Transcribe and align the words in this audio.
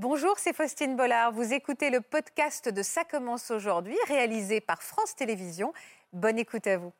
Bonjour, 0.00 0.34
c'est 0.36 0.54
Faustine 0.54 0.94
Bollard. 0.94 1.32
Vous 1.32 1.52
écoutez 1.52 1.90
le 1.90 2.00
podcast 2.00 2.72
de 2.72 2.82
Ça 2.82 3.02
commence 3.02 3.50
aujourd'hui, 3.50 3.96
réalisé 4.06 4.60
par 4.60 4.80
France 4.80 5.16
Télévisions. 5.16 5.72
Bonne 6.12 6.38
écoute 6.38 6.68
à 6.68 6.78
vous. 6.78 6.92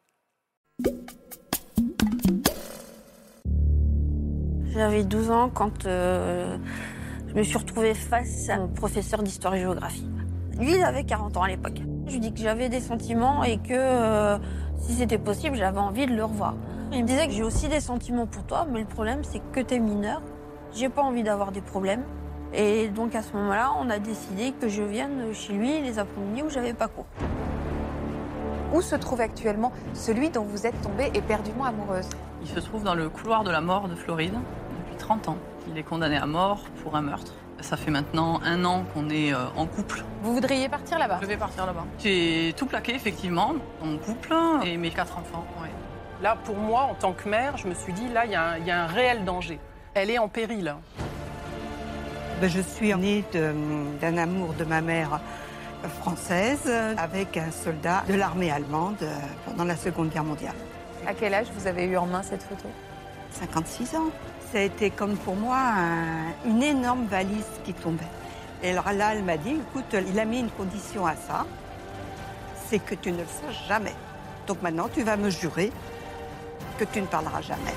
J'avais 4.72 5.04
12 5.04 5.30
ans 5.30 5.48
quand 5.48 5.87
euh, 5.87 6.58
je 7.29 7.34
me 7.34 7.44
suis 7.44 7.56
retrouvée 7.56 7.94
face 7.94 8.48
à 8.48 8.58
mon 8.58 8.66
professeur 8.66 9.22
d'histoire-géographie. 9.22 10.10
Lui, 10.58 10.72
il 10.72 10.83
avait 10.83 11.04
40 11.04 11.37
ans 11.37 11.42
à 11.44 11.49
l'époque. 11.49 11.80
Je 12.08 12.15
lui 12.15 12.19
dis 12.19 12.35
que 12.35 12.40
j'avais 12.40 12.69
des 12.69 12.80
sentiments 12.80 13.44
et 13.44 13.58
que 13.58 13.74
euh, 13.74 14.38
si 14.80 14.94
c'était 14.94 15.19
possible, 15.19 15.54
j'avais 15.54 15.78
envie 15.78 16.06
de 16.06 16.16
le 16.16 16.24
revoir. 16.24 16.56
Il 16.91 17.02
me 17.02 17.06
disait 17.06 17.28
que 17.28 17.33
j'ai 17.33 17.45
aussi 17.45 17.69
des 17.69 17.80
sentiments 17.80 18.27
pour 18.27 18.45
toi, 18.45 18.66
mais 18.69 18.80
le 18.80 18.87
problème, 18.87 19.23
c'est 19.23 19.41
que 19.52 19.60
t'es 19.60 19.78
mineur. 19.78 20.20
J'ai 20.74 20.88
pas 20.88 21.02
envie 21.02 21.23
d'avoir 21.23 21.52
des 21.52 21.62
problèmes. 21.62 22.02
Et 22.55 22.88
donc 22.88 23.15
à 23.15 23.23
ce 23.23 23.33
moment-là, 23.34 23.73
on 23.80 23.91
a 23.91 23.98
décidé 23.98 24.52
que 24.52 24.69
je 24.69 24.83
vienne 24.83 25.33
chez 25.34 25.52
lui 25.52 25.80
les 25.83 25.98
après-midi 25.98 26.43
où 26.43 26.51
j'avais 26.51 26.73
pas 26.73 26.88
cours. 26.88 27.07
Où 28.73 28.83
se 28.83 28.97
trouve 28.97 29.21
actuellement 29.21 29.73
celui 29.95 30.30
dont 30.30 30.43
vous 30.43 30.66
êtes 30.66 30.80
tombée 30.83 31.11
éperdument 31.15 31.65
amoureuse? 31.65 32.09
Il 32.43 32.48
se 32.48 32.61
trouve 32.61 32.84
dans 32.84 32.95
le 32.95 33.09
couloir 33.09 33.45
de 33.45 33.51
la 33.51 33.61
mort 33.61 33.88
de 33.88 33.95
Floride 33.95 34.34
depuis 34.34 34.97
30 34.97 35.29
ans. 35.29 35.37
Il 35.71 35.77
est 35.79 35.83
condamné 35.83 36.16
à 36.16 36.27
mort 36.27 36.61
pour 36.83 36.97
un 36.97 37.02
meurtre. 37.02 37.34
Ça 37.61 37.77
fait 37.77 37.91
maintenant 37.91 38.41
un 38.45 38.65
an 38.65 38.85
qu'on 38.95 39.10
est 39.10 39.35
euh, 39.35 39.38
en 39.57 39.66
couple. 39.66 40.05
Vous 40.23 40.33
voudriez 40.35 40.69
partir 40.69 40.99
là-bas? 40.99 41.19
Je 41.21 41.27
vais 41.27 41.37
partir 41.37 41.66
là-bas. 41.66 41.85
J'ai 41.99 42.55
tout 42.57 42.66
plaqué, 42.66 42.95
effectivement, 42.95 43.55
en 43.83 43.96
couple 43.99 44.35
et 44.65 44.77
mes 44.77 44.91
quatre 44.91 45.19
enfants. 45.19 45.45
ouais. 45.62 45.71
Là, 46.23 46.37
pour 46.45 46.57
moi, 46.57 46.83
en 46.83 46.95
tant 46.95 47.12
que 47.12 47.29
mère, 47.29 47.57
je 47.57 47.66
me 47.69 47.74
suis 47.74 47.93
dit, 47.93 48.09
là, 48.09 48.27
il 48.27 48.33
y, 48.33 48.35
a 48.37 48.51
un- 48.51 48.57
il 48.59 48.66
y 48.66 48.71
a 48.71 48.85
un 48.85 48.87
réel 48.87 49.24
danger. 49.24 49.59
Elle 49.95 50.10
est 50.10 50.19
en 50.19 50.29
péril. 50.29 50.74
Ben, 52.41 52.48
je 52.48 52.60
suis 52.60 52.95
née 52.95 53.24
d'un 54.01 54.16
amour 54.16 54.54
de 54.54 54.65
ma 54.65 54.80
mère 54.80 55.21
française 56.01 56.71
avec 56.96 57.37
un 57.37 57.51
soldat 57.51 58.04
de 58.09 58.15
l'armée 58.15 58.51
allemande 58.51 58.96
euh, 59.02 59.15
pendant 59.46 59.65
la 59.65 59.76
Seconde 59.76 60.10
Guerre 60.10 60.24
mondiale. 60.24 60.54
À 61.07 61.15
quel 61.15 61.35
âge 61.35 61.46
vous 61.57 61.66
avez 61.66 61.85
eu 61.85 61.96
en 61.96 62.07
main 62.07 62.23
cette 62.23 62.43
photo? 62.43 62.68
56 63.32 63.95
ans. 63.96 64.10
Ça 64.52 64.58
a 64.58 64.62
été 64.62 64.90
comme 64.90 65.16
pour 65.16 65.36
moi 65.36 65.56
un- 65.58 66.48
une 66.48 66.62
énorme 66.62 67.06
valise 67.06 67.46
qui 67.64 67.74
tombait. 67.74 68.02
Et 68.62 68.70
alors 68.70 68.92
là, 68.92 69.14
elle 69.14 69.22
m'a 69.24 69.36
dit, 69.36 69.50
écoute, 69.70 69.94
il 70.08 70.18
a 70.18 70.24
mis 70.24 70.41
une 70.41 70.50
condition 70.50 71.06
à 71.06 71.14
ça, 71.14 71.44
c'est 72.68 72.80
que 72.80 72.94
tu 72.96 73.12
ne 73.12 73.18
le 73.18 73.24
saches 73.26 73.68
jamais. 73.68 73.94
Donc 74.48 74.62
maintenant, 74.62 74.88
tu 74.92 75.02
vas 75.02 75.16
me 75.16 75.30
jurer 75.30 75.70
que 76.78 76.84
tu 76.84 77.00
ne 77.00 77.06
parleras 77.06 77.42
jamais. 77.42 77.74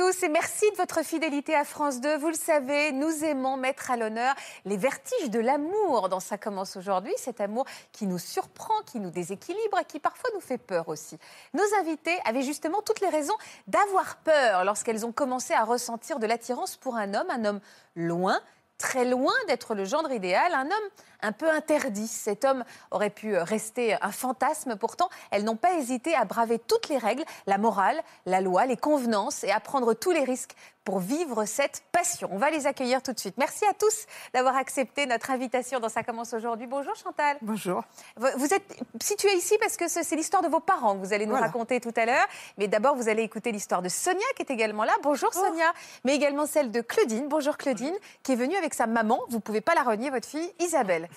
Tous 0.00 0.22
et 0.22 0.30
merci 0.30 0.64
de 0.70 0.76
votre 0.78 1.04
fidélité 1.04 1.54
à 1.54 1.62
France 1.62 2.00
2. 2.00 2.16
Vous 2.16 2.28
le 2.28 2.34
savez, 2.34 2.90
nous 2.90 3.22
aimons 3.22 3.58
mettre 3.58 3.90
à 3.90 3.98
l'honneur 3.98 4.34
les 4.64 4.78
vertiges 4.78 5.28
de 5.28 5.38
l'amour 5.38 6.08
dans 6.08 6.20
Ça 6.20 6.38
commence 6.38 6.78
aujourd'hui. 6.78 7.12
Cet 7.18 7.38
amour 7.38 7.66
qui 7.92 8.06
nous 8.06 8.18
surprend, 8.18 8.72
qui 8.86 8.98
nous 8.98 9.10
déséquilibre 9.10 9.78
et 9.78 9.84
qui 9.84 10.00
parfois 10.00 10.30
nous 10.32 10.40
fait 10.40 10.56
peur 10.56 10.88
aussi. 10.88 11.18
Nos 11.52 11.64
invités 11.80 12.16
avaient 12.24 12.40
justement 12.40 12.80
toutes 12.80 13.02
les 13.02 13.10
raisons 13.10 13.36
d'avoir 13.66 14.16
peur 14.16 14.64
lorsqu'elles 14.64 15.04
ont 15.04 15.12
commencé 15.12 15.52
à 15.52 15.64
ressentir 15.64 16.18
de 16.18 16.26
l'attirance 16.26 16.78
pour 16.78 16.96
un 16.96 17.12
homme, 17.12 17.28
un 17.28 17.44
homme 17.44 17.60
loin, 17.94 18.40
très 18.80 19.04
loin 19.04 19.34
d'être 19.46 19.74
le 19.74 19.84
gendre 19.84 20.10
idéal, 20.10 20.52
un 20.54 20.64
homme 20.64 20.90
un 21.22 21.32
peu 21.32 21.48
interdit. 21.48 22.08
Cet 22.08 22.44
homme 22.44 22.64
aurait 22.90 23.10
pu 23.10 23.36
rester 23.36 23.96
un 24.00 24.10
fantasme, 24.10 24.76
pourtant 24.76 25.10
elles 25.30 25.44
n'ont 25.44 25.56
pas 25.56 25.74
hésité 25.74 26.14
à 26.14 26.24
braver 26.24 26.58
toutes 26.58 26.88
les 26.88 26.96
règles, 26.96 27.24
la 27.46 27.58
morale, 27.58 28.00
la 28.24 28.40
loi, 28.40 28.64
les 28.64 28.78
convenances 28.78 29.44
et 29.44 29.50
à 29.50 29.60
prendre 29.60 29.92
tous 29.92 30.12
les 30.12 30.24
risques 30.24 30.56
pour 30.84 30.98
vivre 30.98 31.44
cette 31.44 31.82
passion. 31.92 32.28
On 32.32 32.38
va 32.38 32.50
les 32.50 32.66
accueillir 32.66 33.02
tout 33.02 33.12
de 33.12 33.18
suite. 33.20 33.34
Merci 33.38 33.64
à 33.66 33.74
tous 33.74 34.06
d'avoir 34.32 34.56
accepté 34.56 35.06
notre 35.06 35.30
invitation 35.30 35.78
dans 35.78 35.88
Ça 35.88 36.02
commence 36.02 36.32
aujourd'hui. 36.32 36.66
Bonjour 36.66 36.94
Chantal. 36.96 37.36
Bonjour. 37.42 37.82
Vous 38.16 38.54
êtes 38.54 38.78
située 39.02 39.34
ici 39.34 39.56
parce 39.60 39.76
que 39.76 39.88
c'est 39.88 40.16
l'histoire 40.16 40.42
de 40.42 40.48
vos 40.48 40.60
parents 40.60 40.94
que 40.98 41.04
vous 41.04 41.12
allez 41.12 41.26
nous 41.26 41.32
Voilà. 41.32 41.46
raconter 41.46 41.80
tout 41.80 41.92
à 41.96 42.06
l'heure. 42.06 42.26
Mais 42.58 42.66
d'abord, 42.68 42.96
vous 42.96 43.08
allez 43.08 43.22
écouter 43.22 43.52
l'histoire 43.52 43.82
de 43.82 43.88
Sonia 43.88 44.24
qui 44.36 44.42
est 44.42 44.50
également 44.50 44.84
là. 44.84 44.92
Bonjour 45.02 45.32
Sonia. 45.34 45.72
Mais 46.04 46.14
également 46.14 46.46
celle 46.46 46.70
de 46.70 46.80
Claudine. 46.80 47.28
Bonjour 47.28 47.56
Claudine, 47.56 47.94
qui 48.22 48.32
est 48.32 48.36
venue 48.36 48.56
avec 48.56 48.74
sa 48.74 48.86
maman. 48.86 49.20
Vous 49.28 49.40
pouvez 49.40 49.60
pas 49.60 49.74
la 49.74 49.82
renier, 49.82 50.10
votre 50.10 50.28
fille 50.28 50.50
Isabelle. 50.60 51.08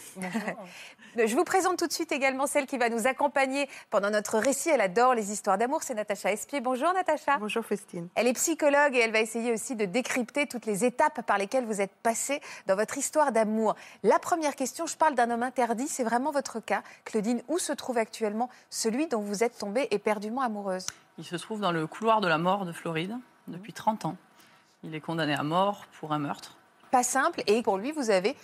Je 1.15 1.35
vous 1.35 1.43
présente 1.43 1.77
tout 1.77 1.85
de 1.85 1.93
suite 1.93 2.11
également 2.11 2.47
celle 2.47 2.65
qui 2.65 2.79
va 2.79 2.89
nous 2.89 3.05
accompagner 3.05 3.69
pendant 3.91 4.09
notre 4.09 4.39
récit. 4.39 4.69
Elle 4.69 4.81
adore 4.81 5.13
les 5.13 5.31
histoires 5.31 5.59
d'amour. 5.59 5.83
C'est 5.83 5.93
Natacha 5.93 6.31
Espier. 6.31 6.59
Bonjour 6.59 6.91
Natacha. 6.91 7.37
Bonjour 7.37 7.63
Faustine. 7.63 8.07
Elle 8.15 8.27
est 8.27 8.33
psychologue 8.33 8.95
et 8.95 8.99
elle 8.99 9.11
va 9.11 9.19
essayer 9.19 9.53
aussi 9.53 9.75
de 9.75 9.85
décrypter 9.85 10.47
toutes 10.47 10.65
les 10.65 10.85
étapes 10.85 11.21
par 11.21 11.37
lesquelles 11.37 11.65
vous 11.65 11.81
êtes 11.81 11.93
passé 12.01 12.41
dans 12.65 12.75
votre 12.75 12.97
histoire 12.97 13.31
d'amour. 13.31 13.75
La 14.01 14.17
première 14.17 14.55
question, 14.55 14.87
je 14.87 14.97
parle 14.97 15.13
d'un 15.13 15.29
homme 15.29 15.43
interdit, 15.43 15.87
c'est 15.87 16.03
vraiment 16.03 16.31
votre 16.31 16.59
cas. 16.59 16.81
Claudine, 17.05 17.43
où 17.47 17.59
se 17.59 17.73
trouve 17.73 17.99
actuellement 17.99 18.49
celui 18.71 19.05
dont 19.05 19.21
vous 19.21 19.43
êtes 19.43 19.59
tombée 19.59 19.87
éperdument 19.91 20.41
amoureuse? 20.41 20.87
Il 21.19 21.25
se 21.25 21.35
trouve 21.35 21.59
dans 21.59 21.71
le 21.71 21.85
couloir 21.85 22.21
de 22.21 22.27
la 22.27 22.39
mort 22.39 22.65
de 22.65 22.71
Floride 22.71 23.15
depuis 23.47 23.73
30 23.73 24.05
ans. 24.05 24.17
Il 24.83 24.95
est 24.95 25.01
condamné 25.01 25.35
à 25.35 25.43
mort 25.43 25.85
pour 25.99 26.11
un 26.11 26.19
meurtre. 26.19 26.57
Pas 26.89 27.03
simple 27.03 27.43
et 27.45 27.61
pour 27.61 27.77
lui, 27.77 27.91
vous 27.91 28.09
avez 28.09 28.35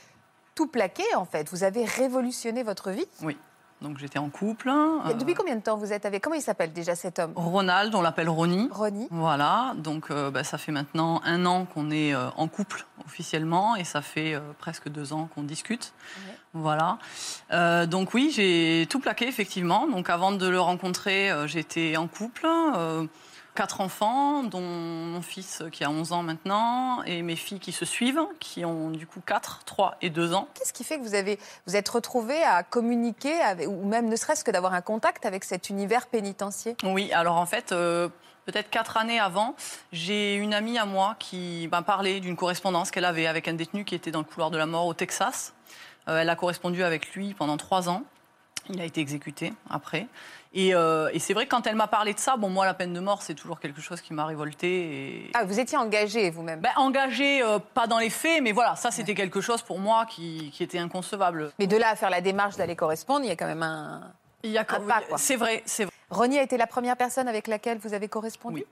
tout 0.59 0.67
plaqué 0.67 1.05
en 1.15 1.23
fait. 1.23 1.47
Vous 1.51 1.63
avez 1.63 1.85
révolutionné 1.85 2.63
votre 2.63 2.91
vie. 2.91 3.07
Oui. 3.21 3.37
Donc 3.81 3.97
j'étais 3.97 4.19
en 4.19 4.29
couple. 4.29 4.67
euh, 4.67 5.13
Depuis 5.13 5.35
combien 5.35 5.55
de 5.55 5.61
temps 5.61 5.77
vous 5.77 5.93
êtes 5.93 6.05
avec 6.05 6.21
Comment 6.21 6.35
il 6.35 6.41
s'appelle 6.41 6.73
déjà 6.73 6.95
cet 6.95 7.17
homme? 7.17 7.31
Ronald, 7.37 7.95
on 7.95 8.01
l'appelle 8.01 8.27
Ronnie. 8.27 8.67
Ronnie. 8.69 9.07
Voilà, 9.09 9.73
donc 9.77 10.11
euh, 10.11 10.29
bah, 10.31 10.43
ça 10.43 10.57
fait 10.57 10.73
maintenant 10.73 11.21
un 11.23 11.45
an 11.45 11.63
qu'on 11.63 11.89
est 11.89 12.13
euh, 12.13 12.27
en 12.35 12.49
couple 12.49 12.85
officiellement 13.05 13.77
et 13.77 13.85
ça 13.85 14.01
fait 14.01 14.37
presque 14.57 14.89
deux 14.89 15.13
ans 15.13 15.29
qu'on 15.33 15.43
discute. 15.43 15.93
Ouais. 16.27 16.35
Voilà. 16.55 16.97
Donc 17.85 18.13
oui, 18.13 18.33
j'ai 18.35 18.85
tout 18.89 18.99
plaqué 18.99 19.27
effectivement. 19.29 19.87
Donc 19.87 20.09
avant 20.09 20.33
de 20.33 20.47
le 20.49 20.59
rencontrer, 20.59 21.31
j'étais 21.45 21.95
en 21.95 22.07
couple. 22.09 22.45
Quatre 23.59 23.81
enfants, 23.81 24.43
dont 24.43 24.61
mon 24.61 25.21
fils 25.21 25.63
qui 25.73 25.83
a 25.83 25.89
11 25.89 26.13
ans 26.13 26.23
maintenant, 26.23 27.03
et 27.03 27.21
mes 27.21 27.35
filles 27.35 27.59
qui 27.59 27.73
se 27.73 27.83
suivent, 27.83 28.21
qui 28.39 28.63
ont 28.63 28.89
du 28.89 29.05
coup 29.05 29.19
4, 29.19 29.63
3 29.65 29.97
et 30.01 30.09
2 30.09 30.33
ans. 30.33 30.47
Qu'est-ce 30.53 30.71
qui 30.71 30.85
fait 30.85 30.97
que 30.97 31.03
vous 31.03 31.13
avez 31.13 31.37
vous 31.67 31.75
êtes 31.75 31.89
retrouvés 31.89 32.41
à 32.41 32.63
communiquer 32.63 33.33
avec- 33.41 33.67
ou 33.67 33.83
même 33.83 34.07
ne 34.07 34.15
serait-ce 34.15 34.45
que 34.45 34.51
d'avoir 34.51 34.73
un 34.73 34.79
contact 34.79 35.25
avec 35.25 35.43
cet 35.43 35.69
univers 35.69 36.07
pénitentiaire? 36.07 36.75
Oui, 36.85 37.11
alors 37.11 37.35
en 37.35 37.45
fait, 37.45 37.73
euh, 37.73 38.07
peut-être 38.45 38.69
quatre 38.69 38.95
années 38.95 39.19
avant, 39.19 39.55
j'ai 39.91 40.35
une 40.35 40.53
amie 40.53 40.77
à 40.77 40.85
moi 40.85 41.17
qui 41.19 41.67
m'a 41.69 41.81
parlé 41.81 42.21
d'une 42.21 42.37
correspondance 42.37 42.91
qu'elle 42.91 43.03
avait 43.03 43.27
avec 43.27 43.49
un 43.49 43.55
détenu 43.55 43.83
qui 43.83 43.93
était 43.93 44.11
dans 44.11 44.19
le 44.19 44.25
couloir 44.25 44.51
de 44.51 44.57
la 44.57 44.67
mort 44.67 44.85
au 44.85 44.93
Texas. 44.93 45.53
Euh, 46.07 46.21
elle 46.21 46.29
a 46.29 46.37
correspondu 46.37 46.81
avec 46.85 47.11
lui 47.13 47.33
pendant 47.33 47.57
trois 47.57 47.89
ans. 47.89 48.03
Il 48.69 48.79
a 48.79 48.85
été 48.85 49.01
exécuté 49.01 49.53
après. 49.69 50.07
Et, 50.53 50.73
euh, 50.73 51.09
et 51.13 51.19
c'est 51.19 51.33
vrai 51.33 51.45
que 51.45 51.51
quand 51.51 51.67
elle 51.67 51.75
m'a 51.75 51.87
parlé 51.87 52.13
de 52.13 52.19
ça, 52.19 52.37
bon, 52.37 52.49
moi, 52.49 52.65
la 52.65 52.73
peine 52.73 52.93
de 52.93 52.99
mort, 52.99 53.21
c'est 53.21 53.35
toujours 53.35 53.59
quelque 53.59 53.81
chose 53.81 54.01
qui 54.01 54.13
m'a 54.13 54.25
révolté. 54.25 54.67
Et... 54.67 55.31
Ah, 55.33 55.43
vous 55.43 55.59
étiez 55.59 55.77
engagé 55.77 56.29
vous-même. 56.31 56.59
Ben, 56.59 56.71
engagé, 56.75 57.41
euh, 57.43 57.59
pas 57.59 57.87
dans 57.87 57.99
les 57.99 58.09
faits, 58.09 58.41
mais 58.41 58.51
voilà, 58.51 58.75
ça, 58.75 58.89
c'était 58.89 59.13
quelque 59.13 59.41
chose 59.41 59.61
pour 59.61 59.79
moi 59.79 60.05
qui, 60.07 60.49
qui 60.51 60.63
était 60.63 60.79
inconcevable. 60.79 61.51
Mais 61.59 61.67
de 61.67 61.77
là 61.77 61.89
à 61.89 61.95
faire 61.95 62.09
la 62.09 62.21
démarche 62.21 62.55
d'aller 62.57 62.75
correspondre, 62.75 63.25
il 63.25 63.27
y 63.27 63.31
a 63.31 63.35
quand 63.35 63.47
même 63.47 63.63
un. 63.63 64.01
Il 64.41 64.51
y 64.51 64.57
a, 64.57 64.61
Un 64.61 64.63
pas, 64.63 65.01
c'est 65.17 65.35
vrai, 65.35 65.61
c'est 65.65 65.83
vrai. 65.83 65.93
Ronnie 66.09 66.39
a 66.39 66.43
été 66.43 66.57
la 66.57 66.67
première 66.67 66.95
personne 66.95 67.27
avec 67.27 67.47
laquelle 67.47 67.77
vous 67.77 67.93
avez 67.93 68.07
correspondu 68.07 68.55
Oui. 68.55 68.65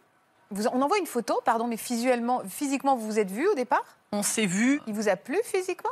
Vous, 0.50 0.68
on 0.68 0.81
envoie 0.81 0.97
une 0.97 1.06
photo, 1.06 1.41
pardon, 1.44 1.68
mais 1.68 1.75
visuellement, 1.75 2.41
physiquement, 2.47 2.96
vous 2.96 3.06
vous 3.06 3.19
êtes 3.19 3.30
vu 3.30 3.47
au 3.47 3.53
départ 3.53 3.83
On 4.13 4.24
s'est 4.24 4.45
vus. 4.45 4.81
Il 4.88 4.94
vous 4.94 5.10
a 5.10 5.18
plu 5.18 5.38
physiquement? 5.44 5.92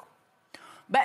Ben, 0.89 1.01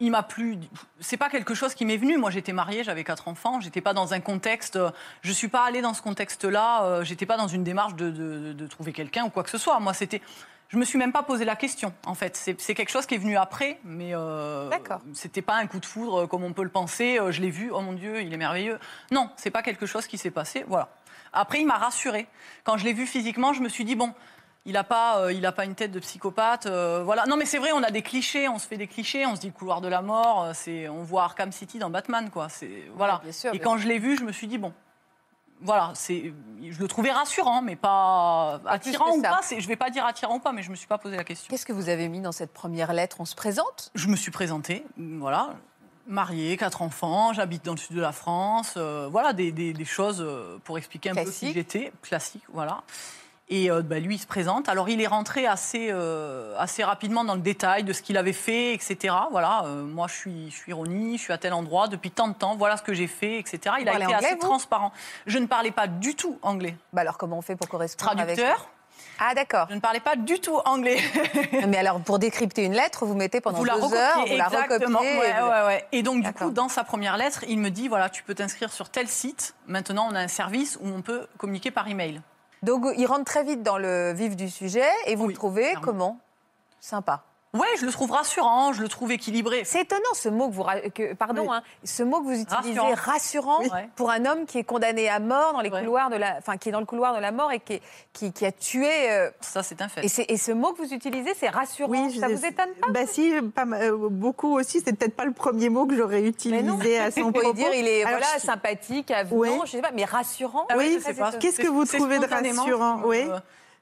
il 0.00 0.10
m'a 0.10 0.22
plu. 0.22 0.58
C'est 1.00 1.16
pas 1.16 1.28
quelque 1.28 1.54
chose 1.54 1.74
qui 1.74 1.84
m'est 1.84 1.96
venu. 1.96 2.18
Moi, 2.18 2.30
j'étais 2.30 2.52
mariée, 2.52 2.84
j'avais 2.84 3.04
quatre 3.04 3.26
enfants. 3.28 3.60
J'étais 3.60 3.80
pas 3.80 3.94
dans 3.94 4.14
un 4.14 4.20
contexte. 4.20 4.76
euh, 4.76 4.90
Je 5.22 5.32
suis 5.32 5.48
pas 5.48 5.64
allée 5.64 5.80
dans 5.82 5.94
ce 5.94 6.02
contexte-là. 6.02 6.84
euh, 6.84 7.04
J'étais 7.04 7.26
pas 7.26 7.36
dans 7.36 7.48
une 7.48 7.64
démarche 7.64 7.94
de, 7.94 8.10
de- 8.10 8.52
de 8.52 8.66
trouver 8.66 8.92
quelqu'un 8.92 9.24
ou 9.24 9.30
quoi 9.30 9.42
que 9.42 9.50
ce 9.50 9.58
soit. 9.58 9.78
Moi, 9.80 9.94
c'était. 9.94 10.22
Je 10.68 10.76
me 10.76 10.84
suis 10.84 10.98
même 10.98 11.12
pas 11.12 11.22
posé 11.22 11.44
la 11.46 11.56
question. 11.56 11.94
En 12.04 12.14
fait, 12.14 12.36
c'est 12.36 12.74
quelque 12.74 12.90
chose 12.90 13.06
qui 13.06 13.14
est 13.14 13.18
venu 13.18 13.36
après, 13.38 13.80
mais 13.84 14.14
euh, 14.14 14.68
c'était 15.14 15.40
pas 15.42 15.54
un 15.56 15.66
coup 15.66 15.80
de 15.80 15.86
foudre 15.86 16.24
euh, 16.24 16.26
comme 16.26 16.44
on 16.44 16.52
peut 16.52 16.62
le 16.62 16.68
penser. 16.68 17.18
Je 17.30 17.40
l'ai 17.40 17.50
vu. 17.50 17.70
Oh 17.72 17.80
mon 17.80 17.94
Dieu, 17.94 18.20
il 18.20 18.32
est 18.32 18.36
merveilleux. 18.36 18.78
Non, 19.10 19.30
c'est 19.36 19.50
pas 19.50 19.62
quelque 19.62 19.86
chose 19.86 20.06
qui 20.06 20.18
s'est 20.18 20.30
passé. 20.30 20.64
Voilà. 20.68 20.90
Après, 21.32 21.58
il 21.60 21.66
m'a 21.66 21.78
rassurée. 21.78 22.26
Quand 22.64 22.76
je 22.76 22.84
l'ai 22.84 22.92
vu 22.92 23.06
physiquement, 23.06 23.52
je 23.54 23.62
me 23.62 23.68
suis 23.68 23.84
dit 23.84 23.96
bon. 23.96 24.12
Il 24.66 24.72
n'a 24.72 24.84
pas, 24.84 25.20
euh, 25.20 25.32
il 25.32 25.46
a 25.46 25.52
pas 25.52 25.64
une 25.64 25.74
tête 25.74 25.92
de 25.92 25.98
psychopathe. 26.00 26.66
euh, 26.66 27.02
voilà. 27.02 27.24
Non, 27.26 27.36
mais 27.36 27.46
c'est 27.46 27.58
vrai, 27.58 27.72
on 27.72 27.82
a 27.82 27.90
des 27.90 28.02
clichés, 28.02 28.48
on 28.48 28.58
se 28.58 28.66
fait 28.66 28.76
des 28.76 28.86
clichés, 28.86 29.24
on 29.24 29.34
se 29.34 29.40
dit 29.40 29.46
le 29.46 29.52
couloir 29.52 29.80
de 29.80 29.88
la 29.88 30.02
mort. 30.02 30.44
euh, 30.44 30.50
C'est, 30.54 30.88
on 30.88 31.02
voit 31.02 31.24
Arkham 31.24 31.52
City 31.52 31.78
dans 31.78 31.88
Batman, 31.90 32.28
quoi. 32.30 32.48
C'est 32.50 32.84
voilà. 32.94 33.20
bien 33.22 33.32
sûr, 33.32 33.50
Et 33.54 33.58
bien 33.58 33.64
quand 33.64 33.78
je 33.78 33.88
l'ai 33.88 33.98
vu, 33.98 34.16
je 34.18 34.24
me 34.24 34.32
suis 34.32 34.46
dit 34.46 34.58
bon, 34.58 34.74
voilà, 35.60 35.90
c'est, 35.94 36.32
je 36.70 36.78
le 36.78 36.86
trouvais 36.88 37.10
rassurant, 37.12 37.62
mais 37.62 37.76
pas 37.76 38.60
attirant 38.66 39.16
ou 39.16 39.22
ça. 39.22 39.30
pas. 39.30 39.40
C'est, 39.42 39.60
je 39.60 39.66
vais 39.68 39.76
pas 39.76 39.90
dire 39.90 40.04
attirant 40.04 40.36
ou 40.36 40.40
pas, 40.40 40.52
mais 40.52 40.62
je 40.62 40.70
me 40.70 40.76
suis 40.76 40.86
pas 40.86 40.98
posé 40.98 41.16
la 41.16 41.24
question. 41.24 41.48
Qu'est-ce 41.50 41.64
que 41.66 41.72
vous 41.72 41.88
avez 41.88 42.08
mis 42.08 42.20
dans 42.20 42.32
cette 42.32 42.52
première 42.52 42.92
lettre? 42.92 43.16
On 43.20 43.24
se 43.24 43.34
présente? 43.34 43.90
Je 43.94 44.08
me 44.08 44.16
suis 44.16 44.30
présentée, 44.30 44.84
voilà, 44.98 45.54
mariée, 46.06 46.56
quatre 46.56 46.82
enfants, 46.82 47.32
j'habite 47.32 47.64
dans 47.64 47.72
le 47.72 47.78
sud 47.78 47.96
de 47.96 48.00
la 48.00 48.12
France, 48.12 48.74
euh, 48.76 49.08
voilà, 49.10 49.32
des, 49.32 49.50
des- 49.50 49.72
des 49.72 49.84
choses 49.84 50.20
euh, 50.20 50.58
pour 50.64 50.78
expliquer 50.78 51.10
un 51.10 51.14
peu 51.14 51.22
Classique. 51.22 51.48
qui 51.48 51.54
j'étais, 51.54 51.92
classique, 52.02 52.44
voilà. 52.52 52.82
Et 53.50 53.70
euh, 53.70 53.80
bah, 53.82 53.98
lui, 53.98 54.16
il 54.16 54.18
se 54.18 54.26
présente. 54.26 54.68
Alors, 54.68 54.90
il 54.90 55.00
est 55.00 55.06
rentré 55.06 55.46
assez, 55.46 55.88
euh, 55.90 56.54
assez 56.58 56.84
rapidement 56.84 57.24
dans 57.24 57.34
le 57.34 57.40
détail 57.40 57.82
de 57.82 57.94
ce 57.94 58.02
qu'il 58.02 58.18
avait 58.18 58.34
fait, 58.34 58.74
etc. 58.74 59.14
Voilà, 59.30 59.62
euh, 59.64 59.84
moi, 59.84 60.06
je 60.06 60.14
suis, 60.14 60.50
je 60.50 60.56
suis 60.56 60.72
Ronnie, 60.74 61.16
je 61.16 61.22
suis 61.22 61.32
à 61.32 61.38
tel 61.38 61.54
endroit 61.54 61.88
depuis 61.88 62.10
tant 62.10 62.28
de 62.28 62.34
temps, 62.34 62.56
voilà 62.56 62.76
ce 62.76 62.82
que 62.82 62.92
j'ai 62.92 63.06
fait, 63.06 63.38
etc. 63.38 63.76
Il 63.80 63.88
a 63.88 63.94
été 63.94 64.04
anglais, 64.04 64.14
assez 64.26 64.34
vous? 64.34 64.40
transparent. 64.40 64.92
Je 65.26 65.38
ne 65.38 65.46
parlais 65.46 65.70
pas 65.70 65.86
du 65.86 66.14
tout 66.14 66.38
anglais. 66.42 66.76
bah 66.92 67.00
Alors, 67.00 67.16
comment 67.16 67.38
on 67.38 67.42
fait 67.42 67.56
pour 67.56 67.68
correspondre 67.68 68.10
avec... 68.20 68.36
Traducteur, 68.36 68.68
Ah, 69.18 69.32
d'accord. 69.34 69.66
je 69.70 69.76
ne 69.76 69.80
parlais 69.80 70.00
pas 70.00 70.16
du 70.16 70.40
tout 70.40 70.58
anglais. 70.66 70.98
Mais 71.68 71.78
alors, 71.78 72.00
pour 72.00 72.18
décrypter 72.18 72.64
une 72.64 72.74
lettre, 72.74 73.06
vous 73.06 73.14
mettez 73.14 73.40
pendant 73.40 73.56
vous 73.56 73.64
la 73.64 73.76
deux 73.76 73.80
recopiez, 73.84 73.98
heures, 73.98 74.26
vous 74.26 74.36
la 74.36 74.44
exactement. 74.44 74.98
recopiez. 74.98 75.18
Ouais, 75.20 75.30
et 75.30 75.40
vous- 75.40 75.48
ouais, 75.48 75.66
ouais. 75.66 75.84
Et 75.92 76.02
donc, 76.02 76.22
du 76.22 76.32
coup, 76.34 76.50
dans 76.50 76.68
sa 76.68 76.84
première 76.84 77.16
lettre, 77.16 77.44
il 77.48 77.58
me 77.58 77.70
dit 77.70 77.88
voilà, 77.88 78.10
tu 78.10 78.22
peux 78.24 78.34
t'inscrire 78.34 78.70
sur 78.70 78.90
tel 78.90 79.08
site. 79.08 79.54
Maintenant, 79.66 80.06
on 80.10 80.14
a 80.14 80.20
un 80.20 80.28
service 80.28 80.76
où 80.82 80.86
on 80.86 81.00
peut 81.00 81.26
communiquer 81.38 81.70
par 81.70 81.88
email. 81.88 82.20
Donc, 82.62 82.84
il 82.96 83.06
rentre 83.06 83.24
très 83.24 83.44
vite 83.44 83.62
dans 83.62 83.78
le 83.78 84.12
vif 84.12 84.36
du 84.36 84.48
sujet 84.50 84.88
et 85.06 85.14
vous 85.16 85.24
Oui, 85.26 85.32
le 85.32 85.36
trouvez 85.36 85.62
clairement. 85.68 85.80
comment? 85.84 86.20
Sympa. 86.80 87.24
Ouais, 87.58 87.66
je 87.80 87.86
le 87.86 87.92
trouve 87.92 88.10
rassurant, 88.12 88.72
je 88.72 88.82
le 88.82 88.88
trouve 88.88 89.12
équilibré. 89.12 89.62
C'est 89.64 89.80
étonnant 89.82 90.00
ce 90.14 90.28
mot 90.28 90.48
que 90.48 90.54
vous 90.54 90.64
que, 90.94 91.14
pardon 91.14 91.42
Oui. 91.42 91.48
hein, 91.52 91.62
ce 91.84 92.02
mot 92.02 92.20
que 92.20 92.24
vous 92.24 92.40
utilisez 92.40 92.78
Rassurant. 92.80 92.94
rassurant 93.12 93.58
Oui. 93.62 93.68
Ouais. 93.72 93.88
pour 93.96 94.10
un 94.10 94.24
homme 94.26 94.46
qui 94.46 94.58
est 94.58 94.64
condamné 94.64 95.08
à 95.08 95.18
mort 95.20 95.52
dans 95.52 95.60
les 95.60 95.70
Ouais. 95.70 95.80
couloirs 95.80 96.10
de 96.10 96.16
la 96.16 96.36
enfin 96.38 96.56
qui 96.56 96.68
est 96.68 96.72
dans 96.72 96.80
le 96.80 96.86
couloir 96.86 97.14
de 97.16 97.20
la 97.20 97.32
mort 97.32 97.50
et 97.52 97.60
qui 97.60 97.74
est- 97.74 97.82
qui, 98.12 98.32
qui 98.32 98.46
a 98.46 98.52
tué 98.52 99.10
euh, 99.10 99.30
Ça, 99.40 99.62
c'est 99.62 99.80
un 99.82 99.88
fait. 99.88 100.04
et, 100.04 100.36
ce 100.36 100.52
mot 100.52 100.72
que 100.72 100.82
vous 100.82 100.92
utilisez 100.94 101.34
c'est 101.34 101.48
rassurant 101.48 102.08
je- 102.10 102.20
ça 102.20 102.28
vous 102.28 102.44
étonne 102.44 102.70
pas 102.80 102.88
Bah 102.90 103.06
si, 103.06 103.32
pas 103.54 103.64
euh, 103.66 103.96
beaucoup 104.10 104.56
aussi. 104.58 104.80
C'est 104.84 104.92
peut-être 104.96 105.16
pas 105.16 105.24
le 105.24 105.32
premier 105.32 105.68
mot 105.68 105.86
que 105.86 105.96
j'aurais 105.96 106.20
non. 106.20 106.26
utilisé 106.28 106.98
à 106.98 107.10
son 107.10 107.32
propos. 107.32 107.52
dire 107.54 107.72
il 107.74 107.86
est 107.88 108.04
Alors, 108.04 108.18
voilà 108.20 108.26
je- 108.38 108.42
sympathique 108.46 109.10
avenant 109.10 109.36
Oui. 109.40 109.48
je 109.64 109.70
sais 109.72 109.80
pas 109.82 109.90
mais 109.94 110.04
rassurant 110.04 110.66
Ah 110.70 110.74
Oui, 110.76 110.96
je 110.98 111.04
sais 111.04 111.14
pas. 111.14 111.32
qu'est-ce 111.32 111.58
que 111.60 111.66
vous 111.68 111.84
trouvez 111.84 112.18
de 112.18 112.26
rassurant? 112.26 112.98
euh, 113.00 113.06
Oui. 113.06 113.24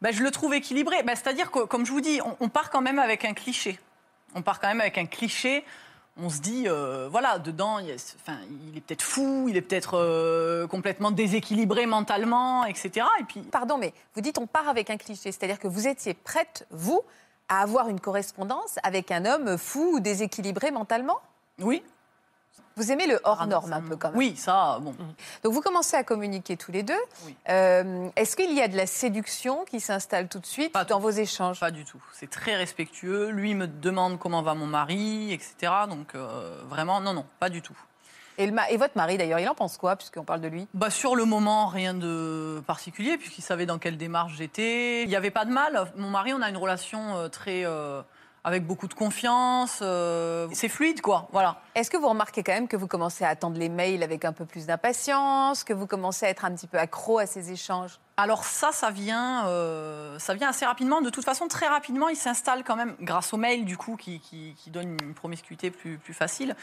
Bah, 0.03 0.11
Je 0.13 0.23
le 0.23 0.31
trouve 0.31 0.55
équilibré. 0.55 1.03
Bah, 1.03 1.15
C'est-à-dire 1.17 1.51
que, 1.51 1.61
comme 1.65 1.85
je 1.87 1.93
vous 1.93 2.01
dis, 2.01 2.21
on, 2.25 2.37
on 2.41 2.49
part 2.49 2.71
quand 2.71 2.81
même 2.81 2.99
avec 2.99 3.25
un 3.25 3.35
cliché. 3.35 3.79
On 4.35 4.43
part 4.43 4.61
quand 4.61 4.69
même 4.69 4.81
avec 4.81 4.99
un 4.99 5.07
cliché. 5.07 5.65
On 6.19 6.31
se 6.31 6.41
dit, 6.41 6.65
euh, 6.67 7.09
voilà, 7.11 7.39
dedans, 7.39 7.79
il, 7.79 7.91
a- 7.91 7.95
enfin, 8.23 8.39
il 8.71 8.79
est 8.79 8.81
peut-être 8.81 9.03
fou, 9.03 9.49
il 9.51 9.57
est 9.59 9.61
peut-être 9.61 9.99
euh, 9.99 10.67
complètement 10.67 11.11
déséquilibré 11.11 11.85
mentalement, 11.85 12.65
etc. 12.65 13.07
Et 13.21 13.25
puis, 13.25 13.41
pardon 13.41 13.77
mais 13.77 13.93
vous 14.15 14.23
dites 14.23 14.39
on 14.39 14.47
part 14.47 14.67
avec 14.69 14.89
un 14.89 14.97
cliché 14.97 15.31
c'est-à-dire 15.31 15.59
que 15.59 15.69
vous 15.69 15.87
étiez 15.87 16.15
prête 16.15 16.67
vous 16.71 17.03
à 17.51 17.61
avoir 17.61 17.91
une 17.91 18.01
correspondance 18.01 18.79
avec 18.83 19.11
un 19.11 19.27
homme 19.27 19.59
fou 19.59 19.91
ou 19.97 20.01
déséquilibré 20.01 20.71
mentalement? 20.71 21.19
Oui. 21.61 21.83
Vous 22.77 22.93
aimez 22.93 23.07
le 23.07 23.19
hors 23.25 23.47
norme 23.47 23.73
un 23.73 23.81
peu 23.81 23.97
quand 23.97 24.09
même 24.11 24.19
Oui, 24.19 24.37
ça, 24.37 24.79
bon. 24.83 24.95
Donc 25.43 25.53
vous 25.55 25.63
commencez 25.63 25.97
à 25.97 26.05
communiquer 26.05 26.57
tous 26.59 26.73
les 26.73 26.83
deux. 26.83 26.93
Oui. 27.25 27.35
Euh, 27.49 28.09
Est-ce 28.17 28.37
qu'il 28.37 28.53
y 28.53 28.61
a 28.61 28.69
de 28.69 28.77
la 28.77 28.87
séduction 28.87 29.65
qui 29.65 29.81
s'installe 29.81 30.29
tout 30.29 30.39
de 30.41 30.47
suite 30.47 30.73
Pas 30.73 30.85
dans 30.85 30.97
tout. 30.97 31.03
vos 31.05 31.11
échanges? 31.11 31.59
Pas 31.61 31.71
du 31.71 31.85
tout. 31.85 32.03
C'est 32.13 32.29
très 32.31 32.55
respectueux. 32.57 33.31
Lui 33.31 33.55
me 33.55 33.67
demande 33.67 34.19
comment 34.19 34.43
va 34.43 34.55
mon 34.55 34.67
mari, 34.67 35.33
etc. 35.33 35.73
Donc, 35.89 36.15
euh, 36.15 36.61
vraiment, 36.69 37.01
non, 37.01 37.15
non, 37.15 37.25
pas 37.41 37.49
du 37.49 37.63
tout. 37.63 37.77
et, 38.37 38.45
le 38.47 38.53
ma- 38.53 38.69
et 38.71 38.77
votre 38.77 38.97
mari 38.97 39.17
d'ailleurs, 39.17 39.39
il 39.39 39.49
en 39.49 39.55
pense 39.55 39.79
quoi 39.79 39.97
puisqu'on 39.97 40.25
parle 40.25 40.43
de 40.43 40.49
lui? 40.49 40.69
Bah, 40.75 40.91
sur 40.91 41.17
le 41.17 41.25
moment, 41.25 41.69
rien 41.69 41.95
de 41.95 42.63
particulier, 42.67 43.17
puisqu'il 43.17 43.41
savait 43.41 43.65
dans 43.65 43.79
quelle 43.79 43.97
démarche 43.97 44.35
j'étais. 44.37 45.03
Il 45.05 45.09
n'y 45.09 45.17
avait 45.17 45.31
pas 45.31 45.47
de 45.47 45.51
mal. 45.51 45.91
Mon 45.97 46.11
mari, 46.11 46.35
on 46.35 46.43
a 46.43 46.51
une 46.51 46.59
relation 46.59 47.17
euh, 47.17 47.29
très. 47.29 47.65
Avec 48.47 48.65
beaucoup 48.65 48.87
de 48.87 48.95
confiance. 48.95 49.81
euh, 49.83 50.47
c'est 50.53 50.69
fluide, 50.69 51.01
quoi. 51.01 51.27
Voilà. 51.33 51.57
Est-ce 51.75 51.91
que 51.91 51.97
vous 51.97 52.09
remarquez 52.09 52.45
quand 52.45 52.53
même 52.53 52.69
que 52.69 52.77
vous 52.77 52.87
commencez 52.87 53.25
à 53.25 53.29
attendre 53.29 53.59
les 53.59 53.69
mails 53.69 54.05
avec 54.05 54.25
un 54.25 54.33
peu 54.33 54.45
plus 54.45 54.67
d'impatience, 54.67 55.65
que 55.65 55.73
vous 55.73 55.89
commencez 55.89 56.27
à 56.27 56.29
être 56.29 56.45
un 56.45 56.53
petit 56.55 56.69
peu 56.69 56.79
accro 56.79 57.19
à 57.19 57.27
ces 57.27 57.51
échanges? 57.51 57.99
Alors 58.17 58.45
ça, 58.45 58.71
ça 58.71 58.91
vient, 58.91 59.49
euh, 59.49 60.17
ça 60.21 60.35
vient 60.35 60.51
assez 60.51 60.65
rapidement. 60.65 61.01
De 61.03 61.11
toute 61.11 61.25
façon, 61.25 61.49
très 61.49 61.67
rapidement, 61.67 62.09
il 62.09 62.15
s'installe 62.17 62.63
quand 62.63 62.77
même, 62.77 62.95
grâce 63.01 63.35
au 63.35 63.37
mail 63.37 63.65
du 63.65 63.77
coup, 63.77 63.97
qui, 63.97 64.21
qui, 64.21 64.55
qui 64.57 64.71
donne 64.71 64.97
une 65.03 65.15
promiscuité 65.15 65.73
plus, 65.73 65.99
plus 65.99 66.15
facile, 66.15 66.55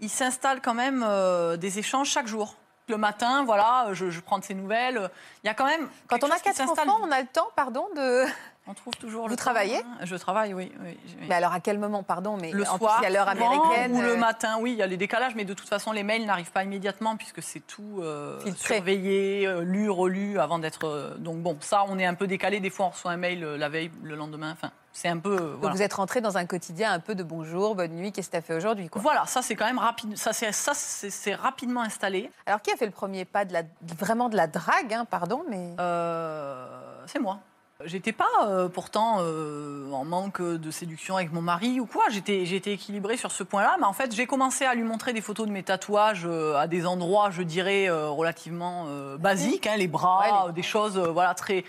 il 0.00 0.08
s'installe 0.08 0.62
quand 0.62 0.74
même 0.74 1.04
euh, 1.06 1.58
des 1.58 1.78
échanges 1.78 2.08
chaque 2.08 2.28
jour. 2.28 2.56
Le 2.88 2.96
matin, 2.96 3.44
voilà, 3.44 3.88
je, 3.92 4.10
je 4.10 4.20
prends 4.20 4.38
de 4.38 4.44
ses 4.44 4.54
nouvelles. 4.54 5.10
Il 5.44 5.48
y 5.48 5.50
a 5.50 5.54
quand 5.54 5.66
même. 5.66 5.88
Quand 6.06 6.22
on 6.24 6.30
a 6.30 6.38
quatre 6.38 6.62
enfants, 6.62 7.00
on 7.02 7.10
a 7.10 7.20
le 7.20 7.26
temps, 7.26 7.48
pardon, 7.56 7.86
de. 7.94 8.24
On 8.68 8.74
trouve 8.74 8.94
toujours 8.96 9.24
Vous 9.24 9.28
le 9.30 9.36
travaillez 9.36 9.78
hein. 9.78 10.04
Je 10.04 10.16
travaille, 10.16 10.52
oui. 10.52 10.72
oui, 10.80 10.98
oui. 11.06 11.26
Mais 11.28 11.34
alors 11.36 11.52
à 11.52 11.60
quel 11.60 11.78
moment, 11.78 12.02
pardon, 12.02 12.36
mais 12.36 12.50
le 12.50 12.62
en 12.68 12.78
soir, 12.78 12.96
plus, 12.96 13.02
il 13.02 13.04
y 13.04 13.06
a 13.06 13.10
l'heure 13.16 13.28
américaine. 13.28 13.92
ou 13.92 14.00
le 14.00 14.12
euh, 14.12 14.16
matin, 14.16 14.56
oui, 14.60 14.72
il 14.72 14.78
y 14.78 14.82
a 14.82 14.86
les 14.86 14.96
décalages, 14.96 15.34
mais 15.36 15.44
de 15.44 15.54
toute 15.54 15.68
façon, 15.68 15.92
les 15.92 16.02
mails 16.02 16.26
n'arrivent 16.26 16.50
pas 16.50 16.64
immédiatement 16.64 17.16
puisque 17.16 17.42
c'est 17.42 17.60
tout 17.60 18.00
euh, 18.00 18.40
surveillé, 18.56 19.46
euh, 19.46 19.62
lu, 19.62 19.88
relu 19.88 20.38
avant 20.40 20.58
d'être. 20.58 20.84
euh, 20.86 21.14
donc 21.18 21.38
bon, 21.38 21.56
ça, 21.60 21.84
on 21.88 21.98
est 21.98 22.06
un 22.06 22.14
peu 22.14 22.26
décalé. 22.26 22.60
Des 22.60 22.70
fois, 22.70 22.86
on 22.86 22.90
reçoit 22.90 23.12
un 23.12 23.16
mail 23.16 23.40
la 23.44 23.68
veille, 23.68 23.90
le 24.02 24.16
lendemain. 24.16 24.50
Enfin, 24.52 24.72
c'est 24.92 25.08
un 25.08 25.18
peu. 25.18 25.36
euh, 25.38 25.56
donc 25.58 25.72
vous 25.72 25.82
êtes 25.82 25.92
rentré 25.92 26.20
dans 26.20 26.38
un 26.38 26.46
quotidien 26.46 26.90
un 26.90 27.00
peu 27.00 27.14
de 27.14 27.22
bonjour, 27.22 27.74
bonne 27.74 27.92
nuit, 27.92 28.12
qu'est-ce 28.12 28.28
que 28.28 28.32
tu 28.32 28.38
as 28.38 28.42
fait 28.42 28.54
aujourd'hui. 28.56 28.88
Voilà, 28.94 29.26
ça 29.26 29.42
c'est 29.42 29.54
quand 29.54 29.66
même 29.66 29.78
rapide. 29.78 30.16
Ça 30.16 30.32
c'est 30.32 31.34
rapidement 31.34 31.82
installé. 31.82 32.30
Alors 32.46 32.62
qui 32.62 32.72
a 32.72 32.76
fait 32.76 32.86
le 32.86 32.92
premier 32.92 33.24
pas 33.26 33.44
de 33.44 33.52
la, 33.52 33.62
vraiment 33.98 34.28
de 34.28 34.36
la 34.36 34.46
drague, 34.46 34.92
hein, 34.92 35.04
pardon, 35.08 35.44
mais. 35.48 35.74
Euh, 35.78 36.66
c'est 37.06 37.20
moi. 37.20 37.40
J'étais 37.84 38.12
pas 38.12 38.24
euh, 38.46 38.68
pourtant 38.70 39.18
euh, 39.20 39.90
en 39.92 40.06
manque 40.06 40.40
de 40.40 40.70
séduction 40.70 41.16
avec 41.16 41.30
mon 41.30 41.42
mari 41.42 41.78
ou 41.78 41.84
quoi. 41.84 42.04
J'étais 42.10 42.46
j'étais 42.46 42.72
équilibrée 42.72 43.18
sur 43.18 43.30
ce 43.30 43.42
point-là, 43.42 43.76
mais 43.78 43.84
en 43.84 43.92
fait 43.92 44.14
j'ai 44.14 44.26
commencé 44.26 44.64
à 44.64 44.74
lui 44.74 44.82
montrer 44.82 45.12
des 45.12 45.20
photos 45.20 45.46
de 45.46 45.52
mes 45.52 45.62
tatouages 45.62 46.24
euh, 46.24 46.56
à 46.56 46.68
des 46.68 46.86
endroits, 46.86 47.30
je 47.30 47.42
dirais 47.42 47.90
relativement 47.90 48.86
basiques, 49.18 49.66
hein, 49.66 49.76
les 49.76 49.88
bras, 49.88 50.20
Ouais, 50.20 50.46
les- 50.48 50.52
des 50.54 50.62
choses 50.62 50.96
voilà 50.98 51.34
très 51.34 51.64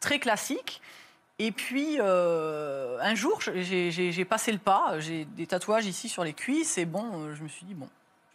très 0.00 0.18
classiques. 0.18 0.82
Et 1.38 1.52
puis 1.52 1.98
un 2.00 3.14
jour 3.14 3.40
j'ai- 3.40 4.24
passé 4.24 4.50
le 4.50 4.58
pas. 4.58 4.98
J'ai 4.98 5.24
des 5.24 5.46
tatouages 5.46 5.86
ici 5.86 6.08
sur 6.08 6.24
les 6.24 6.32
cuisses 6.32 6.78
et 6.78 6.84
bon, 6.84 7.32
je 7.34 7.42
me 7.44 7.48
suis 7.48 7.64
dit 7.64 7.74
bon, 7.74 7.88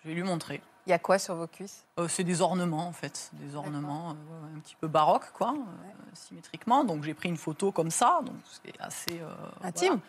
je 0.04 0.10
vais 0.10 0.16
lui 0.16 0.24
montrer. 0.24 0.62
Il 0.90 0.92
y 0.92 0.96
a 0.96 0.98
quoi 0.98 1.20
sur 1.20 1.36
vos 1.36 1.46
cuisses? 1.46 1.86
Euh, 2.00 2.08
c'est 2.08 2.24
des 2.24 2.42
ornements 2.42 2.88
en 2.88 2.94
fait, 2.94 3.30
des 3.34 3.56
ornements 3.56 4.10
euh, 4.10 4.58
un 4.58 4.60
petit 4.60 4.76
peu 4.76 4.88
baroques 4.88 5.32
quoi, 5.34 5.54
euh, 5.54 5.92
symétriquement. 6.14 6.84
Donc 6.84 7.04
j'ai 7.04 7.14
pris 7.14 7.30
une 7.30 7.38
photo 7.38 7.72
comme 7.72 7.92
ça, 7.92 8.22
donc 8.26 8.34
c'est 8.64 8.74
assez 8.80 9.22
Intime. 9.62 10.00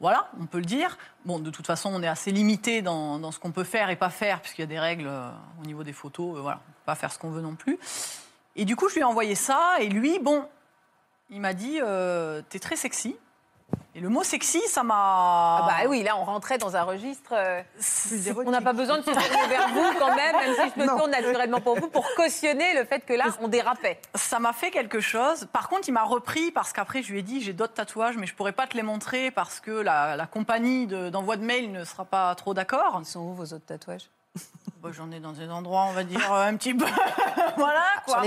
Voilà. 0.00 0.30
Voilà, 0.30 0.30
on 0.40 0.46
peut 0.46 0.60
le 0.60 0.64
dire. 0.64 0.96
Bon, 1.26 1.38
de 1.40 1.50
toute 1.50 1.66
façon, 1.66 1.90
on 1.92 2.02
est 2.02 2.08
assez 2.08 2.30
limité 2.30 2.80
dans, 2.80 3.18
dans 3.18 3.32
ce 3.32 3.38
qu'on 3.38 3.52
peut 3.52 3.64
faire 3.64 3.90
et 3.90 3.96
pas 3.96 4.08
faire, 4.08 4.40
puisqu'il 4.40 4.62
y 4.62 4.64
a 4.64 4.66
des 4.66 4.80
règles 4.80 5.10
au 5.62 5.66
niveau 5.66 5.84
des 5.84 5.92
photos. 5.92 6.40
voilà, 6.40 6.60
on 6.66 6.72
peut 6.72 6.86
pas 6.86 6.94
faire 6.94 7.12
ce 7.12 7.18
qu'on 7.18 7.30
veut 7.30 7.42
non 7.42 7.54
plus. 7.54 7.78
Et 8.56 8.64
du 8.64 8.76
coup, 8.76 8.88
je 8.88 8.94
lui 8.94 9.02
ai 9.02 9.04
envoyé 9.04 9.34
ça, 9.34 9.76
et 9.80 9.90
lui, 9.90 10.18
bon, 10.20 10.48
il 11.28 11.42
m'a 11.42 11.52
dit, 11.52 11.80
t'es 12.48 12.58
très 12.58 12.76
sexy. 12.76 13.14
Et 13.96 14.00
le 14.00 14.08
mot 14.08 14.22
sexy, 14.24 14.60
ça 14.68 14.82
m'a. 14.82 14.94
Ah 14.96 15.66
bah 15.68 15.88
oui, 15.88 16.02
là 16.02 16.16
on 16.16 16.24
rentrait 16.24 16.58
dans 16.58 16.74
un 16.76 16.82
registre. 16.82 17.32
euh, 17.32 17.62
on 18.44 18.50
n'a 18.50 18.60
pas 18.60 18.72
besoin 18.72 18.98
de 18.98 19.02
se 19.02 19.10
tourner 19.10 19.46
vers 19.48 19.68
vous 19.68 19.98
quand 19.98 20.14
même, 20.16 20.34
même 20.36 20.54
si 20.54 20.72
je 20.74 20.80
me 20.80 20.86
Non. 20.86 20.98
tourne 20.98 21.10
naturellement 21.12 21.60
pour 21.60 21.78
vous, 21.78 21.88
pour 21.88 22.06
cautionner 22.16 22.74
le 22.74 22.84
fait 22.84 23.00
que 23.00 23.12
là 23.12 23.26
on 23.40 23.46
dérapait. 23.48 24.00
Ça 24.14 24.40
m'a 24.40 24.52
fait 24.52 24.70
quelque 24.72 25.00
chose. 25.00 25.46
Par 25.52 25.68
contre, 25.68 25.88
il 25.88 25.92
m'a 25.92 26.02
repris 26.02 26.50
parce 26.50 26.72
qu'après, 26.72 27.02
je 27.02 27.12
lui 27.12 27.20
ai 27.20 27.22
dit 27.22 27.40
j'ai 27.40 27.52
d'autres 27.52 27.74
tatouages, 27.74 28.16
mais 28.16 28.26
je 28.26 28.34
pourrais 28.34 28.52
pas 28.52 28.66
te 28.66 28.76
les 28.76 28.82
montrer 28.82 29.30
parce 29.30 29.60
que 29.60 29.70
la, 29.70 30.16
la 30.16 30.26
compagnie 30.26 30.86
de- 30.88 31.08
d'envoi 31.10 31.36
de, 31.36 31.44
mail 31.44 31.70
ne 31.70 31.84
sera 31.84 32.04
pas 32.04 32.34
trop 32.34 32.52
d'accord. 32.54 32.98
Ils 33.00 33.06
sont 33.06 33.20
où 33.20 33.34
vos 33.34 33.44
autres 33.44 33.66
tatouages? 33.66 34.08
Bah, 34.82 34.90
J'en 34.92 35.10
ai 35.12 35.20
dans 35.20 35.32
des 35.32 35.48
endroits, 35.48 35.86
on 35.88 35.92
va 35.92 36.04
dire, 36.04 36.30
euh, 36.32 36.46
un 36.46 36.56
petit 36.56 36.74
peu. 36.74 36.84
voilà, 37.56 37.84
quoi. 38.04 38.22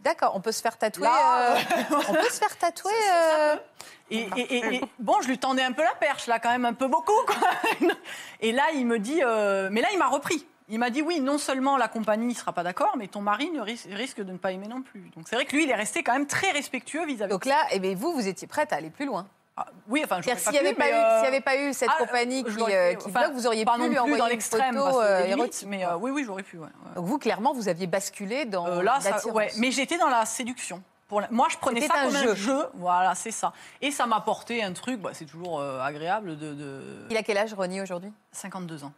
D'accord, 0.00 0.32
on 0.34 0.40
peut 0.40 0.52
se 0.52 0.60
faire 0.60 0.76
tatouer. 0.76 1.04
Là, 1.04 1.52
euh, 1.56 1.58
on 2.08 2.12
peut 2.14 2.28
se 2.30 2.38
faire 2.38 2.56
tatouer. 2.58 2.92
euh, 3.14 3.56
Et, 4.10 4.28
et- 4.36 4.56
et- 4.56 4.74
et- 4.76 4.80
bon, 4.98 5.14
je 5.22 5.28
lui 5.28 5.38
tendais 5.38 5.62
un 5.62 5.72
peu 5.72 5.82
la 5.82 5.94
perche, 5.94 6.26
là, 6.26 6.38
quand 6.38 6.50
même, 6.50 6.66
un 6.66 6.74
peu 6.74 6.86
beaucoup. 6.88 7.12
Quoi. 7.26 7.88
Et 8.40 8.52
là, 8.52 8.64
il 8.74 8.86
me 8.86 8.98
dit. 8.98 9.20
mais 9.70 9.80
là, 9.80 9.88
il 9.92 9.98
m'a 9.98 10.08
repris. 10.08 10.46
Il 10.68 10.80
m'a 10.80 10.90
dit 10.90 11.00
oui, 11.00 11.20
non 11.20 11.38
seulement 11.38 11.76
la 11.76 11.86
compagnie 11.86 12.26
ne 12.26 12.34
sera 12.34 12.52
pas 12.52 12.64
d'accord, 12.64 12.96
mais 12.98 13.06
ton 13.06 13.20
mari 13.20 13.50
ne 13.52 13.60
ris- 13.60 13.86
risque 13.92 14.18
de 14.20 14.32
ne 14.32 14.36
pas 14.36 14.50
aimer 14.50 14.66
non 14.66 14.82
plus. 14.82 15.08
Donc 15.14 15.26
c'est 15.28 15.36
vrai 15.36 15.44
que 15.44 15.54
lui, 15.54 15.62
il 15.62 15.70
est 15.70 15.74
resté 15.76 16.02
quand 16.02 16.12
même 16.12 16.26
très 16.26 16.50
respectueux 16.50 17.06
vis-à-vis. 17.06 17.30
Donc 17.30 17.44
là, 17.46 17.62
eh 17.70 17.78
bien, 17.78 17.94
vous, 17.94 18.12
vous 18.12 18.26
étiez 18.26 18.48
prête 18.48 18.72
à 18.72 18.76
aller 18.76 18.90
plus 18.90 19.06
loin. 19.06 19.28
Ah, 19.58 19.66
oui, 19.88 20.02
enfin, 20.04 20.20
je 20.20 20.28
S'il 20.36 20.52
n'y 20.52 20.58
avait, 20.58 20.74
pas 20.74 20.88
eu- 20.90 21.14
s'il 21.16 21.24
y 21.24 21.28
avait 21.28 21.40
pas 21.40 21.56
eu 21.56 21.72
cette 21.72 21.88
Ah, 21.90 21.96
compagnie 21.98 22.44
qui, 22.44 22.50
euh, 22.60 22.66
fait, 22.66 22.96
qui 22.96 23.08
enfin, 23.08 23.20
bloque, 23.20 23.32
vous 23.32 23.46
auriez 23.46 23.64
pas 23.64 23.72
pu 23.74 23.78
non 23.78 23.84
lui 23.86 23.92
plus 23.94 24.00
envoyer 24.00 24.18
dans 24.18 24.26
l'extrême, 24.26 24.76
euh, 24.78 25.24
érotique. 25.24 25.66
mais 25.66 25.86
euh, 25.86 25.96
oui, 25.96 26.10
oui, 26.10 26.24
j'aurais 26.26 26.42
pu. 26.42 26.58
ouais, 26.58 26.64
ouais. 26.66 26.94
Donc 26.94 27.06
vous, 27.06 27.18
clairement, 27.18 27.54
vous 27.54 27.68
aviez 27.68 27.86
basculé 27.86 28.44
dans 28.44 28.66
Euh, 28.66 28.82
là, 28.82 29.00
ça, 29.00 29.26
ouais. 29.28 29.50
Mais 29.56 29.70
j'étais 29.70 29.96
dans 29.96 30.08
la 30.10 30.26
séduction. 30.26 30.82
Pour 31.08 31.22
la- 31.22 31.28
Moi, 31.30 31.46
je 31.50 31.56
prenais 31.56 31.80
ça 31.80 31.94
un 31.96 32.04
comme 32.06 32.16
jeu. 32.16 32.30
un 32.32 32.34
jeu. 32.34 32.66
Voilà, 32.74 33.14
c'est 33.14 33.30
ça. 33.30 33.52
Et 33.80 33.90
ça 33.92 34.06
m'a 34.06 34.16
apporté 34.16 34.62
un 34.62 34.72
truc, 34.74 35.00
bah, 35.00 35.10
c'est 35.14 35.24
toujours 35.24 35.60
euh, 35.60 35.80
agréable, 35.80 36.36
de, 36.36 36.52
de 36.52 37.06
Il 37.10 37.16
a 37.16 37.22
quel 37.22 37.38
âge, 37.38 37.54
Ronnie, 37.54 37.80
aujourd'hui? 37.80 38.12
52 38.32 38.84
ans. 38.84 38.92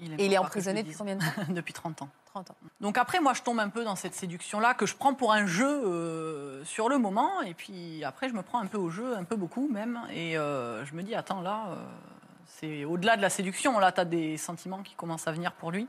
Il 0.00 0.12
Et 0.20 0.26
il 0.26 0.32
est 0.32 0.38
emprisonné 0.38 0.82
depuis 0.82 0.96
combien 0.96 1.14
de 1.14 1.20
temps? 1.20 1.26
Depuis 1.50 1.72
30 1.72 2.02
ans. 2.02 2.08
30 2.34 2.50
ans. 2.50 2.56
Donc 2.80 2.98
après, 2.98 3.20
moi, 3.20 3.32
je 3.32 3.42
tombe 3.42 3.60
un 3.60 3.68
peu 3.68 3.84
dans 3.84 3.94
cette 3.94 4.14
séduction-là 4.14 4.74
que 4.74 4.86
je 4.86 4.96
prends 4.96 5.14
pour 5.14 5.32
un 5.32 5.46
jeu 5.46 5.66
euh, 5.66 6.64
sur 6.64 6.88
le 6.88 6.98
moment. 6.98 7.40
Et 7.42 7.54
puis 7.54 8.02
après, 8.04 8.28
je 8.28 8.34
me 8.34 8.42
prends 8.42 8.60
un 8.60 8.66
peu 8.66 8.78
au 8.78 8.90
jeu, 8.90 9.16
un 9.16 9.24
peu 9.24 9.36
beaucoup 9.36 9.68
même. 9.68 10.00
Et 10.12 10.36
euh, 10.36 10.84
je 10.84 10.94
me 10.94 11.02
dis, 11.02 11.14
attends, 11.14 11.40
là, 11.42 11.66
euh, 11.68 11.76
c'est 12.46 12.84
au-delà 12.84 13.16
de 13.16 13.22
la 13.22 13.30
séduction. 13.30 13.78
Là, 13.78 13.92
tu 13.92 14.00
as 14.00 14.04
des 14.04 14.36
sentiments 14.36 14.82
qui 14.82 14.94
commencent 14.94 15.28
à 15.28 15.32
venir 15.32 15.52
pour 15.52 15.70
lui. 15.70 15.86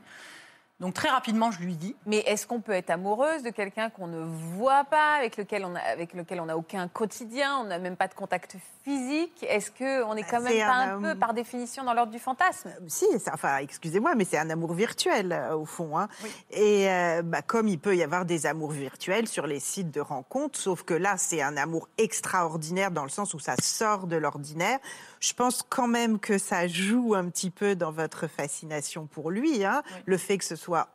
Donc 0.78 0.92
très 0.92 1.08
rapidement, 1.08 1.50
je 1.50 1.60
lui 1.60 1.74
dis. 1.74 1.96
Mais 2.04 2.18
est-ce 2.18 2.46
qu'on 2.46 2.60
peut 2.60 2.72
être 2.72 2.90
amoureuse 2.90 3.42
de 3.42 3.48
quelqu'un 3.48 3.88
qu'on 3.88 4.06
ne 4.08 4.20
voit 4.22 4.84
pas, 4.84 5.14
avec 5.16 5.38
lequel 5.38 5.64
on 5.64 5.74
a, 5.74 5.80
avec 5.80 6.12
lequel 6.12 6.38
on 6.38 6.44
n'a 6.46 6.56
aucun 6.58 6.86
quotidien, 6.88 7.56
on 7.60 7.64
n'a 7.64 7.78
même 7.78 7.96
pas 7.96 8.08
de 8.08 8.14
contact 8.14 8.56
physique? 8.84 9.42
Est-ce 9.48 9.70
qu'on 9.70 10.14
est 10.16 10.22
quand 10.24 10.36
Bah, 10.36 10.40
même 10.42 10.52
c'est 10.52 10.58
pas 10.66 10.72
un 10.74 10.96
un 10.98 11.00
peu, 11.00 11.18
par 11.18 11.32
définition, 11.32 11.82
dans 11.82 11.94
l'ordre 11.94 12.12
du 12.12 12.18
fantasme? 12.18 12.70
Si, 12.88 13.06
c'est- 13.18 13.30
enfin, 13.32 13.56
excusez-moi, 13.58 14.14
mais 14.16 14.26
c'est 14.26 14.36
un 14.36 14.50
amour 14.50 14.74
virtuel 14.74 15.32
euh, 15.32 15.56
au 15.56 15.64
fond. 15.64 15.96
hein. 15.98 16.08
Oui. 16.22 16.30
Et 16.50 16.90
euh, 16.90 17.22
bah, 17.22 17.40
comme 17.40 17.68
il 17.68 17.78
peut 17.78 17.96
y 17.96 18.02
avoir 18.02 18.26
des 18.26 18.44
amours 18.44 18.72
virtuels 18.72 19.28
sur 19.28 19.46
les 19.46 19.60
sites 19.60 19.90
de 19.90 20.00
rencontres, 20.02 20.58
sauf 20.58 20.82
que 20.82 20.92
là, 20.92 21.14
c'est 21.16 21.40
un 21.40 21.56
amour 21.56 21.88
extraordinaire 21.96 22.90
dans 22.90 23.04
le 23.04 23.08
sens 23.08 23.32
où 23.32 23.38
ça 23.38 23.54
sort 23.62 24.06
de 24.06 24.16
l'ordinaire. 24.16 24.78
Je 25.20 25.32
pense 25.32 25.62
quand 25.68 25.88
même 25.88 26.18
que 26.18 26.38
ça 26.38 26.66
joue 26.68 27.14
un 27.14 27.28
petit 27.28 27.50
peu 27.50 27.74
dans 27.76 27.92
votre 27.92 28.26
fascination 28.26 29.06
pour 29.06 29.30
lui, 29.30 29.64
hein, 29.64 29.82
Oui. 29.86 30.02
le 30.06 30.18
fait 30.18 30.38
que 30.38 30.44
ce 30.44 30.56
soit 30.56 30.88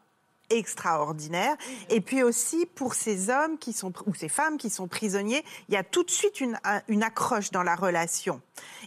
extraordinaire. 0.50 1.56
Et 1.90 2.01
puis 2.01 2.24
aussi 2.24 2.66
pour 2.66 2.94
ces 2.94 3.30
hommes 3.30 3.58
qui 3.58 3.72
sont 3.74 3.94
ou 4.06 4.13
ces 4.13 4.28
femmes 4.30 4.58
qui 4.58 4.70
sont 4.70 4.88
prisonniers, 4.88 5.44
il 5.70 5.74
y 5.74 5.78
a 5.78 5.84
tout 5.84 6.04
de 6.04 6.12
suite 6.12 6.42
une, 6.42 6.60
un- 6.66 6.82
une 6.90 7.04
accroche 7.04 7.51
dans 7.51 7.63
la 7.63 7.75
relation. 7.75 8.42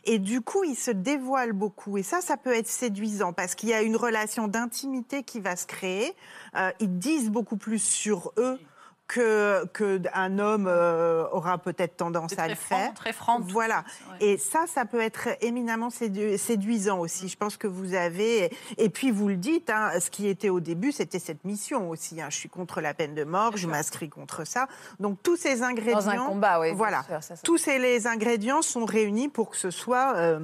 Et 0.04 0.18
du 0.18 0.40
coup, 0.42 0.62
ils 0.64 0.76
se 0.76 0.90
dévoilent 0.90 1.52
beaucoup. 1.54 1.96
Et 1.96 2.02
ça, 2.02 2.20
ça 2.20 2.36
peut 2.36 2.52
être 2.54 2.68
séduisant 2.68 3.32
parce 3.32 3.54
qu'il 3.54 3.70
y 3.70 3.74
a 3.74 3.80
une 3.82 3.96
relation 3.96 4.46
d'intimité 4.46 5.22
qui 5.22 5.40
va 5.40 5.56
se 5.56 5.66
créer. 5.66 6.14
Euh, 6.54 6.70
ils 6.80 6.98
disent 6.98 7.30
beaucoup 7.30 7.56
plus 7.56 7.82
sur 7.82 8.32
eux 8.38 8.58
que 9.06 9.66
qu'un 9.66 10.38
homme 10.38 10.66
euh, 10.66 11.26
aura 11.30 11.58
peut-être 11.58 11.96
tendance 11.98 12.38
à 12.38 12.48
le 12.48 12.54
franc, 12.54 12.76
faire. 12.78 12.94
très 12.94 13.12
franc. 13.12 13.38
Voilà. 13.40 13.84
ouais. 14.20 14.26
Et 14.26 14.38
ça, 14.38 14.64
ça 14.66 14.86
peut 14.86 15.00
être 15.00 15.28
éminemment 15.42 15.90
sédu- 15.90 16.38
séduisant 16.38 16.98
aussi. 17.00 17.28
Je 17.28 17.36
pense 17.36 17.56
que 17.58 17.66
vous 17.66 17.94
avez. 17.94 18.50
Et 18.78 18.88
puis 18.88 19.10
vous 19.10 19.28
le 19.28 19.36
dites, 19.36 19.68
hein, 19.68 19.90
ce 20.00 20.08
qui 20.10 20.26
était 20.26 20.48
au 20.48 20.60
début, 20.60 20.90
c'était 20.90 21.18
cette 21.18 21.44
mission 21.44 21.90
aussi. 21.90 22.20
hein. 22.22 22.28
Je 22.30 22.36
suis 22.36 22.48
contre 22.48 22.80
la 22.80 22.94
peine 22.94 23.14
de 23.14 23.24
mort, 23.24 23.56
je 23.56 23.66
m'inscris 23.66 24.08
contre 24.08 24.46
ça. 24.46 24.68
Donc 25.00 25.18
tous 25.22 25.36
ces 25.36 25.62
ingrédients. 25.62 25.98
Dans 26.00 26.08
un 26.08 26.26
combat, 26.26 26.60
oui. 26.60 26.72
Voilà. 26.74 27.02
sûr, 27.02 27.22
ça, 27.22 27.36
ça- 27.36 27.42
Tous 27.42 27.58
ces 27.58 27.78
les 27.78 28.06
ingrédients 28.06 28.62
sont 28.62 28.86
réunis 28.86 29.28
pour 29.28 29.50
que 29.50 29.56
ce 29.58 29.70
soit 29.70 30.14
euh, 30.16 30.40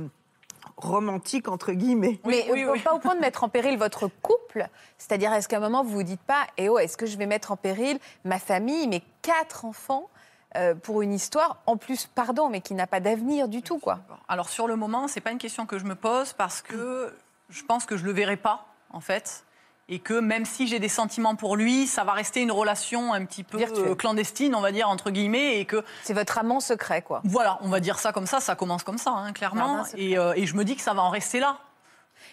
romantique 0.81 1.49
entre 1.49 1.73
guillemets. 1.73 2.21
Mais 2.25 2.47
oui, 2.51 2.65
au- 2.65 2.73
oui. 2.73 2.81
pas 2.81 2.93
au 2.95 2.99
point 2.99 3.15
de 3.15 3.21
mettre 3.21 3.45
en 3.45 3.49
péril 3.49 3.79
votre 3.79 4.09
couple. 4.09 4.67
C'est-à-dire, 4.99 5.33
est-ce 5.33 5.49
qu'à 5.49 5.59
un 5.59 5.61
moment, 5.61 5.83
vous 5.85 5.91
vous 5.91 6.03
dites 6.03 6.21
pas, 6.23 6.47
eh 6.57 6.69
oh, 6.69 6.79
est-ce 6.79 6.97
que 6.97 7.07
je 7.07 7.17
vais 7.17 7.27
mettre 7.27 7.53
en 7.53 7.57
péril 7.57 7.99
ma 8.25 8.39
famille, 8.39 8.89
mes 8.89 9.03
quatre 9.23 9.65
enfants, 9.65 10.09
euh, 10.57 10.75
pour 10.75 11.03
une 11.03 11.13
histoire, 11.13 11.59
en 11.67 11.77
plus, 11.77 12.07
pardon, 12.07 12.49
mais 12.49 12.61
qui 12.61 12.75
n'a 12.75 12.87
pas 12.89 12.99
d'avenir 13.01 13.47
du 13.47 13.63
tout, 13.63 13.79
quoi? 13.79 14.01
Alors 14.29 14.49
sur 14.49 14.67
le 14.67 14.75
moment, 14.77 15.07
c'est 15.07 15.21
pas 15.21 15.31
une 15.31 15.39
question 15.39 15.65
que 15.67 15.79
je 15.79 15.85
me 15.85 15.95
pose 15.95 16.33
parce 16.33 16.61
que 16.63 17.15
je 17.51 17.63
pense 17.63 17.87
que 17.87 17.97
je 17.97 18.05
le 18.05 18.13
verrai 18.13 18.37
pas 18.37 18.67
en 18.93 19.01
fait. 19.01 19.45
Et 19.91 19.99
que 19.99 20.15
même 20.15 20.45
si 20.45 20.67
j'ai 20.67 20.79
des 20.79 20.89
sentiments 20.89 21.35
pour 21.35 21.57
lui, 21.57 21.87
ça 21.87 22.05
va 22.05 22.13
rester 22.13 22.41
une 22.41 22.53
relation 22.53 23.13
un 23.13 23.25
petit 23.25 23.43
peu 23.45 23.59
Virtuelle. 23.59 23.89
euh, 23.89 23.95
clandestine, 23.95 24.55
on 24.55 24.61
va 24.61 24.73
dire, 24.73 24.89
entre 24.89 25.11
guillemets, 25.11 25.59
et 25.59 25.65
que 25.67 25.85
C'est 26.05 26.15
votre 26.15 26.39
amant 26.39 26.61
secret, 26.61 27.03
quoi. 27.03 27.21
Voilà, 27.25 27.59
on 27.63 27.69
va 27.69 27.81
dire 27.81 27.99
ça 27.99 28.13
comme 28.13 28.27
ça, 28.27 28.41
ça 28.41 28.55
commence 28.55 28.85
comme 28.85 28.99
ça, 28.99 29.11
hein, 29.11 29.33
clairement. 29.33 29.83
Et, 29.97 30.17
euh, 30.17 30.33
et 30.37 30.47
je 30.47 30.55
me 30.57 30.65
dis 30.65 30.77
que 30.77 30.83
ça 30.83 30.95
va 30.95 31.03
en 31.03 31.11
rester 31.11 31.41
là. 31.41 31.59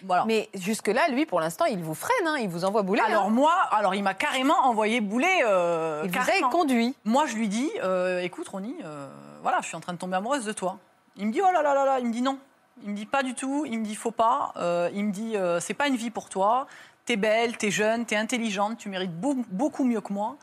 Voilà. 0.04 0.24
Mais 0.26 0.48
jusque-là, 0.54 1.08
lui, 1.08 1.26
pour 1.26 1.40
l'instant, 1.40 1.64
il 1.64 1.82
vous 1.82 1.94
freine, 1.94 2.26
hein, 2.26 2.36
il 2.38 2.48
vous 2.48 2.64
envoie 2.64 2.82
bouler. 2.82 3.00
alors 3.00 3.26
hein. 3.26 3.30
moi, 3.30 3.52
alors 3.72 3.94
il 3.94 4.02
m'a 4.02 4.14
carrément 4.14 4.66
envoyé 4.66 5.00
bouler. 5.00 5.40
euh, 5.44 6.02
il 6.04 6.10
vous 6.10 6.16
a 6.16 6.24
carrément. 6.24 6.50
conduit. 6.50 6.94
Moi, 7.04 7.26
je 7.26 7.34
lui 7.34 7.48
dis, 7.48 7.70
euh, 7.82 8.20
écoute, 8.20 8.46
Ronnie, 8.48 8.76
euh, 8.84 9.08
voilà, 9.42 9.58
je 9.60 9.66
suis 9.66 9.76
en 9.76 9.80
train 9.80 9.92
de 9.94 9.98
tomber 9.98 10.16
amoureuse 10.16 10.44
de 10.44 10.52
toi. 10.52 10.78
Il 11.16 11.26
me 11.26 11.32
dit, 11.32 11.40
oh 11.42 11.50
là 11.52 11.62
là 11.62 11.74
là 11.74 11.84
là, 11.84 11.98
il 11.98 12.06
me 12.06 12.12
dit 12.12 12.22
non. 12.22 12.38
Il 12.84 12.90
me 12.90 12.94
dit 12.94 13.06
pas 13.06 13.24
du 13.24 13.34
tout. 13.34 13.64
Il 13.66 13.80
me 13.80 13.84
dit, 13.84 13.96
faut 13.96 14.12
pas. 14.12 14.52
Il 14.94 15.04
me 15.06 15.10
dit, 15.10 15.34
c'est 15.60 15.74
pas 15.74 15.88
une 15.88 15.96
vie 15.96 16.10
pour 16.10 16.28
toi. 16.28 16.68
T'es 17.08 17.16
belle, 17.16 17.56
t'es 17.56 17.70
jeune, 17.70 18.04
t'es 18.04 18.16
intelligente, 18.16 18.76
tu 18.76 18.90
mérites 18.90 19.18
beau- 19.18 19.42
beaucoup 19.48 19.84
mieux 19.84 20.02
que 20.02 20.12
moi. 20.12 20.36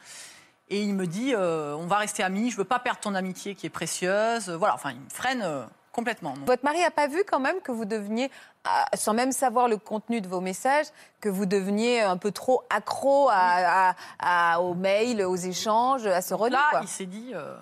Et 0.67 0.81
il 0.81 0.95
me 0.95 1.05
dit, 1.05 1.31
euh, 1.35 1.75
on 1.75 1.85
va 1.85 1.97
rester 1.97 2.23
amis. 2.23 2.49
Je 2.49 2.57
veux 2.57 2.63
pas 2.63 2.79
perdre 2.79 2.99
ton 2.99 3.13
amitié 3.13 3.53
qui 3.53 3.67
est 3.67 3.69
précieuse. 3.69 4.49
Voilà, 4.49 4.73
enfin, 4.73 4.89
il 4.89 4.99
me 4.99 5.09
freine 5.11 5.43
euh, 5.43 5.63
complètement. 5.91 6.33
Donc, 6.33 6.47
Votre 6.47 6.63
mari 6.65 6.79
n'a 6.81 6.89
pas 6.89 7.05
vu 7.05 7.23
quand 7.29 7.39
même 7.39 7.59
que 7.61 7.71
vous 7.71 7.85
deveniez, 7.85 8.31
ah, 8.63 8.87
sans 8.95 9.13
même 9.13 9.31
savoir 9.31 9.67
le 9.67 9.77
contenu 9.77 10.21
de 10.21 10.27
vos 10.27 10.41
messages, 10.41 10.87
que 11.21 11.29
vous 11.29 11.45
deveniez 11.45 12.01
un 12.01 12.17
peu 12.17 12.31
trop 12.31 12.63
accro 12.71 13.29
à, 13.29 13.91
à- 13.91 13.95
à- 14.55 14.59
aux 14.59 14.73
mails, 14.73 15.21
aux 15.21 15.35
échanges, 15.35 16.07
à 16.07 16.23
ce 16.23 16.33
redis, 16.33 16.53
là, 16.53 16.65
quoi. 16.71 16.79
il 16.81 16.87
s'est 16.87 17.05
dit, 17.05 17.29
euh, 17.35 17.55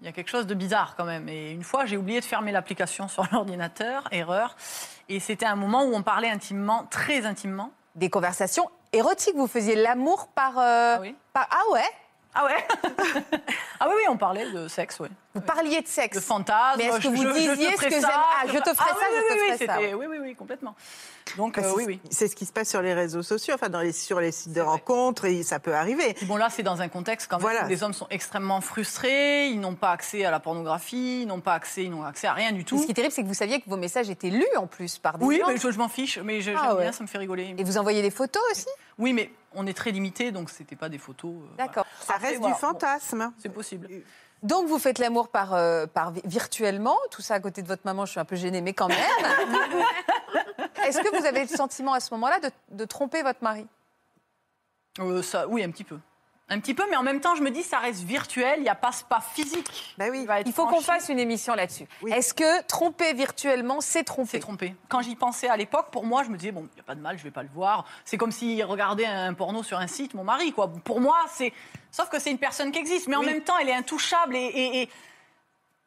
il 0.00 0.06
y 0.06 0.08
a 0.08 0.12
quelque 0.12 0.30
chose 0.30 0.46
de 0.46 0.54
bizarre 0.54 0.94
quand 0.96 1.04
même. 1.04 1.28
Et 1.28 1.50
une 1.50 1.62
fois, 1.62 1.84
j'ai 1.84 1.98
oublié 1.98 2.20
de 2.20 2.24
fermer 2.24 2.52
l'application 2.52 3.06
sur 3.06 3.26
l'ordinateur, 3.32 4.08
erreur. 4.12 4.56
Et 5.10 5.20
c'était 5.20 5.44
un 5.44 5.56
moment 5.56 5.84
où 5.84 5.94
on 5.94 6.02
parlait 6.02 6.30
intimement, 6.30 6.86
très 6.90 7.26
intimement. 7.26 7.70
Des 7.94 8.10
conversations 8.10 8.68
érotiques, 8.92 9.36
vous 9.36 9.46
faisiez 9.46 9.76
l'amour 9.76 10.28
par, 10.34 10.58
euh, 10.58 10.94
Ah 10.96 10.98
oui. 11.00 11.14
par- 11.32 11.48
Ah 11.50 11.62
ouais? 11.72 11.84
Ah 12.34 12.44
ouais? 12.46 12.66
Ah 13.80 13.88
oui, 13.88 13.94
oui, 13.98 14.02
on 14.08 14.16
parlait 14.16 14.50
de 14.50 14.66
sexe, 14.68 14.98
oui. 15.00 15.08
Vous 15.34 15.40
parliez 15.42 15.82
de 15.82 15.86
sexe. 15.86 16.16
De 16.16 16.22
fantasme. 16.22 16.78
Mais 16.78 16.84
est-ce 16.86 17.00
que 17.00 17.08
vous 17.08 17.16
je- 17.16 17.28
je 17.28 17.32
te 17.50 17.54
disiez 17.56 17.76
ce 17.76 17.82
que 17.84 17.90
ça, 17.90 17.98
j'aime 18.00 18.10
Ah, 18.14 18.46
je 18.46 18.58
te 18.58 18.70
ferai 18.74 18.88
Ah 18.90 18.94
ça, 18.94 18.94
oui, 19.10 19.16
je 19.16 19.20
te 19.28 19.32
oui, 19.32 19.38
oui, 19.50 19.56
ferai 19.56 19.66
ça. 19.66 19.74
c'était- 19.78 19.94
Oui, 19.94 20.06
oui, 20.08 20.16
oui, 20.22 20.34
complètement. 20.36 20.74
Donc, 21.36 21.56
Bah, 21.56 21.62
euh, 21.66 21.68
c'est- 21.70 21.76
oui, 21.76 21.84
oui. 21.86 22.00
C'est 22.10 22.28
ce 22.28 22.36
qui 22.36 22.46
se 22.46 22.52
passe 22.52 22.70
sur 22.70 22.80
les 22.80 22.94
réseaux 22.94 23.22
sociaux, 23.22 23.54
enfin 23.54 23.68
dans 23.68 23.80
les, 23.80 23.92
sur 23.92 24.20
les 24.20 24.30
sites 24.32 24.52
de 24.52 24.60
rencontres, 24.60 25.24
et 25.26 25.42
ça 25.42 25.58
peut 25.58 25.74
arriver. 25.74 26.14
Bon, 26.22 26.36
là, 26.36 26.48
c'est 26.50 26.62
dans 26.62 26.80
un 26.80 26.88
contexte 26.88 27.28
quand 27.28 27.36
même 27.36 27.42
Voilà. 27.42 27.64
où 27.66 27.68
les 27.68 27.82
hommes 27.82 27.92
sont 27.92 28.06
extrêmement 28.10 28.60
frustrés, 28.60 29.48
ils 29.48 29.60
n'ont 29.60 29.74
pas 29.74 29.90
accès 29.90 30.24
à 30.24 30.30
la 30.30 30.40
pornographie, 30.40 31.22
ils 31.22 31.26
n'ont 31.26 31.40
pas 31.40 31.54
accès, 31.54 31.82
ils 31.84 31.90
n'ont 31.90 32.04
accès 32.04 32.28
à 32.28 32.32
rien 32.32 32.52
du 32.52 32.58
Mais 32.58 32.64
tout. 32.64 32.78
ce 32.78 32.84
qui 32.86 32.92
est 32.92 32.94
terrible, 32.94 33.12
c'est 33.12 33.22
que 33.22 33.28
vous 33.28 33.34
saviez 33.34 33.60
que 33.60 33.68
vos 33.68 33.76
messages 33.76 34.08
étaient 34.08 34.30
lus 34.30 34.46
en 34.56 34.66
plus 34.66 34.98
par 34.98 35.18
des 35.18 35.24
Oui, 35.26 35.40
gens. 35.40 35.48
mais 35.48 35.56
je, 35.58 35.70
je 35.70 35.78
m'en 35.78 35.88
fiche, 35.88 36.18
mais 36.18 36.40
je- 36.40 36.46
j'aime 36.52 36.58
Ah 36.62 36.74
ouais. 36.76 36.82
bien, 36.84 36.92
ça 36.92 37.02
me 37.02 37.08
fait 37.08 37.18
rigoler. 37.18 37.54
Et 37.58 37.64
vous 37.64 37.76
envoyez 37.76 38.00
des 38.02 38.10
photos 38.12 38.42
aussi? 38.52 38.66
Oui, 38.98 39.12
mais 39.12 39.30
on 39.54 39.66
est 39.66 39.74
très 39.76 39.90
limité, 39.90 40.32
donc 40.32 40.50
c'était 40.50 40.76
pas 40.76 40.88
des 40.88 40.98
photos. 40.98 41.30
euh, 41.32 41.38
voilà. 41.48 41.56
D'accord. 41.66 41.86
Ça 42.00 42.14
Après, 42.14 42.28
reste 42.28 42.40
voilà, 42.40 42.54
du 42.54 42.60
bon. 42.60 42.66
fantasme. 42.68 43.32
C'est 43.38 43.48
possible. 43.48 43.88
Donc 44.42 44.66
vous 44.68 44.78
faites 44.78 44.98
l'amour 44.98 45.28
par, 45.28 45.54
euh, 45.54 45.86
par 45.86 46.12
vi- 46.12 46.20
virtuellement, 46.24 46.96
tout 47.10 47.22
ça 47.22 47.34
à 47.34 47.40
côté 47.40 47.62
de 47.62 47.66
votre 47.68 47.82
maman, 47.84 48.04
je 48.04 48.10
suis 48.10 48.20
un 48.20 48.24
peu 48.26 48.36
gênée, 48.36 48.60
mais 48.60 48.74
quand 48.74 48.88
même. 48.88 48.98
Est-ce 50.86 50.98
que 51.00 51.16
vous 51.18 51.24
avez 51.24 51.42
le 51.42 51.48
sentiment 51.48 51.94
à 51.94 52.00
ce 52.00 52.12
moment-là 52.14 52.40
de, 52.40 52.50
de 52.70 52.84
tromper 52.84 53.22
votre 53.22 53.42
mari? 53.42 53.66
Euh, 55.00 55.22
ça, 55.22 55.48
oui, 55.48 55.62
un 55.64 55.70
petit 55.70 55.84
peu. 55.84 55.98
Un 56.54 56.60
petit 56.60 56.74
peu, 56.74 56.84
mais 56.88 56.96
en 56.96 57.02
même 57.02 57.20
temps, 57.20 57.34
je 57.34 57.42
me 57.42 57.50
dis, 57.50 57.64
ça 57.64 57.78
reste 57.78 58.02
virtuel, 58.04 58.54
il 58.58 58.62
n'y 58.62 58.68
a 58.68 58.76
pas 58.76 58.92
ce 58.92 59.02
pas 59.02 59.20
physique. 59.20 59.94
Bah 59.98 60.04
oui. 60.10 60.24
Il 60.46 60.52
faut 60.52 60.66
qu'on 60.66 60.80
fasse 60.80 61.08
une 61.08 61.18
émission 61.18 61.54
là-dessus. 61.54 61.86
Oui. 62.02 62.12
Est-ce 62.12 62.32
que 62.32 62.62
tromper 62.66 63.12
virtuellement, 63.12 63.80
c'est 63.80 64.04
C'est 64.28 64.38
tromper. 64.38 64.74
Quand 64.88 65.02
j'y 65.02 65.16
pensais 65.16 65.48
à 65.48 65.56
l'époque, 65.56 65.88
pour 65.90 66.04
moi, 66.04 66.22
je 66.22 66.30
me 66.30 66.36
disais, 66.36 66.52
bon, 66.52 66.68
il 66.70 66.74
n'y 66.74 66.80
a 66.80 66.84
pas 66.84 66.94
de 66.94 67.00
mal, 67.00 67.18
je 67.18 67.24
vais 67.24 67.32
pas 67.32 67.42
le 67.42 67.48
voir. 67.52 67.84
C'est 68.04 68.16
comme 68.16 68.30
s'il 68.30 68.62
regardait 68.64 69.06
un 69.06 69.34
porno 69.34 69.62
sur 69.64 69.78
un 69.78 69.88
site, 69.88 70.14
mon 70.14 70.22
mari, 70.24 70.52
quoi. 70.52 70.70
Pour 70.84 71.00
moi, 71.00 71.16
c'est. 71.32 71.52
Sauf 71.90 72.08
que 72.08 72.20
c'est 72.20 72.30
une 72.30 72.38
personne 72.38 72.70
qui 72.70 72.78
existe, 72.78 73.08
mais 73.08 73.16
en 73.16 73.20
Oui. 73.20 73.26
même 73.26 73.42
temps, 73.42 73.58
elle 73.60 73.68
est 73.68 73.74
intouchable. 73.74 74.36
Et, 74.36 74.40
et- 74.44 74.82
et 74.82 74.88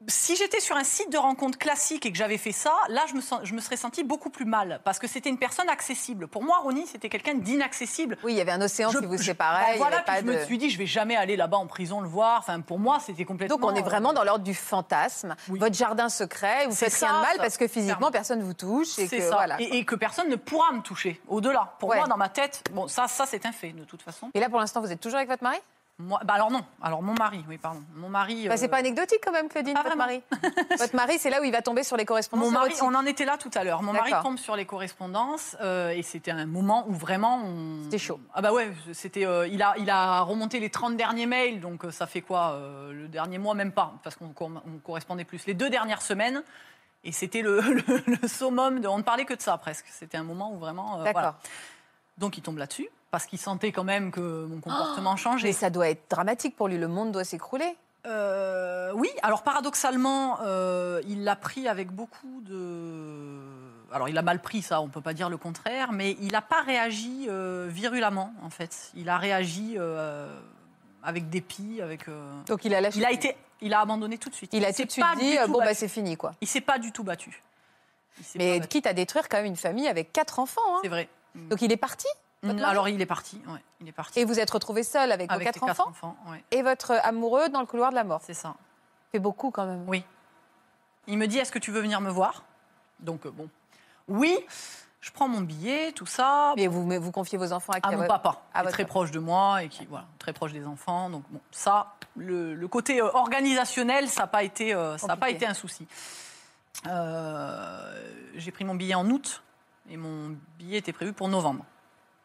si 0.08 0.36
j'étais 0.36 0.60
sur 0.60 0.76
un 0.78 0.84
site 0.84 1.12
de 1.12 1.18
rencontre 1.18 1.58
classique 1.58 2.06
et 2.06 2.12
que 2.12 2.18
j'avais 2.18 2.38
fait 2.38 2.52
ça, 2.52 2.72
là, 2.90 3.02
je 3.10 3.16
me, 3.16 3.20
sens- 3.22 3.40
je 3.44 3.54
me 3.56 3.60
serais 3.60 3.78
sentie 3.78 4.04
beaucoup 4.04 4.30
plus 4.30 4.46
mal. 4.46 4.80
Parce 4.84 5.00
que 5.00 5.08
c'était 5.08 5.30
une 5.30 5.40
personne 5.40 5.68
accessible. 5.70 6.28
Pour 6.28 6.44
moi, 6.44 6.58
Ronnie, 6.62 6.86
c'était 6.86 7.10
quelqu'un 7.10 7.34
d'inaccessible. 7.34 8.16
Oui, 8.24 8.34
il 8.34 8.38
y 8.38 8.42
avait 8.42 8.52
un 8.52 8.62
océan 8.62 8.92
Je- 8.92 9.00
qui 9.00 9.06
vous 9.08 9.18
je- 9.18 9.24
séparait. 9.24 9.72
ben 9.74 9.78
voilà, 9.78 10.02
pas 10.04 10.20
je 10.20 10.26
me 10.26 10.36
de- 10.36 10.46
suis 10.46 10.60
dit, 10.60 10.70
je 10.70 10.78
vais 10.78 10.86
jamais 10.86 11.16
aller 11.16 11.36
là-bas 11.36 11.58
en 11.58 11.66
prison 11.66 12.00
le 12.02 12.08
voir. 12.08 12.38
Enfin, 12.40 12.62
pour 12.62 12.78
moi, 12.78 13.00
c'était 13.04 13.26
complètement. 13.26 13.58
Donc 13.58 13.66
on 13.70 13.74
est 13.74 13.82
vraiment 13.82 14.14
dans 14.14 14.24
l'ordre 14.24 14.44
du 14.44 14.54
fantasme. 14.54 15.36
Oui. 15.50 15.58
Votre 15.60 15.76
jardin 15.76 16.10
secret, 16.10 16.68
vous 16.68 16.76
faites 16.76 16.94
rien 16.94 17.08
de 17.10 17.14
ça, 17.16 17.22
mal 17.22 17.36
ça. 17.38 17.42
parce 17.42 17.58
que 17.58 17.68
physiquement 17.68 18.12
personne 18.12 18.42
vous 18.44 18.54
touche 18.54 19.00
et 19.00 19.08
que 19.08 19.20
ça. 19.20 19.36
voilà. 19.36 19.60
Et, 19.60 19.80
et 19.80 19.84
que 19.86 19.96
personne 19.96 20.30
ne 20.30 20.36
pourra 20.36 20.72
me 20.74 20.82
toucher. 20.82 21.20
Au-delà. 21.28 21.76
Pour 21.80 21.90
Ouais. 21.90 21.98
moi, 21.98 22.08
dans 22.08 22.18
ma 22.18 22.30
tête, 22.30 22.64
bon, 22.72 22.88
ça, 22.88 23.08
ça 23.08 23.26
c'est 23.26 23.46
un 23.48 23.52
fait, 23.52 23.72
de 23.72 23.84
toute 23.84 24.04
façon. 24.04 24.30
Et 24.36 24.40
là 24.40 24.48
pour 24.50 24.60
l'instant 24.60 24.80
vous 24.80 24.92
êtes 24.92 25.02
toujours 25.02 25.18
avec 25.18 25.30
votre 25.30 25.44
mari? 25.44 25.58
Moi, 26.00 26.20
bah 26.26 26.36
alors 26.36 26.52
non. 26.52 26.62
Alors 26.80 27.02
mon 27.02 27.16
mari, 27.16 27.44
oui, 27.50 27.58
pardon. 27.58 27.82
Mon 27.96 28.08
mari. 28.08 28.48
Bah, 28.48 28.56
C'est 28.56 28.66
euh, 28.66 28.70
pas 28.70 28.78
anecdotique 28.78 29.20
quand 29.26 29.32
même, 29.32 29.50
Claudine, 29.50 29.74
pas 29.74 29.82
votre 29.82 29.98
vraiment. 29.98 30.14
mari. 30.14 30.24
votre 30.78 30.96
mari, 30.96 31.18
c'est 31.18 31.32
là 31.32 31.42
où 31.42 31.44
il 31.44 31.52
va 31.52 31.64
tomber 31.64 31.84
sur 31.84 31.98
les 31.98 32.06
correspondances. 32.06 32.46
Mon 32.46 32.52
mari, 32.52 32.76
on 32.84 32.94
en 32.94 33.04
était 33.08 33.26
là 33.26 33.38
tout 33.38 33.50
à 33.56 33.64
l'heure. 33.64 33.82
Mon 33.82 33.94
mari 33.94 34.12
tombe 34.22 34.38
sur 34.38 34.56
les 34.56 34.66
correspondances 34.66 35.58
euh, 35.62 35.90
et 35.90 36.04
c'était 36.04 36.30
un 36.30 36.46
moment 36.46 36.86
où 36.88 36.94
vraiment 36.94 37.42
on... 37.44 37.82
C'était 37.86 37.98
chaud. 37.98 38.20
Ah 38.36 38.42
bah 38.44 38.54
ouais, 38.54 38.72
c'était 38.94 39.26
euh, 39.26 39.48
il 39.48 39.64
a 39.64 39.74
il 39.80 39.90
a 39.90 40.22
remonté 40.22 40.60
les 40.60 40.70
30 40.70 40.98
derniers 40.98 41.26
mails 41.26 41.60
donc 41.62 41.84
ça 41.92 42.06
fait 42.06 42.22
quoi 42.22 42.60
le 42.92 43.08
dernier 43.08 43.40
mois 43.40 43.56
même 43.56 43.72
pas 43.72 43.94
parce 44.04 44.16
qu'on 44.16 44.30
cor- 44.30 44.62
on 44.68 44.78
correspondait 44.78 45.26
plus 45.26 45.48
les 45.48 45.56
deux 45.56 45.70
dernières 45.72 46.04
semaines 46.04 46.44
et 47.04 47.12
c'était 47.12 47.42
le, 47.42 47.60
le- 47.88 48.04
le 48.22 48.28
summum 48.28 48.82
de 48.82 48.88
on 48.88 49.00
ne 49.00 49.04
parlait 49.04 49.26
que 49.26 49.34
de 49.34 49.42
ça 49.42 49.58
presque. 49.58 49.86
C'était 49.90 50.18
un 50.18 50.24
moment 50.24 50.52
où 50.54 50.58
vraiment 50.60 50.98
D'accord. 50.98 51.12
voilà. 51.14 51.36
Donc 52.20 52.38
il 52.38 52.42
tombe 52.44 52.58
là-dessus 52.60 52.88
parce 53.12 53.26
qu'il 53.26 53.40
sentait 53.40 53.72
quand 53.72 53.84
même 53.84 54.12
que 54.12 54.46
mon 54.46 54.60
comportement 54.60 55.16
changeait. 55.16 55.48
Mais 55.48 55.54
ça 55.54 55.70
doit 55.70 55.90
être 55.90 56.10
dramatique 56.10 56.56
pour 56.56 56.68
lui, 56.68 56.78
le 56.78 56.88
monde 56.88 57.12
doit 57.12 57.24
s'écrouler. 57.24 57.76
Euh, 58.06 58.92
oui, 58.96 59.10
alors 59.22 59.44
paradoxalement, 59.44 60.40
euh, 60.46 61.02
il 61.08 61.24
l'a 61.24 61.36
pris 61.36 61.68
avec 61.68 61.92
beaucoup 61.92 62.42
de 62.46 63.42
alors 63.92 64.10
il 64.10 64.18
a 64.18 64.22
mal 64.22 64.42
pris 64.42 64.62
ça, 64.62 64.82
on 64.82 64.90
peut 64.90 65.02
pas 65.02 65.14
dire 65.14 65.30
le 65.30 65.38
contraire, 65.38 65.92
mais 65.92 66.18
il 66.22 66.34
n'a 66.34 66.42
pas 66.42 66.62
réagi 66.62 67.26
euh, 67.30 67.68
virulemment 67.70 68.34
en 68.44 68.50
fait. 68.50 68.92
Il 68.96 69.10
a 69.10 69.18
réagi 69.18 69.76
euh, 69.78 70.38
avec 71.04 71.30
dépit, 71.30 71.82
avec. 71.82 72.06
Donc 72.48 72.66
il 72.66 72.74
a 72.76 72.82
lâché. 72.82 73.00
Il 73.00 73.06
a 73.06 73.12
été, 73.12 73.36
il 73.62 73.74
a 73.74 73.80
abandonné 73.80 74.18
tout 74.18 74.30
de 74.30 74.36
suite. 74.36 74.52
Il 74.54 74.66
a 74.66 74.72
s'est 74.74 74.84
tout 74.84 74.88
de 74.88 74.92
suite 74.92 75.06
dit 75.18 75.38
bon 75.50 75.60
bah 75.60 75.74
c'est 75.74 75.88
fini 75.88 76.18
quoi. 76.18 76.34
Il 76.42 76.48
s'est 76.48 76.62
pas 76.62 76.80
du 76.80 76.92
tout 76.92 77.04
battu. 77.04 77.42
Il 78.36 78.40
Mais 78.40 78.60
quitte 78.62 78.88
à 78.88 78.94
détruire 78.94 79.30
quand 79.30 79.38
même 79.38 79.46
une 79.46 79.56
famille 79.56 79.88
avec 79.88 80.12
quatre 80.12 80.40
enfants. 80.40 80.62
hein. 80.76 80.80
c'est 80.82 80.90
vrai. 80.90 81.08
Donc 81.36 81.62
il 81.62 81.72
est 81.72 81.78
parti. 81.78 82.08
Mari 82.44 82.64
Alors 82.64 82.90
il 82.90 83.02
est 83.02 83.06
parti. 83.06 83.42
Ouais, 83.48 83.60
il 83.82 83.88
est 83.88 83.92
parti. 83.92 84.20
Et 84.20 84.26
vous 84.26 84.40
êtes 84.40 84.50
retrouvé 84.50 84.84
seul 84.84 85.12
avec, 85.12 85.32
avec 85.32 85.48
vos 85.48 85.52
quatre 85.54 85.66
quatre 85.66 85.88
enfants 85.88 86.16
ouais, 86.28 86.44
et 86.52 86.62
votre 86.62 86.92
amoureux 87.04 87.50
dans 87.50 87.60
le 87.62 87.66
couloir 87.66 87.90
de 87.92 87.96
la 87.96 88.04
mort. 88.04 88.22
c'est 88.24 88.34
ça. 88.34 88.56
fait 89.12 89.20
beaucoup 89.20 89.52
quand 89.52 89.66
même. 89.66 89.84
Oui. 89.88 90.04
Il 91.08 91.18
me 91.18 91.26
dit 91.28 91.38
Est-ce 91.40 91.52
que 91.52 91.60
tu 91.60 91.72
veux 91.72 91.82
venir 91.82 92.02
me 92.02 92.10
voir? 92.10 92.44
Donc, 93.00 93.26
euh, 93.26 93.32
bon. 93.32 93.50
Oui, 94.08 94.38
je 95.02 95.12
prends 95.12 95.28
mon 95.28 95.42
billet, 95.42 95.92
tout 95.94 96.06
ça. 96.06 96.54
Et 96.58 96.68
vous, 96.68 96.86
vous 96.88 97.12
confiez 97.12 97.38
vos 97.38 97.54
enfants 97.54 97.74
à 97.74 97.80
qui? 97.82 97.88
À 97.88 97.92
mon 97.92 97.98
votre- 97.98 98.08
papa, 98.10 98.42
à 98.54 98.60
est 98.60 98.64
votre 98.64 98.74
très 98.74 98.84
papa. 98.84 98.90
proche 98.92 99.12
de 99.12 99.20
moi 99.20 99.64
et 99.64 99.70
qui, 99.70 99.86
voilà, 99.86 100.06
très 100.20 100.34
proche 100.34 100.54
des 100.54 100.66
enfants. 100.66 101.10
Donc, 101.10 101.24
bon, 101.30 101.40
ça, 101.52 101.94
le, 102.16 102.54
le 102.54 102.68
côté 102.68 103.02
euh, 103.02 103.10
organisationnel, 103.14 104.10
ça 104.10 104.22
n'a 104.24 104.28
pas, 104.28 104.44
été, 104.44 104.74
euh, 104.74 104.98
ça 104.98 105.16
pas 105.16 105.30
été 105.30 105.46
un 105.46 105.54
souci. 105.54 105.88
J'ai 106.84 108.52
pris 108.52 108.66
mon 108.66 108.76
billet 108.76 108.96
en 108.96 109.10
août 109.10 109.42
et 109.90 109.98
mon 109.98 110.36
billet 110.58 110.78
était 110.80 110.94
prévu 110.94 111.14
pour 111.14 111.28
novembre. 111.30 111.66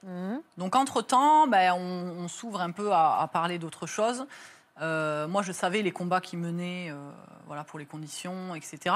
Mhm. 0.02 0.42
Donc, 0.58 0.74
entre-temps, 0.74 1.46
ben, 1.46 1.72
on, 1.72 2.28
s'ouvre 2.28 2.60
un 2.60 2.70
peu 2.70 2.92
à, 2.92 3.28
parler 3.32 3.58
d'autres 3.58 3.86
choses. 3.86 4.26
Euh, 4.80 5.28
moi, 5.28 5.42
je 5.42 5.52
savais 5.52 5.82
les 5.82 5.92
combats 5.92 6.20
qui 6.20 6.36
menaient 6.36 6.90
euh, 6.90 7.10
voilà, 7.46 7.62
pour 7.62 7.78
les 7.78 7.86
conditions, 7.86 8.54
etc. 8.54 8.94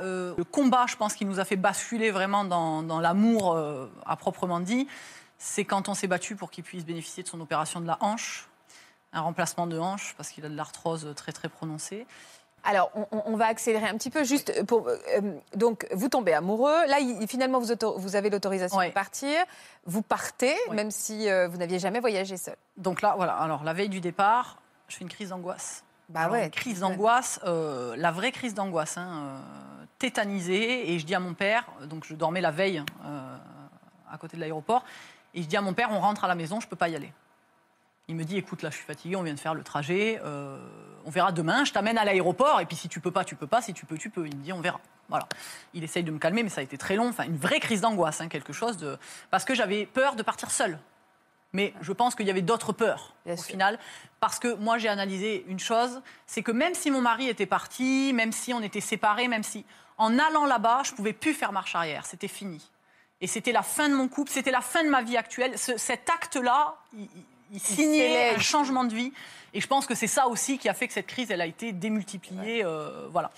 Euh, 0.00 0.34
le 0.36 0.44
combat, 0.44 0.86
je 0.88 0.96
pense, 0.96 1.14
qui 1.14 1.24
nous 1.24 1.38
a 1.38 1.44
fait 1.44 1.56
basculer 1.56 2.10
vraiment 2.10 2.44
dans, 2.44 2.82
dans 2.82 3.00
l'amour 3.00 3.58
à 4.06 4.16
proprement 4.16 4.60
dit, 4.60 4.88
c'est 5.38 5.64
quand 5.64 5.88
on 5.88 5.94
s'est 5.94 6.08
battu 6.08 6.34
pour 6.34 6.50
qu'il 6.50 6.64
puisse 6.64 6.84
bénéficier 6.84 7.22
de 7.22 7.28
son 7.28 7.40
opération 7.40 7.80
de 7.80 7.86
la 7.86 7.98
hanche, 8.00 8.48
un 9.12 9.20
remplacement 9.20 9.66
de 9.66 9.78
hanche, 9.78 10.14
parce 10.16 10.30
qu'il 10.30 10.44
a 10.44 10.48
de 10.48 10.56
l'arthrose 10.56 11.12
très, 11.14 11.32
très 11.32 11.48
prononcée. 11.48 12.06
Alors, 12.64 12.90
on, 13.12 13.36
va 13.36 13.46
accélérer 13.46 13.86
un 13.86 13.96
petit 13.96 14.10
peu, 14.10 14.24
juste 14.24 14.64
pour. 14.66 14.88
euh, 14.88 14.94
donc, 15.54 15.86
vous 15.92 16.08
tombez 16.08 16.34
amoureux. 16.34 16.86
Là, 16.86 16.96
finalement, 17.26 17.60
vous, 17.60 18.16
avez 18.16 18.30
l'autorisation 18.30 18.80
de 18.80 18.92
partir. 18.92 19.44
Vous 19.86 20.02
partez, 20.02 20.54
même 20.72 20.90
si 20.90 21.30
euh, 21.30 21.48
vous 21.48 21.56
n'aviez 21.56 21.78
jamais 21.78 22.00
voyagé 22.00 22.36
seul. 22.36 22.56
Donc 22.76 23.00
là, 23.00 23.14
voilà, 23.16 23.34
alors 23.34 23.64
la 23.64 23.72
veille 23.72 23.88
du 23.88 24.00
départ, 24.00 24.58
je 24.88 24.96
fais 24.96 25.02
une 25.02 25.10
crise 25.10 25.30
d'angoisse. 25.30 25.84
Bah 26.08 26.20
Alors, 26.20 26.32
ouais. 26.32 26.44
une 26.44 26.50
crise 26.50 26.80
d'angoisse, 26.80 27.38
euh, 27.44 27.94
la 27.96 28.10
vraie 28.10 28.32
crise 28.32 28.54
d'angoisse, 28.54 28.96
hein, 28.96 29.08
euh, 29.12 29.84
tétanisée. 29.98 30.92
Et 30.92 30.98
je 30.98 31.04
dis 31.06 31.14
à 31.14 31.20
mon 31.20 31.34
père, 31.34 31.66
donc 31.84 32.04
je 32.06 32.14
dormais 32.14 32.40
la 32.40 32.50
veille 32.50 32.82
euh, 33.04 33.36
à 34.10 34.16
côté 34.16 34.36
de 34.36 34.40
l'aéroport, 34.40 34.84
et 35.34 35.42
je 35.42 35.48
dis 35.48 35.56
à 35.56 35.60
mon 35.60 35.74
père, 35.74 35.90
on 35.92 36.00
rentre 36.00 36.24
à 36.24 36.28
la 36.28 36.34
maison, 36.34 36.60
je 36.60 36.66
peux 36.66 36.76
pas 36.76 36.88
y 36.88 36.96
aller. 36.96 37.12
Il 38.10 38.16
me 38.16 38.24
dit, 38.24 38.38
écoute, 38.38 38.62
là, 38.62 38.70
je 38.70 38.76
suis 38.76 38.86
fatigué, 38.86 39.16
on 39.16 39.22
vient 39.22 39.34
de 39.34 39.38
faire 39.40 39.52
le 39.54 39.62
trajet, 39.62 40.18
euh, 40.24 40.58
on 41.04 41.10
verra 41.10 41.30
demain, 41.30 41.64
je 41.64 41.72
t'amène 41.72 41.98
à 41.98 42.04
l'aéroport, 42.06 42.58
et 42.60 42.64
puis 42.66 42.74
si 42.76 42.88
tu 42.88 43.00
peux 43.00 43.10
pas, 43.10 43.22
tu 43.24 43.36
peux 43.36 43.46
pas, 43.46 43.60
si 43.60 43.74
tu 43.74 43.84
peux, 43.84 43.98
tu 43.98 44.08
peux. 44.08 44.26
Il 44.26 44.34
me 44.36 44.42
dit, 44.42 44.52
on 44.52 44.60
verra. 44.62 44.80
Voilà. 45.10 45.28
Il 45.74 45.84
essaye 45.84 46.02
de 46.02 46.10
me 46.10 46.18
calmer, 46.18 46.42
mais 46.42 46.48
ça 46.48 46.62
a 46.62 46.64
été 46.64 46.78
très 46.78 46.96
long, 46.96 47.08
enfin, 47.08 47.24
une 47.24 47.36
vraie 47.36 47.60
crise 47.60 47.82
d'angoisse, 47.82 48.20
hein, 48.22 48.28
quelque 48.28 48.54
chose 48.54 48.78
de. 48.78 48.98
Parce 49.30 49.44
que 49.44 49.54
j'avais 49.54 49.84
peur 49.84 50.16
de 50.16 50.22
partir 50.22 50.50
seule. 50.50 50.78
Mais 51.52 51.72
je 51.82 51.92
pense 51.92 52.14
qu'il 52.14 52.26
y 52.26 52.30
avait 52.30 52.42
d'autres 52.42 52.72
peurs 52.72 53.14
Bien 53.24 53.34
au 53.34 53.36
sûr. 53.38 53.46
final. 53.46 53.78
Parce 54.20 54.38
que 54.38 54.54
moi, 54.54 54.78
j'ai 54.78 54.88
analysé 54.88 55.44
une 55.48 55.58
chose, 55.60 56.00
c'est 56.26 56.42
que 56.42 56.52
même 56.52 56.74
si 56.74 56.90
mon 56.90 57.00
mari 57.02 57.28
était 57.28 57.46
parti, 57.46 58.12
même 58.14 58.32
si 58.32 58.52
on 58.54 58.62
était 58.62 58.80
séparés, 58.82 59.28
même 59.28 59.42
si 59.42 59.64
en 59.98 60.18
allant 60.18 60.44
là-bas, 60.46 60.82
je 60.84 60.92
pouvais 60.92 61.12
plus 61.14 61.32
faire 61.34 61.52
marche 61.52 61.74
arrière, 61.74 62.04
c'était 62.06 62.28
fini. 62.28 62.70
Et 63.20 63.26
c'était 63.26 63.52
la 63.52 63.62
fin 63.62 63.88
de 63.88 63.94
mon 63.94 64.08
couple, 64.08 64.30
c'était 64.30 64.50
la 64.50 64.60
fin 64.60 64.84
de 64.84 64.88
ma 64.90 65.02
vie 65.02 65.16
actuelle. 65.16 65.58
Ce- 65.58 65.76
cet 65.78 66.08
acte-là, 66.10 66.76
il, 67.52 67.60
signait 67.60 68.34
un 68.34 68.38
changement 68.38 68.84
de 68.84 68.94
vie. 68.94 69.12
Et 69.54 69.60
je 69.60 69.66
pense 69.66 69.86
que 69.86 69.94
c'est 69.94 70.06
ça 70.06 70.28
aussi 70.28 70.58
qui 70.58 70.68
a 70.68 70.74
fait 70.74 70.88
que 70.88 70.94
cette 70.94 71.06
crise, 71.06 71.30
elle 71.30 71.40
a 71.40 71.46
été 71.46 71.72
démultipliée. 71.72 72.64
euh, 72.64 73.08
voilà. 73.10 73.30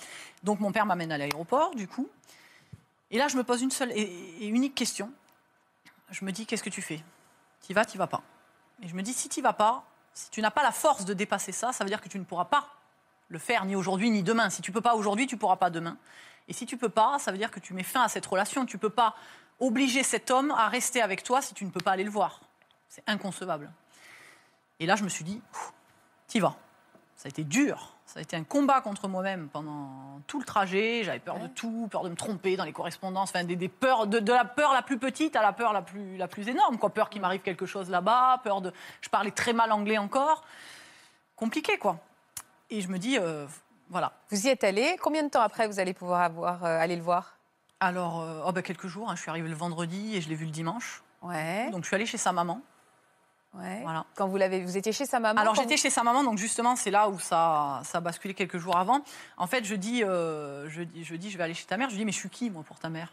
Donc 0.43 0.59
mon 0.59 0.71
père 0.71 0.85
m'amène 0.85 1.11
à 1.11 1.17
l'aéroport, 1.17 1.75
du 1.75 1.87
coup. 1.87 2.09
Et 3.09 3.17
là, 3.17 3.27
je 3.27 3.37
me 3.37 3.43
pose 3.43 3.61
une 3.61 3.71
seule 3.71 3.91
et, 3.91 4.01
et 4.41 4.47
unique 4.47 4.75
question. 4.75 5.11
Je 6.09 6.25
me 6.25 6.31
dis, 6.31 6.45
qu'est-ce 6.45 6.63
que 6.63 6.69
tu 6.69 6.81
fais? 6.81 7.01
T'y 7.61 7.73
vas, 7.73 7.85
t'y 7.85 7.97
vas 7.97 8.07
pas. 8.07 8.21
Et 8.83 8.87
je 8.87 8.95
me 8.95 9.01
dis, 9.01 9.13
si 9.13 9.29
t'y 9.29 9.41
vas 9.41 9.53
pas, 9.53 9.85
si 10.13 10.29
tu 10.29 10.41
n'as 10.41 10.51
pas 10.51 10.63
la 10.63 10.71
force 10.71 11.05
de 11.05 11.13
dépasser 11.13 11.51
ça, 11.51 11.71
ça 11.71 11.83
veut 11.83 11.89
dire 11.89 12.01
que 12.01 12.09
tu 12.09 12.19
ne 12.19 12.23
pourras 12.23 12.45
pas 12.45 12.67
le 13.29 13.39
faire 13.39 13.65
ni 13.65 13.75
aujourd'hui 13.75 14.09
ni 14.09 14.23
demain. 14.23 14.49
Si 14.49 14.61
tu 14.61 14.71
peux 14.71 14.81
pas 14.81 14.95
aujourd'hui, 14.95 15.25
tu 15.25 15.37
pourras 15.37 15.55
pas 15.55 15.69
demain. 15.69 15.97
Et 16.47 16.53
si 16.53 16.65
tu 16.65 16.77
peux 16.77 16.89
pas, 16.89 17.17
ça 17.19 17.31
veut 17.31 17.37
dire 17.37 17.51
que 17.51 17.59
tu 17.59 17.73
mets 17.73 17.83
fin 17.83 18.03
à 18.03 18.09
cette 18.09 18.25
relation. 18.25 18.65
Tu 18.65 18.77
peux 18.77 18.89
pas 18.89 19.15
obliger 19.59 20.03
cet 20.03 20.31
homme 20.31 20.51
à 20.51 20.67
rester 20.67 21.01
avec 21.01 21.23
toi 21.23 21.41
si 21.41 21.53
tu 21.53 21.63
ne 21.63 21.69
peux 21.69 21.79
pas 21.79 21.91
aller 21.91 22.03
le 22.03 22.09
voir. 22.09 22.41
C'est 22.89 23.03
inconcevable. 23.07 23.71
Et 24.81 24.85
là, 24.87 24.95
je 24.95 25.03
me 25.03 25.09
suis 25.09 25.23
dit, 25.23 25.41
t'y 26.27 26.39
vas. 26.39 26.55
Ça 27.15 27.27
a 27.27 27.29
été 27.29 27.43
dur. 27.43 27.93
Ça 28.07 28.19
a 28.19 28.23
été 28.23 28.35
un 28.35 28.43
combat 28.43 28.81
contre 28.81 29.07
moi-même 29.07 29.47
pendant 29.47 30.19
tout 30.25 30.39
le 30.39 30.43
trajet. 30.45 31.03
J'avais 31.03 31.19
peur 31.19 31.37
de 31.39 31.47
tout, 31.47 31.87
peur 31.89 32.03
de 32.03 32.09
me 32.09 32.15
tromper 32.15 32.57
dans 32.57 32.65
les 32.65 32.73
correspondances, 32.73 33.29
enfin 33.29 33.43
des, 33.43 33.55
des 33.55 33.69
peurs, 33.69 34.07
de, 34.07 34.17
de 34.19 34.33
la 34.33 34.43
peur 34.43 34.73
la 34.73 34.81
plus 34.81 34.97
petite 34.97 35.35
à 35.35 35.43
la 35.43 35.53
peur 35.53 35.71
la 35.71 35.83
plus, 35.83 36.17
la 36.17 36.27
plus 36.27 36.49
énorme. 36.49 36.79
Quoi. 36.79 36.89
Peur 36.89 37.11
qu'il 37.11 37.21
m'arrive 37.21 37.41
quelque 37.41 37.67
chose 37.67 37.91
là-bas, 37.91 38.41
peur 38.43 38.59
de. 38.61 38.73
Je 39.01 39.09
parlais 39.09 39.29
très 39.29 39.53
mal 39.53 39.71
anglais 39.71 39.99
encore. 39.99 40.43
Compliqué, 41.35 41.77
quoi. 41.77 41.99
Et 42.71 42.81
je 42.81 42.87
me 42.87 42.97
dis, 42.97 43.19
euh, 43.19 43.45
voilà. 43.89 44.13
Vous 44.31 44.47
y 44.47 44.49
êtes 44.49 44.63
allé. 44.63 44.97
Combien 44.99 45.21
de 45.23 45.29
temps 45.29 45.41
après 45.41 45.67
vous 45.67 45.79
allez 45.79 45.93
pouvoir 45.93 46.21
avoir, 46.21 46.65
euh, 46.65 46.79
aller 46.79 46.95
le 46.95 47.03
voir? 47.03 47.37
Alors, 47.79 48.21
euh, 48.21 48.41
oh, 48.47 48.51
bah, 48.51 48.63
quelques 48.63 48.87
jours. 48.87 49.09
hein. 49.11 49.15
je 49.15 49.21
suis 49.21 49.29
arrivée 49.29 49.47
le 49.47 49.55
vendredi 49.55 50.15
et 50.17 50.21
je 50.21 50.27
l'ai 50.27 50.35
vu 50.35 50.45
le 50.45 50.51
dimanche. 50.51 51.03
Ouais. 51.21 51.69
Donc, 51.69 51.83
je 51.83 51.87
suis 51.87 51.95
allée 51.95 52.07
chez 52.07 52.17
sa 52.17 52.31
maman. 52.31 52.61
Ouais. 53.55 53.79
Voilà. 53.83 54.05
Quand 54.15 54.27
vous 54.27 54.37
l'avez, 54.37 54.63
vous 54.63 54.77
étiez 54.77 54.91
chez 54.91 55.05
sa 55.05 55.19
maman. 55.19 55.39
Alors 55.41 55.55
j'étais 55.55 55.77
chez 55.77 55.89
sa 55.89 56.03
maman, 56.03 56.23
donc 56.23 56.37
justement 56.37 56.75
c'est 56.75 56.91
là 56.91 57.09
où 57.09 57.19
ça, 57.19 57.81
ça 57.83 57.97
a 57.99 58.01
basculé 58.01 58.33
quelques 58.33 58.57
jours 58.57 58.77
avant. 58.77 59.01
En 59.37 59.47
fait, 59.47 59.63
je 59.65 59.75
dis, 59.75 60.03
euh, 60.03 60.69
je 60.69 60.83
dis, 60.83 61.03
je 61.03 61.15
dis, 61.15 61.29
je 61.31 61.37
vais 61.37 61.43
aller 61.43 61.53
chez 61.53 61.65
ta 61.65 61.77
mère. 61.77 61.89
Je 61.89 61.93
lui 61.95 61.99
dis, 61.99 62.05
mais 62.05 62.11
je 62.11 62.17
suis 62.19 62.29
qui 62.29 62.49
moi 62.49 62.63
pour 62.63 62.79
ta 62.79 62.89
mère? 62.89 63.11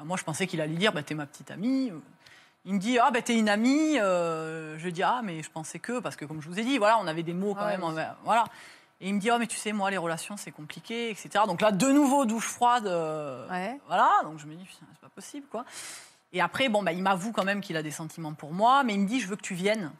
Euh, 0.00 0.04
Moi, 0.04 0.16
je 0.16 0.24
pensais 0.24 0.46
qu'il 0.46 0.60
allait 0.60 0.74
dire, 0.76 0.92
bah, 0.92 1.02
t'es 1.02 1.14
ma 1.14 1.26
petite 1.26 1.50
amie. 1.50 1.92
Il 2.66 2.72
me 2.74 2.78
dit, 2.78 2.98
ah 2.98 3.10
ben 3.10 3.22
t'es 3.22 3.38
une 3.38 3.50
amie. 3.50 3.98
Euh, 4.00 4.78
je 4.78 4.88
dis, 4.88 5.02
ah 5.02 5.20
mais 5.22 5.42
je 5.42 5.50
pensais 5.50 5.78
que, 5.78 5.98
parce 6.00 6.16
que 6.16 6.24
comme 6.24 6.40
je 6.40 6.48
vous 6.48 6.58
ai 6.58 6.64
dit, 6.64 6.78
voilà, 6.78 6.98
on 6.98 7.06
avait 7.06 7.22
des 7.22 7.34
mots 7.34 7.54
quand 7.54 7.66
Ouais, 7.66 7.76
même, 7.76 7.84
oui. 7.84 8.02
voilà. 8.24 8.44
Et 9.02 9.08
il 9.08 9.14
me 9.14 9.20
dit, 9.20 9.30
oh 9.30 9.36
mais 9.38 9.46
tu 9.46 9.58
sais, 9.58 9.72
moi 9.72 9.90
les 9.90 9.98
relations 9.98 10.38
c'est 10.38 10.50
compliqué, 10.52 11.10
etc. 11.10 11.44
Donc 11.46 11.60
là, 11.60 11.72
de 11.72 11.88
nouveau 11.88 12.24
douche 12.24 12.46
froide. 12.46 12.86
euh, 12.86 13.46
Ouais. 13.50 13.78
voilà, 13.86 14.08
donc 14.22 14.38
je 14.38 14.46
me 14.46 14.54
dis, 14.54 14.66
c'est 14.70 14.98
pas 15.00 15.10
possible, 15.14 15.46
quoi. 15.50 15.66
Et 16.34 16.40
après, 16.40 16.68
bon, 16.68 16.82
bah, 16.82 16.92
il 16.92 17.02
m'avoue 17.02 17.30
quand 17.32 17.44
même 17.44 17.60
qu'il 17.60 17.76
a 17.76 17.82
des 17.82 17.92
sentiments 17.92 18.34
pour 18.34 18.52
moi, 18.52 18.82
mais 18.82 18.94
il 18.94 19.00
me 19.00 19.06
dit, 19.06 19.20
je 19.20 19.28
veux 19.28 19.36
que 19.36 19.42
tu 19.42 19.54
viennes 19.54 19.92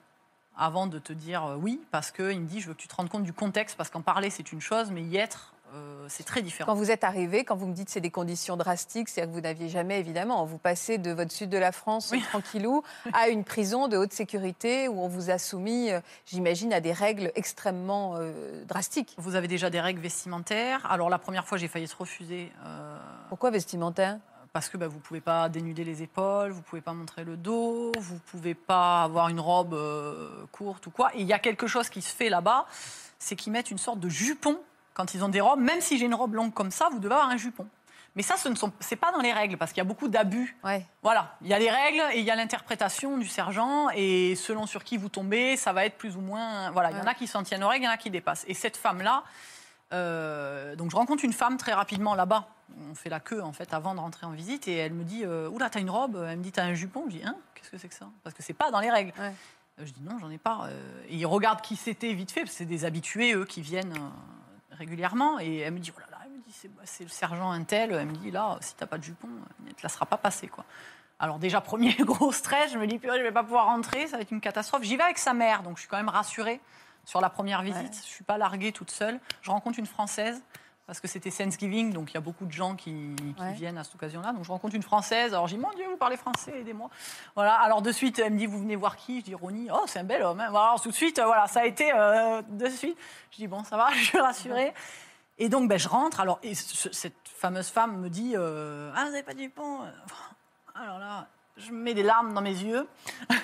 avant 0.56 0.86
de 0.88 0.98
te 0.98 1.12
dire 1.12 1.44
euh, 1.44 1.56
oui, 1.56 1.80
parce 1.92 2.10
qu'il 2.10 2.40
me 2.40 2.46
dit, 2.46 2.60
je 2.60 2.66
veux 2.68 2.74
que 2.74 2.80
tu 2.80 2.88
te 2.88 2.94
rendes 2.94 3.08
compte 3.08 3.22
du 3.22 3.32
contexte, 3.32 3.76
parce 3.76 3.88
qu'en 3.88 4.02
parler, 4.02 4.30
c'est 4.30 4.50
une 4.52 4.60
chose, 4.60 4.90
mais 4.90 5.02
y 5.02 5.16
être, 5.16 5.54
euh, 5.74 6.06
c'est 6.08 6.24
très 6.24 6.42
différent. 6.42 6.66
Quand 6.72 6.76
vous 6.78 6.90
êtes 6.90 7.04
arrivé, 7.04 7.44
quand 7.44 7.54
vous 7.56 7.66
me 7.66 7.72
dites 7.72 7.88
c'est 7.88 8.00
des 8.00 8.10
conditions 8.10 8.56
drastiques, 8.56 9.08
c'est-à-dire 9.08 9.30
que 9.32 9.36
vous 9.36 9.42
n'aviez 9.42 9.68
jamais, 9.68 9.98
évidemment, 10.00 10.44
vous 10.44 10.58
passez 10.58 10.98
de 10.98 11.12
votre 11.12 11.30
sud 11.32 11.50
de 11.50 11.58
la 11.58 11.70
France 11.72 12.10
Oui. 12.12 12.20
tranquillou 12.22 12.82
à 13.12 13.28
une 13.28 13.42
prison 13.44 13.86
de 13.88 13.96
haute 13.96 14.12
sécurité 14.12 14.86
où 14.88 15.00
on 15.00 15.08
vous 15.08 15.30
a 15.30 15.38
soumis, 15.38 15.90
euh, 15.90 16.00
j'imagine, 16.26 16.72
à 16.72 16.80
des 16.80 16.92
règles 16.92 17.30
extrêmement 17.36 18.14
euh, 18.16 18.64
drastiques. 18.64 19.14
Vous 19.18 19.34
avez 19.36 19.46
déjà 19.48 19.70
des 19.70 19.80
règles 19.80 20.00
vestimentaires. 20.00 20.84
Alors, 20.90 21.10
la 21.10 21.18
première 21.18 21.46
fois, 21.46 21.58
j'ai 21.58 21.68
failli 21.68 21.84
être 21.84 22.00
refusée. 22.00 22.50
euh, 22.64 22.96
Pourquoi 23.28 23.50
vestimentaire? 23.50 24.18
Parce 24.54 24.68
que 24.68 24.76
bah, 24.76 24.86
vous 24.86 24.98
ne 24.98 25.02
pouvez 25.02 25.20
pas 25.20 25.48
dénuder 25.48 25.82
les 25.82 26.04
épaules, 26.04 26.52
vous 26.52 26.58
ne 26.58 26.62
pouvez 26.62 26.80
pas 26.80 26.92
montrer 26.92 27.24
le 27.24 27.36
dos, 27.36 27.90
vous 27.98 28.14
ne 28.14 28.20
pouvez 28.20 28.54
pas 28.54 29.02
avoir 29.02 29.28
une 29.28 29.40
robe 29.40 29.74
euh, 29.74 30.46
courte 30.52 30.86
ou 30.86 30.90
quoi. 30.92 31.10
Et 31.16 31.22
il 31.22 31.26
y 31.26 31.32
a 31.32 31.40
quelque 31.40 31.66
chose 31.66 31.88
qui 31.88 32.00
se 32.00 32.14
fait 32.14 32.28
là-bas, 32.28 32.64
c'est 33.18 33.34
qu'ils 33.34 33.52
mettent 33.52 33.72
une 33.72 33.78
sorte 33.78 33.98
de 33.98 34.08
jupon 34.08 34.60
quand 34.94 35.12
ils 35.12 35.24
ont 35.24 35.28
des 35.28 35.40
robes. 35.40 35.58
Même 35.58 35.80
si 35.80 35.98
j'ai 35.98 36.06
une 36.06 36.14
robe 36.14 36.34
longue 36.34 36.54
comme 36.54 36.70
ça, 36.70 36.88
vous 36.92 37.00
devez 37.00 37.14
avoir 37.14 37.30
un 37.30 37.36
jupon. 37.36 37.66
Mais 38.14 38.22
ça, 38.22 38.36
ce 38.36 38.48
ne 38.48 38.54
sont, 38.54 38.70
c'est 38.78 38.94
pas 38.94 39.10
dans 39.10 39.20
les 39.20 39.32
règles, 39.32 39.56
parce 39.56 39.72
qu'il 39.72 39.78
y 39.78 39.80
a 39.80 39.88
beaucoup 39.88 40.06
d'abus. 40.06 40.56
Ouais. 40.62 40.86
Voilà, 41.02 41.36
il 41.42 41.48
y 41.48 41.52
a 41.52 41.58
les 41.58 41.68
règles 41.70 42.04
et 42.12 42.20
il 42.20 42.24
y 42.24 42.30
a 42.30 42.36
l'interprétation 42.36 43.18
du 43.18 43.26
sergent, 43.26 43.88
et 43.92 44.36
selon 44.36 44.66
sur 44.66 44.84
qui 44.84 44.98
vous 44.98 45.08
tombez, 45.08 45.56
ça 45.56 45.72
va 45.72 45.84
être 45.84 45.98
plus 45.98 46.16
ou 46.16 46.20
moins... 46.20 46.70
Voilà, 46.70 46.92
il 46.92 46.96
y 46.96 47.00
en 47.00 47.08
a 47.08 47.14
qui 47.14 47.26
s'en 47.26 47.42
tiennent 47.42 47.64
aux 47.64 47.68
règles, 47.68 47.82
il 47.82 47.86
y 47.86 47.90
en 47.90 47.94
a 47.94 47.96
qui 47.96 48.10
dépassent. 48.10 48.44
Et 48.46 48.54
cette 48.54 48.76
femme-là, 48.76 49.24
euh, 49.92 50.76
donc 50.76 50.92
je 50.92 50.96
rencontre 50.96 51.24
une 51.24 51.32
femme 51.32 51.56
très 51.56 51.72
rapidement 51.72 52.14
là-bas. 52.14 52.46
On 52.90 52.94
fait 52.94 53.10
la 53.10 53.20
queue 53.20 53.42
en 53.42 53.52
fait 53.52 53.72
avant 53.74 53.94
de 53.94 54.00
rentrer 54.00 54.26
en 54.26 54.30
visite 54.30 54.66
et 54.68 54.76
elle 54.76 54.92
me 54.94 55.04
dit 55.04 55.22
euh, 55.24 55.48
Oula, 55.50 55.70
t'as 55.70 55.80
une 55.80 55.90
robe? 55.90 56.24
Elle 56.28 56.38
me 56.38 56.42
dit 56.42 56.52
T'as 56.52 56.64
un 56.64 56.74
jupon? 56.74 57.04
Je 57.08 57.16
dis 57.18 57.24
Hein 57.24 57.36
Qu'est-ce 57.54 57.70
que 57.70 57.78
c'est 57.78 57.88
que 57.88 57.94
ça? 57.94 58.08
Parce 58.22 58.34
que 58.34 58.42
c'est 58.42 58.52
pas 58.54 58.70
dans 58.70 58.80
les 58.80 58.90
règles. 58.90 59.12
Ouais. 59.18 59.32
Euh, 59.80 59.86
Je 59.86 59.92
dis 59.92 60.02
Non, 60.02 60.18
j'en 60.18 60.30
ai 60.30 60.38
pas. 60.38 60.66
Euh, 60.66 61.02
Et 61.08 61.16
ils 61.16 61.26
regardent 61.26 61.60
qui 61.60 61.76
c'était 61.76 62.12
vite 62.14 62.30
fait, 62.32 62.40
parce 62.40 62.52
que 62.52 62.58
c'est 62.58 62.64
des 62.64 62.84
habitués, 62.84 63.34
eux, 63.34 63.44
qui 63.44 63.60
viennent 63.60 63.94
régulièrement. 64.72 65.38
Et 65.40 65.58
elle 65.58 65.74
me 65.74 65.78
dit 65.78 65.92
Oh 65.96 66.00
là 66.00 66.06
là, 66.10 66.18
elle 66.24 66.32
me 66.32 66.38
dit, 66.38 66.52
c'est, 66.52 66.70
c'est 66.84 67.04
le 67.04 67.10
sergent 67.10 67.50
Intel. 67.50 67.92
Elle 67.92 68.06
me 68.06 68.14
dit 68.16 68.30
Là, 68.30 68.58
si 68.60 68.74
t'as 68.74 68.86
pas 68.86 68.98
de 68.98 69.04
jupon, 69.04 69.28
elle 69.60 69.68
ne 69.68 69.72
te 69.72 69.82
laissera 69.82 70.06
pas 70.06 70.16
passer. 70.16 70.48
quoi. 70.48 70.64
Alors 71.18 71.38
déjà, 71.38 71.60
premier 71.60 71.94
gros 72.00 72.32
stress, 72.32 72.72
je 72.72 72.78
me 72.78 72.86
dis, 72.86 72.98
purée, 72.98 73.18
je 73.18 73.22
vais 73.22 73.32
pas 73.32 73.44
pouvoir 73.44 73.66
rentrer, 73.66 74.08
ça 74.08 74.16
va 74.16 74.22
être 74.22 74.32
une 74.32 74.40
catastrophe. 74.40 74.82
J'y 74.82 74.96
vais 74.96 75.04
avec 75.04 75.18
sa 75.18 75.32
mère, 75.32 75.62
donc 75.62 75.76
je 75.76 75.80
suis 75.82 75.88
quand 75.88 75.96
même 75.96 76.08
rassurée 76.08 76.60
sur 77.04 77.20
la 77.20 77.30
première 77.30 77.62
visite. 77.62 77.82
Ouais. 77.82 77.90
Je 78.02 78.08
suis 78.08 78.24
pas 78.24 78.36
larguée 78.36 78.72
toute 78.72 78.90
seule. 78.90 79.20
Je 79.42 79.50
rencontre 79.50 79.78
une 79.78 79.86
Française, 79.86 80.42
parce 80.86 81.00
que 81.00 81.08
c'était 81.08 81.30
Thanksgiving, 81.30 81.92
donc 81.92 82.10
il 82.10 82.14
y 82.14 82.16
a 82.18 82.20
beaucoup 82.20 82.44
de 82.44 82.52
gens 82.52 82.74
qui, 82.76 83.14
qui 83.16 83.42
Ouais. 83.42 83.52
viennent 83.52 83.78
à 83.78 83.84
cette 83.84 83.94
occasion-là. 83.94 84.32
Donc 84.32 84.44
je 84.44 84.50
rencontre 84.50 84.74
une 84.74 84.82
Française, 84.82 85.32
alors 85.32 85.46
je 85.48 85.54
dis, 85.54 85.60
mon 85.60 85.70
Dieu, 85.70 85.86
vous 85.88 85.96
parlez 85.96 86.16
français, 86.18 86.52
aidez-moi. 86.60 86.90
Voilà, 87.34 87.54
alors 87.54 87.80
de 87.80 87.90
suite, 87.90 88.18
elle 88.18 88.32
me 88.34 88.38
dit, 88.38 88.46
vous 88.46 88.58
venez 88.58 88.76
voir 88.76 88.96
qui? 88.96 89.20
Je 89.20 89.24
dis, 89.24 89.34
Ronnie, 89.34 89.68
oh, 89.72 89.84
c'est 89.86 90.00
un 90.00 90.04
bel 90.04 90.22
homme. 90.22 90.40
hein. 90.40 90.48
Alors, 90.48 90.80
tout 90.80 90.90
de 90.90 90.94
suite, 90.94 91.18
euh, 91.18 91.24
voilà, 91.24 91.46
ça 91.46 91.60
a 91.60 91.64
été 91.66 91.90
euh, 91.94 92.42
de 92.48 92.68
suite. 92.68 92.98
Je 93.30 93.36
dis, 93.36 93.46
bon, 93.46 93.64
ça 93.64 93.76
va, 93.78 93.90
je 93.94 94.04
suis 94.04 94.18
rassurée. 94.20 94.74
Et 95.38 95.48
donc, 95.48 95.68
ben, 95.68 95.78
je 95.78 95.88
rentre, 95.88 96.20
alors, 96.20 96.38
et 96.42 96.54
ce- 96.54 96.92
cette 96.92 97.16
fameuse 97.28 97.68
femme 97.68 97.98
me 97.98 98.10
dit, 98.10 98.34
euh, 98.36 98.92
ah, 98.94 99.04
vous 99.06 99.10
n'avez 99.10 99.22
pas 99.22 99.34
du 99.34 99.48
pont? 99.48 99.80
Alors 100.74 100.98
là, 100.98 101.26
je 101.56 101.72
mets 101.72 101.94
des 101.94 102.02
larmes 102.02 102.34
dans 102.34 102.40
mes 102.42 102.50
yeux. 102.50 102.86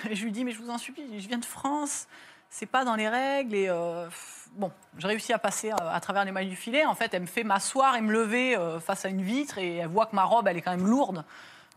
Et 0.09 0.15
je 0.15 0.23
lui 0.23 0.31
dis, 0.31 0.43
mais 0.45 0.51
je 0.51 0.59
vous 0.61 0.69
en 0.69 0.77
supplie, 0.77 1.19
je 1.19 1.27
viens 1.27 1.37
de 1.39 1.45
France, 1.45 2.07
c'est 2.49 2.65
pas 2.65 2.85
dans 2.85 2.95
les 2.95 3.09
règles. 3.09 3.55
Et 3.55 3.67
euh, 3.69 4.07
bon, 4.51 4.71
je 4.97 5.07
réussis 5.07 5.33
à 5.33 5.39
passer 5.39 5.71
à 5.71 5.99
travers 5.99 6.25
les 6.25 6.31
mailles 6.31 6.49
du 6.49 6.55
filet. 6.55 6.85
En 6.85 6.95
fait, 6.95 7.13
elle 7.13 7.21
me 7.21 7.27
fait 7.27 7.43
m'asseoir 7.43 7.95
et 7.95 8.01
me 8.01 8.11
lever 8.11 8.57
euh, 8.57 8.79
face 8.79 9.05
à 9.05 9.09
une 9.09 9.21
vitre 9.21 9.57
et 9.57 9.77
elle 9.77 9.87
voit 9.87 10.05
que 10.05 10.15
ma 10.15 10.23
robe, 10.23 10.47
elle 10.47 10.57
est 10.57 10.61
quand 10.61 10.75
même 10.75 10.87
lourde. 10.87 11.23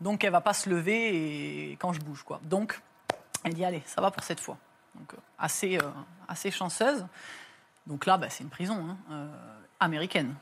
Donc, 0.01 0.23
elle 0.23 0.31
va 0.31 0.41
pas 0.41 0.53
se 0.53 0.69
lever 0.69 1.71
et 1.71 1.77
quand 1.77 1.93
je 1.93 2.01
bouge, 2.01 2.23
quoi. 2.23 2.39
Donc, 2.43 2.79
elle 3.43 3.53
dit, 3.53 3.63
allez, 3.63 3.81
ça 3.85 4.01
va 4.01 4.11
pour 4.11 4.23
cette 4.23 4.39
fois. 4.39 4.57
Donc, 4.95 5.13
euh, 5.13 5.17
assez, 5.39 5.77
euh, 5.77 5.89
assez 6.27 6.51
chanceuse. 6.51 7.05
Donc 7.87 8.05
là, 8.05 8.17
bah, 8.17 8.29
c'est 8.29 8.43
une 8.43 8.49
prison 8.49 8.97
hein, 9.11 9.27
américaine. 9.79 10.33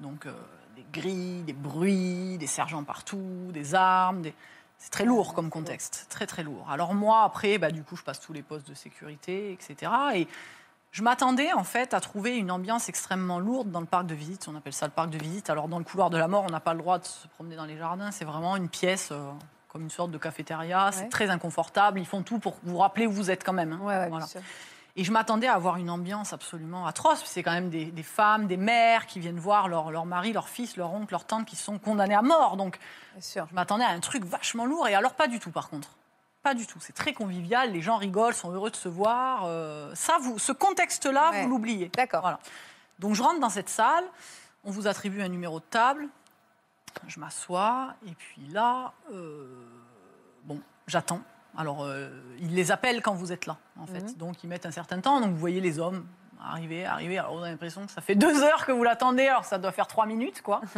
Donc, 0.00 0.26
des 0.74 0.84
grilles, 0.92 1.42
des 1.42 1.52
bruits, 1.52 2.38
des 2.38 2.46
sergents 2.46 2.84
partout, 2.84 3.50
des 3.52 3.74
armes. 3.74 4.22
C'est 4.78 4.90
très 4.90 5.04
lourd 5.04 5.34
comme 5.34 5.50
contexte, 5.50 6.06
très 6.08 6.26
très 6.26 6.42
lourd. 6.42 6.70
Alors 6.70 6.94
moi, 6.94 7.22
après, 7.22 7.58
bah, 7.58 7.70
du 7.70 7.82
coup, 7.82 7.96
je 7.96 8.02
passe 8.02 8.18
tous 8.18 8.32
les 8.32 8.42
postes 8.42 8.66
de 8.66 8.74
sécurité, 8.74 9.52
etc. 9.52 9.92
Et 10.14 10.28
je 10.96 11.02
m'attendais 11.02 11.52
en 11.52 11.62
fait 11.62 11.92
à 11.92 12.00
trouver 12.00 12.38
une 12.38 12.50
ambiance 12.50 12.88
extrêmement 12.88 13.38
lourde 13.38 13.70
dans 13.70 13.80
le 13.80 13.86
parc 13.86 14.06
de 14.06 14.14
visite. 14.14 14.48
On 14.48 14.56
appelle 14.56 14.72
ça 14.72 14.86
le 14.86 14.92
parc 14.92 15.10
de 15.10 15.18
visite. 15.18 15.50
Alors 15.50 15.68
dans 15.68 15.76
le 15.76 15.84
couloir 15.84 16.08
de 16.08 16.16
la 16.16 16.26
mort, 16.26 16.44
on 16.48 16.50
n'a 16.50 16.58
pas 16.60 16.72
le 16.72 16.78
droit 16.78 16.98
de 16.98 17.04
se 17.04 17.28
promener 17.28 17.54
dans 17.54 17.66
les 17.66 17.76
jardins. 17.76 18.10
C'est 18.12 18.24
vraiment 18.24 18.56
une 18.56 18.70
pièce 18.70 19.10
euh, 19.12 19.30
comme 19.68 19.82
une 19.82 19.90
sorte 19.90 20.10
de 20.10 20.16
cafétéria. 20.16 20.86
Ouais. 20.86 20.92
C'est 20.92 21.10
très 21.10 21.28
inconfortable. 21.28 22.00
Ils 22.00 22.06
font 22.06 22.22
tout 22.22 22.38
pour 22.38 22.56
vous 22.62 22.78
rappeler 22.78 23.06
où 23.06 23.12
vous 23.12 23.30
êtes 23.30 23.44
quand 23.44 23.52
même. 23.52 23.72
hein. 23.74 23.78
Ouais, 23.82 23.94
ouais, 23.94 24.08
bien 24.08 24.08
Voilà. 24.08 24.26
Et 24.98 25.04
je 25.04 25.12
m'attendais 25.12 25.48
à 25.48 25.52
avoir 25.52 25.76
une 25.76 25.90
ambiance 25.90 26.32
absolument 26.32 26.86
atroce. 26.86 27.22
C'est 27.26 27.42
quand 27.42 27.52
même 27.52 27.68
des, 27.68 27.84
des 27.92 28.02
femmes, 28.02 28.46
des 28.46 28.56
mères 28.56 29.04
qui 29.04 29.20
viennent 29.20 29.38
voir 29.38 29.68
leur, 29.68 29.90
leur 29.90 30.06
mari, 30.06 30.32
leur 30.32 30.48
fils, 30.48 30.78
leur 30.78 30.94
oncle, 30.94 31.12
leur 31.12 31.26
tante 31.26 31.44
qui 31.44 31.56
sont 31.56 31.78
condamnés 31.78 32.14
à 32.14 32.22
mort. 32.22 32.56
Donc 32.56 32.78
je 33.50 33.54
m'attendais 33.54 33.84
à 33.84 33.90
un 33.90 34.00
truc 34.00 34.24
vachement 34.24 34.64
lourd. 34.64 34.88
Et 34.88 34.94
alors 34.94 35.12
pas 35.12 35.26
du 35.26 35.40
tout 35.40 35.50
par 35.50 35.68
contre. 35.68 35.90
Pas 36.46 36.54
du 36.54 36.64
tout. 36.64 36.78
C'est 36.78 36.92
très 36.92 37.12
convivial. 37.12 37.72
Les 37.72 37.82
gens 37.82 37.96
rigolent, 37.96 38.32
sont 38.32 38.52
heureux 38.52 38.70
de 38.70 38.76
se 38.76 38.88
voir. 38.88 39.46
Euh, 39.46 39.90
ça, 39.96 40.16
vous, 40.20 40.38
ce 40.38 40.52
contexte-là, 40.52 41.32
Ouais. 41.32 41.42
vous 41.42 41.48
l'oubliez. 41.48 41.88
D'accord. 41.88 42.20
Voilà. 42.20 42.38
Donc 43.00 43.16
je 43.16 43.22
rentre 43.24 43.40
dans 43.40 43.48
cette 43.48 43.68
salle. 43.68 44.04
On 44.62 44.70
vous 44.70 44.86
attribue 44.86 45.22
un 45.22 45.28
numéro 45.28 45.58
de 45.58 45.64
table. 45.64 46.06
Je 47.08 47.18
m'assois. 47.18 47.94
Et 48.06 48.12
puis 48.12 48.42
là, 48.52 48.92
euh, 49.12 49.44
bon, 50.44 50.60
j'attends. 50.86 51.20
Alors, 51.58 51.82
euh, 51.82 52.10
ils 52.38 52.54
les 52.54 52.70
appellent 52.70 53.02
quand 53.02 53.14
vous 53.14 53.32
êtes 53.32 53.46
là, 53.46 53.56
en 53.80 53.86
fait. 53.88 54.02
Mhm. 54.02 54.14
Donc, 54.14 54.44
ils 54.44 54.46
mettent 54.46 54.66
un 54.66 54.70
certain 54.70 55.00
temps. 55.00 55.20
Donc, 55.20 55.30
vous 55.30 55.38
voyez 55.40 55.60
les 55.60 55.80
hommes 55.80 56.06
arriver, 56.40 56.86
arriver. 56.86 57.18
Alors, 57.18 57.32
on 57.32 57.42
a 57.42 57.50
l'impression 57.50 57.84
que 57.86 57.90
ça 57.90 58.02
fait 58.02 58.14
deux 58.14 58.44
heures 58.44 58.64
que 58.64 58.70
vous 58.70 58.84
l'attendez. 58.84 59.26
Alors, 59.26 59.44
ça 59.46 59.58
doit 59.58 59.72
faire 59.72 59.88
trois 59.88 60.06
minutes, 60.06 60.42
quoi. 60.42 60.60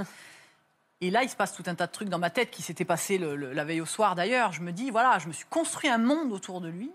Et 1.01 1.11
là, 1.11 1.23
il 1.23 1.31
se 1.31 1.37
passe 1.37 1.53
tout 1.55 1.63
un 1.67 1.75
tas 1.75 1.87
de 1.87 1.93
trucs 1.93 2.09
dans 2.09 2.19
ma 2.19 2.31
tête 2.31 2.51
qui 2.51 2.63
s'étaient 2.63 2.85
passés 2.85 3.19
le- 3.19 3.37
le- 3.37 3.53
la 3.53 3.65
veille 3.65 3.81
au 3.81 3.87
soir, 3.87 4.15
d'ailleurs. 4.17 4.53
Je 4.53 4.63
me 4.63 4.73
dis, 4.73 4.91
voilà, 4.91 5.19
je 5.19 5.29
me 5.29 5.33
suis 5.33 5.47
construit 5.47 5.89
un 5.89 5.99
monde 5.99 6.33
autour 6.33 6.61
de 6.61 6.69
lui. 6.69 6.91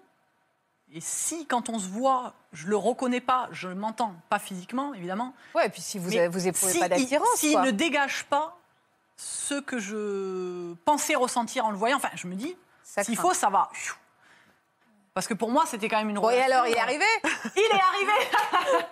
Et 0.96 1.00
si, 1.02 1.48
quand 1.48 1.70
on 1.70 1.80
se 1.80 1.88
voit, 1.88 2.34
je 2.52 2.68
le 2.68 2.76
reconnais 2.78 3.22
pas, 3.22 3.48
je 3.52 3.68
m'entends, 3.70 4.14
pas 4.30 4.40
physiquement, 4.40 4.94
évidemment, 4.94 5.34
Ouais, 5.56 5.66
et 5.66 5.70
puis 5.70 5.82
si 5.82 5.98
vous, 5.98 6.10
mais 6.10 6.28
vous 6.28 6.48
éprouvez 6.48 6.72
si 6.74 6.80
pas 6.80 6.90
d'attirance, 6.90 7.28
S'il 7.36 7.60
ne 7.62 7.72
dégage 7.72 8.26
pas 8.26 8.58
ce 9.16 9.56
que 9.60 9.80
je 9.80 10.74
pensais 10.86 11.16
ressentir 11.16 11.66
en 11.66 11.72
le 11.72 11.78
voyant, 11.78 11.98
enfin, 11.98 12.10
je 12.16 12.28
me 12.28 12.36
dis, 12.36 12.56
s'il 13.06 13.16
faut, 13.22 13.34
ça 13.34 13.50
va. 13.50 13.70
Parce 15.16 15.28
que 15.28 15.34
pour 15.34 15.50
moi, 15.52 15.64
c'était 15.66 15.88
quand 15.90 15.98
même 15.98 16.10
une 16.10 16.20
relation, 16.20 16.44
alors, 16.54 16.68
il 16.68 16.74
est 16.76 16.80
arrivé 16.80 17.06
Il 17.56 17.62
est 17.62 17.82
arrivé 17.82 18.86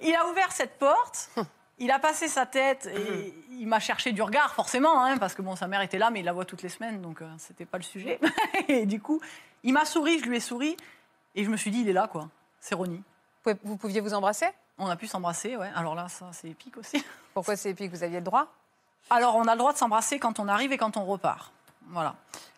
Il 0.00 0.14
a 0.14 0.26
ouvert 0.28 0.52
cette 0.52 0.78
porte, 0.78 1.30
il 1.78 1.90
a 1.90 1.98
passé 1.98 2.28
sa 2.28 2.46
tête 2.46 2.86
et 2.86 3.34
il 3.50 3.66
m'a 3.66 3.80
cherché 3.80 4.12
du 4.12 4.22
regard, 4.22 4.54
forcément, 4.54 5.02
hein, 5.02 5.18
parce 5.18 5.34
que 5.34 5.42
bon, 5.42 5.56
sa 5.56 5.66
mère 5.66 5.80
était 5.80 5.98
là, 5.98 6.10
mais 6.10 6.20
il 6.20 6.24
la 6.24 6.32
voit 6.32 6.44
toutes 6.44 6.62
les 6.62 6.68
semaines, 6.68 7.00
donc 7.00 7.22
euh, 7.22 7.28
c'était 7.38 7.66
pas 7.66 7.78
le 7.78 7.84
sujet. 7.84 8.20
et 8.68 8.86
du 8.86 9.00
coup, 9.00 9.20
il 9.62 9.72
m'a 9.72 9.84
souri, 9.84 10.18
je 10.18 10.24
lui 10.26 10.36
ai 10.36 10.40
souri, 10.40 10.76
et 11.34 11.44
je 11.44 11.50
me 11.50 11.56
suis 11.56 11.70
dit, 11.70 11.80
il 11.80 11.88
est 11.88 11.92
là, 11.92 12.08
quoi. 12.08 12.28
C'est 12.60 12.74
Ronnie. 12.74 13.02
Vous 13.62 13.76
pouviez 13.76 14.00
vous 14.00 14.14
embrasser? 14.14 14.48
On 14.76 14.86
a 14.86 14.96
pu 14.96 15.06
s'embrasser, 15.06 15.56
ouais. 15.56 15.70
Alors 15.74 15.94
là, 15.94 16.08
ça, 16.08 16.30
c'est 16.32 16.48
épique 16.48 16.76
aussi. 16.76 17.02
Pourquoi 17.34 17.56
c'est 17.56 17.70
épique? 17.70 17.90
Vous 17.90 18.02
aviez 18.02 18.18
le 18.18 18.24
droit? 18.24 18.46
Alors, 19.10 19.36
on 19.36 19.46
a 19.46 19.54
le 19.54 19.58
droit 19.58 19.72
de 19.72 19.78
s'embrasser 19.78 20.18
quand 20.18 20.38
on 20.38 20.48
arrive 20.48 20.72
et 20.72 20.76
quand 20.76 20.96
on 20.96 21.04
repart. 21.04 21.52
Voilà. 21.86 22.14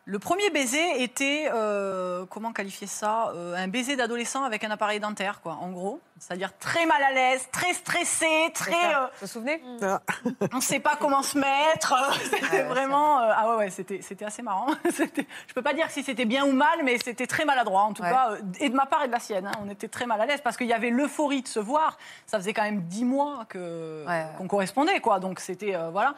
Le 0.07 0.19
premier 0.19 0.51
baiser 0.51 1.03
était, 1.05 1.51
euh, 1.53 2.25
comment 2.31 2.53
qualifier 2.53 2.87
ça 2.87 3.33
Euh, 3.37 3.55
Un 3.55 3.69
baiser 3.69 3.97
d'adolescent 3.97 4.43
avec 4.45 4.65
un 4.65 4.71
appareil 4.71 4.99
dentaire, 4.99 5.41
quoi, 5.43 5.59
en 5.61 5.71
gros. 5.71 6.01
C'est-à-dire 6.19 6.57
très 6.59 6.85
mal 6.87 7.01
à 7.03 7.13
l'aise, 7.13 7.47
très 7.53 7.75
stressé, 7.75 8.51
très. 8.55 8.73
euh, 8.95 9.05
Vous 9.07 9.11
vous 9.21 9.27
souvenez 9.27 9.63
on 10.53 10.57
ne 10.57 10.61
sait 10.61 10.81
pas 10.81 10.97
comment 10.99 11.23
se 11.23 11.39
mettre. 11.39 11.95
C'était 12.31 12.63
vraiment. 12.63 13.21
euh, 13.21 13.33
ah 13.37 13.51
ouais, 13.51 13.57
ouais, 13.57 13.71
c'était, 13.71 14.01
c'était 14.03 14.25
assez 14.25 14.43
marrant. 14.43 14.67
Je 14.85 15.55
peux 15.55 15.63
pas 15.63 15.75
dire 15.75 15.89
si 15.91 16.03
c'était 16.03 16.25
bien 16.25 16.45
ou 16.45 16.53
mal, 16.53 16.81
mais 16.83 16.97
c'était 16.99 17.27
très 17.27 17.45
maladroit, 17.45 17.83
en 17.83 17.93
tout 17.93 18.03
Ouais. 18.03 18.11
cas, 18.11 18.31
euh, 18.33 18.39
et 18.59 18.69
de 18.71 18.75
ma 18.75 18.87
part 18.87 19.05
et 19.05 19.07
de 19.07 19.13
la 19.13 19.21
sienne. 19.21 19.47
hein. 19.47 19.53
On 19.65 19.69
était 19.71 19.89
très 19.89 20.07
mal 20.07 20.21
à 20.21 20.27
l'aise 20.27 20.41
parce 20.43 20.57
qu'il 20.57 20.67
y 20.67 20.73
avait 20.73 20.91
l'euphorie 20.91 21.43
de 21.43 21.49
se 21.49 21.61
voir. 21.61 21.99
Ça 22.27 22.39
faisait 22.39 22.55
quand 22.55 22.63
même 22.65 22.81
dix 22.83 23.05
mois 23.05 23.45
que, 23.49 24.05
Ouais, 24.07 24.11
ouais. 24.13 24.27
qu'on 24.39 24.49
correspondait, 24.49 25.01
quoi. 25.01 25.21
Donc 25.21 25.39
c'était. 25.41 25.75
euh, 25.77 25.91
voilà. 25.91 26.15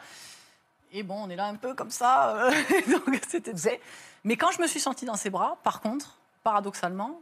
Et 0.93 1.01
bon, 1.03 1.23
on 1.25 1.29
est 1.29 1.35
là 1.35 1.47
un 1.47 1.55
peu 1.55 1.73
comme 1.73 1.89
ça. 1.89 2.37
euh, 2.47 2.51
donc 2.91 3.19
c'était. 3.27 3.79
Mais 4.23 4.37
quand 4.37 4.51
je 4.51 4.61
me 4.61 4.67
suis 4.67 4.79
sentie 4.79 5.05
dans 5.05 5.15
ses 5.15 5.29
bras, 5.29 5.57
par 5.63 5.81
contre, 5.81 6.17
paradoxalement, 6.43 7.19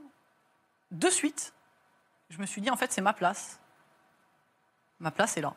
de 0.91 1.09
suite, 1.09 1.53
je 2.29 2.37
me 2.39 2.45
suis 2.45 2.61
dit, 2.61 2.69
en 2.69 2.75
fait, 2.75 2.91
c'est 2.91 3.01
ma 3.01 3.13
place. 3.13 3.59
Ma 4.99 5.09
place 5.09 5.37
est 5.37 5.41
là, 5.41 5.53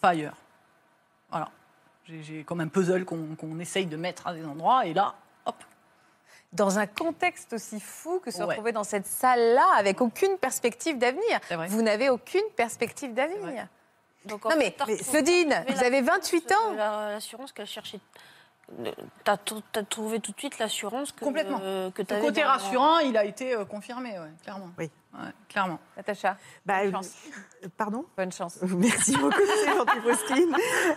pas 0.00 0.08
ailleurs. 0.10 0.36
Voilà. 1.30 1.48
J'ai- 2.06 2.22
J'ai 2.22 2.44
comme 2.44 2.60
un 2.60 2.68
puzzle 2.68 3.04
qu'on 3.04 3.36
qu'on 3.36 3.58
essaye 3.60 3.86
de 3.86 3.96
mettre 3.96 4.26
à 4.26 4.34
des 4.34 4.44
endroits, 4.44 4.86
et 4.86 4.94
là, 4.94 5.14
hop. 5.44 5.62
Dans 6.52 6.78
un 6.80 6.86
contexte 6.88 7.52
aussi 7.52 7.78
fou 7.78 8.18
que 8.18 8.30
se 8.32 8.38
Ouais. 8.38 8.44
retrouver 8.46 8.72
dans 8.72 8.82
cette 8.82 9.06
salle-là 9.06 9.66
avec 9.76 10.00
aucune 10.00 10.36
perspective 10.38 10.98
d'avenir. 10.98 11.38
Vous 11.68 11.82
n'avez 11.82 12.08
aucune 12.10 12.42
perspective 12.56 13.14
d'avenir. 13.14 13.68
Donc, 14.26 14.44
Non 14.44 14.56
mais, 14.58 14.74
fait, 14.86 14.96
Claudine, 14.98 15.64
vous 15.68 15.82
avez 15.84 16.02
28 16.02 16.52
ans. 16.52 16.72
la- 16.76 17.10
L'assurance 17.12 17.52
qu'elle 17.52 17.66
cherchait. 17.66 18.00
T'as 19.24 19.36
trou- 19.36 19.62
t'as 19.72 19.82
trouvé 19.82 20.20
tout 20.20 20.30
de 20.32 20.38
suite 20.38 20.58
l'assurance 20.58 21.10
que, 21.10 21.24
Complètement. 21.24 21.58
euh, 21.62 21.90
que 21.90 22.02
Le 22.02 22.20
côté 22.20 22.42
dans- 22.42 22.48
rassurant, 22.48 22.98
il 23.00 23.16
a 23.16 23.24
été 23.24 23.54
euh, 23.54 23.64
confirmé, 23.64 24.10
ouais, 24.18 24.30
clairement. 24.44 24.68
Oui. 24.78 24.90
Ouais, 25.12 25.28
clairement. 25.48 25.80
Natacha, 25.96 26.36
Bah, 26.64 26.84
Bonne 26.84 26.92
chance. 26.92 27.14
euh, 27.64 27.68
Pardon? 27.76 28.04
Bonne 28.16 28.30
chance. 28.30 28.58
Merci 28.62 29.16
beaucoup, 29.16 29.40
c'est 29.44 29.76
gentil, 29.76 29.98
Faustine. 30.04 30.56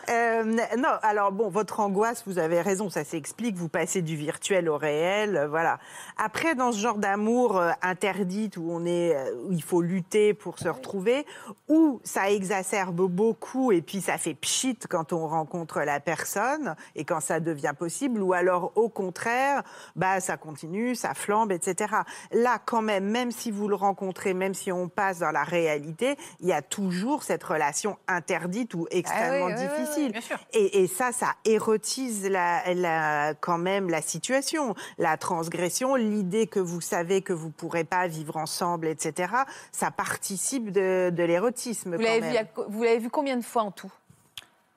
Euh, 0.09 0.43
non, 0.77 0.89
alors 1.01 1.31
bon, 1.31 1.49
votre 1.49 1.79
angoisse, 1.79 2.23
vous 2.27 2.37
avez 2.37 2.61
raison, 2.61 2.91
ça 2.91 3.03
s'explique. 3.03 3.55
Vous 3.55 3.69
passez 3.69 4.03
du 4.03 4.15
virtuel 4.15 4.69
au 4.69 4.77
réel, 4.77 5.35
euh, 5.35 5.47
voilà. 5.47 5.79
Après, 6.17 6.53
dans 6.53 6.71
ce 6.71 6.77
genre 6.77 6.99
d'amour 6.99 7.57
euh, 7.57 7.71
interdit 7.81 8.51
où 8.57 8.71
on 8.71 8.85
est, 8.85 9.15
euh, 9.15 9.33
où 9.47 9.51
il 9.51 9.63
faut 9.63 9.81
lutter 9.81 10.35
pour 10.35 10.59
se 10.59 10.69
retrouver, 10.69 11.25
où 11.67 11.99
ça 12.03 12.29
exacerbe 12.29 13.01
beaucoup 13.09 13.71
et 13.71 13.81
puis 13.81 13.99
ça 13.99 14.19
fait 14.19 14.35
pchit 14.35 14.77
quand 14.87 15.11
on 15.11 15.27
rencontre 15.27 15.81
la 15.81 15.99
personne 15.99 16.75
et 16.95 17.03
quand 17.03 17.19
ça 17.19 17.39
devient 17.39 17.73
possible, 17.77 18.21
ou 18.21 18.33
alors 18.33 18.71
au 18.75 18.89
contraire, 18.89 19.63
bah 19.95 20.19
ça 20.19 20.37
continue, 20.37 20.93
ça 20.93 21.15
flambe, 21.15 21.51
etc. 21.51 21.95
Là, 22.31 22.59
quand 22.63 22.83
même, 22.83 23.05
même 23.05 23.31
si 23.31 23.49
vous 23.49 23.67
le 23.67 23.73
rencontrez, 23.75 24.02
même 24.33 24.53
si 24.53 24.71
on 24.71 24.89
passe 24.89 25.19
dans 25.19 25.31
la 25.31 25.43
réalité, 25.43 26.17
il 26.39 26.47
y 26.47 26.53
a 26.53 26.61
toujours 26.61 27.23
cette 27.23 27.43
relation 27.43 27.97
interdite 28.07 28.73
ou 28.73 28.87
extrêmement 28.91 29.45
oui, 29.47 29.53
oui, 29.57 29.65
oui, 29.71 29.83
difficile. 29.83 30.39
Et, 30.53 30.83
et 30.83 30.87
ça, 30.87 31.11
ça 31.11 31.33
érotise 31.45 32.27
la, 32.29 32.73
la- 32.73 33.33
quand 33.35 33.57
même 33.57 33.89
la 33.89 34.01
situation, 34.01 34.75
la 34.97 35.17
transgression, 35.17 35.95
l'idée 35.95 36.47
que 36.47 36.59
vous 36.59 36.81
savez 36.81 37.21
que 37.21 37.33
vous 37.33 37.49
pourrez 37.49 37.83
pas 37.83 38.07
vivre 38.07 38.37
ensemble, 38.37 38.87
etc. 38.87 39.33
Ça 39.71 39.91
participe 39.91 40.71
de, 40.71 41.09
de 41.11 41.23
l'érotisme. 41.23 41.95
Vous 41.95 42.01
l'avez 42.01 42.21
vu, 42.31 42.37
à 42.37 42.43
co- 42.45 42.65
vous 42.67 42.83
l'avez 42.83 42.99
vu 42.99 43.09
combien 43.09 43.37
de 43.37 43.43
fois 43.43 43.63
en 43.63 43.71
tout? 43.71 43.91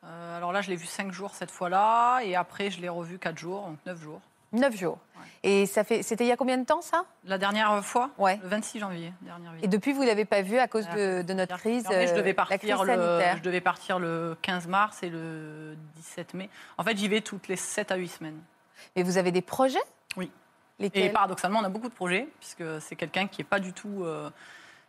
Euh, 0.05 0.37
alors 0.37 0.53
là, 0.53 0.61
je 0.63 0.71
l'ai 0.71 0.77
vu 0.77 0.87
cinq 0.87 1.13
jours 1.13 1.35
cette 1.35 1.51
fois-là, 1.51 2.21
et 2.21 2.37
après, 2.37 2.71
je 2.71 2.81
l'ai 2.81 2.89
revu 2.89 3.19
quatre 3.19 3.39
jours, 3.39 3.63
donc 3.63 3.79
neuf 3.87 4.01
jours. 4.01 4.21
9 4.53 4.75
jours. 4.77 4.99
Et 5.43 5.67
ça 5.67 5.85
fait, 5.85 6.03
c'était 6.03 6.25
il 6.25 6.29
y 6.29 6.33
a 6.33 6.37
combien 6.37 6.57
de 6.59 6.65
temps 6.65 6.81
ça? 6.81 7.05
La 7.25 7.39
dernière 7.39 7.85
fois, 7.85 8.11
Ouais. 8.19 8.39
le 8.43 8.49
26 8.49 8.79
janvier, 8.81 9.13
dernière 9.23 9.53
Et 9.63 9.69
depuis, 9.69 9.93
vous 9.93 10.03
l'avez 10.03 10.25
pas 10.25 10.43
vu 10.43 10.59
à 10.59 10.67
cause 10.69 10.89
de, 10.89 11.23
de 11.23 11.33
notre 11.35 11.57
crise, 11.59 11.85
je 11.89 11.95
euh, 11.95 12.17
devais 12.17 12.35
la 12.37 12.45
crise 12.45 12.71
partir 12.71 12.85
le, 12.85 12.93
sanitaire. 12.95 13.37
je 13.37 13.43
devais 13.43 13.61
partir 13.61 13.99
le 13.99 14.37
15 14.43 14.67
mars 14.67 15.03
et 15.03 15.09
le 15.11 15.77
17 15.97 16.35
mai. 16.35 16.51
En 16.79 16.85
fait, 16.85 16.97
j'y 16.97 17.09
vais 17.09 17.21
toutes 17.21 17.49
les 17.49 17.57
7 17.57 17.93
à 17.93 17.97
8 17.97 18.09
semaines. 18.09 18.41
Mais 18.97 19.03
vous 19.03 19.19
avez 19.19 19.31
des 19.33 19.43
projets? 19.43 19.79
Oui. 20.17 20.31
Lesquels? 20.79 21.05
Et 21.05 21.11
paradoxalement, 21.11 21.61
on 21.61 21.65
a 21.65 21.69
beaucoup 21.71 21.89
de 21.89 21.95
projets, 21.95 22.29
puisque 22.41 22.65
c'est 22.81 22.97
quelqu'un 22.97 23.27
qui 23.29 23.43
est 23.43 23.47
pas 23.47 23.61
du 23.61 23.73
tout, 23.73 24.03
euh, 24.05 24.29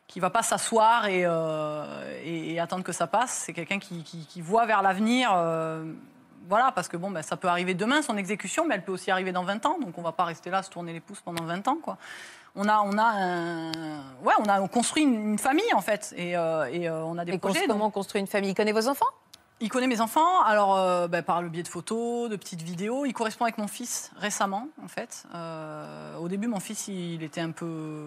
qui 0.07 0.19
va 0.21 0.29
pas 0.29 0.41
s'asseoir 0.43 1.07
et, 1.07 1.23
euh, 1.25 2.19
et- 2.23 2.53
et 2.53 2.59
attendre 2.59 2.83
que 2.83 2.91
ça 2.93 3.07
passe. 3.07 3.31
C'est 3.45 3.53
quelqu'un 3.53 3.79
qui, 3.79 4.03
qui- 4.03 4.25
qui 4.25 4.41
voit 4.41 4.65
vers 4.65 4.81
l'avenir. 4.81 5.31
euh, 5.35 5.91
voilà, 6.47 6.71
parce 6.71 6.87
que 6.87 6.97
bon, 6.97 7.11
ben, 7.11 7.21
ça 7.21 7.37
peut 7.37 7.47
arriver 7.47 7.73
demain, 7.73 8.01
son 8.01 8.17
exécution, 8.17 8.65
mais 8.65 8.75
elle 8.75 8.83
peut 8.83 8.91
aussi 8.91 9.11
arriver 9.11 9.31
dans 9.31 9.43
20 9.43 9.65
ans. 9.65 9.77
Donc 9.79 9.97
on 9.97 10.01
va 10.01 10.11
pas 10.11 10.25
rester 10.25 10.49
là, 10.49 10.63
se 10.63 10.69
tourner 10.69 10.93
les 10.93 10.99
pouces 10.99 11.21
pendant 11.21 11.43
20 11.43 11.67
ans. 11.67 11.77
Quoi. 11.81 11.97
On 12.55 12.67
a, 12.67 12.79
on 12.81 12.97
a, 12.97 13.03
un... 13.03 13.71
ouais, 14.23 14.33
on 14.39 14.45
a 14.45 14.67
construit 14.67 15.03
une, 15.03 15.31
une 15.31 15.37
famille, 15.39 15.73
en 15.75 15.81
fait. 15.81 16.13
Et, 16.17 16.35
euh, 16.37 16.65
et, 16.71 16.87
euh, 16.89 17.03
on 17.03 17.17
a 17.17 17.25
des 17.25 17.33
Et 17.33 17.37
projets. 17.37 17.59
donc- 17.61 17.69
comment 17.69 17.85
on 17.87 17.91
construit 17.91 18.19
une 18.21 18.27
famille? 18.27 18.51
Il 18.51 18.55
connaît 18.55 18.71
vos 18.71 18.87
enfants? 18.87 19.05
Il 19.59 19.69
connaît 19.69 19.87
mes 19.87 20.01
enfants, 20.01 20.41
alors 20.43 20.75
euh, 20.77 21.07
ben, 21.07 21.23
par 21.23 21.41
le 21.41 21.49
biais 21.49 21.63
de 21.63 21.67
photos, 21.67 22.29
de 22.29 22.35
petites 22.35 22.61
vidéos. 22.61 23.05
Il 23.05 23.13
correspond 23.13 23.45
avec 23.45 23.57
mon 23.57 23.67
fils 23.67 24.11
récemment, 24.17 24.67
en 24.83 24.87
fait. 24.87 25.23
Euh, 25.33 26.15
au 26.17 26.27
début, 26.27 26.47
mon 26.47 26.59
fils, 26.59 26.87
il 26.87 27.23
était 27.23 27.41
un 27.41 27.51
peu 27.51 28.05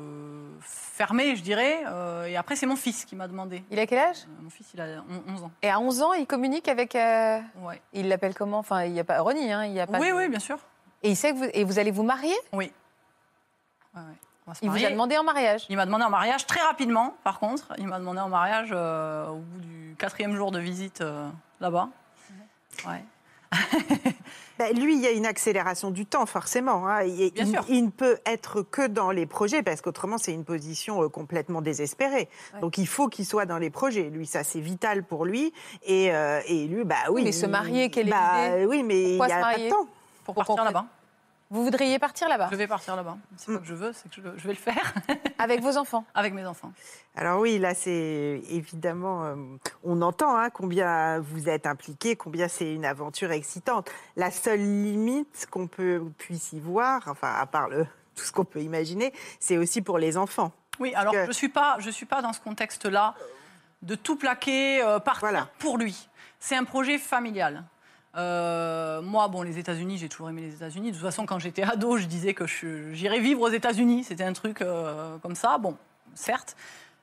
fermé, 0.60 1.34
je 1.36 1.42
dirais. 1.42 1.80
Euh, 1.88 2.26
et 2.26 2.36
après, 2.36 2.56
c'est 2.56 2.66
mon 2.66 2.76
fils 2.76 3.04
qui 3.04 3.16
m'a 3.16 3.26
demandé. 3.28 3.64
Il 3.70 3.78
a 3.78 3.86
quel 3.86 3.98
âge? 3.98 4.18
Mon 4.40 4.50
fils, 4.50 4.68
il 4.74 4.80
a 4.80 4.86
on- 5.28 5.32
11 5.34 5.42
ans. 5.44 5.50
Et 5.62 5.70
à 5.70 5.80
11 5.80 6.02
ans, 6.02 6.12
il 6.12 6.26
communique 6.26 6.68
avec. 6.68 6.94
Ouais. 6.94 7.80
Il 7.92 8.08
l'appelle 8.08 8.34
comment? 8.34 8.58
Enfin, 8.58 8.84
il 8.84 8.92
n'y 8.92 9.00
a 9.00 9.04
pas 9.04 9.20
Ronnie, 9.20 9.52
hein, 9.52 9.64
il 9.64 9.72
y 9.72 9.80
a 9.80 9.86
pas. 9.86 9.98
Oui, 9.98 10.10
de- 10.10 10.14
oui, 10.14 10.28
bien 10.28 10.38
sûr. 10.40 10.58
Et 11.02 11.10
il 11.10 11.16
sait 11.16 11.32
que 11.32 11.38
vous, 11.38 11.48
et 11.52 11.64
vous 11.64 11.78
allez 11.78 11.90
vous 11.90 12.02
marier? 12.04 12.34
Oui. 12.52 12.70
Ouais, 13.94 14.02
ouais. 14.02 14.54
Il 14.62 14.70
vous 14.70 14.84
a 14.84 14.90
demandé 14.90 15.16
en 15.16 15.22
mariage? 15.24 15.64
Il 15.68 15.76
m'a 15.76 15.86
demandé 15.86 16.04
en 16.04 16.10
mariage 16.10 16.44
très 16.46 16.60
rapidement, 16.60 17.14
par 17.22 17.38
contre. 17.38 17.72
Il 17.78 17.86
m'a 17.86 17.98
demandé 18.00 18.18
en 18.20 18.28
mariage 18.28 18.72
au 18.72 19.36
bout 19.36 19.60
du 19.60 19.79
quatrième 20.00 20.34
jour 20.34 20.50
de 20.50 20.58
visite 20.58 21.00
euh, 21.02 21.28
là-bas. 21.60 21.88
Ouais. 22.86 23.04
Ben, 24.58 24.76
lui, 24.78 24.94
il 24.94 25.00
y 25.00 25.06
a 25.06 25.10
une 25.12 25.24
accélération 25.24 25.90
du 25.90 26.04
temps, 26.04 26.26
forcément. 26.26 26.86
hein. 26.86 27.02
Il, 27.04 27.30
Bien 27.32 27.44
il- 27.46 27.50
sûr. 27.50 27.64
il 27.70 27.86
ne 27.86 27.90
peut 27.90 28.18
être 28.26 28.60
que 28.60 28.86
dans 28.86 29.10
les 29.10 29.24
projets, 29.24 29.62
parce 29.62 29.80
qu'autrement, 29.80 30.18
c'est 30.18 30.34
une 30.34 30.44
position 30.44 31.02
euh, 31.02 31.08
complètement 31.08 31.62
désespérée. 31.62 32.28
Ouais. 32.52 32.60
Donc, 32.60 32.76
il 32.76 32.86
faut 32.86 33.08
qu'il 33.08 33.24
soit 33.24 33.46
dans 33.46 33.56
les 33.56 33.70
projets. 33.70 34.10
Lui, 34.10 34.26
ça, 34.26 34.44
c'est 34.44 34.60
vital 34.60 35.02
pour 35.02 35.24
lui. 35.24 35.54
Et, 35.84 36.12
euh, 36.12 36.42
et 36.46 36.66
lui, 36.66 36.84
bah 36.84 36.96
oui. 37.10 37.22
mais 37.24 37.32
se 37.32 37.46
il- 37.46 37.50
marier, 37.52 37.88
quelle 37.90 38.08
est 38.08 38.10
bah, 38.10 38.50
l'idée? 38.50 38.66
Oui, 38.66 38.82
mais 38.82 39.12
il 39.14 39.16
Pourquoi 39.16 39.26
n'y 39.28 39.32
a 39.32 39.38
se 39.38 39.42
pas 39.56 39.64
de 39.64 39.70
temps. 39.70 39.86
Pour 40.24 40.34
Pour 40.34 40.44
partir 40.44 40.64
là-bas. 40.64 40.84
Vous 41.52 41.64
voudriez 41.64 41.98
partir 41.98 42.28
là-bas 42.28 42.48
Je 42.52 42.56
vais 42.56 42.68
partir 42.68 42.94
là-bas. 42.94 43.18
C'est 43.36 43.52
pas 43.52 43.58
que 43.58 43.64
je 43.66 43.74
veux, 43.74 43.92
c'est 43.92 44.08
que 44.08 44.14
je, 44.22 44.38
je 44.38 44.46
vais 44.46 44.54
le 44.54 44.58
faire 44.58 44.94
avec 45.38 45.60
vos 45.60 45.76
enfants. 45.76 46.04
avec 46.14 46.32
mes 46.32 46.46
enfants. 46.46 46.72
Alors 47.16 47.40
oui, 47.40 47.58
là, 47.58 47.74
c'est 47.74 48.40
évidemment, 48.50 49.24
euh, 49.24 49.34
on 49.82 50.00
entend 50.00 50.36
hein, 50.36 50.50
combien 50.50 51.18
vous 51.18 51.48
êtes 51.48 51.66
impliqués, 51.66 52.14
combien 52.14 52.46
c'est 52.46 52.72
une 52.72 52.84
aventure 52.84 53.32
excitante. 53.32 53.90
La 54.14 54.30
seule 54.30 54.60
limite 54.60 55.48
qu'on 55.50 55.66
peut 55.66 56.04
puisse 56.18 56.52
y 56.52 56.60
voir, 56.60 57.02
enfin 57.08 57.34
à 57.34 57.46
part 57.46 57.68
le, 57.68 57.84
tout 58.14 58.22
ce 58.24 58.30
qu'on 58.30 58.44
peut 58.44 58.60
imaginer, 58.60 59.12
c'est 59.40 59.58
aussi 59.58 59.82
pour 59.82 59.98
les 59.98 60.16
enfants. 60.16 60.52
Oui, 60.78 60.94
alors 60.94 61.12
que- 61.12 61.26
je 61.26 61.32
suis 61.32 61.48
pas, 61.48 61.76
je 61.80 61.90
suis 61.90 62.06
pas 62.06 62.22
dans 62.22 62.32
ce 62.32 62.40
contexte-là 62.40 63.14
de 63.82 63.96
tout 63.96 64.14
plaquer, 64.16 64.82
euh, 64.82 65.00
partir 65.00 65.20
Voilà. 65.22 65.48
pour 65.58 65.78
lui. 65.78 66.08
C'est 66.38 66.54
un 66.56 66.64
projet 66.64 66.96
familial. 66.96 67.64
Euh, 68.16 69.03
moi, 69.03 69.29
bon, 69.29 69.42
les 69.42 69.59
États-Unis, 69.59 69.99
j'ai 69.99 70.09
toujours 70.09 70.31
aimé 70.31 70.42
les 70.42 70.55
États-Unis. 70.55 70.90
De 70.90 70.96
toute 70.96 71.05
façon, 71.05 71.27
quand 71.27 71.38
j'étais 71.38 71.62
ado, 71.62 71.96
je 71.96 72.07
disais 72.07 72.35
que 72.35 72.46
j'irais 72.92 73.20
vivre 73.20 73.42
aux 73.42 73.49
États-Unis. 73.49 74.05
C'était 74.05 74.25
un 74.25 74.33
truc 74.33 74.62
euh, 74.62 75.16
comme 75.18 75.35
ça. 75.35 75.59
Bon, 75.59 75.77
certes, 76.14 76.57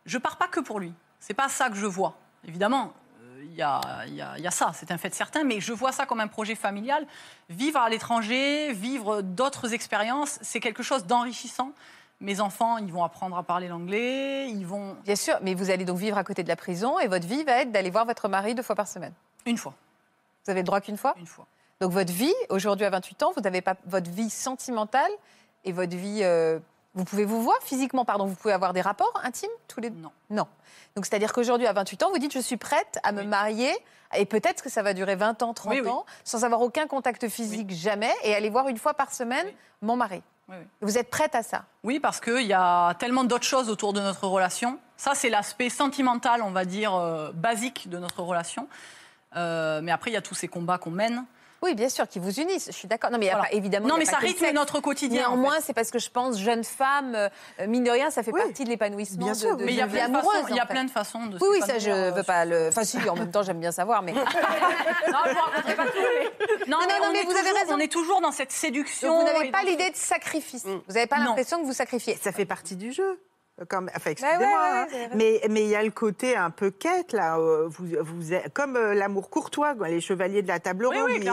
je 0.06 0.18
pars 0.18 0.38
pas 0.38 0.48
que 0.48 0.60
pour 0.60 0.80
lui. 0.80 0.94
C'est 1.20 1.34
pas 1.34 1.50
ça 1.50 1.70
que 1.70 1.76
je 1.76 1.86
vois. 1.86 2.16
Évidemment, 2.46 2.94
euh, 3.24 3.44
il 3.44 3.54
y, 3.54 4.18
y 4.42 4.48
a 4.48 4.52
ça, 4.52 4.72
c'est 4.74 4.92
un 4.92 4.98
fait 4.98 5.14
certain, 5.14 5.44
mais 5.44 5.60
je 5.60 5.74
vois 5.74 5.92
ça 5.92 6.06
comme 6.06 6.20
un 6.20 6.28
projet 6.28 6.56
familial. 6.56 7.06
Vivre 7.50 7.80
à 7.80 7.90
l'étranger, 7.90 8.74
vivre 8.74 9.22
d'autres 9.22 9.74
expériences, 9.74 10.40
c'est 10.42 10.60
quelque 10.60 10.84
chose 10.84 11.06
d'enrichissant. 11.06 11.72
Mes 12.20 12.40
enfants, 12.42 12.78
ils 12.80 12.92
vont 12.92 13.04
apprendre 13.04 13.38
à 13.38 13.44
parler 13.44 13.68
l'anglais, 13.68 14.50
ils 14.50 14.66
vont 14.66 14.96
Bien 15.06 15.16
sûr, 15.16 15.38
mais 15.44 15.54
vous 15.54 15.70
allez 15.70 15.86
donc 15.86 16.00
vivre 16.00 16.18
à 16.18 16.24
côté 16.24 16.44
de 16.44 16.48
la 16.48 16.56
prison 16.56 17.00
et 17.00 17.08
votre 17.08 17.28
vie 17.28 17.44
va 17.44 17.62
être 17.62 17.72
d'aller 17.72 17.92
voir 17.92 18.06
votre 18.06 18.28
mari 18.28 18.56
deux 18.56 18.64
fois 18.64 18.76
par 18.76 18.88
semaine. 18.88 19.14
une 19.46 19.58
fois, 19.58 19.76
Vous 20.48 20.52
avez 20.52 20.62
le 20.62 20.66
droit 20.66 20.80
qu'une 20.80 20.96
fois 20.98 21.14
une 21.20 21.28
fois. 21.28 21.46
Donc 21.82 21.92
votre 21.92 22.14
vie, 22.14 22.34
aujourd'hui 22.50 22.86
à 22.86 22.90
28 22.90 23.24
ans, 23.24 23.34
vous 23.36 23.42
n'avez 23.42 23.60
pas 23.62 23.76
votre 23.86 24.10
vie 24.10 24.30
sentimentale 24.30 25.12
et 25.66 25.74
votre 25.74 25.96
vie... 25.96 26.22
euh, 26.24 26.58
vous 26.96 27.04
pouvez 27.04 27.26
vous 27.26 27.44
voir 27.44 27.58
physiquement, 27.62 28.06
pardon, 28.06 28.26
vous 28.26 28.34
pouvez 28.36 28.54
avoir 28.54 28.72
des 28.74 28.82
rapports 28.82 29.12
intimes 29.24 29.50
tous 29.68 29.82
les 29.82 29.90
deux? 29.92 30.00
Non. 30.02 30.12
Non. 30.30 30.48
Donc 30.96 31.06
c'est-à-dire 31.06 31.34
qu'aujourd'hui 31.34 31.68
à 31.68 31.74
28 31.74 32.02
ans, 32.04 32.10
vous 32.12 32.18
dites 32.18 32.34
je 32.34 32.40
suis 32.40 32.56
prête 32.58 32.98
à 33.04 33.12
me 33.12 33.22
Oui. 33.22 33.28
marier 33.28 33.72
et 34.16 34.26
peut-être 34.26 34.64
que 34.64 34.70
ça 34.70 34.82
va 34.84 34.94
durer 34.94 35.16
20 35.18 35.44
ans, 35.44 35.54
30 35.54 35.74
Oui, 35.74 35.82
oui. 35.84 35.90
ans, 35.90 36.06
sans 36.24 36.46
avoir 36.46 36.62
aucun 36.62 36.88
contact 36.88 37.28
physique 37.28 37.70
jamais 37.72 38.12
et 38.24 38.34
aller 38.34 38.50
voir 38.50 38.70
une 38.70 38.78
fois 38.78 38.94
par 38.94 39.12
semaine 39.14 39.48
mon 39.82 39.98
mari. 39.98 40.24
Vous 40.80 40.98
êtes 40.98 41.10
prête 41.10 41.36
à 41.36 41.44
ça? 41.44 41.66
Oui, 41.84 42.00
parce 42.00 42.22
qu'il 42.22 42.48
y 42.48 42.54
a 42.54 42.94
tellement 42.96 43.26
d'autres 43.26 43.44
choses 43.46 43.70
autour 43.70 43.92
de 43.92 44.00
notre 44.00 44.26
relation. 44.28 44.80
Ça, 44.96 45.12
c'est 45.14 45.30
l'aspect 45.30 45.70
sentimental, 45.70 46.42
on 46.42 46.52
va 46.52 46.64
dire, 46.64 46.96
euh, 46.96 47.32
basique 47.34 47.90
de 47.90 47.98
notre 48.00 48.24
relation. 48.24 48.70
Euh, 49.36 49.82
mais 49.84 49.92
après, 49.92 50.12
il 50.12 50.14
y 50.14 50.18
a 50.18 50.22
tous 50.22 50.36
ces 50.36 50.48
combats 50.48 50.78
qu'on 50.78 50.92
mène. 50.92 51.26
Oui, 51.64 51.74
bien 51.74 51.90
sûr, 51.90 52.08
qui 52.08 52.20
vous 52.20 52.40
unissent. 52.40 52.68
Je 52.68 52.72
suis 52.78 52.88
d'accord. 52.88 53.10
Non, 53.10 53.18
mais 53.18 53.30
Voilà. 53.32 53.46
pas, 53.46 53.52
évidemment. 53.52 53.88
non, 53.88 53.98
mais 53.98 54.06
ça 54.06 54.18
rythme 54.18 54.46
notre 54.54 54.80
quotidien. 54.80 55.22
en 55.28 55.32
fait. 55.32 55.38
Néanmoins, 55.38 55.56
c'est 55.60 55.74
parce 55.74 55.90
que 55.90 55.98
je 55.98 56.08
pense 56.12 56.38
jeune 56.38 56.64
femme, 56.64 57.16
euh, 57.16 57.30
mine 57.68 57.84
de 57.84 57.90
rien, 57.90 58.12
ça 58.12 58.22
fait 58.22 58.32
Oui. 58.32 58.40
partie 58.44 58.64
de 58.64 58.70
l'épanouissement 58.70 59.26
Bien 59.26 59.34
de, 59.34 59.38
sûr, 59.38 59.58
de, 59.58 59.66
Mais 59.66 59.72
il 59.74 59.78
y 59.78 59.82
a 59.82 59.88
de 59.88 59.92
plein 59.92 60.06
vie 60.06 60.12
de 60.12 60.18
façons, 60.18 60.30
amoureuse. 60.30 60.50
il 60.52 60.56
y 60.56 60.60
a 60.60 60.66
plein 60.68 60.84
de 60.86 60.92
façons 60.92 61.26
de 61.26 61.38
Oui, 61.42 61.48
oui, 61.54 61.62
ça, 61.66 61.80
je 61.80 61.90
veux 61.90 62.18
euh, 62.20 62.24
pas 62.24 62.46
le. 62.46 62.68
Enfin, 62.68 62.84
si, 62.84 62.98
en 63.10 63.16
même 63.16 63.32
temps, 63.32 63.42
j'aime 63.42 63.60
bien 63.60 63.72
savoir, 63.72 64.04
mais. 64.04 64.14
Non, 64.14 64.22
je 64.24 65.74
pas 65.74 65.86
tout, 65.86 65.92
mais- 65.98 66.66
Non, 66.68 66.78
Non, 66.80 66.86
mais, 66.88 67.00
non, 67.00 67.12
mais 67.12 67.24
vous 67.24 67.36
avez 67.36 67.52
raison. 67.52 67.74
On 67.74 67.80
est 67.80 67.92
toujours 67.92 68.22
dans 68.22 68.32
cette 68.32 68.50
Donc, 68.50 68.58
séduction. 68.58 69.18
vous 69.20 69.26
n'avez 69.26 69.50
pas 69.50 69.64
l'idée 69.64 69.90
de 69.90 69.96
sacrifice. 69.96 70.64
Vous 70.64 70.82
n'avez 70.94 71.08
pas 71.08 71.18
l'impression 71.18 71.60
que 71.60 71.66
vous 71.66 71.74
sacrifiez. 71.74 72.18
Ça 72.22 72.32
fait 72.32 72.46
partie 72.46 72.76
du 72.76 72.92
jeu. 72.94 73.20
Comme, 73.70 73.90
enfin, 73.96 74.06
ouais, 74.06 74.12
excusez-moi, 74.12 74.46
ouais, 74.48 74.98
hein, 75.04 75.10
mais 75.16 75.42
mais 75.50 75.62
il 75.64 75.70
y 75.70 75.76
a 75.76 75.82
le 75.84 75.90
côté 75.90 76.36
un 76.36 76.52
peu 76.52 76.70
quête 76.70 77.12
là. 77.12 77.40
euh, 77.40 77.68
Vous, 77.68 77.88
vous 78.02 78.24
comme 78.54 78.76
euh, 78.76 78.94
l'amour 78.94 79.32
courtois, 79.32 79.74
les 79.88 80.00
chevaliers 80.00 80.44
de 80.44 80.48
la 80.48 80.60
table 80.60 80.86
ronde. 80.86 80.96
oui, 81.08 81.28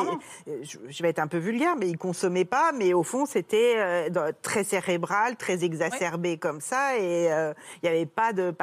euh, 0.48 0.52
je, 0.62 0.78
je 0.88 1.02
vais 1.02 1.10
être 1.10 1.18
un 1.18 1.26
peu 1.26 1.36
vulgaire, 1.36 1.76
mais 1.76 1.86
ils 1.88 1.98
consommaient 1.98 2.46
pas. 2.46 2.72
Mais 2.72 2.94
au 2.94 3.02
fond, 3.02 3.26
c'était 3.26 3.74
euh, 3.76 4.32
très 4.40 4.64
cérébral, 4.64 5.36
très 5.36 5.64
exacerbé 5.64 6.38
comme 6.38 6.62
ça, 6.62 6.96
et 6.96 7.30
euh, 7.30 7.52
il 7.82 7.90
n'y 7.90 7.94
avait 7.94 8.06
pas 8.06 8.32
de 8.32 8.54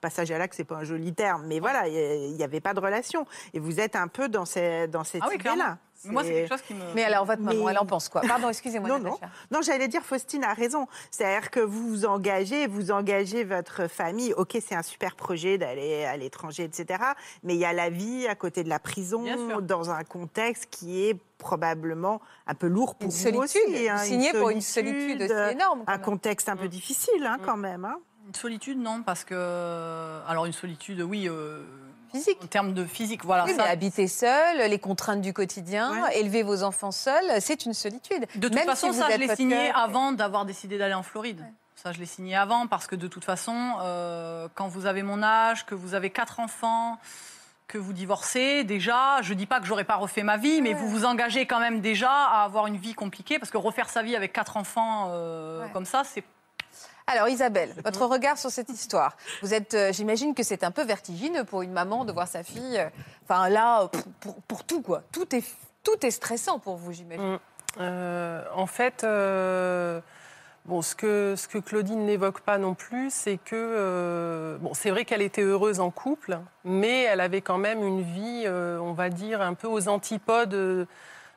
passage 0.00 0.30
à 0.30 0.38
l'acte. 0.38 0.54
C'est 0.56 0.62
pas 0.62 0.76
un 0.76 0.84
joli 0.84 1.12
terme, 1.12 1.46
mais 1.48 1.58
voilà, 1.58 1.88
il 1.88 2.32
n'y 2.36 2.44
avait 2.44 2.60
pas 2.60 2.74
de 2.74 2.80
relation. 2.80 3.26
Et 3.54 3.58
vous 3.58 3.80
êtes 3.80 3.96
un 3.96 4.06
peu 4.06 4.28
dans, 4.28 4.44
ces, 4.44 4.86
dans 4.86 5.02
cette 5.02 5.22
Ah 5.24 5.28
oui, 5.30 5.38
clairement. 5.38 5.76
Idée-là. 6.04 6.12
Moi, 6.12 6.24
c'est 6.24 6.30
quelque 6.32 6.48
chose 6.48 6.62
qui 6.62 6.74
me. 6.74 6.84
Mais 6.94 7.04
alors, 7.04 7.24
votre 7.24 7.42
maman, 7.42 7.64
Mais- 7.64 7.70
elle 7.72 7.78
en 7.78 7.86
pense 7.86 8.08
quoi? 8.08 8.20
Pardon, 8.22 8.48
excusez-moi. 8.48 8.88
Non, 8.88 8.98
non. 8.98 9.18
Non, 9.50 9.62
j'allais 9.62 9.88
dire, 9.88 10.02
Faustine 10.02 10.44
a 10.44 10.54
raison. 10.54 10.86
C'est-à-dire 11.10 11.50
que 11.50 11.60
vous 11.60 11.88
vous 11.88 12.06
engagez, 12.06 12.66
vous 12.66 12.90
engagez 12.90 13.44
votre 13.44 13.88
famille. 13.88 14.32
Ok, 14.34 14.56
c'est 14.66 14.74
un 14.74 14.82
super 14.82 15.16
projet 15.16 15.58
d'aller 15.58 16.04
à 16.04 16.16
l'étranger, 16.16 16.64
etc. 16.64 17.02
Mais 17.42 17.54
il 17.54 17.60
y 17.60 17.64
a 17.64 17.72
la 17.72 17.90
vie 17.90 18.26
à 18.28 18.34
côté 18.34 18.64
de 18.64 18.68
la 18.68 18.78
prison, 18.78 19.24
dans 19.60 19.90
un 19.90 20.04
contexte 20.04 20.66
qui 20.70 21.06
est 21.08 21.16
probablement 21.38 22.20
un 22.46 22.54
peu 22.54 22.66
lourd 22.66 22.94
pour 22.94 23.06
Une 23.06 23.10
vous 23.10 23.16
solitude. 23.16 23.40
aussi. 23.74 23.88
hein, 23.88 23.96
signez 23.98 24.32
pour 24.32 24.50
une 24.50 24.60
solitude 24.60 25.22
aussi 25.22 25.52
énorme. 25.52 25.84
Un 25.86 25.98
contexte 25.98 26.48
un 26.48 26.56
peu 26.56 26.68
difficile, 26.68 27.24
hein, 27.26 27.38
Mm. 27.40 27.44
quand 27.44 27.56
même. 27.56 27.84
hein. 27.84 27.96
Une 28.26 28.34
solitude, 28.34 28.78
non, 28.78 29.02
parce 29.02 29.24
que. 29.24 30.20
Alors, 30.28 30.46
une 30.46 30.52
solitude, 30.52 31.00
oui. 31.00 31.28
euh, 31.28 31.62
Physique. 32.12 32.38
En 32.42 32.46
termes 32.46 32.74
de 32.74 32.84
physique, 32.84 33.24
voilà. 33.24 33.44
Oui, 33.44 33.54
ça- 33.54 33.64
mais 33.64 33.70
habiter 33.70 34.08
seul, 34.08 34.68
les 34.68 34.78
contraintes 34.78 35.20
du 35.20 35.32
quotidien, 35.32 36.02
Ouais. 36.04 36.18
élever 36.18 36.42
vos 36.42 36.62
enfants 36.62 36.90
seuls, 36.90 37.40
c'est 37.40 37.64
une 37.66 37.74
solitude. 37.74 38.26
De 38.34 38.48
toute 38.48 38.54
Même 38.54 38.66
façon, 38.66 38.92
si 38.92 38.98
ça, 38.98 39.08
je 39.10 39.16
l'ai 39.16 39.34
signé 39.36 39.68
cœur- 39.68 39.76
avant 39.78 40.12
d'avoir 40.12 40.44
décidé 40.44 40.78
d'aller 40.78 40.94
en 40.94 41.02
Floride. 41.02 41.44
Ça, 41.76 41.92
je 41.92 41.98
l'ai 41.98 42.06
signé 42.06 42.36
avant 42.36 42.66
parce 42.66 42.86
que 42.86 42.94
de 42.96 43.08
toute 43.08 43.24
façon, 43.24 43.72
euh, 43.80 44.48
quand 44.54 44.68
vous 44.68 44.86
avez 44.86 45.02
mon 45.02 45.22
âge, 45.22 45.64
que 45.64 45.74
vous 45.74 45.94
avez 45.94 46.10
quatre 46.10 46.38
enfants, 46.40 46.98
que 47.68 47.78
vous 47.78 47.92
divorcez, 47.92 48.64
déjà, 48.64 49.22
je 49.22 49.32
dis 49.32 49.46
pas 49.46 49.60
que 49.60 49.66
j'aurais 49.66 49.84
pas 49.84 49.94
refait 49.96 50.24
ma 50.24 50.36
vie, 50.36 50.60
mais 50.60 50.74
vous 50.74 50.88
vous 50.88 51.04
engagez 51.04 51.46
quand 51.46 51.60
même 51.60 51.80
déjà 51.80 52.10
à 52.10 52.42
avoir 52.44 52.66
une 52.66 52.76
vie 52.76 52.94
compliquée 52.94 53.38
parce 53.38 53.50
que 53.50 53.56
refaire 53.56 53.88
sa 53.88 54.02
vie 54.02 54.16
avec 54.16 54.32
quatre 54.32 54.56
enfants 54.56 55.06
euh, 55.10 55.66
comme 55.72 55.84
ça, 55.86 56.02
c'est 56.04 56.24
Alors 57.12 57.28
Isabelle, 57.28 57.74
votre 57.84 58.06
regard 58.06 58.38
sur 58.38 58.50
cette 58.50 58.68
histoire. 58.68 59.16
Vous 59.42 59.52
êtes, 59.52 59.74
euh, 59.74 59.92
j'imagine 59.92 60.34
que 60.34 60.42
c'est 60.42 60.62
un 60.64 60.70
peu 60.70 60.84
vertigineux 60.84 61.44
pour 61.44 61.62
une 61.62 61.72
maman 61.72 62.04
de 62.04 62.12
voir 62.12 62.28
sa 62.28 62.42
fille. 62.42 62.78
euh, 62.78 62.88
Enfin 63.24 63.48
là, 63.48 63.88
pour, 63.88 64.02
pour- 64.20 64.42
pour 64.42 64.64
tout 64.64 64.80
quoi. 64.82 65.02
Tout 65.12 65.34
est, 65.34 65.44
tout 65.82 66.04
est 66.06 66.10
stressant 66.10 66.58
pour 66.58 66.76
vous, 66.76 66.92
j'imagine. 66.92 67.32
Mm. 67.34 67.38
Euh, 67.80 68.42
en 68.54 68.66
fait, 68.66 69.02
bon, 70.66 70.82
ce, 70.82 70.94
que, 70.94 71.34
ce 71.36 71.46
que 71.48 71.58
Claudine 71.58 72.04
n'évoque 72.06 72.40
pas 72.40 72.58
non 72.58 72.74
plus, 72.74 73.10
c'est 73.12 73.38
que 73.38 74.58
bon, 74.60 74.74
c'est 74.74 74.90
vrai 74.90 75.04
qu'elle 75.04 75.22
était 75.22 75.42
heureuse 75.42 75.78
en 75.80 75.90
couple, 75.90 76.38
mais 76.64 77.02
elle 77.04 77.20
avait 77.20 77.40
quand 77.42 77.58
même 77.58 77.82
une 77.84 78.02
vie, 78.02 78.44
on 78.48 78.92
va 78.92 79.08
dire, 79.08 79.40
un 79.40 79.54
peu 79.54 79.68
aux 79.68 79.88
antipodes 79.88 80.48
de, 80.50 80.86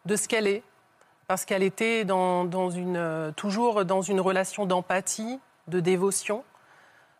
de 0.05 0.15
ce 0.15 0.27
qu'elle 0.27 0.47
est, 0.47 0.63
parce 1.27 1.45
qu'elle 1.45 1.63
était 1.63 2.03
dans, 2.03 2.43
dans 2.45 2.69
une, 2.71 2.97
euh, 2.97 3.31
toujours 3.31 3.85
dans 3.85 4.01
une 4.01 4.19
relation 4.19 4.65
d'empathie, 4.65 5.39
de 5.67 5.79
dévotion. 5.79 6.43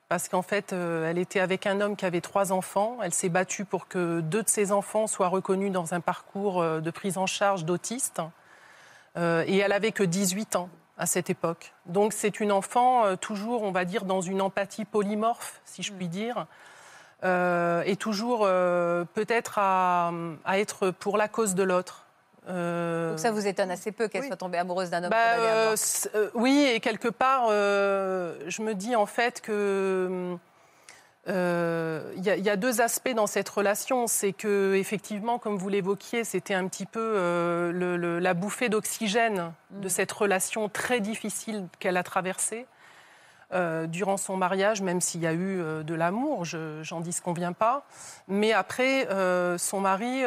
Parce 0.10 0.30
qu'en 0.30 0.42
fait, 0.42 0.74
euh, 0.74 1.10
elle 1.10 1.18
était 1.18 1.40
avec 1.40 1.66
un 1.66 1.82
homme 1.82 1.96
qui 1.96 2.06
avait 2.06 2.22
trois 2.22 2.52
enfants. 2.52 2.98
Elle 3.02 3.14
s'est 3.14 3.30
battue 3.30 3.66
pour 3.66 3.88
que 3.88 4.20
deux 4.20 4.44
de 4.44 4.50
ses 4.50 4.72
enfants 4.72 5.08
soient 5.08 5.30
reconnus 5.30 5.72
dans 5.72 5.94
un 5.94 6.02
parcours 6.02 6.62
euh, 6.62 6.82
de 6.82 6.92
prise 6.92 7.18
en 7.18 7.26
charge 7.26 7.66
d'autistes. 7.66 8.22
Euh, 9.18 9.44
et 9.48 9.58
elle 9.58 9.72
avait 9.72 9.92
que 9.92 10.04
18 10.04 10.56
ans. 10.56 10.70
à 10.96 11.08
cette 11.08 11.32
époque. 11.32 11.74
Donc 11.88 12.14
c'est 12.14 12.40
une 12.40 12.52
enfant 12.52 13.06
euh, 13.06 13.16
toujours, 13.16 13.64
on 13.64 13.72
va 13.72 13.84
dire, 13.84 14.06
dans 14.06 14.22
une 14.22 14.42
empathie 14.42 14.86
polymorphe, 14.86 15.60
si 15.66 15.82
je 15.82 15.92
puis 15.92 16.08
dire, 16.08 16.46
euh, 17.24 17.82
et 17.88 17.96
toujours 17.96 18.42
peut-être 18.42 19.58
à, 19.58 20.12
à 20.46 20.60
être 20.60 20.92
pour 20.92 21.18
la 21.18 21.28
cause 21.28 21.56
de 21.56 21.64
l'autre. 21.64 22.03
Euh, 22.50 23.12
Donc 23.12 23.20
ça 23.20 23.32
vous 23.32 23.48
étonne 23.48 23.72
assez 23.72 23.92
peu 23.92 24.08
qu'elle 24.08 24.22
Oui. 24.22 24.28
soit 24.28 24.36
tombée 24.36 24.58
amoureuse 24.58 24.90
d'un 24.90 25.04
homme 25.06 25.10
bah, 25.10 25.38
euh, 25.38 25.76
euh, 26.16 26.30
oui, 26.34 26.68
et 26.74 26.80
quelque 26.82 27.08
part, 27.08 27.48
euh, 27.50 28.36
je 28.48 28.62
me 28.62 28.74
dis 28.76 28.96
en 28.96 29.06
fait 29.06 29.40
que 29.42 30.36
il 31.26 31.32
y, 32.26 32.30
a- 32.30 32.36
il 32.36 32.44
y 32.44 32.50
a 32.50 32.58
deux 32.58 32.82
aspects 32.82 33.14
dans 33.16 33.28
cette 33.28 33.48
relation. 33.48 34.08
C'est 34.08 34.34
que 34.34 34.74
effectivement, 34.76 35.40
comme 35.40 35.58
vous 35.58 35.70
l'évoquiez, 35.70 36.26
c'était 36.26 36.54
un 36.54 36.68
petit 36.68 36.86
peu 36.86 37.72
le- 37.74 37.96
le- 37.96 38.20
la 38.20 38.34
bouffée 38.34 38.68
d'oxygène 38.68 39.54
de 39.72 39.88
cette 39.88 40.12
relation 40.12 40.68
très 40.68 41.00
difficile 41.00 41.68
qu'elle 41.80 41.96
a 41.96 42.04
traversée. 42.04 42.66
Euh, 43.52 43.86
durant 43.88 44.18
son 44.18 44.38
mariage, 44.38 44.82
même 44.82 45.02
s'il 45.02 45.22
y 45.22 45.28
a 45.28 45.34
eu 45.34 45.60
euh, 45.62 45.84
de 45.84 45.94
l'amour, 45.94 46.46
je- 46.46 46.82
j'en 46.84 47.00
dis 47.02 47.12
ce 47.14 47.22
qu'on 47.22 47.34
vient 47.34 47.54
pas. 47.54 47.84
Mais 48.28 48.54
après, 48.54 49.08
euh, 49.10 49.58
son 49.58 49.80
mari 49.82 50.24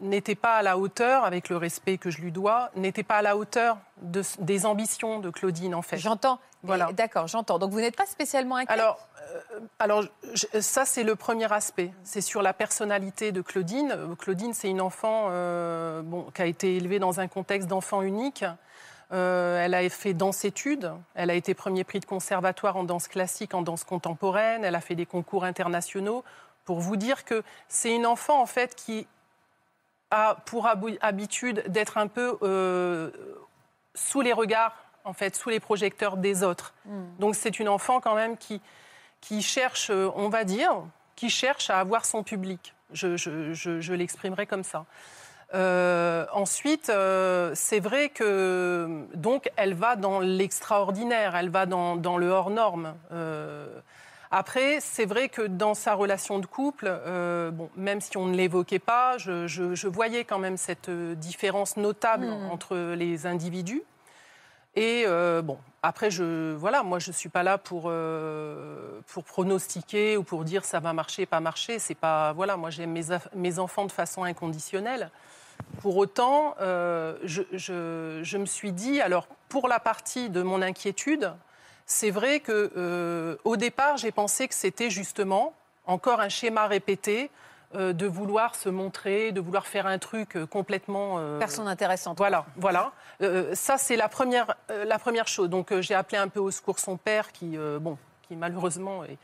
n'était 0.00 0.34
pas 0.34 0.56
à 0.56 0.62
la 0.62 0.76
hauteur, 0.78 1.24
avec 1.24 1.48
le 1.48 1.56
respect 1.56 1.98
que 1.98 2.10
je 2.10 2.20
lui 2.20 2.32
dois, 2.32 2.70
n'était 2.76 3.02
pas 3.02 3.16
à 3.16 3.22
la 3.22 3.36
hauteur 3.36 3.78
de- 4.02 4.22
des 4.40 4.66
ambitions 4.66 5.20
de 5.20 5.30
Claudine, 5.30 5.74
en 5.74 5.82
fait. 5.82 5.98
J'entends. 5.98 6.38
Voilà. 6.64 6.90
D'accord, 6.92 7.28
j'entends. 7.28 7.58
Donc 7.60 7.70
vous 7.70 7.80
n'êtes 7.80 7.96
pas 7.96 8.06
spécialement 8.06 8.56
inquiète 8.56 8.70
Alors, 8.70 8.98
alors 9.78 10.02
je- 10.34 10.60
ça, 10.60 10.84
c'est 10.84 11.04
le 11.04 11.14
premier 11.14 11.50
aspect. 11.52 11.92
C'est 12.02 12.20
sur 12.20 12.42
la 12.42 12.52
personnalité 12.52 13.30
de 13.30 13.40
Claudine. 13.42 13.96
Claudine, 14.18 14.52
c'est 14.54 14.68
une 14.68 14.80
enfant 14.80 15.28
bon, 16.02 16.26
qui 16.34 16.42
a 16.42 16.46
été 16.46 16.76
élevée 16.76 16.98
dans 16.98 17.20
un 17.20 17.28
contexte 17.28 17.68
d'enfant 17.68 18.02
unique. 18.02 18.44
Euh, 19.12 19.64
elle 19.64 19.74
a 19.74 19.88
fait 19.88 20.12
danse-études. 20.14 20.92
Elle 21.14 21.30
a 21.30 21.34
été 21.34 21.54
premier 21.54 21.84
prix 21.84 22.00
de 22.00 22.04
conservatoire 22.04 22.76
en 22.76 22.84
danse 22.84 23.08
classique, 23.08 23.54
en 23.54 23.62
danse 23.62 23.84
contemporaine. 23.84 24.64
Elle 24.64 24.74
a 24.74 24.80
fait 24.80 24.94
des 24.94 25.06
concours 25.06 25.44
internationaux. 25.44 26.24
Pour 26.64 26.80
vous 26.80 26.96
dire 26.96 27.24
que 27.24 27.42
c'est 27.68 27.94
une 27.94 28.04
enfant, 28.04 28.40
en 28.42 28.46
fait, 28.46 28.74
qui 28.74 29.06
a 30.10 30.36
pour 30.46 30.68
habitude 31.00 31.64
d'être 31.68 31.96
un 31.98 32.06
peu 32.06 32.38
euh, 32.42 33.10
sous 33.94 34.20
les 34.20 34.32
regards, 34.32 34.74
en 35.04 35.12
fait, 35.14 35.36
sous 35.36 35.48
les 35.50 35.60
projecteurs 35.60 36.16
des 36.16 36.42
autres. 36.42 36.74
Donc 37.18 37.34
c'est 37.34 37.58
une 37.60 37.68
enfant 37.68 38.00
quand 38.00 38.14
même 38.14 38.36
qui, 38.36 38.60
qui 39.20 39.42
cherche, 39.42 39.90
euh, 39.90 40.10
on 40.14 40.28
va 40.28 40.44
dire, 40.44 40.72
qui 41.16 41.30
cherche 41.30 41.70
à 41.70 41.80
avoir 41.80 42.04
son 42.04 42.22
public. 42.22 42.74
Je, 42.92 43.16
je- 43.16 43.52
je- 43.52 43.80
je 43.80 43.92
l'exprimerai 43.94 44.46
comme 44.46 44.64
ça. 44.64 44.84
Euh, 45.54 46.26
ensuite, 46.32 46.90
euh, 46.90 47.52
c'est 47.54 47.80
vrai 47.80 48.10
que 48.10 49.06
donc 49.14 49.50
elle 49.56 49.72
va 49.74 49.96
dans 49.96 50.20
l'extraordinaire, 50.20 51.36
elle 51.36 51.48
va 51.48 51.64
dans, 51.64 51.96
dans 51.96 52.18
le 52.18 52.28
hors 52.28 52.50
norme. 52.50 52.94
Euh, 53.12 53.66
après, 54.30 54.78
c'est 54.80 55.06
vrai 55.06 55.30
que 55.30 55.40
dans 55.40 55.72
sa 55.72 55.94
relation 55.94 56.38
de 56.38 56.44
couple, 56.44 56.84
euh, 56.86 57.50
bon, 57.50 57.70
même 57.76 58.02
si 58.02 58.18
on 58.18 58.26
ne 58.26 58.36
l'évoquait 58.36 58.78
pas, 58.78 59.16
je, 59.16 59.46
je- 59.46 59.74
je 59.74 59.88
voyais 59.88 60.24
quand 60.24 60.38
même 60.38 60.58
cette 60.58 60.90
différence 60.90 61.78
notable 61.78 62.28
entre 62.52 62.76
les 62.94 63.26
individus. 63.26 63.82
Et 64.76 65.04
euh, 65.06 65.40
bon, 65.40 65.56
après, 65.82 66.10
je, 66.10 66.54
voilà, 66.54 66.82
moi, 66.82 66.98
je 66.98 67.08
ne 67.08 67.14
suis 67.14 67.30
pas 67.30 67.42
là 67.42 67.56
pour, 67.56 67.84
euh, 67.86 69.00
pour 69.06 69.24
pronostiquer 69.24 70.18
ou 70.18 70.22
pour 70.24 70.44
dire 70.44 70.62
ça 70.66 70.78
va 70.78 70.92
marcher, 70.92 71.24
pas 71.24 71.40
marcher. 71.40 71.78
C'est 71.78 71.94
pas, 71.94 72.34
voilà, 72.34 72.58
moi, 72.58 72.68
j'aime 72.68 72.94
mes 73.34 73.58
enfants 73.58 73.86
de 73.86 73.92
façon 73.92 74.24
inconditionnelle. 74.24 75.10
Pour 75.82 75.96
autant, 75.96 76.54
euh, 76.60 77.16
je, 77.22 77.42
je- 77.52 78.20
je 78.22 78.36
me 78.38 78.46
suis 78.46 78.72
dit, 78.72 79.00
alors, 79.00 79.26
pour 79.48 79.68
la 79.68 79.78
partie 79.78 80.28
de 80.28 80.42
mon 80.42 80.60
inquiétude, 80.62 81.32
c'est 81.86 82.10
vrai 82.10 82.40
que 82.40 82.70
euh, 82.76 83.36
au 83.44 83.56
départ, 83.56 83.96
j'ai 83.96 84.10
pensé 84.12 84.48
que 84.48 84.54
c'était 84.54 84.90
justement 84.90 85.54
encore 85.86 86.20
un 86.20 86.28
schéma 86.28 86.66
répété 86.66 87.30
euh, 87.74 87.92
de 87.92 88.06
vouloir 88.06 88.54
se 88.54 88.68
montrer, 88.68 89.32
de 89.32 89.40
vouloir 89.40 89.66
faire 89.66 89.86
un 89.86 89.98
truc 89.98 90.36
complètement 90.50 91.20
Personne 91.38 91.68
intéressante. 91.68 92.18
voilà, 92.18 92.44
voilà. 92.56 92.92
Ça, 93.54 93.78
c'est 93.78 93.96
la 93.96 94.08
première, 94.08 94.54
la 94.68 94.98
première 94.98 95.28
chose. 95.28 95.48
Donc, 95.48 95.72
j'ai 95.80 95.94
appelé 95.94 96.18
un 96.18 96.28
peu 96.28 96.40
au 96.40 96.50
secours 96.50 96.78
son 96.78 96.96
père, 96.96 97.32
qui, 97.32 97.56
bon, 97.80 97.96
qui 98.26 98.36
malheureusement 98.36 99.04
est, 99.04 99.16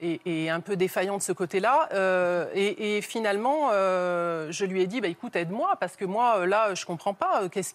est 0.00 0.48
un 0.48 0.60
peu 0.60 0.76
défaillant 0.76 1.16
de 1.18 1.22
ce 1.22 1.32
côté-là. 1.32 1.88
Euh, 1.92 2.46
et, 2.54 2.96
et 2.96 3.00
finalement, 3.02 3.70
euh, 3.72 4.48
je 4.50 4.64
lui 4.64 4.82
ai 4.82 4.86
dit, 4.86 5.00
bah, 5.00 5.08
écoute, 5.08 5.36
aide-moi, 5.36 5.76
parce 5.80 5.96
que 5.96 6.04
moi, 6.04 6.38
euh, 6.40 6.46
là, 6.46 6.74
je 6.74 6.84
comprends 6.84 7.14
pas. 7.14 7.48
Qu'est-ce 7.48 7.72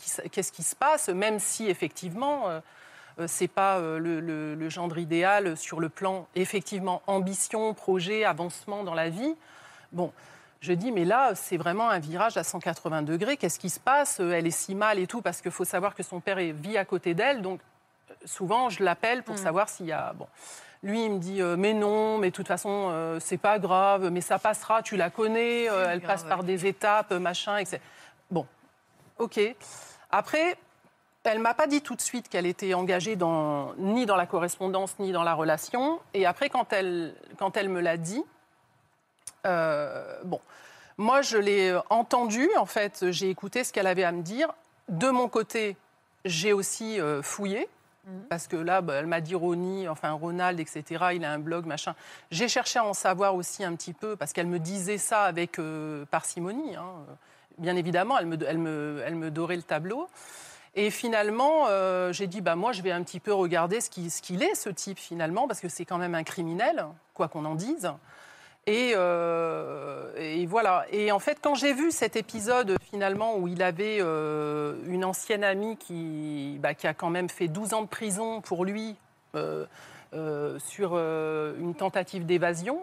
qui, 0.51 0.63
se 0.63 0.75
passe, 0.75 1.10
même 1.10 1.39
si 1.39 1.67
effectivement. 1.69 2.49
euh, 2.49 2.60
euh, 3.19 3.25
c'est 3.27 3.49
pas 3.49 3.79
le, 3.79 4.21
le- 4.21 4.55
le 4.55 4.69
gendre 4.69 4.97
idéal 4.97 5.58
sur 5.58 5.82
le 5.82 5.89
plan 5.89 6.25
effectivement 6.36 7.01
ambition, 7.05 7.73
projet, 7.73 8.23
avancement 8.23 8.86
dans 8.86 8.93
la 8.93 9.10
vie. 9.10 9.36
Bon, 9.91 10.13
je 10.62 10.71
dis, 10.71 10.93
mais 10.93 11.03
là, 11.03 11.36
c'est 11.36 11.58
vraiment 11.58 11.89
un 11.89 11.99
virage 11.99 12.38
à 12.38 12.45
180 12.45 13.01
degrés. 13.01 13.36
Qu'est-ce 13.36 13.60
qui 13.60 13.69
se 13.69 13.79
passe? 13.79 14.21
Elle 14.21 14.47
est 14.47 14.51
si 14.51 14.73
mal 14.73 14.99
et 14.99 15.08
tout, 15.08 15.21
parce 15.21 15.41
qu'il 15.41 15.51
faut 15.51 15.65
savoir 15.65 15.95
que 15.95 16.03
son 16.03 16.21
père 16.21 16.38
vit 16.38 16.77
à 16.77 16.86
côté 16.86 17.13
d'elle. 17.13 17.41
Donc, 17.41 17.60
souvent, 18.23 18.69
je 18.69 18.84
l'appelle 18.84 19.23
pour 19.23 19.38
savoir 19.38 19.67
s'il 19.67 19.88
y 19.88 19.91
a. 19.91 20.13
Bon. 20.13 20.27
Lui, 20.81 21.05
il 21.05 21.11
me 21.11 21.19
dit, 21.19 21.41
euh, 21.41 21.57
mais 21.57 21.73
non, 21.73 22.17
mais 22.17 22.29
de 22.29 22.35
toute 22.35 22.47
façon, 22.47 22.89
euh, 22.91 23.19
c'est 23.19 23.37
pas 23.37 23.59
grave, 23.59 24.09
mais 24.11 24.21
ça 24.21 24.39
passera, 24.39 24.81
tu 24.81 24.95
la 24.95 25.09
connais, 25.09 25.69
euh, 25.69 25.89
elle 25.89 25.99
grave, 25.99 26.21
passe 26.21 26.23
par 26.23 26.43
des 26.43 26.65
étapes, 26.65 27.11
machin, 27.11 27.57
etc. 27.57 27.79
Bon, 28.31 28.45
ok. 29.17 29.39
Après, 30.09 30.55
elle 31.23 31.39
m'a 31.39 31.53
pas 31.53 31.67
dit 31.67 31.81
tout 31.81 31.95
de 31.95 32.01
suite 32.01 32.29
qu'elle 32.29 32.45
était 32.45 32.73
engagée 32.73 33.15
dans, 33.15 33.73
ni 33.77 34.05
dans 34.05 34.15
la 34.15 34.25
correspondance, 34.25 34.97
ni 34.99 35.11
dans 35.11 35.23
la 35.23 35.33
relation. 35.33 35.99
Et 36.13 36.25
après, 36.25 36.49
quand 36.49 36.71
elle, 36.73 37.13
quand 37.37 37.57
elle 37.57 37.69
me 37.69 37.81
l'a 37.81 37.97
dit, 37.97 38.23
euh, 39.45 40.19
bon, 40.23 40.39
moi, 40.97 41.21
je 41.21 41.37
l'ai 41.37 41.77
entendu, 41.89 42.49
en 42.57 42.65
fait, 42.65 43.11
j'ai 43.11 43.29
écouté 43.29 43.63
ce 43.63 43.71
qu'elle 43.71 43.87
avait 43.87 44.03
à 44.03 44.11
me 44.11 44.21
dire. 44.21 44.49
De 44.87 45.09
mon 45.09 45.29
côté, 45.29 45.77
j'ai 46.25 46.51
aussi 46.51 46.99
euh, 46.99 47.21
fouillé. 47.21 47.69
Parce 48.30 48.48
que 48.48 48.56
là, 48.56 48.82
bah, 48.82 48.95
elle 48.95 49.08
m'a 49.08 49.22
dit 49.22 49.36
Ronnie, 49.36 49.88
enfin 49.88 50.12
Ronald, 50.12 50.60
etc. 50.60 50.84
Il 51.13 51.26
a 51.26 51.32
un 51.32 51.39
blog, 51.39 51.65
machin. 51.65 51.95
J'ai 52.32 52.48
cherché 52.48 52.80
à 52.80 52.86
en 52.86 52.93
savoir 52.93 53.36
aussi 53.36 53.63
un 53.63 53.76
petit 53.76 53.93
peu, 53.93 54.15
parce 54.15 54.34
qu'elle 54.34 54.48
me 54.48 54.60
disait 54.60 54.98
ça 54.98 55.24
avec 55.24 55.60
euh, 55.60 56.06
parcimonie. 56.12 56.76
hein. 56.76 56.93
Bien 57.58 57.76
évidemment, 57.76 58.17
elle 58.17 58.26
me, 58.26 58.38
elle, 58.48 58.58
me, 58.58 59.04
elle 59.06 59.15
me 59.15 59.32
dorait 59.32 59.58
le 59.58 59.63
tableau. 59.63 60.08
Et 60.76 60.91
finalement, 60.91 61.65
euh, 61.67 62.13
j'ai 62.13 62.28
dit, 62.28 62.41
bah, 62.41 62.56
moi, 62.56 62.72
je 62.72 62.82
vais 62.82 62.91
un 62.91 63.04
petit 63.04 63.19
peu 63.19 63.34
regarder 63.34 63.82
ce 63.82 63.89
qu'il 63.89 64.43
est, 64.43 64.56
ce 64.56 64.69
type, 64.69 65.00
finalement, 65.00 65.48
parce 65.48 65.60
que 65.60 65.67
c'est 65.67 65.84
quand 65.86 65.98
même 65.98 66.15
un 66.15 66.24
criminel, 66.24 66.86
quoi 67.13 67.28
qu'on 67.28 67.45
en 67.45 67.56
dise. 67.56 67.91
Et, 68.69 68.93
euh, 68.95 70.12
et 70.15 70.45
voilà. 70.45 70.86
Et 70.91 71.12
en 71.12 71.17
fait, 71.17 71.39
quand 71.41 71.55
j'ai 71.55 71.73
vu 71.73 71.89
cet 71.89 72.15
épisode, 72.15 72.75
finalement, 72.91 73.36
où 73.38 73.47
il 73.47 73.63
avait 73.63 73.97
euh, 73.99 74.75
une 74.86 75.03
ancienne 75.03 75.43
amie 75.43 75.75
qui, 75.75 76.60
bah, 76.60 76.75
qui 76.75 76.86
a 76.86 76.93
quand 76.93 77.10
même 77.10 77.29
fait 77.29 77.47
12 77.47 77.73
ans 77.73 77.82
de 77.82 77.88
prison 77.88 78.41
pour 78.41 78.65
lui 78.65 78.95
euh, 79.34 79.65
sur 80.60 80.93
une 80.93 81.73
tentative 81.73 82.27
d'évasion, 82.27 82.79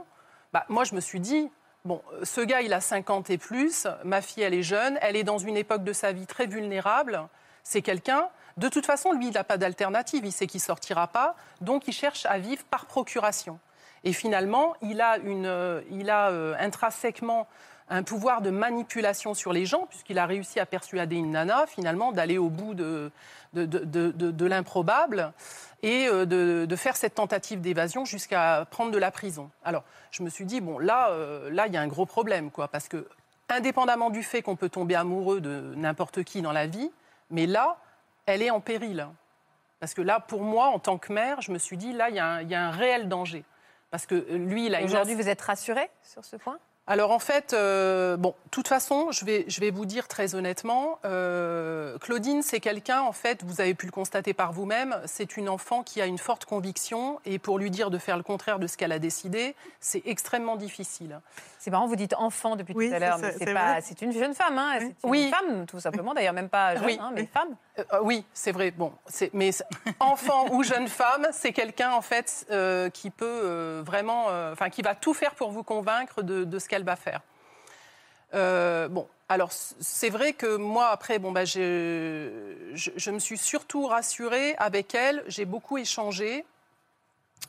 bah, 0.53 0.67
moi, 0.69 0.83
je 0.83 0.97
me 0.97 1.01
suis 1.01 1.21
dit, 1.21 1.49
bon, 1.85 2.03
ce 2.25 2.41
gars, 2.41 2.63
il 2.63 2.73
a 2.73 2.81
50 2.81 3.31
et 3.31 3.39
plus, 3.39 3.87
ma 4.03 4.23
fille, 4.23 4.43
elle 4.43 4.55
est 4.55 4.65
jeune, 4.65 4.99
elle 5.03 5.15
est 5.15 5.23
dans 5.23 5.39
une 5.39 5.57
époque 5.57 5.85
de 5.85 5.93
sa 5.93 6.11
vie 6.11 6.27
très 6.27 6.47
vulnérable, 6.47 7.23
c'est 7.63 7.83
quelqu'un... 7.83 8.29
De 8.57 8.71
toute 8.71 8.87
façon, 8.87 9.13
lui, 9.13 9.27
il 9.27 9.35
n'a 9.35 9.45
pas 9.45 9.59
d'alternative, 9.59 10.25
il 10.25 10.33
sait 10.33 10.47
qu'il 10.47 10.63
sortira 10.63 11.09
pas, 11.09 11.37
donc 11.61 11.87
il 11.89 11.93
cherche 11.93 12.25
à 12.25 12.39
vivre 12.39 12.65
par 12.65 12.87
procuration. 12.87 13.59
Et 14.07 14.13
finalement, 14.13 14.75
il 14.83 15.01
a, 15.01 15.19
euh, 15.19 15.83
euh, 15.91 16.55
intrinsèquement 16.61 17.49
un 17.89 18.05
pouvoir 18.05 18.41
de 18.41 18.51
manipulation 18.51 19.35
sur 19.35 19.53
les 19.53 19.67
gens, 19.67 19.87
puisqu'il 19.87 20.21
a 20.21 20.27
réussi 20.27 20.61
à 20.61 20.67
persuader 20.67 21.17
une 21.17 21.33
nana, 21.33 21.67
finalement, 21.67 22.13
d'aller 22.13 22.39
au 22.39 22.49
bout 22.49 22.75
de, 22.75 23.11
l'improbable 24.47 25.33
et 25.83 26.07
euh, 26.07 26.25
de, 26.25 26.77
faire 26.77 26.97
cette 26.97 27.17
tentative 27.17 27.61
d'évasion 27.61 28.05
jusqu'à 28.05 28.65
prendre 28.71 28.93
de 28.93 28.99
la 28.99 29.11
prison. 29.11 29.51
Alors, 29.65 29.83
je 30.13 30.23
me 30.23 30.31
suis 30.31 30.45
dit, 30.45 30.61
bon, 30.61 30.79
là, 30.79 31.11
là, 31.51 31.67
il 31.67 31.73
y 31.73 31.77
a 31.77 31.81
un 31.81 31.89
gros 31.89 32.07
problème, 32.07 32.53
quoi, 32.53 32.69
parce 32.69 32.87
que, 32.87 33.09
indépendamment 33.49 34.11
du 34.11 34.23
fait 34.23 34.41
qu'on 34.41 34.55
peut 34.55 34.69
tomber 34.69 34.95
amoureux 34.95 35.41
de 35.41 35.75
n'importe 35.75 36.23
qui 36.23 36.43
dans 36.43 36.53
la 36.53 36.69
vie, 36.69 36.93
mais 37.31 37.47
là, 37.47 37.77
elle 38.27 38.43
est 38.43 38.51
en 38.51 38.61
péril. 38.61 39.09
Parce 39.81 39.95
que 39.95 40.03
là, 40.03 40.21
pour 40.21 40.43
moi, 40.43 40.69
en 40.69 40.79
tant 40.79 40.97
que 40.97 41.13
mère, 41.13 41.41
je 41.41 41.51
me 41.51 41.59
suis 41.59 41.77
dit, 41.77 41.93
là, 41.93 42.09
il 42.09 42.15
y 42.15 42.21
a 42.55 42.67
un 42.69 42.71
réel 42.71 43.09
danger. 43.09 43.45
Parce 43.91 44.07
que 44.07 44.15
euh, 44.15 44.39
lui, 44.39 44.67
il 44.67 44.75
a 44.75 44.81
une 44.81 44.87
Aujourd'hui, 44.87 45.15
vous 45.15 45.29
êtes 45.29 45.41
rassurée 45.41 45.91
sur 46.03 46.25
ce 46.25 46.37
point? 46.37 46.59
Alors 46.89 47.11
en 47.11 47.19
fait, 47.19 47.53
euh, 47.53 48.17
bon, 48.17 48.29
de 48.45 48.51
toute 48.53 48.69
façon, 48.69 49.11
je 49.11 49.25
vais, 49.25 49.45
je 49.49 49.61
vais 49.61 49.73
vous 49.73 49.87
dire 49.87 50.07
très 50.07 50.37
honnêtement, 50.37 51.01
euh, 51.05 51.99
Claudine, 51.99 52.43
c'est 52.43 52.61
quelqu'un, 52.61 53.01
en 53.01 53.11
fait, 53.11 53.43
vous 53.43 53.61
avez 53.61 53.75
pu 53.75 53.87
le 53.87 53.93
constater 53.93 54.35
par 54.35 54.53
vous-même, 54.53 54.97
c'est 55.05 55.37
une 55.37 55.49
enfant 55.49 55.83
qui 55.83 56.01
a 56.01 56.07
une 56.07 56.19
forte 56.19 56.45
conviction 56.45 57.19
et 57.25 57.41
pour 57.41 57.59
lui 57.59 57.73
dire 57.73 57.91
de 57.91 57.99
faire 57.99 58.17
le 58.17 58.23
contraire 58.23 58.61
de 58.61 58.69
ce 58.69 58.77
qu'elle 58.77 58.93
a 58.93 59.01
décidé, 59.01 59.57
c'est 59.81 60.03
extrêmement 60.07 60.55
difficile. 60.55 61.21
C'est 61.67 61.73
marrant, 61.73 61.89
vous 61.89 61.97
dites 61.97 62.15
enfant 62.17 62.55
depuis 62.55 62.75
Oui, 62.77 62.91
tout 62.91 62.95
à 62.95 63.01
l'heure, 63.01 63.17
c'est 63.19 63.27
mais 63.27 63.33
c'est 63.33 63.45
c'est 63.47 63.53
pas, 63.55 63.81
c'est 63.81 64.01
une 64.01 64.13
jeune 64.13 64.35
femme, 64.35 64.57
hein, 64.57 64.75
c'est 64.79 64.85
une 64.87 64.95
Oui. 65.03 65.31
femme 65.31 65.67
tout 65.67 65.81
simplement, 65.81 66.15
d'ailleurs 66.15 66.33
même 66.33 66.49
pas 66.49 66.77
jeune, 66.77 66.85
Oui. 66.85 66.97
hein, 67.01 67.11
mais 67.13 67.27
femme. 67.27 67.57
Euh, 67.81 67.85
euh, 67.95 67.99
oui, 68.03 68.25
c'est 68.33 68.53
vrai. 68.53 68.71
Bon, 68.71 68.93
c'est- 69.09 69.31
mais 69.35 69.51
c'est- 69.51 69.65
enfant 69.99 70.47
ou 70.53 70.63
jeune 70.63 70.87
femme, 70.87 71.27
c'est 71.33 71.53
quelqu'un 71.53 71.91
en 71.91 72.03
fait 72.03 72.47
euh, 72.53 72.89
qui 72.89 73.11
peut 73.11 73.27
euh, 73.27 73.83
vraiment, 73.85 74.27
euh, 74.29 74.53
enfin, 74.53 74.71
qui 74.71 74.81
va 74.83 74.95
tout 74.95 75.13
faire 75.13 75.35
pour 75.35 75.51
vous 75.51 75.65
convaincre 75.65 76.23
de, 76.23 76.45
de 76.45 76.59
ce 76.61 76.69
qu'elle 76.69 76.85
va 76.85 76.95
faire. 76.95 77.21
Euh, 78.35 78.87
bon, 78.87 79.09
alors 79.29 79.51
c'est 79.51 80.11
vrai 80.11 80.35
que 80.35 80.55
moi 80.55 80.87
après, 80.91 81.19
bon 81.19 81.33
bah, 81.33 81.45
je, 81.45 82.31
je 82.75 83.11
me 83.11 83.19
suis 83.19 83.39
surtout 83.39 83.87
rassurée 83.89 84.55
avec 84.59 84.95
elle. 84.95 85.25
J'ai 85.27 85.47
beaucoup 85.47 85.79
échangé. 85.79 86.45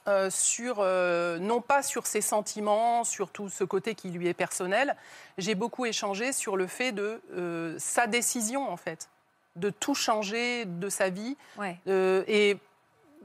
Euh, 0.08 0.30
sur, 0.30 0.78
euh, 0.80 1.38
non 1.38 1.60
pas 1.60 1.84
sur 1.84 2.08
ses 2.08 2.22
sentiments, 2.22 3.04
sur 3.04 3.30
tout 3.30 3.50
ce 3.50 3.66
côté 3.66 3.94
qui 3.94 4.10
lui 4.10 4.30
est 4.30 4.34
personnel, 4.34 4.96
j'ai 5.38 5.54
beaucoup 5.54 5.86
échangé 5.86 6.32
sur 6.32 6.56
le 6.56 6.66
fait 6.66 6.94
de 6.94 7.22
euh, 7.34 7.76
sa 7.78 8.08
décision 8.08 8.72
en 8.72 8.78
fait 8.78 9.10
de 9.58 9.70
tout 9.70 9.96
changer 9.96 10.64
de 10.66 10.88
sa 10.88 11.10
vie. 11.10 11.36
Ouais. 11.58 11.78
Et 11.88 12.58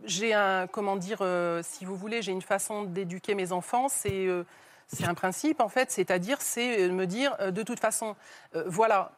j'ai 0.06 0.32
un, 0.32 0.66
comment 0.66 0.96
dire, 0.96 1.18
si 1.62 1.84
vous 1.84 1.94
voulez, 1.94 2.22
j'ai 2.22 2.32
une 2.32 2.40
façon 2.40 2.84
d'éduquer 2.84 3.34
mes 3.34 3.52
enfants. 3.52 3.90
C'est 3.90 4.28
c'est 4.86 5.04
un 5.04 5.12
principe, 5.12 5.60
en 5.60 5.68
fait, 5.68 5.90
c'est-à-dire, 5.90 6.40
c'est 6.40 6.88
me 6.88 7.06
dire, 7.06 7.36
de 7.52 7.62
toute 7.62 7.80
façon, 7.80 8.16
voilà, 8.64 9.12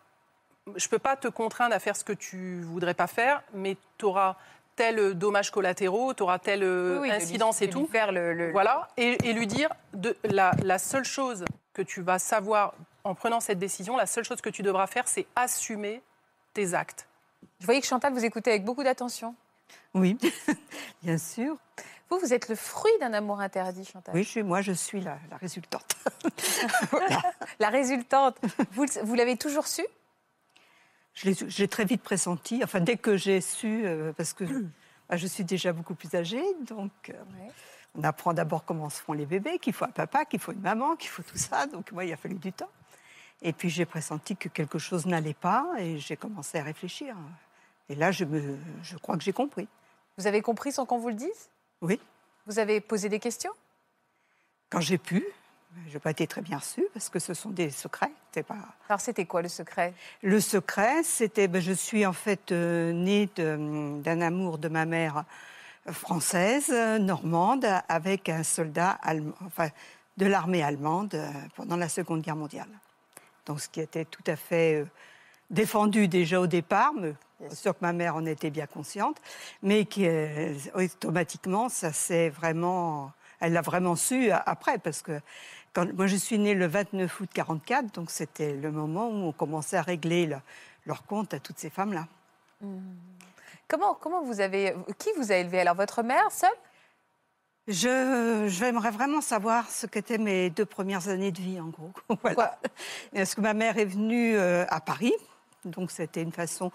je 0.75 0.87
ne 0.87 0.91
peux 0.91 0.99
pas 0.99 1.17
te 1.17 1.29
contraindre 1.29 1.73
à 1.73 1.79
faire 1.79 1.95
ce 1.95 2.03
que 2.03 2.13
tu 2.13 2.63
voudrais 2.63 2.95
pas 2.95 3.07
faire, 3.07 3.45
mais 3.53 3.77
tu 3.97 4.07
auras 4.07 4.37
tel 4.77 5.15
dommage 5.15 5.51
collatéraux, 5.51 6.15
tu 6.15 6.23
auras 6.23 6.39
telle 6.39 6.63
euh, 6.63 6.95
Oui, 7.01 7.03
oui, 7.03 7.09
de 7.11 7.15
lui- 7.15 7.23
incidence 7.23 7.63
et 7.63 7.69
tout. 7.71 7.87
Faire 7.87 8.13
le, 8.13 8.33
le- 8.35 8.53
Voilà, 8.53 8.89
et, 8.97 9.17
et 9.29 9.33
lui 9.33 9.47
dire 9.47 9.69
de, 9.93 10.17
la, 10.25 10.53
la 10.63 10.79
seule 10.79 11.05
chose 11.05 11.45
que 11.73 11.83
tu 11.83 12.03
vas 12.03 12.19
savoir 12.19 12.75
en 13.05 13.15
prenant 13.15 13.41
cette 13.41 13.59
décision, 13.59 13.97
la 13.97 14.07
seule 14.07 14.25
chose 14.25 14.41
que 14.41 14.51
tu 14.51 14.63
devras 14.63 14.87
faire, 14.87 15.07
c'est 15.09 15.27
assumer 15.37 16.03
tes 16.55 16.73
actes. 16.75 17.07
Je 17.61 17.67
voyais 17.67 17.81
que 17.81 17.87
Chantal 17.87 18.13
vous 18.13 18.25
écoutait 18.25 18.51
avec 18.51 18.65
beaucoup 18.65 18.83
d'attention. 18.83 19.35
Oui, 19.93 20.17
bien 21.03 21.19
sûr. 21.19 21.57
Vous, 22.11 22.19
vous 22.19 22.33
êtes 22.35 22.49
le 22.49 22.55
fruit 22.55 22.93
d'un 23.01 23.13
amour 23.13 23.41
interdit, 23.41 23.85
Chantal. 23.85 24.15
Oui, 24.15 24.29
moi, 24.43 24.61
je 24.61 24.73
suis 24.73 25.01
la, 25.01 25.19
la 25.31 25.37
résultante. 25.37 25.97
La 27.61 27.69
résultante, 27.71 28.37
vous 28.73 29.15
l'avez 29.15 29.37
toujours 29.37 29.67
su? 29.67 29.85
L'ai 31.23 31.69
très 31.69 31.85
vite 31.85 32.03
pressenti. 32.03 32.61
Enfin, 32.65 32.81
dès 32.81 32.97
que 32.97 33.17
j'ai 33.17 33.41
su, 33.41 33.87
euh, 33.87 34.13
parce 34.13 34.33
que 34.33 34.45
bah, 35.09 35.17
je 35.17 35.27
suis 35.27 35.45
déjà 35.45 35.73
beaucoup 35.73 35.95
plus 35.95 36.13
âgée, 36.15 36.43
donc 36.63 36.91
euh, 37.11 37.13
Ouais. 37.13 37.51
on 37.95 38.03
apprend 38.03 38.33
d'abord 38.35 38.65
comment 38.65 38.91
se 38.91 39.01
font 39.01 39.13
les 39.13 39.27
bébés, 39.27 39.59
qu'il 39.59 39.73
faut 39.73 39.85
un 39.85 39.89
papa, 39.93 40.25
qu'il 40.25 40.41
faut 40.41 40.53
une 40.53 40.61
maman, 40.61 40.97
qu'il 40.97 41.11
faut 41.11 41.23
tout 41.23 41.39
ça. 41.39 41.67
Donc 41.67 41.93
moi, 41.93 42.05
il 42.05 42.13
a 42.13 42.17
fallu 42.17 42.35
du 42.35 42.53
temps. 42.53 42.71
Et 43.43 43.53
puis 43.53 43.69
j'ai 43.71 43.85
pressenti 43.85 44.37
que 44.37 44.49
quelque 44.49 44.79
chose 44.79 45.07
n'allait 45.07 45.35
pas 45.35 45.67
et 45.79 45.99
j'ai 45.99 46.17
commencé 46.17 46.59
à 46.59 46.63
réfléchir. 46.63 47.15
Et 47.89 47.95
là, 47.95 48.11
je, 48.11 48.25
me, 48.25 48.57
je 48.83 48.97
crois 48.97 49.17
que 49.17 49.23
j'ai 49.23 49.33
compris. 49.33 49.69
Vous 50.17 50.27
avez 50.27 50.41
compris 50.43 50.73
sans 50.73 50.87
qu'on 50.87 50.99
vous 50.99 51.09
le 51.11 51.15
dise? 51.15 51.51
Oui, 51.83 52.01
Vous 52.47 52.59
avez 52.59 52.81
posé 52.81 53.09
des 53.09 53.19
questions? 53.21 53.53
Quand 54.71 54.81
j'ai 54.81 54.99
pu. 54.99 55.25
Je 55.89 55.95
n'ai 55.95 56.01
pas 56.01 56.11
été 56.11 56.27
très 56.27 56.41
bien 56.41 56.59
reçue 56.59 56.87
parce 56.93 57.09
que 57.09 57.19
ce 57.19 57.35
sont 57.35 57.51
des 57.51 57.71
secrets. 57.71 58.13
C'est 58.33 58.43
pas... 58.43 58.57
Alors 58.89 59.01
c'était 59.01 59.27
quoi 59.27 59.43
le 59.43 59.49
secret? 59.49 59.95
Le 60.23 60.41
secret, 60.41 61.03
c'était, 61.03 61.49
ben, 61.49 61.61
je 61.61 61.73
suis 61.73 62.05
en 62.07 62.13
fait 62.13 62.53
euh, 62.53 62.93
née 62.93 63.29
d'un 63.37 64.21
amour 64.21 64.59
de 64.59 64.69
ma 64.69 64.87
mère 64.87 65.25
française, 65.93 66.71
normande, 67.01 67.67
avec 67.89 68.29
un 68.29 68.43
soldat 68.43 68.99
allemand, 69.03 69.35
enfin, 69.45 69.69
de 70.17 70.27
l'armée 70.27 70.63
allemande 70.63 71.15
euh, 71.15 71.31
pendant 71.57 71.77
la 71.77 71.89
Seconde 71.89 72.23
Guerre 72.23 72.37
mondiale. 72.37 72.69
Donc 73.47 73.61
ce 73.61 73.69
qui 73.69 73.81
était 73.81 74.05
tout 74.05 74.23
à 74.27 74.37
fait 74.37 74.81
euh, 74.81 74.87
défendu 75.51 76.09
déjà 76.09 76.41
au 76.41 76.47
départ, 76.47 76.93
mais 76.95 77.15
sûr 77.53 77.75
que 77.75 77.79
ma 77.83 77.93
mère 77.93 78.17
en 78.17 78.25
était 78.25 78.51
bien 78.51 78.67
consciente, 78.67 79.21
mais 79.63 79.85
qui 79.85 80.07
euh, 80.07 80.55
automatiquement, 80.75 81.69
ça 81.69 81.93
s'est 81.93 82.31
vraiment, 82.31 83.13
elle 83.41 83.53
l'a 83.53 83.61
vraiment 83.61 83.97
su 83.97 84.31
après, 84.31 84.79
parce 84.79 85.03
que 85.03 85.21
quand, 85.75 85.93
moi 85.93 86.07
je 86.07 86.17
suis 86.17 86.39
née 86.39 86.55
le 86.55 86.67
29 86.67 87.21
août 87.21 87.29
44, 87.35 87.95
donc 87.95 88.11
c'était 88.11 88.55
le 88.55 88.71
moment 88.73 89.09
où 89.09 89.27
on 89.29 89.33
commençait 89.33 89.77
à 89.77 89.83
régler 89.83 90.27
le- 90.27 90.39
leur 90.87 91.05
compte 91.05 91.35
à 91.35 91.41
toutes 91.41 91.59
ces 91.59 91.71
femmes-là. 91.71 92.07
Comment, 93.69 93.95
comment 93.95 94.23
vous 94.23 94.41
avez. 94.41 94.75
Qui 94.99 95.11
vous 95.17 95.33
a 95.33 95.37
élevé? 95.37 95.61
Alors 95.61 95.75
votre 95.75 96.03
mère 96.03 96.31
seule? 96.31 96.51
Je, 97.67 98.45
j'aimerais 98.49 98.91
vraiment 98.91 99.23
savoir 99.23 99.71
ce 99.71 99.87
qu'étaient 99.87 100.19
mes 100.19 100.51
deux 100.51 100.67
premières 100.67 101.09
années 101.09 101.33
de 101.33 101.41
vie, 101.41 101.59
en 101.61 101.69
gros. 101.69 101.91
Voilà. 102.23 102.35
Quoi? 102.35 102.51
Parce 103.15 103.35
que 103.35 103.41
ma 103.41 103.55
mère 103.55 103.79
est 103.79 103.87
venue 103.87 104.37
euh, 104.37 104.67
à 104.69 104.81
Paris, 104.81 105.15
donc 105.65 105.91
c'était 105.91 106.21
une 106.21 106.33
façon, 106.33 106.71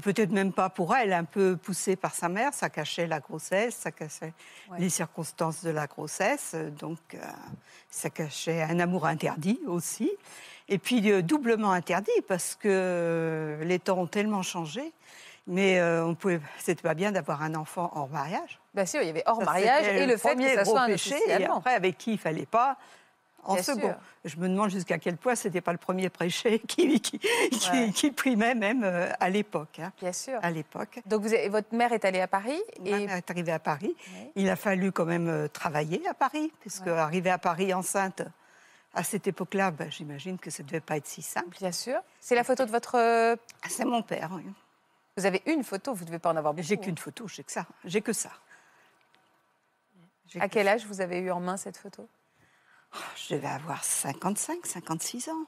peut-être 0.00 0.30
même 0.30 0.52
pas 0.52 0.70
pour 0.70 0.94
elle, 0.94 1.12
un 1.12 1.24
peu 1.24 1.56
poussée 1.56 1.96
par 1.96 2.14
sa 2.14 2.28
mère. 2.28 2.54
Ça 2.54 2.70
cachait 2.70 3.06
la 3.06 3.20
grossesse, 3.20 3.76
ça 3.76 3.90
cachait 3.90 4.32
Ouais. 4.70 4.78
les 4.78 4.88
circonstances 4.88 5.62
de 5.62 5.70
la 5.70 5.86
grossesse, 5.86 6.54
donc 6.78 6.98
euh, 7.14 7.18
ça 7.90 8.08
cachait 8.10 8.62
un 8.62 8.78
amour 8.80 9.06
interdit 9.06 9.60
aussi. 9.66 10.10
Et 10.68 10.78
puis 10.78 11.10
euh, 11.10 11.20
doublement 11.20 11.72
interdit 11.72 12.10
parce 12.28 12.54
que 12.54 12.68
euh, 12.68 13.64
les 13.64 13.78
temps 13.78 13.98
ont 13.98 14.06
tellement 14.06 14.42
changé. 14.42 14.92
Mais 15.48 15.82
on 15.82 16.14
pouvait, 16.14 16.40
c'était 16.58 16.82
pas 16.82 16.94
bien 16.94 17.10
d'avoir 17.10 17.42
un 17.42 17.56
enfant 17.56 17.90
hors 17.96 18.08
mariage. 18.08 18.60
Bien 18.74 18.86
sûr, 18.86 19.02
il 19.02 19.08
y 19.08 19.10
avait 19.10 19.24
hors 19.26 19.40
Ça, 19.40 19.44
mariage 19.44 19.88
et 19.88 20.06
le 20.06 20.16
fait 20.16 20.36
que 20.36 20.54
ça 20.54 20.64
soit 20.64 20.82
un 20.82 20.86
péché. 20.86 21.16
officier 21.16 21.32
Et 21.40 21.44
après, 21.46 21.74
avec 21.74 21.98
qui 21.98 22.12
il 22.12 22.18
fallait 22.18 22.46
pas 22.46 22.76
en 23.44 23.54
Bien 23.54 23.62
second. 23.62 23.80
sûr. 23.88 23.96
Je 24.24 24.36
me 24.36 24.48
demande 24.48 24.70
jusqu'à 24.70 24.98
quel 24.98 25.16
point 25.16 25.34
c'était 25.34 25.60
pas 25.60 25.72
le 25.72 25.78
premier 25.78 26.08
péché 26.10 26.58
qui, 26.68 27.00
qui, 27.00 27.18
qui- 27.18 27.70
Ouais. 27.72 27.90
qui 27.92 28.10
primait 28.12 28.54
même 28.54 28.84
euh, 28.84 29.10
à 29.18 29.30
l'époque. 29.30 29.78
hein, 29.80 29.92
Bien 30.00 30.12
sûr. 30.12 30.38
à 30.42 30.50
l'époque. 30.50 31.00
Donc 31.06 31.22
vous 31.22 31.32
avez- 31.34 31.48
votre 31.48 31.74
mère 31.74 31.92
est 31.92 32.04
allée 32.04 32.20
à 32.20 32.28
Paris 32.28 32.60
Ma 32.80 32.88
et 32.88 33.06
mère 33.06 33.16
est 33.16 33.30
arrivée 33.30 33.52
à 33.52 33.58
Paris. 33.58 33.94
Ouais. 34.14 34.30
Il 34.36 34.48
a 34.48 34.56
fallu 34.56 34.92
quand 34.92 35.04
même 35.06 35.28
euh, 35.28 35.48
travailler 35.48 36.06
à 36.08 36.14
Paris, 36.14 36.52
puisque 36.60 36.86
Ouais. 36.86 36.92
arriver 36.92 37.30
à 37.30 37.38
Paris 37.38 37.74
enceinte, 37.74 38.22
à 38.94 39.02
cette 39.02 39.26
époque-là, 39.26 39.70
ben, 39.70 39.90
j'imagine 39.90 40.38
que 40.38 40.50
ça 40.50 40.62
ne 40.62 40.68
devait 40.68 40.80
pas 40.80 40.96
être 40.98 41.06
si 41.06 41.22
simple. 41.22 41.56
bien 41.58 41.72
sûr. 41.72 41.98
C'est 42.20 42.34
la 42.34 42.44
photo 42.44 42.64
de 42.64 42.70
votre. 42.70 42.94
Ah, 42.96 43.68
C'est 43.68 43.84
mon 43.86 44.02
père. 44.02 44.30
oui. 44.34 44.44
Vous 45.16 45.26
avez 45.26 45.42
une 45.46 45.64
photo, 45.64 45.92
vous 45.94 46.02
ne 46.02 46.06
devez 46.06 46.18
pas 46.18 46.30
en 46.30 46.36
avoir 46.36 46.54
beaucoup. 46.54 46.66
J'ai 46.66 46.76
qu'une 46.78 46.96
photo, 46.96 47.26
j'ai 47.28 47.42
que 47.42 47.52
ça. 47.52 47.66
J'ai 47.84 48.00
que 48.02 48.12
ça. 48.12 48.30
À 50.40 50.48
que 50.48 50.54
quel 50.54 50.68
âge 50.68 50.86
vous 50.86 51.00
avez 51.02 51.18
eu 51.18 51.30
en 51.30 51.40
main 51.40 51.56
cette 51.58 51.76
photo? 51.76 52.08
Je 53.16 53.34
devais 53.34 53.48
avoir 53.48 53.82
55, 53.84 54.64
56 54.66 55.28
ans. 55.30 55.44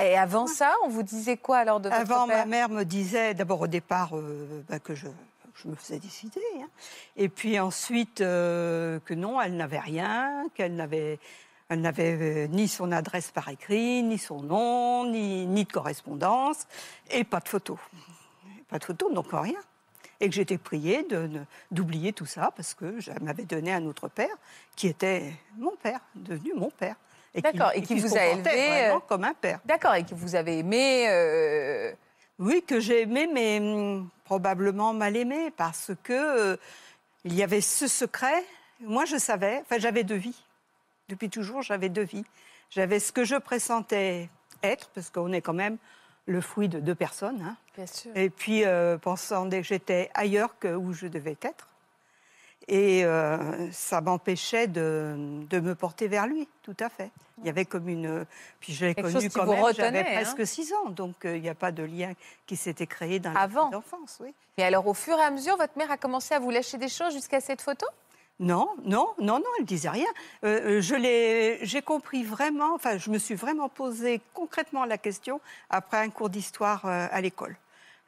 Et 0.00 0.16
avant 0.16 0.46
ça, 0.46 0.74
on 0.84 0.88
vous 0.88 1.02
disait 1.02 1.36
quoi 1.36 1.58
alors 1.58 1.80
de 1.80 1.88
votre 1.88 2.00
Avant, 2.00 2.26
père 2.26 2.38
ma 2.38 2.44
mère 2.46 2.68
me 2.68 2.84
disait, 2.84 3.34
d'abord 3.34 3.60
au 3.60 3.66
départ, 3.66 4.10
euh, 4.16 4.62
bah, 4.68 4.78
que 4.78 4.94
je, 4.94 5.08
je 5.54 5.68
me 5.68 5.74
faisais 5.74 5.98
décider. 5.98 6.40
hein. 6.62 6.68
Et 7.16 7.28
puis 7.28 7.58
ensuite, 7.58 8.20
euh, 8.20 9.00
que 9.04 9.14
non, 9.14 9.40
elle 9.40 9.56
n'avait 9.56 9.80
rien, 9.80 10.46
qu'elle 10.54 10.76
n'avait, 10.76 11.18
elle 11.68 11.80
n'avait 11.80 12.44
euh, 12.44 12.46
ni 12.46 12.68
son 12.68 12.92
adresse 12.92 13.30
par 13.32 13.48
écrit, 13.48 14.02
ni 14.04 14.16
son 14.18 14.42
nom, 14.42 15.04
ni, 15.10 15.46
ni 15.46 15.64
de 15.64 15.72
correspondance, 15.72 16.66
et 17.10 17.24
pas 17.24 17.40
de 17.40 17.48
photo. 17.48 17.78
Pas 18.68 18.78
de 18.78 18.84
photo, 18.84 19.10
donc 19.12 19.26
rien. 19.32 19.58
Et 20.20 20.28
que 20.28 20.34
j'étais 20.34 20.58
priée 20.58 21.06
d'oublier 21.70 22.12
tout 22.12 22.26
ça 22.26 22.52
parce 22.54 22.74
que 22.74 23.00
je 23.00 23.10
m'avais 23.22 23.44
donné 23.44 23.72
un 23.72 23.84
autre 23.86 24.08
père 24.08 24.34
qui 24.76 24.86
était 24.86 25.32
mon 25.56 25.74
père, 25.76 26.00
devenu 26.14 26.52
mon 26.54 26.70
père. 26.70 26.96
Et 27.34 27.40
D'accord, 27.40 27.70
et 27.74 27.82
qui 27.82 27.98
vous 28.00 28.16
a 28.16 28.26
élevé, 28.26 28.90
euh, 28.90 28.98
comme 29.08 29.24
un 29.24 29.34
père. 29.34 29.60
D'accord, 29.64 29.94
et 29.94 30.04
que 30.04 30.14
vous 30.14 30.34
avez 30.34 30.58
aimé. 30.58 31.06
euh, 31.08 31.92
Oui, 32.38 32.62
que 32.66 32.80
j'ai 32.80 33.02
aimé, 33.02 33.28
mais 33.32 33.60
hum, 33.60 34.08
probablement 34.24 34.92
mal 34.92 35.16
aimé, 35.16 35.50
parce 35.56 35.92
que 36.02 36.12
euh, 36.12 36.56
il 37.24 37.34
y 37.34 37.42
avait 37.42 37.60
ce 37.60 37.86
secret. 37.86 38.44
Moi, 38.80 39.04
je 39.04 39.16
savais, 39.16 39.60
enfin, 39.62 39.78
j'avais 39.78 40.02
deux 40.04 40.16
vies. 40.16 40.42
Depuis 41.08 41.30
toujours, 41.30 41.62
j'avais 41.62 41.88
deux 41.88 42.02
vies. 42.04 42.24
J'avais 42.70 42.98
ce 42.98 43.12
que 43.12 43.24
je 43.24 43.36
pressentais 43.36 44.28
être, 44.62 44.90
parce 44.94 45.08
qu'on 45.10 45.32
est 45.32 45.40
quand 45.40 45.54
même 45.54 45.76
le 46.26 46.40
fruit 46.40 46.68
de 46.68 46.80
deux 46.80 46.94
personnes. 46.94 47.40
hein. 47.42 47.56
Bien 47.80 47.86
sûr. 47.86 48.10
Et 48.14 48.28
puis, 48.28 48.66
euh, 48.66 48.98
pensant 48.98 49.48
que 49.48 49.62
j'étais 49.62 50.10
ailleurs 50.12 50.58
que 50.58 50.68
où 50.68 50.92
je 50.92 51.06
devais 51.06 51.38
être. 51.40 51.66
Et 52.68 53.06
euh, 53.06 53.72
ça 53.72 54.02
m'empêchait 54.02 54.66
de, 54.66 55.16
de 55.48 55.60
me 55.60 55.74
porter 55.74 56.06
vers 56.06 56.26
lui, 56.26 56.46
tout 56.62 56.76
à 56.78 56.90
fait. 56.90 57.10
Il 57.38 57.46
y 57.46 57.48
avait 57.48 57.64
comme 57.64 57.88
une. 57.88 58.26
Puis 58.60 58.74
je 58.74 58.84
l'ai 58.84 58.94
connu 58.94 59.30
quand 59.30 59.46
vous 59.46 59.52
même, 59.52 59.74
j'avais 59.74 60.00
hein. 60.00 60.12
presque 60.12 60.46
six 60.46 60.74
ans, 60.74 60.90
donc 60.90 61.24
euh, 61.24 61.38
il 61.38 61.42
n'y 61.42 61.48
a 61.48 61.54
pas 61.54 61.72
de 61.72 61.82
lien 61.82 62.12
qui 62.46 62.56
s'était 62.56 62.86
créé 62.86 63.18
dans 63.18 63.32
la 63.32 63.40
Avant. 63.40 63.70
petite 63.70 63.78
enfance. 63.78 64.18
Oui. 64.20 64.34
Et 64.58 64.62
alors, 64.62 64.86
au 64.86 64.92
fur 64.92 65.18
et 65.18 65.22
à 65.22 65.30
mesure, 65.30 65.56
votre 65.56 65.78
mère 65.78 65.90
a 65.90 65.96
commencé 65.96 66.34
à 66.34 66.38
vous 66.38 66.50
lâcher 66.50 66.76
des 66.76 66.90
choses 66.90 67.14
jusqu'à 67.14 67.40
cette 67.40 67.62
photo? 67.62 67.86
Non, 68.40 68.70
non, 68.84 69.08
non, 69.18 69.38
non, 69.38 69.50
elle 69.58 69.66
disait 69.66 69.90
rien. 69.90 70.08
Euh, 70.44 70.78
euh, 70.78 70.80
je 70.80 70.94
l'ai, 70.94 71.58
j'ai 71.62 71.82
compris 71.82 72.24
vraiment, 72.24 72.74
enfin, 72.74 72.96
je 72.96 73.10
me 73.10 73.18
suis 73.18 73.34
vraiment 73.34 73.68
posé 73.68 74.22
concrètement 74.32 74.86
la 74.86 74.96
question 74.96 75.42
après 75.68 75.98
un 75.98 76.08
cours 76.08 76.30
d'histoire 76.30 76.86
euh, 76.86 77.06
à 77.10 77.20
l'école, 77.20 77.54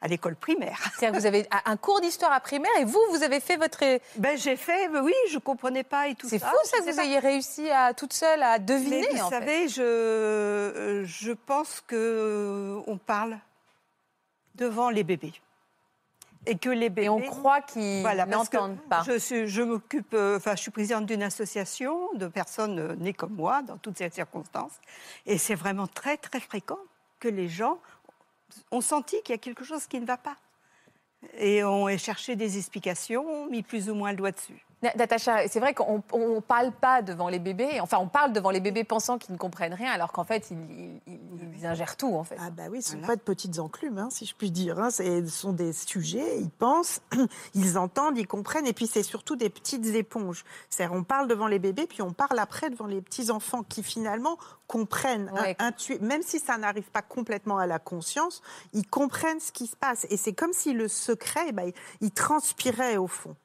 à 0.03 0.07
l'école 0.07 0.35
primaire. 0.35 0.77
C'est-à-dire 0.99 1.15
que 1.15 1.21
vous 1.21 1.25
avez 1.25 1.47
un 1.65 1.77
cours 1.77 2.01
d'histoire 2.01 2.33
à 2.33 2.41
primaire 2.41 2.71
et 2.77 2.83
vous, 2.83 2.99
vous 3.11 3.23
avez 3.23 3.39
fait 3.39 3.55
votre. 3.55 3.83
Ben, 4.17 4.37
j'ai 4.37 4.57
fait, 4.57 4.89
oui, 4.89 5.13
je 5.31 5.39
comprenais 5.39 5.83
pas 5.83 6.09
et 6.09 6.15
tout 6.15 6.27
ça. 6.27 6.37
C'est 6.37 6.45
fou 6.45 6.55
ça 6.65 6.77
que 6.79 6.89
vous 6.91 6.97
pas. 6.97 7.05
ayez 7.05 7.19
réussi 7.19 7.69
à 7.71 7.93
toute 7.93 8.11
seule 8.13 8.43
à 8.43 8.59
deviner. 8.59 9.07
Mais 9.09 9.17
vous 9.17 9.23
en 9.23 9.29
fait. 9.29 9.39
savez, 9.39 9.67
je, 9.69 9.81
euh, 9.81 11.05
je 11.05 11.31
pense 11.31 11.81
que 11.87 11.95
euh, 11.95 12.95
parle 13.07 13.37
devant 14.55 14.89
les 14.89 15.03
bébés. 15.03 15.33
Et 16.45 16.57
que 16.57 16.69
les 16.69 16.89
bébés. 16.89 17.05
Et 17.05 17.09
on 17.09 17.21
croit 17.21 17.61
qu'ils 17.61 18.01
Voilà, 18.01 18.25
n'entendent 18.25 18.81
pas. 18.89 19.03
Je, 19.07 19.17
suis, 19.17 19.47
je 19.47 19.61
m'occupe, 19.61 20.13
euh, 20.13 20.35
enfin, 20.35 20.55
je 20.57 20.61
suis 20.61 20.71
présidente 20.71 21.05
d'une 21.05 21.23
association 21.23 22.13
de 22.15 22.27
personnes 22.27 22.95
nées 22.99 23.13
comme 23.13 23.33
moi, 23.33 23.61
dans 23.61 23.77
toutes 23.77 23.97
ces 23.97 24.09
circonstances. 24.09 24.73
Et 25.25 25.37
c'est 25.37 25.55
vraiment 25.55 25.87
très, 25.87 26.17
très 26.17 26.41
fréquent 26.41 26.79
que 27.21 27.29
les 27.29 27.47
gens 27.47 27.79
ont 28.71 28.81
senti 28.81 29.21
qu'il 29.23 29.33
y 29.33 29.35
a 29.35 29.39
quelque 29.39 29.63
chose 29.63 29.87
qui 29.87 29.99
ne 29.99 30.05
va 30.05 30.17
pas. 30.17 30.37
Et 31.37 31.63
ont 31.63 31.87
cherché 31.97 32.35
des 32.35 32.57
explications, 32.57 33.47
mis 33.47 33.63
plus 33.63 33.89
ou 33.89 33.95
moins 33.95 34.11
le 34.11 34.17
doigt 34.17 34.31
dessus. 34.31 34.65
Na- 34.83 34.91
Natacha, 34.95 35.47
c'est 35.47 35.59
vrai 35.61 35.73
qu'on 35.73 36.03
ne 36.13 36.39
parle 36.41 36.71
pas 36.73 37.01
devant 37.01 37.29
les 37.29 37.39
bébés. 37.39 37.79
Enfin, 37.79 37.97
on 37.99 38.07
parle 38.09 38.33
devant 38.33 38.49
les 38.51 38.59
bébés 38.59 38.83
pensant 38.83 39.17
qu'ils 39.17 39.31
ne 39.33 39.37
comprennent 39.39 39.73
rien, 39.73 39.91
alors 39.91 40.11
qu'en 40.11 40.25
fait, 40.25 40.51
ils, 40.51 40.57
ils- 40.69 41.01
ils- 41.07 41.19
ils 41.59 41.65
ingèrent 41.65 41.95
tout, 41.95 42.13
en 42.15 42.23
fait. 42.25 42.35
Ah 42.39 42.49
bah 42.49 42.63
oui, 42.69 42.81
ce 42.81 42.89
ne 42.89 42.91
sont 42.91 42.97
Voilà. 42.99 43.07
pas 43.07 43.15
de 43.15 43.21
petites 43.21 43.59
enclumes, 43.59 43.97
hein, 43.97 44.09
si 44.11 44.25
je 44.25 44.35
puis 44.35 44.51
dire. 44.51 44.79
hein. 44.79 44.89
Ce 44.91 45.25
sont 45.27 45.53
des 45.53 45.71
sujets, 45.73 46.37
ils 46.39 46.49
pensent, 46.49 47.01
ils 47.55 47.77
entendent, 47.77 48.17
ils 48.17 48.27
comprennent, 48.27 48.67
et 48.67 48.73
puis 48.73 48.85
c'est 48.87 49.03
surtout 49.03 49.35
des 49.37 49.49
petites 49.49 49.85
éponges. 49.95 50.43
C'est-à-dire, 50.69 50.95
on 50.95 51.03
parle 51.03 51.27
devant 51.27 51.47
les 51.47 51.59
bébés, 51.59 51.87
puis 51.87 52.01
on 52.01 52.11
parle 52.11 52.37
après 52.37 52.69
devant 52.69 52.87
les 52.87 53.01
petits-enfants 53.01 53.63
qui 53.63 53.83
finalement 53.83 54.37
comprennent, 54.67 55.31
Ouais. 55.33 55.55
in- 55.59 55.67
intuent, 55.67 55.99
même 56.01 56.23
si 56.23 56.39
ça 56.39 56.57
n'arrive 56.57 56.89
pas 56.91 57.01
complètement 57.01 57.57
à 57.57 57.67
la 57.67 57.79
conscience, 57.79 58.41
ils 58.73 58.85
comprennent 58.85 59.39
ce 59.39 59.51
qui 59.53 59.67
se 59.67 59.75
passe. 59.77 60.05
Et 60.09 60.17
c'est 60.17 60.33
comme 60.33 60.51
si 60.51 60.73
le 60.73 60.87
secret, 60.89 61.45
eh 61.47 61.51
ben, 61.53 61.71
il 62.01 62.11
transpirait 62.11 62.97
au 62.97 63.07
fond. 63.07 63.35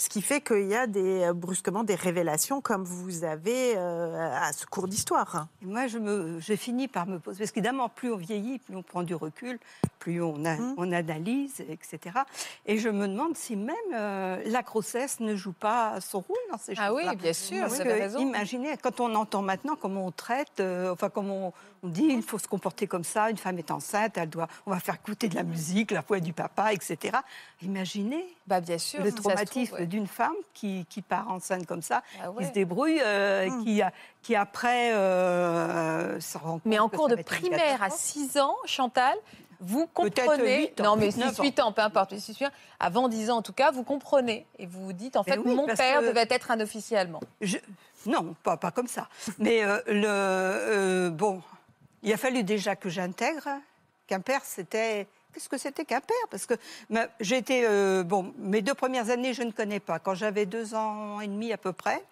Ce 0.00 0.08
qui 0.08 0.22
fait 0.22 0.40
qu'il 0.40 0.68
y 0.68 0.76
a 0.76 0.86
des, 0.86 1.22
euh, 1.24 1.32
brusquement 1.32 1.82
des 1.82 1.96
révélations 1.96 2.60
comme 2.60 2.84
vous 2.84 3.24
avez 3.24 3.74
euh, 3.76 4.30
à 4.32 4.52
ce 4.52 4.64
cours 4.64 4.86
d'histoire. 4.86 5.48
moi, 5.60 5.88
je 5.88 5.98
me, 5.98 6.38
j'ai 6.38 6.56
fini 6.56 6.86
par 6.86 7.06
me 7.08 7.18
poser. 7.18 7.40
Parce 7.40 7.50
qu'évidemment, 7.50 7.88
plus 7.88 8.12
on 8.12 8.16
vieillit, 8.16 8.60
plus 8.60 8.76
on 8.76 8.84
prend 8.84 9.02
du 9.02 9.16
recul, 9.16 9.58
plus 9.98 10.22
on, 10.22 10.44
a- 10.44 10.56
on 10.76 10.92
analyse, 10.92 11.64
etc. 11.68 11.98
Et 12.64 12.78
je 12.78 12.88
me 12.88 13.08
demande 13.08 13.36
si 13.36 13.56
même 13.56 13.74
euh, 13.92 14.40
la 14.46 14.62
grossesse 14.62 15.18
ne 15.18 15.34
joue 15.34 15.50
pas 15.52 16.00
son 16.00 16.20
rôle 16.20 16.36
dans 16.52 16.58
ces 16.58 16.74
Ah 16.78 16.86
choses-là. 16.90 17.10
oui, 17.10 17.16
bien 17.16 17.32
sûr, 17.32 17.60
Parce 17.62 17.72
vous 17.78 17.82
que, 17.82 17.88
avez 17.88 18.00
raison. 18.02 18.20
imaginez, 18.20 18.76
quand 18.80 19.00
on 19.00 19.12
entend 19.16 19.42
maintenant 19.42 19.74
comment 19.74 20.06
on 20.06 20.12
traite, 20.12 20.60
euh, 20.60 20.92
enfin, 20.92 21.10
comment 21.10 21.48
on, 21.48 21.52
on 21.82 21.88
dit 21.88 22.04
il 22.08 22.22
faut 22.22 22.38
se 22.38 22.46
comporter 22.46 22.86
comme 22.86 23.02
ça, 23.04 23.30
une 23.30 23.36
femme 23.36 23.58
est 23.58 23.72
enceinte, 23.72 24.16
elle 24.16 24.30
doit, 24.30 24.46
on 24.64 24.70
va 24.70 24.78
faire 24.78 24.94
écouter 24.94 25.28
de 25.28 25.34
la 25.34 25.42
musique, 25.42 25.90
la 25.90 26.02
voix 26.02 26.20
du 26.20 26.32
papa, 26.32 26.72
etc. 26.72 27.16
Imaginez 27.62 28.24
Bah, 28.46 28.60
bien 28.60 28.78
sûr. 28.78 29.02
le 29.02 29.10
trouve, 29.10 29.32
traumatisme 29.32 29.74
ouais. 29.74 29.87
D'une 29.88 30.06
femme 30.06 30.34
qui, 30.54 30.86
qui 30.88 31.02
part 31.02 31.28
enceinte 31.30 31.66
comme 31.66 31.82
ça, 31.82 32.02
Ah 32.22 32.28
qui 32.28 32.36
ouais. 32.36 32.46
se 32.46 32.52
débrouille, 32.52 33.00
euh, 33.02 33.48
Hmm. 33.48 33.64
qui, 33.64 33.80
qui 34.22 34.36
après 34.36 34.92
euh, 34.94 36.20
se 36.20 36.38
rend 36.38 36.52
compte 36.54 36.62
Mais 36.66 36.78
en 36.78 36.88
cours 36.88 37.08
de 37.08 37.16
primaire 37.16 37.82
à 37.82 37.86
catastrophe. 37.88 38.00
6 38.32 38.38
ans, 38.38 38.56
Chantal, 38.66 39.16
vous 39.60 39.86
comprenez. 39.88 40.58
huit 40.58 40.80
ans, 40.80 40.84
non, 40.84 40.96
mais 40.96 41.08
neuf 41.16 41.34
6, 41.36 41.42
8 41.42 41.60
ans, 41.60 41.72
peu 41.72 41.82
importe. 41.82 42.16
6, 42.16 42.38
8 42.38 42.46
ans, 42.46 42.50
avant 42.78 43.08
10 43.08 43.30
ans 43.30 43.38
en 43.38 43.42
tout 43.42 43.52
cas, 43.52 43.70
vous 43.72 43.82
comprenez. 43.82 44.46
Et 44.58 44.66
vous 44.66 44.84
vous 44.84 44.92
dites, 44.92 45.16
en 45.16 45.24
Mais 45.26 45.32
fait, 45.32 45.38
oui, 45.38 45.54
mon 45.54 45.66
père 45.66 46.00
devait 46.02 46.26
être 46.30 46.50
un 46.50 46.60
officier 46.60 46.96
allemand. 46.96 47.20
Je- 47.40 47.58
Non, 48.06 48.34
pas, 48.44 48.56
pas 48.56 48.70
comme 48.70 48.86
ça. 48.86 49.08
Mais 49.38 49.64
euh, 49.64 49.80
le, 49.88 50.04
euh, 50.06 51.10
bon, 51.10 51.42
il 52.02 52.12
a 52.12 52.16
fallu 52.16 52.44
déjà 52.44 52.76
que 52.76 52.88
j'intègre 52.88 53.48
qu'un 54.06 54.20
père, 54.20 54.42
c'était. 54.44 55.06
Qu'est-ce 55.38 55.48
que 55.48 55.56
c'était 55.58 55.84
qu'un 55.84 56.00
père 56.00 56.16
Parce 56.32 56.46
que 56.46 56.54
été. 57.20 57.64
euh, 57.64 58.02
bon, 58.02 58.34
mes 58.38 58.60
deux 58.60 58.74
premières 58.74 59.08
années, 59.08 59.34
je 59.34 59.44
ne 59.44 59.52
connais 59.52 59.78
pas. 59.78 60.00
Quand 60.00 60.16
j'avais 60.16 60.46
deux 60.46 60.74
ans 60.74 61.20
et 61.20 61.28
demi 61.28 61.52
à 61.52 61.56
peu 61.56 61.72
près, 61.72 62.02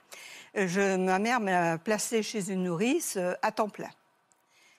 euh, 0.57 0.97
ma 0.97 1.19
mère 1.19 1.41
m'a 1.41 1.77
placée 1.77 2.23
chez 2.23 2.53
une 2.53 2.63
nourrice 2.63 3.17
euh, 3.17 3.35
à 3.43 3.51
temps 3.51 3.69
plein. 3.69 3.91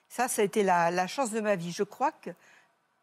Ça, 0.08 0.28
ça 0.28 0.40
a 0.40 0.46
été 0.46 0.62
la, 0.62 1.06
chance 1.08 1.30
de 1.30 1.40
ma 1.40 1.56
vie. 1.56 1.72
Je 1.72 1.82
crois 1.82 2.10
que. 2.10 2.30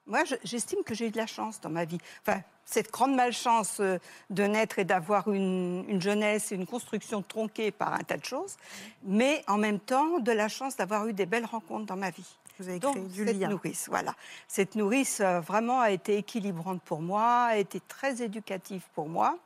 Moi, 0.08 0.24
je- 0.24 0.34
j'estime 0.44 0.80
que 0.84 0.96
j'ai 0.96 1.10
eu 1.10 1.12
de 1.12 1.18
la 1.18 1.28
chance 1.28 1.62
dans 1.62 1.70
ma 1.70 1.86
vie. 1.86 2.00
Enfin, 2.26 2.42
cette 2.66 2.92
grande 2.92 3.14
malchance 3.14 3.80
euh, 3.82 4.00
de 4.32 4.46
naître 4.46 4.80
et 4.80 4.84
d'avoir 4.84 5.32
une 5.32 6.02
jeunesse 6.02 6.52
et 6.52 6.56
une 6.56 6.66
construction 6.66 7.22
tronquée 7.22 7.70
par 7.70 7.94
un 7.94 8.00
tas 8.04 8.18
de 8.18 8.26
choses, 8.26 8.58
mais 9.04 9.44
en 9.46 9.60
même 9.60 9.80
temps, 9.80 10.18
de 10.18 10.32
la 10.32 10.48
chance 10.48 10.76
d'avoir 10.76 11.06
eu 11.06 11.14
des 11.14 11.28
belles 11.28 11.46
rencontres 11.46 11.86
dans 11.86 11.98
ma 11.98 12.10
vie. 12.10 12.36
Vous 12.60 12.70
avez 12.70 12.80
Donc, 12.80 12.96
créé 12.96 13.06
du 13.08 13.26
cette 13.26 13.38
lien. 13.38 13.50
nourrice, 13.50 13.88
voilà. 13.90 14.16
Cette 14.48 14.76
nourrice, 14.76 15.20
euh, 15.22 15.40
vraiment, 15.42 15.82
a 15.82 15.92
été 15.92 16.18
équilibrante 16.18 16.82
pour 16.84 17.02
moi, 17.02 17.46
a 17.50 17.58
été 17.58 17.80
très 17.88 18.22
éducative 18.22 18.84
pour 18.94 19.08
moi. 19.10 19.38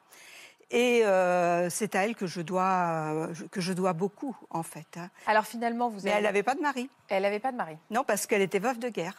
Et 0.72 1.04
euh, 1.04 1.68
c'est 1.72 1.96
à 1.96 2.06
elle 2.06 2.16
que 2.16 2.28
je 2.28 2.42
dois, 2.42 2.64
euh, 2.64 3.34
que 3.50 3.60
je 3.60 3.74
dois 3.74 3.94
beaucoup, 3.94 4.38
en 4.52 4.62
fait. 4.62 4.86
hein. 4.98 5.10
Alors 5.26 5.46
finalement, 5.46 5.90
vous 5.90 6.02
Mais 6.04 6.12
avez... 6.12 6.18
elle 6.20 6.24
n'avait 6.26 6.44
pas 6.44 6.54
de 6.54 6.62
mari. 6.62 6.90
elle 7.08 7.24
n'avait 7.24 7.40
pas 7.40 7.52
de 7.52 7.58
mari. 7.58 7.76
Non, 7.90 8.04
parce 8.04 8.28
qu'elle 8.28 8.44
était 8.44 8.60
veuve 8.60 8.78
de 8.78 8.90
guerre. 8.90 9.16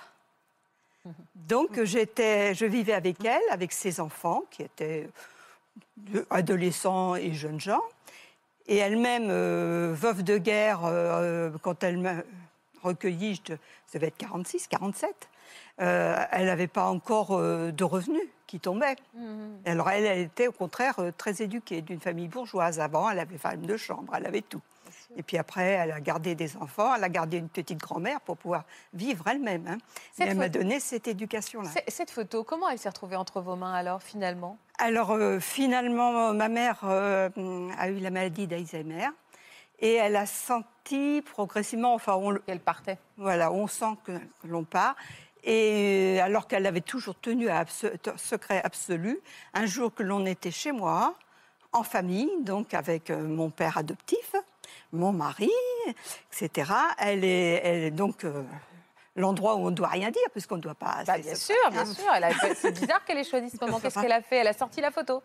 Mhm. 1.04 1.12
Donc 1.34 1.82
j'étais, 1.82 2.54
je 2.54 2.66
vivais 2.66 2.92
avec 2.92 3.24
elle, 3.24 3.40
avec 3.50 3.72
ses 3.72 3.98
enfants 3.98 4.44
qui 4.50 4.62
étaient 4.62 5.08
de- 5.96 6.24
adolescents 6.30 7.16
et 7.16 7.32
jeunes 7.32 7.58
gens. 7.60 7.82
Et 8.68 8.76
elle-même, 8.76 9.26
euh, 9.30 9.92
veuve 9.96 10.22
de 10.22 10.38
guerre, 10.38 10.82
euh, 10.84 11.50
quand 11.62 11.82
elle 11.82 11.98
m'a 11.98 12.14
recueilli, 12.82 13.40
je, 13.46 13.54
ça 13.86 13.98
devait 13.98 14.08
être 14.08 14.16
46, 14.18 14.66
47, 14.68 15.28
euh, 15.80 16.16
elle 16.32 16.46
n'avait 16.46 16.66
pas 16.66 16.84
encore 16.86 17.32
euh, 17.32 17.70
de 17.72 17.84
revenus 17.84 18.22
qui 18.46 18.60
tombaient. 18.60 18.96
Alors 19.64 19.90
elle, 19.90 20.04
elle 20.06 20.18
était 20.20 20.48
au 20.48 20.52
contraire 20.52 20.98
euh, 20.98 21.12
très 21.16 21.42
éduquée, 21.42 21.82
d'une 21.82 22.00
famille 22.00 22.28
bourgeoise. 22.28 22.80
Avant, 22.80 23.08
elle 23.10 23.18
avait 23.20 23.38
femme 23.38 23.62
de 23.62 23.76
chambre, 23.76 24.12
elle 24.16 24.26
avait 24.26 24.42
tout. 24.42 24.60
Et 25.16 25.22
puis 25.22 25.38
après, 25.38 25.64
elle 25.72 25.92
a 25.92 26.00
gardé 26.00 26.34
des 26.34 26.56
enfants, 26.56 26.94
elle 26.94 27.02
a 27.04 27.08
gardé 27.08 27.36
une 27.38 27.48
petite 27.48 27.78
grand-mère 27.78 28.20
pour 28.20 28.36
pouvoir 28.36 28.64
vivre 28.92 29.26
elle-même. 29.28 29.66
hein. 29.68 29.78
Elle 30.18 30.36
m'a 30.36 30.44
photo- 30.46 30.58
donné 30.60 30.80
cette 30.80 31.06
éducation-là. 31.08 31.70
Cette 31.88 32.10
photo, 32.10 32.42
comment 32.44 32.68
elle 32.68 32.78
s'est 32.78 32.88
retrouvée 32.88 33.16
entre 33.16 33.40
vos 33.40 33.56
mains 33.56 33.72
alors 33.74 34.02
finalement? 34.02 34.58
Alors 34.78 35.10
euh, 35.12 35.38
finalement, 35.40 36.32
ma 36.34 36.48
mère 36.48 36.80
euh, 36.84 37.28
a 37.78 37.88
eu 37.88 37.98
la 37.98 38.10
maladie 38.10 38.46
d'Alzheimer 38.46 39.08
et 39.80 39.94
elle 39.94 40.16
a 40.16 40.26
senti 40.26 40.66
progressivement, 41.34 41.94
enfin 41.94 42.14
on, 42.14 42.30
le- 42.30 42.38
qu'elle 42.40 42.60
partait 42.60 42.98
voilà, 43.16 43.50
on 43.52 43.66
sent 43.66 43.96
que, 44.04 44.12
que 44.12 44.46
l'on 44.46 44.64
part. 44.64 44.94
Et 45.44 46.18
euh, 46.20 46.24
alors 46.24 46.46
qu'elle 46.46 46.66
avait 46.66 46.80
toujours 46.82 47.14
tenu 47.18 47.48
à 47.48 47.64
secret 48.16 48.60
absolu, 48.62 49.20
un 49.54 49.66
jour 49.66 49.92
que 49.94 50.02
l'on 50.02 50.26
était 50.26 50.50
chez 50.50 50.72
moi, 50.72 51.14
en 51.72 51.82
famille, 51.82 52.30
donc 52.42 52.74
avec 52.74 53.10
euh, 53.10 53.22
mon 53.22 53.48
père 53.50 53.78
adoptif, 53.78 54.34
mon 54.92 55.12
mari, 55.12 55.50
etc. 56.32 56.70
Elle 56.98 57.24
est, 57.24 57.60
elle 57.64 57.82
est 57.84 57.90
donc 57.90 58.24
euh, 58.24 58.42
l'endroit 59.16 59.54
où 59.56 59.66
on 59.66 59.70
ne 59.70 59.74
doit 59.76 59.88
rien 59.88 60.10
dire, 60.10 60.22
puisqu'on 60.32 60.56
ne 60.56 60.60
doit 60.62 60.74
pas. 60.74 61.04
Bah, 61.06 61.18
Bien 61.18 61.34
sûr, 61.34 61.54
bien 61.70 61.84
sûr. 61.86 62.04
Elle 62.14 62.34
C'est 62.56 62.72
bizarre 62.78 63.04
qu'elle 63.04 63.18
ait 63.18 63.24
choisi 63.24 63.50
ce 63.50 63.56
moment. 63.64 63.78
Qu'est-ce 63.80 63.98
qu'elle 64.00 64.12
a 64.12 64.20
fait? 64.22 64.36
Elle 64.38 64.48
a 64.48 64.52
sorti 64.52 64.80
la 64.80 64.90
photo. 64.90 65.22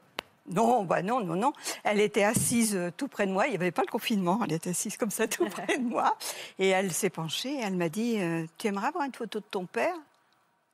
Non, 0.49 0.83
bah 0.83 1.01
non, 1.01 1.21
non, 1.21 1.35
non. 1.35 1.53
Elle 1.83 1.99
était 1.99 2.23
assise 2.23 2.75
euh, 2.75 2.91
tout 2.95 3.07
près 3.07 3.25
de 3.25 3.31
moi. 3.31 3.47
Il 3.47 3.51
n'y 3.51 3.55
avait 3.55 3.71
pas 3.71 3.81
le 3.81 3.87
confinement. 3.91 4.39
Elle 4.45 4.53
était 4.53 4.69
assise 4.71 4.95
comme 4.97 5.09
ça 5.11 5.27
tout 5.27 5.47
près 5.49 5.77
de 5.77 5.83
moi. 5.83 6.15
Et 6.59 6.69
elle 6.69 6.91
s'est 6.93 7.09
penchée. 7.09 7.53
et 7.55 7.61
Elle 7.61 7.75
m'a 7.75 7.89
dit 7.89 8.19
euh, 8.19 8.45
Tu 8.57 8.67
aimerais 8.67 8.87
avoir 8.87 9.05
une 9.05 9.13
photo 9.13 9.39
de 9.39 9.45
ton 9.49 9.65
père? 9.65 9.95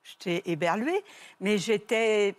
J'étais 0.04 0.42
éberluée, 0.52 1.04
mais 1.40 1.58
j'étais. 1.58 2.36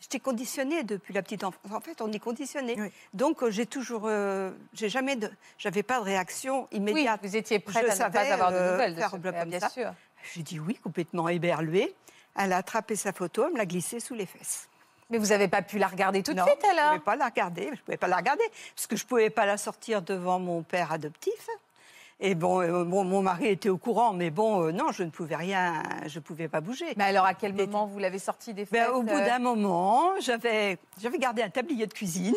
J'étais 0.00 0.20
conditionnée 0.20 0.84
depuis 0.84 1.12
la 1.12 1.22
petite 1.22 1.42
enfance. 1.42 1.72
En 1.72 1.80
fait, 1.80 2.00
on 2.00 2.12
est 2.12 2.20
conditionné. 2.20 2.76
Oui. 2.78 2.88
Donc, 3.14 3.42
euh, 3.42 3.50
j'ai 3.50 3.66
toujours, 3.66 4.02
euh, 4.04 4.52
j'ai 4.72 4.88
jamais, 4.88 5.16
de, 5.16 5.28
j'avais 5.58 5.82
pas 5.82 5.98
de 5.98 6.04
réaction 6.04 6.68
Oui, 6.70 6.78
immédiate. 6.78 7.18
vous 7.22 7.34
étiez 7.36 7.58
prête 7.58 7.84
Je 7.84 8.02
à 8.02 8.08
ne 8.08 8.12
pas 8.12 8.20
avoir 8.32 8.52
de 8.52 8.58
nouvelles 8.72 8.94
de 8.94 9.00
faire 9.00 9.10
ce 9.10 9.16
père, 9.16 9.44
bien 9.46 9.58
ça. 9.58 9.68
sûr. 9.68 9.92
J'ai 10.34 10.42
dit 10.44 10.60
oui, 10.60 10.76
complètement 10.76 11.28
éberluée. 11.28 11.94
Elle 12.36 12.52
a 12.52 12.58
attrapé 12.58 12.94
sa 12.94 13.12
photo, 13.12 13.44
elle 13.46 13.54
me 13.54 13.58
l'a 13.58 13.66
glissée 13.66 13.98
sous 13.98 14.14
les 14.14 14.26
fesses. 14.26 14.67
Mais 15.10 15.18
vous 15.18 15.28
n'avez 15.28 15.48
pas 15.48 15.62
pu 15.62 15.78
la 15.78 15.86
regarder 15.86 16.22
tout 16.22 16.32
de 16.32 16.38
Non, 16.38 16.44
suite 16.44 16.58
Je 16.62 16.66
ne 16.66 16.78
alors 16.78 16.92
pouvais 16.92 17.04
pas 17.04 17.16
la 17.16 17.24
regarder. 17.26 17.70
Je 17.74 17.80
pouvais 17.80 17.96
pas 17.96 18.08
la 18.08 18.16
regarder 18.16 18.44
parce 18.74 18.86
que 18.86 18.96
je 18.96 19.06
pouvais 19.06 19.30
pas 19.30 19.46
la 19.46 19.56
sortir 19.56 20.02
devant 20.02 20.38
mon 20.38 20.62
père 20.62 20.92
adoptif. 20.92 21.48
Et 22.20 22.34
bon, 22.34 22.60
euh, 22.60 22.82
bon, 22.82 23.04
mon 23.04 23.22
mari 23.22 23.46
était 23.46 23.68
au 23.68 23.78
courant, 23.78 24.12
mais 24.12 24.30
bon, 24.30 24.64
euh, 24.64 24.72
non, 24.72 24.90
je 24.90 25.04
ne 25.04 25.10
pouvais 25.10 25.36
rien, 25.36 25.84
je 26.06 26.18
pouvais 26.18 26.48
pas 26.48 26.60
bouger. 26.60 26.86
Mais 26.96 27.04
alors 27.04 27.24
à 27.24 27.34
quel 27.34 27.54
moment 27.54 27.86
vous 27.86 28.00
l'avez 28.00 28.18
sortie 28.18 28.52
des 28.54 28.64
Ben, 28.64 28.86
fesses 28.86 28.92
au 28.92 29.04
bout 29.04 29.14
euh, 29.14 29.24
d'un 29.24 29.38
moment, 29.38 30.18
j'avais, 30.20 30.78
j'avais 31.00 31.18
gardé 31.18 31.42
un 31.42 31.48
tablier 31.48 31.86
de 31.86 31.92
cuisine. 31.92 32.34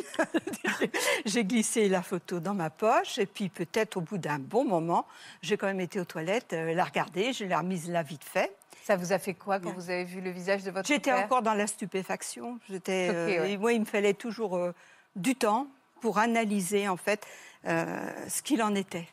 j'ai 1.25 1.43
glissé 1.45 1.89
la 1.89 2.03
photo 2.03 2.39
dans 2.39 2.53
ma 2.53 2.69
poche. 2.69 3.17
Et 3.17 3.25
puis, 3.25 3.49
peut-être 3.49 3.97
au 3.97 4.01
bout 4.01 4.19
d'un 4.19 4.37
bon 4.37 4.65
moment, 4.65 5.07
j'ai 5.41 5.57
quand 5.57 5.65
même 5.65 5.81
été 5.81 5.99
aux 5.99 6.05
toilettes, 6.05 6.53
euh, 6.53 6.75
la 6.75 6.83
regarder. 6.83 7.33
Je 7.33 7.45
l'ai 7.45 7.55
remise 7.55 7.89
là 7.89 8.03
vite 8.03 8.23
fait. 8.23 8.55
Ça 8.83 8.95
vous 8.95 9.13
a 9.13 9.19
fait 9.19 9.33
quoi 9.35 9.59
quand 9.59 9.71
vous 9.73 9.89
avez 9.89 10.03
vu 10.05 10.21
le 10.21 10.31
visage 10.31 10.63
de 10.63 10.71
votre 10.71 10.87
J'étais 10.87 11.11
père 11.11 11.23
encore 11.25 11.41
dans 11.41 11.53
la 11.53 11.67
stupéfaction. 11.67 12.59
J'étais, 12.69 13.09
euh, 13.11 13.25
ouais. 13.41 13.51
et 13.51 13.57
moi, 13.57 13.73
il 13.73 13.81
me 13.81 13.85
fallait 13.85 14.13
toujours 14.15 14.55
euh, 14.57 14.73
du 15.15 15.35
temps 15.35 15.67
pour 16.01 16.17
analyser 16.17 16.87
en 16.87 16.97
fait 16.97 17.25
euh, 17.67 18.27
ce 18.27 18.41
qu'il 18.41 18.61
en 18.63 18.73
était. 18.75 19.07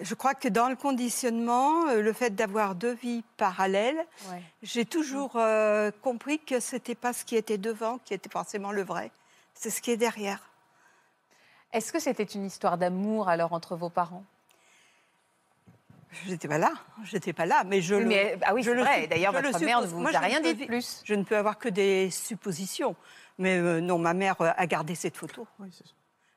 Je 0.00 0.14
crois 0.14 0.32
que 0.34 0.48
dans 0.48 0.70
le 0.70 0.76
conditionnement, 0.76 1.84
le 1.92 2.12
fait 2.14 2.30
d'avoir 2.34 2.74
deux 2.74 2.94
vies 2.94 3.22
parallèles, 3.36 4.06
Ouais. 4.30 4.40
j'ai 4.62 4.86
toujours 4.86 5.32
euh, 5.36 5.90
compris 6.00 6.38
que 6.38 6.60
c'était 6.60 6.94
pas 6.94 7.12
ce 7.12 7.26
qui 7.26 7.36
était 7.36 7.58
devant 7.58 7.98
qui 7.98 8.14
était 8.14 8.30
forcément 8.30 8.72
le 8.72 8.82
vrai, 8.82 9.10
c'est 9.52 9.68
ce 9.68 9.82
qui 9.82 9.90
est 9.90 9.98
derrière. 9.98 10.48
Est-ce 11.74 11.92
que 11.92 11.98
c'était 11.98 12.22
une 12.24 12.46
histoire 12.46 12.78
d'amour 12.78 13.28
alors 13.28 13.52
entre 13.52 13.76
vos 13.76 13.90
parents? 13.90 14.24
J'étais 16.26 16.48
pas 16.48 16.58
là, 16.58 16.72
j'étais 17.04 17.32
pas 17.32 17.46
là, 17.46 17.64
mais 17.64 17.80
je 17.80 17.94
Oui, 17.94 18.02
le- 18.02 18.08
mais, 18.08 18.38
Ah 18.42 18.52
oui, 18.54 18.62
je 18.62 18.68
c'est 18.70 18.74
le 18.76 18.82
vrai. 18.82 19.06
D'ailleurs, 19.06 19.32
votre 19.32 19.58
mère 19.64 19.80
ne 19.80 19.86
vous 19.86 20.00
Moi, 20.00 20.14
a 20.14 20.18
rien 20.20 20.40
dit 20.40 20.54
de 20.54 20.66
plus. 20.66 21.00
Je 21.04 21.14
ne 21.14 21.24
peux 21.24 21.36
avoir 21.36 21.58
que 21.58 21.68
des 21.68 22.10
suppositions. 22.10 22.94
Mais 23.38 23.56
euh, 23.58 23.80
non, 23.80 23.98
ma 23.98 24.12
mère 24.12 24.38
euh, 24.42 24.50
a 24.56 24.66
gardé 24.66 24.94
cette 24.94 25.16
photo. 25.16 25.46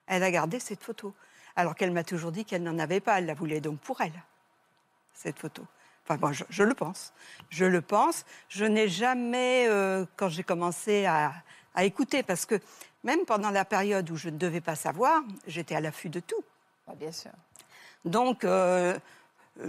Elle 0.07 0.23
a 0.23 0.31
gardé 0.31 0.59
cette 0.59 0.81
photo. 0.81 1.13
Alors 1.57 1.75
qu'elle 1.75 1.91
m'a 1.91 2.03
toujours 2.05 2.31
dit 2.31 2.45
qu'elle 2.45 2.63
n'en 2.63 2.79
avait 2.79 3.01
pas. 3.01 3.19
Elle 3.19 3.25
la 3.25 3.33
voulait 3.33 3.59
donc 3.59 3.79
pour 3.79 3.99
elle, 4.01 4.13
cette 5.13 5.37
photo. 5.39 5.63
Enfin, 6.05 6.17
bon, 6.17 6.31
je, 6.31 6.43
je 6.49 6.63
le 6.63 6.73
pense. 6.73 7.11
Je 7.49 7.65
le 7.65 7.81
pense. 7.81 8.23
Je 8.47 8.63
n'ai 8.65 8.87
jamais, 8.87 9.67
euh, 9.67 10.05
quand 10.15 10.29
j'ai 10.29 10.43
commencé 10.43 11.05
à, 11.05 11.33
à 11.73 11.83
écouter, 11.83 12.23
parce 12.23 12.45
que 12.45 12.59
même 13.03 13.25
pendant 13.25 13.49
la 13.49 13.65
période 13.65 14.09
où 14.09 14.15
je 14.15 14.29
ne 14.29 14.37
devais 14.37 14.61
pas 14.61 14.75
savoir, 14.75 15.21
j'étais 15.47 15.75
à 15.75 15.81
l'affût 15.81 16.09
de 16.09 16.21
tout. 16.21 16.43
Ah, 16.87 16.93
bien 16.95 17.11
sûr. 17.11 17.31
Donc, 18.05 18.43
euh, 18.45 18.97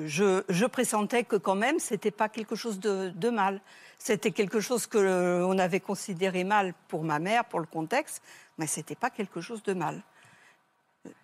je, 0.04 0.42
je 0.48 0.66
pressentais 0.66 1.24
que 1.24 1.36
quand 1.36 1.54
même, 1.54 1.78
c'était 1.78 2.10
pas 2.10 2.28
quelque 2.28 2.56
chose 2.56 2.80
de, 2.80 3.10
de 3.14 3.30
mal. 3.30 3.60
C'était 3.98 4.32
quelque 4.32 4.60
chose 4.60 4.86
que 4.86 4.98
euh, 4.98 5.46
on 5.46 5.58
avait 5.58 5.80
considéré 5.80 6.44
mal 6.44 6.74
pour 6.88 7.02
ma 7.04 7.18
mère, 7.18 7.44
pour 7.44 7.60
le 7.60 7.66
contexte, 7.66 8.22
mais 8.58 8.66
c'était 8.66 8.94
pas 8.96 9.10
quelque 9.10 9.40
chose 9.40 9.62
de 9.62 9.72
mal. 9.74 10.02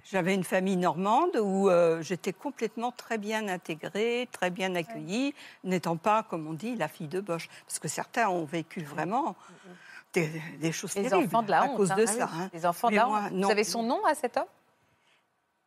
J'avais 0.05 0.35
une 0.35 0.45
famille 0.45 0.77
normande 0.77 1.37
où 1.37 1.69
euh, 1.69 2.01
j'étais 2.03 2.33
complètement 2.33 2.93
très 2.93 3.19
bien 3.19 3.49
intégrée, 3.49 4.29
très 4.31 4.51
bien 4.51 4.75
accueillie, 4.77 5.35
n'étant 5.65 5.97
pas, 5.97 6.23
comme 6.23 6.47
on 6.47 6.53
dit, 6.53 6.77
la 6.77 6.87
fille 6.87 7.09
de 7.09 7.21
Bosch. 7.21 7.49
Parce 7.67 7.81
que 7.81 7.89
certains 7.89 8.29
ont 8.29 8.45
vécu 8.45 8.83
vraiment 8.85 9.35
des, 10.13 10.31
des 10.61 10.71
choses 10.71 10.95
Les 10.95 11.09
terribles 11.09 11.27
enfants 11.27 11.43
de 11.43 11.51
la 11.51 11.63
à 11.63 11.65
honte. 11.67 11.77
cause 11.77 11.91
hein. 11.91 11.97
de 11.97 12.05
Ah 12.05 12.07
ça. 12.07 12.31
oui, 12.33 12.41
hein. 12.43 12.51
Les 12.53 12.65
enfants 12.65 12.89
de 12.89 12.93
Mais 12.93 12.99
la 12.99 13.07
moi, 13.07 13.23
honte. 13.25 13.33
non. 13.33 13.47
Vous 13.49 13.53
avez 13.53 13.65
son 13.65 13.83
nom 13.83 14.05
à 14.07 14.15
cet 14.15 14.37
homme? 14.37 14.45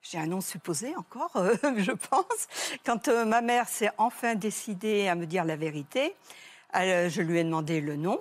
J'ai 0.07 0.19
un 0.19 0.27
nom 0.27 0.39
supposé 0.41 0.95
encore, 0.95 1.31
euh, 1.37 1.55
je 1.77 1.91
pense. 1.91 2.47
Quand 2.85 3.07
euh, 3.07 3.25
ma 3.25 3.41
mère 3.41 3.67
s'est 3.67 3.89
enfin 3.97 4.35
décidée 4.35 5.07
à 5.07 5.15
me 5.15 5.25
dire 5.25 5.43
la 5.45 5.55
vérité, 5.55 6.13
elle, 6.73 7.09
je 7.09 7.21
lui 7.23 7.39
ai 7.39 7.43
demandé 7.43 7.81
le 7.81 7.95
nom. 7.95 8.19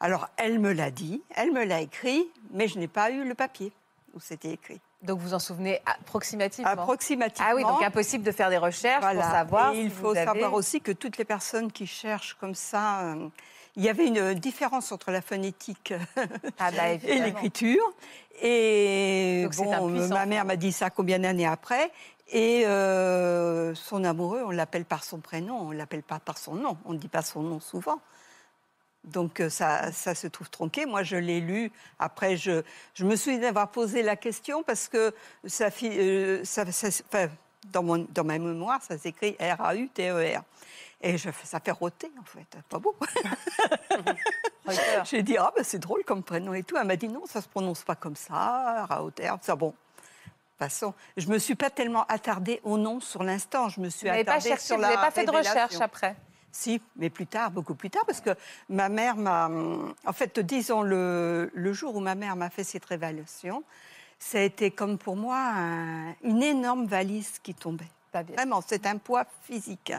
Alors, 0.00 0.28
elle 0.36 0.58
me 0.58 0.72
l'a 0.72 0.90
dit, 0.90 1.22
elle 1.34 1.50
me 1.52 1.64
l'a 1.64 1.80
écrit, 1.80 2.28
mais 2.50 2.68
je 2.68 2.78
n'ai 2.78 2.88
pas 2.88 3.10
eu 3.10 3.24
le 3.26 3.34
papier 3.34 3.72
où 4.14 4.20
c'était 4.20 4.50
écrit. 4.52 4.80
Donc 5.02 5.20
vous 5.20 5.32
en 5.32 5.38
souvenez 5.38 5.80
approximativement? 5.86 6.70
Approximativement. 6.70 7.48
Ah 7.50 7.54
oui, 7.54 7.62
donc 7.62 7.82
impossible 7.82 8.24
de 8.24 8.32
faire 8.32 8.50
des 8.50 8.58
recherches 8.58 9.00
Voilà. 9.02 9.22
pour 9.22 9.30
savoir. 9.30 9.72
Et 9.72 9.76
si 9.76 9.82
il 9.84 9.88
vous 9.90 10.00
faut 10.02 10.10
avez- 10.10 10.24
savoir 10.24 10.52
aussi 10.54 10.80
que 10.80 10.92
toutes 10.92 11.16
les 11.18 11.24
personnes 11.24 11.72
qui 11.72 11.86
cherchent 11.86 12.34
comme 12.38 12.54
ça, 12.54 13.00
euh, 13.02 13.28
il 13.78 13.84
y 13.84 13.88
avait 13.88 14.06
une 14.08 14.34
différence 14.34 14.92
entre 14.92 15.10
la 15.10 15.22
phonétique 15.22 15.94
Ah 16.58 16.70
bah, 16.72 16.88
et 17.04 17.18
l'écriture. 17.20 17.82
Et 18.42 19.42
Donc 19.44 19.56
bon, 19.56 19.88
ma 20.08 20.26
mère 20.26 20.44
m'a 20.44 20.56
dit 20.56 20.72
ça 20.72 20.90
combien 20.90 21.18
d'années 21.18 21.46
après? 21.46 21.90
Et 22.30 22.66
euh, 22.66 23.74
son 23.74 24.04
amoureux, 24.04 24.42
on 24.44 24.50
l'appelle 24.50 24.84
par 24.84 25.02
son 25.04 25.18
prénom, 25.20 25.68
on 25.68 25.70
l'appelle 25.70 26.02
pas 26.02 26.18
par 26.20 26.36
son 26.38 26.54
nom. 26.56 26.76
On 26.84 26.92
ne 26.92 26.98
dit 26.98 27.08
pas 27.08 27.22
son 27.22 27.42
nom 27.42 27.60
souvent. 27.60 28.00
Donc 29.04 29.40
euh, 29.40 29.48
ça, 29.48 29.92
ça 29.92 30.14
se 30.14 30.26
trouve 30.26 30.50
tronqué. 30.50 30.84
Moi, 30.84 31.02
je 31.04 31.16
l'ai 31.16 31.40
lu. 31.40 31.72
Après, 31.98 32.36
je, 32.36 32.62
je 32.94 33.04
me 33.04 33.16
souviens 33.16 33.38
d'avoir 33.38 33.68
posé 33.70 34.02
la 34.02 34.16
question 34.16 34.62
parce 34.62 34.88
que 34.88 35.14
ça, 35.46 35.68
euh, 35.84 36.44
ça- 36.44 36.64
dans, 37.72 37.82
mon, 37.82 38.06
dans 38.10 38.24
ma 38.24 38.38
mémoire, 38.38 38.82
ça 38.82 38.98
s'écrit 38.98 39.36
R-A-U-T-E-R. 39.40 40.42
Et 41.00 41.16
je, 41.16 41.30
ça 41.44 41.60
fait 41.60 41.70
roter, 41.70 42.10
en 42.20 42.24
fait. 42.24 42.46
Pas 42.68 42.78
beau. 42.78 42.94
J'ai 45.04 45.22
dit, 45.22 45.36
ah, 45.38 45.50
ben, 45.56 45.64
c'est 45.64 45.78
drôle 45.78 46.04
comme 46.04 46.22
prénom 46.22 46.52
et 46.54 46.62
tout. 46.62 46.76
Elle 46.76 46.86
m'a 46.86 46.96
dit, 46.96 47.08
non, 47.08 47.24
ça 47.26 47.40
se 47.40 47.48
prononce 47.48 47.82
pas 47.82 47.94
comme 47.94 48.16
ça, 48.16 48.86
Rauter. 48.86 49.30
Ça, 49.42 49.56
bon. 49.56 49.74
Façon, 50.58 50.92
je 51.16 51.28
me 51.28 51.38
suis 51.38 51.54
pas 51.54 51.70
tellement 51.70 52.04
attardée 52.08 52.60
au 52.64 52.78
nom 52.78 52.98
sur 53.00 53.22
l'instant. 53.22 53.68
Je 53.68 53.80
me 53.80 53.88
suis 53.90 54.06
Vous 54.08 54.12
n'avez 54.12 54.24
pas 54.24 54.32
attardée 54.32 54.48
cherché, 54.50 54.66
sur 54.66 54.76
vous 54.76 54.82
la 54.82 54.88
n'avez 54.88 55.00
pas 55.00 55.10
fait 55.12 55.24
de 55.24 55.30
recherche 55.30 55.80
après 55.80 56.16
Si, 56.50 56.82
mais 56.96 57.10
plus 57.10 57.28
tard, 57.28 57.52
beaucoup 57.52 57.76
plus 57.76 57.90
tard, 57.90 58.02
parce 58.06 58.20
que 58.20 58.30
ma 58.68 58.88
mère 58.88 59.14
m'a. 59.16 59.48
En 60.04 60.12
fait, 60.12 60.40
disons, 60.40 60.82
le, 60.82 61.48
le 61.54 61.72
jour 61.72 61.94
où 61.94 62.00
ma 62.00 62.16
mère 62.16 62.34
m'a 62.34 62.50
fait 62.50 62.64
cette 62.64 62.84
révélation, 62.86 63.62
ça 64.18 64.38
a 64.38 64.40
été 64.40 64.72
comme 64.72 64.98
pour 64.98 65.14
moi 65.14 65.38
un- 65.38 66.12
une 66.24 66.42
énorme 66.42 66.86
valise 66.86 67.38
qui 67.40 67.54
tombait. 67.54 67.86
Vraiment, 68.12 68.62
c'est 68.66 68.86
un 68.86 68.98
poids 68.98 69.26
physique. 69.42 69.92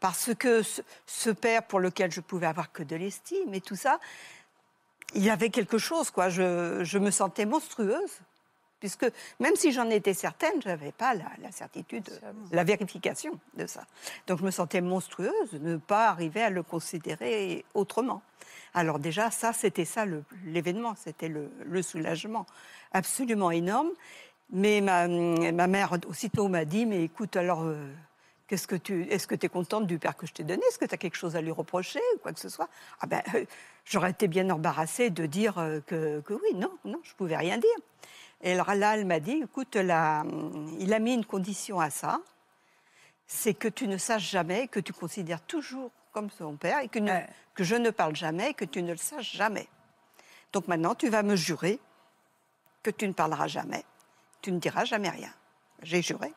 Parce 0.00 0.34
que 0.34 0.62
ce, 0.62 0.82
ce 1.06 1.30
père 1.30 1.62
pour 1.62 1.80
lequel 1.80 2.10
je 2.12 2.20
pouvais 2.20 2.46
avoir 2.46 2.72
que 2.72 2.82
de 2.82 2.96
l'estime 2.96 3.52
et 3.54 3.60
tout 3.60 3.76
ça, 3.76 3.98
il 5.14 5.22
y 5.22 5.30
avait 5.30 5.50
quelque 5.50 5.78
chose, 5.78 6.10
quoi. 6.10 6.28
Je, 6.28 6.82
je 6.84 6.98
me 6.98 7.10
sentais 7.10 7.46
monstrueuse. 7.46 8.20
Puisque 8.78 9.10
même 9.40 9.56
si 9.56 9.72
j'en 9.72 9.88
étais 9.88 10.12
certaine, 10.12 10.60
je 10.62 10.68
n'avais 10.68 10.92
pas 10.92 11.14
la, 11.14 11.24
la 11.40 11.50
certitude, 11.50 12.08
la 12.52 12.62
vérification 12.62 13.40
de 13.54 13.66
ça. 13.66 13.86
Donc 14.26 14.38
je 14.38 14.44
me 14.44 14.50
sentais 14.50 14.82
monstrueuse 14.82 15.50
de 15.52 15.58
ne 15.58 15.76
pas 15.78 16.08
arriver 16.08 16.42
à 16.42 16.50
le 16.50 16.62
considérer 16.62 17.64
autrement. 17.72 18.20
Alors 18.74 18.98
déjà, 18.98 19.30
ça, 19.30 19.54
c'était 19.54 19.86
ça 19.86 20.04
l'événement, 20.44 20.94
c'était 20.94 21.28
le, 21.28 21.50
le 21.64 21.80
soulagement 21.80 22.44
absolument 22.92 23.50
énorme. 23.50 23.88
Mais 24.50 24.80
ma, 24.80 25.08
ma 25.08 25.66
mère 25.66 25.92
aussitôt 26.08 26.48
m'a 26.48 26.64
dit, 26.64 26.86
mais 26.86 27.02
écoute, 27.02 27.36
alors, 27.36 27.62
euh, 27.64 27.92
qu'est-ce 28.46 28.68
que 28.68 28.76
tu, 28.76 29.02
est-ce 29.10 29.26
que 29.26 29.34
tu 29.34 29.46
es 29.46 29.48
contente 29.48 29.86
du 29.86 29.98
père 29.98 30.16
que 30.16 30.26
je 30.26 30.32
t'ai 30.32 30.44
donné? 30.44 30.62
Est-ce 30.68 30.78
que 30.78 30.84
tu 30.84 30.94
as 30.94 30.98
quelque 30.98 31.16
chose 31.16 31.34
à 31.34 31.40
lui 31.40 31.50
reprocher 31.50 32.00
ou 32.14 32.18
quoi 32.18 32.32
que 32.32 32.38
ce 32.40 32.48
soit? 32.48 32.68
Ah 33.00 33.06
ben, 33.06 33.22
euh, 33.34 33.44
j'aurais 33.84 34.10
été 34.10 34.28
bien 34.28 34.48
embarrassée 34.50 35.10
de 35.10 35.26
dire 35.26 35.58
euh, 35.58 35.80
que, 35.80 36.20
que 36.20 36.34
oui, 36.34 36.54
non, 36.54 36.70
non, 36.84 37.00
je 37.02 37.12
pouvais 37.14 37.36
rien 37.36 37.58
dire. 37.58 37.76
Et 38.42 38.52
alors 38.52 38.72
là, 38.74 38.96
elle 38.96 39.06
m'a 39.06 39.18
dit, 39.18 39.40
écoute, 39.42 39.74
là, 39.76 40.24
il 40.78 40.92
a 40.94 40.98
mis 41.00 41.14
une 41.14 41.24
condition 41.24 41.80
à 41.80 41.90
ça, 41.90 42.20
c'est 43.26 43.54
que 43.54 43.66
tu 43.66 43.88
ne 43.88 43.96
saches 43.98 44.30
jamais, 44.30 44.68
que 44.68 44.78
tu 44.78 44.92
considères 44.92 45.40
toujours 45.42 45.90
comme 46.12 46.30
son 46.30 46.56
père 46.56 46.78
et 46.80 46.88
que, 46.88 47.00
ne- 47.00 47.10
Ouais. 47.10 47.26
que 47.54 47.64
je 47.64 47.74
ne 47.74 47.90
parle 47.90 48.14
jamais, 48.14 48.54
que 48.54 48.64
tu 48.64 48.80
ne 48.82 48.92
le 48.92 48.96
saches 48.98 49.34
jamais. 49.34 49.66
Donc 50.52 50.68
maintenant, 50.68 50.94
tu 50.94 51.08
vas 51.08 51.24
me 51.24 51.34
jurer 51.34 51.80
que 52.84 52.90
tu 52.90 53.08
ne 53.08 53.12
parleras 53.12 53.48
jamais, 53.48 53.84
tu 54.42 54.52
ne 54.52 54.58
diras 54.58 54.84
jamais 54.84 55.10
rien. 55.10 55.30
J'ai 55.82 56.02
juré. 56.02 56.32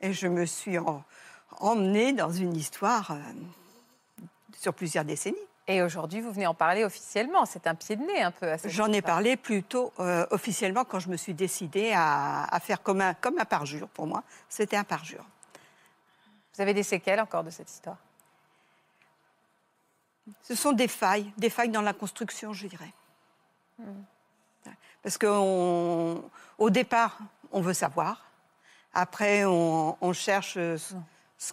Et 0.00 0.12
je 0.12 0.26
me 0.28 0.46
suis 0.46 0.78
en- 0.78 1.02
emmenée 1.58 2.12
dans 2.12 2.30
une 2.30 2.54
histoire 2.56 3.10
euh, 3.12 3.18
sur 4.58 4.74
plusieurs 4.74 5.04
décennies. 5.04 5.36
Et 5.70 5.82
aujourd'hui, 5.82 6.20
vous 6.22 6.32
venez 6.32 6.46
en 6.46 6.54
parler 6.54 6.82
officiellement. 6.84 7.44
C'est 7.44 7.66
un 7.66 7.74
pied 7.74 7.96
de 7.96 8.02
nez 8.02 8.22
un 8.22 8.30
peu 8.30 8.50
à 8.50 8.56
cette 8.56 8.70
J'en 8.70 8.90
ai 8.90 9.02
parlé 9.02 9.36
plutôt 9.36 9.92
euh, 9.98 10.26
officiellement 10.30 10.84
quand 10.84 10.98
je 10.98 11.10
me 11.10 11.16
suis 11.18 11.34
décidée 11.34 11.92
à, 11.94 12.44
à 12.44 12.58
faire 12.60 12.82
comme 12.82 13.02
un, 13.02 13.12
comme 13.14 13.38
un 13.38 13.44
parjure 13.44 13.88
pour 13.88 14.06
moi. 14.06 14.22
C'était 14.48 14.76
un 14.76 14.84
parjure. 14.84 15.24
Vous 16.54 16.62
avez 16.62 16.72
des 16.72 16.82
séquelles 16.82 17.20
encore 17.20 17.44
de 17.44 17.50
cette 17.50 17.70
histoire? 17.70 17.98
Ce 20.42 20.54
sont 20.54 20.72
des 20.72 20.88
failles, 20.88 21.30
des 21.36 21.50
failles 21.50 21.68
dans 21.70 21.82
la 21.82 21.92
construction, 21.92 22.52
je 22.54 22.66
dirais. 22.66 22.92
Parce 25.02 25.16
qu'au 26.58 26.70
départ, 26.70 27.18
on 27.52 27.60
veut 27.60 27.72
savoir. 27.72 28.24
Après, 28.94 29.44
on, 29.44 29.96
on 30.00 30.12
cherche 30.12 30.54
euh, 30.56 30.76
ce- 30.76 30.94
ce- 31.38 31.52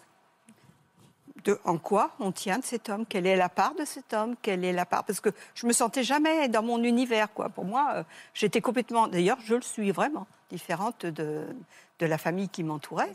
de, 1.43 1.59
en 1.63 1.77
quoi 1.77 2.11
on 2.19 2.31
tient 2.31 2.57
de 2.59 2.63
cet 2.63 2.89
homme, 2.89 3.05
quelle 3.05 3.27
est 3.27 3.35
la 3.35 3.49
part 3.49 3.75
de 3.75 3.85
cet 3.85 4.13
homme, 4.13 4.35
quelle 4.41 4.65
est 4.65 4.73
la 4.73 4.85
part. 4.85 5.03
Parce 5.03 5.19
que 5.19 5.29
je 5.53 5.67
me 5.67 5.73
sentais 5.73 6.03
jamais 6.03 6.47
dans 6.49 6.63
mon 6.63 6.83
univers, 6.83 7.31
quoi. 7.33 7.49
Pour 7.49 7.65
moi, 7.65 7.91
euh, 7.95 8.03
j'étais 8.33 8.61
complètement. 8.61 9.07
D'ailleurs, 9.07 9.37
je 9.45 9.55
le 9.55 9.61
suis 9.61 9.91
vraiment 9.91 10.25
différente 10.49 11.05
de, 11.05 11.45
de 11.99 12.05
la 12.05 12.17
famille 12.17 12.49
qui 12.49 12.63
m'entourait. 12.63 13.11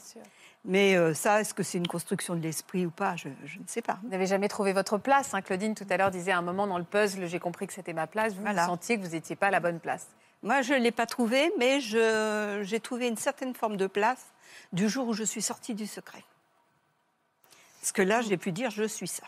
Mais 0.67 0.95
euh, 0.95 1.15
ça, 1.15 1.41
est-ce 1.41 1.55
que 1.55 1.63
c'est 1.63 1.79
une 1.79 1.87
construction 1.89 2.35
de 2.37 2.41
l'esprit 2.41 2.85
ou 2.85 2.91
pas? 2.91 3.17
Je, 3.17 3.29
je 3.47 3.59
ne 3.59 3.65
sais 3.67 3.81
pas. 3.83 3.99
Vous 4.03 4.11
n'avez 4.11 4.27
jamais 4.27 4.47
trouvé 4.49 4.75
votre 4.75 4.99
place. 4.99 5.33
hein. 5.33 5.41
Claudine, 5.41 5.75
tout 5.75 5.87
à 5.89 5.97
l'heure, 5.97 6.11
disait 6.11 6.33
à 6.33 6.39
un 6.39 6.43
moment 6.43 6.67
dans 6.67 6.77
le 6.79 6.85
puzzle, 6.85 7.27
j'ai 7.27 7.39
compris 7.41 7.67
que 7.67 7.73
c'était 7.73 7.95
ma 7.95 8.07
place. 8.07 8.35
Vous, 8.35 8.43
Voilà. 8.43 8.65
vous 8.65 8.69
sentiez 8.71 8.99
que 8.99 9.03
vous 9.05 9.13
n'étiez 9.13 9.37
pas 9.37 9.47
à 9.47 9.51
la 9.51 9.61
bonne 9.61 9.81
place. 9.81 10.07
Moi, 10.43 10.63
je 10.63 10.73
ne 10.73 10.79
l'ai 10.79 10.91
pas 10.91 11.07
trouvé, 11.07 11.53
mais 11.59 11.81
j'ai 11.81 12.81
trouvé 12.81 13.09
une 13.09 13.17
certaine 13.17 13.55
forme 13.55 13.77
de 13.77 13.87
place 13.87 14.25
du 14.73 14.89
jour 14.89 15.09
où 15.09 15.13
je 15.13 15.25
suis 15.25 15.43
sortie 15.43 15.75
du 15.75 15.87
secret. 15.87 16.25
Parce 17.81 17.93
que 17.93 18.03
là, 18.03 18.21
j'ai 18.23 18.37
pu 18.37 18.53
dire, 18.53 18.71
je 18.71 18.85
suis 18.85 19.09
ça. 19.09 19.25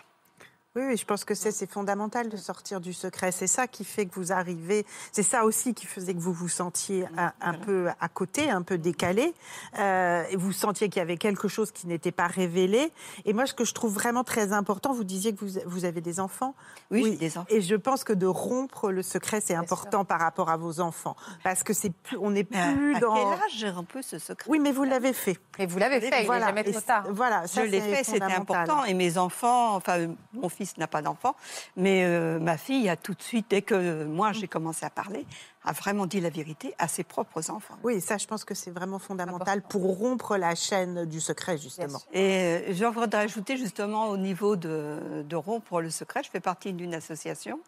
Oui, 0.75 0.85
oui, 0.87 0.97
je 0.97 1.05
pense 1.05 1.27
que 1.27 1.35
c'est 1.35 1.71
fondamental 1.71 2.31
de 2.31 2.37
sortir 2.39 2.81
du 2.81 2.95
secret. 2.95 3.31
C'est 3.31 3.47
ça 3.47 3.67
qui 3.67 3.85
fait 3.85 4.07
que 4.07 4.15
vous 4.15 4.33
arrivez. 4.33 4.87
C'est 5.13 5.23
ça 5.23 5.45
aussi 5.45 5.75
qui 5.75 5.85
faisait 5.85 6.15
que 6.15 6.19
vous 6.19 6.33
vous 6.33 6.49
sentiez 6.49 7.07
un, 7.19 7.31
un 7.43 7.53
peu 7.53 7.91
à 8.01 8.09
côté, 8.09 8.49
un 8.49 8.63
peu 8.63 8.79
décalé. 8.79 9.35
Euh, 9.79 10.25
et 10.31 10.37
vous 10.37 10.51
sentiez 10.53 10.89
qu'il 10.89 11.01
y 11.01 11.03
avait 11.03 11.19
quelque 11.19 11.47
chose 11.47 11.73
qui 11.73 11.87
n'était 11.89 12.11
pas 12.11 12.27
révélé. 12.27 12.91
Et 13.27 13.35
moi, 13.35 13.45
ce 13.45 13.53
que 13.53 13.67
je 13.67 13.75
trouve 13.75 13.93
vraiment 13.93 14.25
très 14.25 14.55
important, 14.55 14.95
vous 14.95 15.05
disiez 15.05 15.35
que 15.35 15.45
vous, 15.45 15.59
vous 15.67 15.85
avez 15.85 16.01
des 16.01 16.21
enfants. 16.21 16.55
Oui, 16.91 17.03
j'ai 17.05 17.17
des 17.17 17.37
enfants. 17.37 17.47
Et 17.51 17.61
je 17.61 17.75
pense 17.75 18.03
que 18.03 18.15
de 18.15 18.27
rompre 18.27 18.91
le 18.91 19.03
secret, 19.03 19.43
c'est 19.43 19.55
important 19.55 20.07
par 20.07 20.21
rapport 20.21 20.49
à 20.49 20.57
vos 20.57 20.81
enfants, 20.81 21.17
parce 21.45 21.63
que 21.63 21.75
c'est 21.75 21.93
plus, 21.93 22.17
on 22.17 22.31
n'est 22.31 22.45
plus 22.45 22.97
à 22.97 23.01
dans. 23.01 23.15
quel 23.15 23.45
âge 23.45 23.53
j'ai 23.57 23.69
un 23.69 23.85
peu 23.85 24.01
ce 24.01 24.19
secret? 24.19 24.49
Oui, 24.49 24.59
mais 24.59 24.73
vous 24.73 24.85
l'avez 24.85 25.13
fait. 25.13 25.39
Et 25.59 25.67
vous 25.67 25.79
l'avez 25.79 26.01
fait, 26.01 26.23
il 26.23 26.73
trop 26.73 26.81
tard. 26.81 27.05
Voilà, 27.11 27.47
ça, 27.47 27.67
je 27.67 27.71
l'ai 27.71 27.83
fait, 27.83 28.05
c'était 28.05 28.23
important. 28.23 28.85
Et 28.85 28.95
mes 28.95 29.19
enfants, 29.19 29.75
enfin, 29.75 30.09
mon 30.33 30.49
fils 30.49 30.62
n'a 30.79 30.87
pas 30.87 31.03
d'enfant, 31.03 31.37
mais 31.77 32.05
euh, 32.05 32.39
ma 32.39 32.57
fille 32.57 32.89
a 32.89 32.97
tout 32.97 33.15
de 33.15 33.23
suite, 33.23 33.47
dès 33.51 33.63
que 33.63 34.05
moi 34.05 34.33
j'ai 34.33 34.49
commencé 34.49 34.85
à 34.85 34.91
parler, 34.91 35.27
a 35.65 35.73
vraiment 35.73 36.07
dit 36.07 36.21
la 36.21 36.31
vérité 36.31 36.75
à 36.79 36.89
ses 36.89 37.05
propres 37.05 37.51
enfants. 37.51 37.77
Oui, 37.85 38.01
ça, 38.01 38.19
je 38.19 38.27
pense 38.27 38.45
que 38.45 38.55
c'est 38.55 38.73
vraiment 38.73 38.99
fondamental 38.99 39.63
pour 39.63 39.97
rompre 39.97 40.37
la 40.37 40.57
chaîne 40.57 41.05
du 41.05 41.21
secret, 41.21 41.57
justement. 41.57 42.01
Et 42.13 42.21
euh, 42.21 42.75
je 42.75 42.85
voudrais 42.85 43.19
ajouter 43.19 43.57
justement 43.57 44.09
au 44.09 44.17
niveau 44.17 44.57
de, 44.57 45.25
de 45.25 45.37
rompre 45.37 45.81
le 45.81 45.91
secret, 45.91 46.23
je 46.25 46.31
fais 46.31 46.41
partie 46.41 46.73
d'une 46.73 46.95
association 46.95 47.61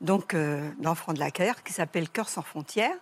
donc 0.00 0.34
euh, 0.34 0.70
d'enfants 0.78 1.12
de 1.12 1.18
la 1.18 1.30
guerre 1.30 1.62
qui 1.62 1.72
s'appelle 1.72 2.08
Cœur 2.08 2.28
sans 2.28 2.42
frontières. 2.42 2.96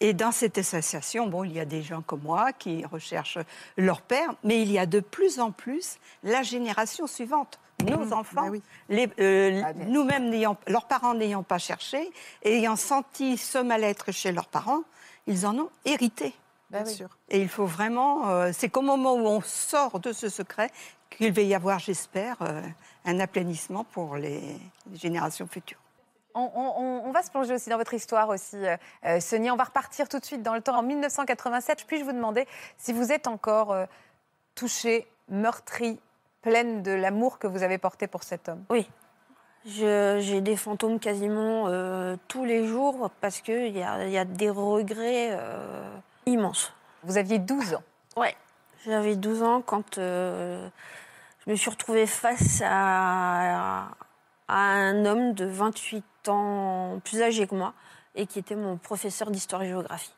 Et 0.00 0.12
dans 0.12 0.32
cette 0.32 0.58
association, 0.58 1.26
bon, 1.26 1.44
il 1.44 1.52
y 1.52 1.60
a 1.60 1.64
des 1.64 1.82
gens 1.82 2.02
comme 2.02 2.22
moi 2.22 2.52
qui 2.52 2.84
recherchent 2.84 3.38
leur 3.76 4.02
père, 4.02 4.34
mais 4.42 4.62
il 4.62 4.70
y 4.70 4.78
a 4.78 4.86
de 4.86 5.00
plus 5.00 5.40
en 5.40 5.50
plus 5.50 5.98
la 6.22 6.42
génération 6.42 7.06
suivante. 7.06 7.58
Nos 7.84 8.12
enfants, 8.12 8.42
bah 8.42 8.48
oui. 8.50 8.62
les- 8.88 9.08
euh, 9.20 9.62
Ah, 9.64 9.72
nous-mêmes, 9.74 10.30
n'ayant- 10.30 10.56
leurs 10.66 10.86
parents 10.86 11.14
n'ayant 11.14 11.42
pas 11.42 11.58
cherché, 11.58 12.10
et 12.42 12.58
ayant 12.58 12.76
senti 12.76 13.36
ce 13.36 13.58
mal-être 13.58 14.12
chez 14.12 14.32
leurs 14.32 14.48
parents, 14.48 14.82
ils 15.26 15.46
en 15.46 15.56
ont 15.58 15.70
hérité. 15.84 16.34
Bah 16.70 16.82
Bien 16.82 16.92
sûr. 16.92 17.08
Et 17.28 17.40
il 17.40 17.48
faut 17.48 17.66
vraiment, 17.66 18.28
euh, 18.28 18.50
c'est 18.52 18.68
qu'au 18.68 18.82
moment 18.82 19.14
où 19.14 19.26
on 19.26 19.40
sort 19.42 20.00
de 20.00 20.12
ce 20.12 20.28
secret, 20.28 20.70
qu'il 21.10 21.32
va 21.32 21.42
y 21.42 21.54
avoir, 21.54 21.78
j'espère, 21.78 22.36
euh, 22.42 22.60
un 23.04 23.20
aplanissement 23.20 23.84
pour 23.84 24.16
les, 24.16 24.40
les 24.90 24.96
générations 24.96 25.46
futures. 25.46 25.78
On, 26.34 26.50
on- 26.56 27.02
on 27.08 27.12
va 27.12 27.22
se 27.22 27.30
plonger 27.30 27.54
aussi 27.54 27.70
dans 27.70 27.76
votre 27.76 27.94
histoire 27.94 28.28
aussi, 28.28 28.56
euh, 29.04 29.20
Sonia. 29.20 29.52
On 29.52 29.56
va 29.56 29.62
repartir 29.64 30.08
tout 30.08 30.18
de 30.18 30.24
suite 30.24 30.42
dans 30.42 30.54
le 30.54 30.62
temps. 30.62 30.76
En 30.76 30.82
1987, 30.82 31.84
puis-je 31.86 32.02
vous 32.04 32.10
demander 32.12 32.48
si 32.76 32.92
vous 32.92 33.12
êtes 33.12 33.28
encore 33.28 33.70
euh, 33.70 33.84
touchée, 34.56 35.06
meurtrie, 35.28 36.00
pleine 36.44 36.82
de 36.82 36.92
l'amour 36.92 37.38
que 37.38 37.46
vous 37.46 37.62
avez 37.62 37.78
porté 37.78 38.06
pour 38.06 38.22
cet 38.22 38.50
homme 38.50 38.64
Oui. 38.68 38.86
J'ai 39.64 40.42
des 40.42 40.56
fantômes 40.56 41.00
quasiment 41.00 41.68
euh, 41.68 42.16
tous 42.28 42.44
les 42.44 42.66
jours 42.66 43.10
parce 43.22 43.40
qu'il 43.40 43.74
y 43.74 43.82
a, 43.82 44.04
il 44.04 44.12
y 44.12 44.18
a 44.18 44.26
des 44.26 44.50
regrets 44.50 45.30
euh, 45.32 45.88
immenses. 46.26 46.74
Vous 47.02 47.16
aviez 47.16 47.38
12 47.38 47.74
ans. 47.74 47.82
Ouais. 48.18 48.36
J'avais 48.84 49.16
12 49.16 49.42
ans 49.42 49.62
quand 49.62 49.96
euh, 49.96 50.68
je 51.46 51.50
me 51.50 51.56
suis 51.56 51.70
retrouvée 51.70 52.06
face 52.06 52.62
à, 52.62 53.88
à 54.46 54.54
un 54.54 55.06
homme 55.06 55.32
de 55.32 55.46
28 55.46 56.28
ans 56.28 57.00
plus 57.02 57.22
âgé 57.22 57.46
que 57.46 57.54
moi 57.54 57.72
et 58.14 58.26
qui 58.26 58.38
était 58.38 58.54
mon 58.54 58.76
professeur 58.76 59.30
d'histoire 59.30 59.62
et 59.62 59.68
géographie. 59.68 60.12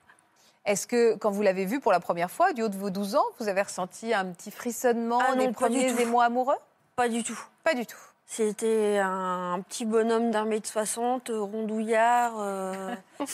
Est-ce 0.67 0.87
que, 0.89 1.15
quand 1.15 1.31
vous 1.31 1.43
l'avez 1.43 1.65
vu 1.65 1.79
pour 1.81 1.93
la 1.93 2.01
première 2.01 2.31
fois, 2.31 2.53
du 2.53 2.63
haut 2.63 2.69
de 2.69 2.77
vos 2.77 2.91
12 2.91 3.15
ans, 3.15 3.25
vous 3.39 3.49
avez 3.49 3.63
ressenti 3.63 4.13
un 4.13 4.27
petit 4.27 4.51
frissonnement, 4.51 5.21
Ah 5.23 5.35
non, 5.37 5.47
des 5.47 5.53
premiers 5.53 6.01
émois 6.01 6.25
amoureux? 6.25 6.57
Pas 6.97 7.09
du 7.09 7.23
tout. 7.23 7.39
Pas 7.63 7.75
du 7.75 7.87
tout. 7.87 7.97
C'était 8.27 8.99
un 9.01 9.61
petit 9.69 9.85
bonhomme 9.85 10.33
d'un 10.33 10.45
mètre 10.45 10.69
soixante, 10.69 11.31
rondouillard. 11.33 12.33
euh. 12.41 12.95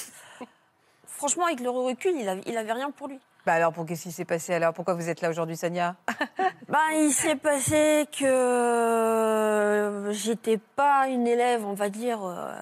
Franchement, 1.06 1.46
avec 1.46 1.60
le 1.60 1.70
recul, 1.70 2.12
il 2.16 2.28
avait, 2.28 2.42
il 2.46 2.56
avait 2.58 2.72
rien 2.72 2.90
pour 2.90 3.08
lui. 3.08 3.18
Bah 3.46 3.54
alors, 3.54 3.72
pour 3.72 3.86
qu'est-ce 3.86 4.02
qui 4.04 4.12
s'est 4.12 4.24
passé 4.24 4.52
alors? 4.54 4.72
Pourquoi 4.74 4.94
vous 4.94 5.08
êtes 5.08 5.20
là 5.20 5.30
aujourd'hui, 5.30 5.56
Sonia? 5.56 5.96
Ben, 6.68 6.78
il 6.94 7.12
s'est 7.12 7.36
passé 7.36 8.06
que 8.18 8.24
euh, 8.24 10.12
j'étais 10.12 10.58
pas 10.58 11.08
une 11.08 11.26
élève, 11.26 11.66
on 11.66 11.74
va 11.74 11.88
dire, 11.90 12.24
euh, 12.24 12.52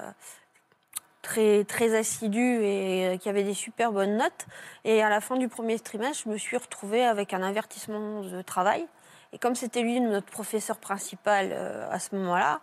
très, 1.66 1.95
assidue 1.95 2.62
et 2.62 3.07
euh, 3.07 3.16
qui 3.16 3.28
avait 3.28 3.45
des 3.45 3.55
super 3.55 3.93
bonnes 3.93 4.16
notes. 4.16 4.47
Et 4.85 5.03
à 5.03 5.09
la 5.09 5.20
fin 5.20 5.37
du 5.37 5.49
premier 5.49 5.78
trimestre, 5.78 6.24
je 6.24 6.31
me 6.31 6.37
suis 6.37 6.57
retrouvée 6.57 7.05
avec 7.05 7.33
un 7.33 7.43
avertissement 7.43 8.22
de 8.22 8.43
travail. 8.43 8.87
Et 9.33 9.39
comme 9.39 9.55
c'était 9.55 9.83
lui 9.83 10.01
notre 10.01 10.26
professeur 10.26 10.78
principal 10.78 11.51
euh, 11.53 11.89
à 11.91 11.99
ce 11.99 12.14
moment-là, 12.16 12.61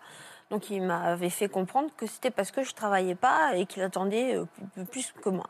donc 0.49 0.69
il 0.69 0.81
m'avait 0.81 1.29
fait 1.29 1.49
comprendre 1.49 1.89
que 1.97 2.07
c'était 2.07 2.31
parce 2.31 2.51
que 2.51 2.63
je 2.63 2.73
travaillais 2.73 3.15
pas 3.15 3.55
et 3.55 3.65
qu'il 3.65 3.83
attendait 3.83 4.35
euh, 4.35 4.45
plus 4.91 5.13
que 5.21 5.29
moi. 5.29 5.49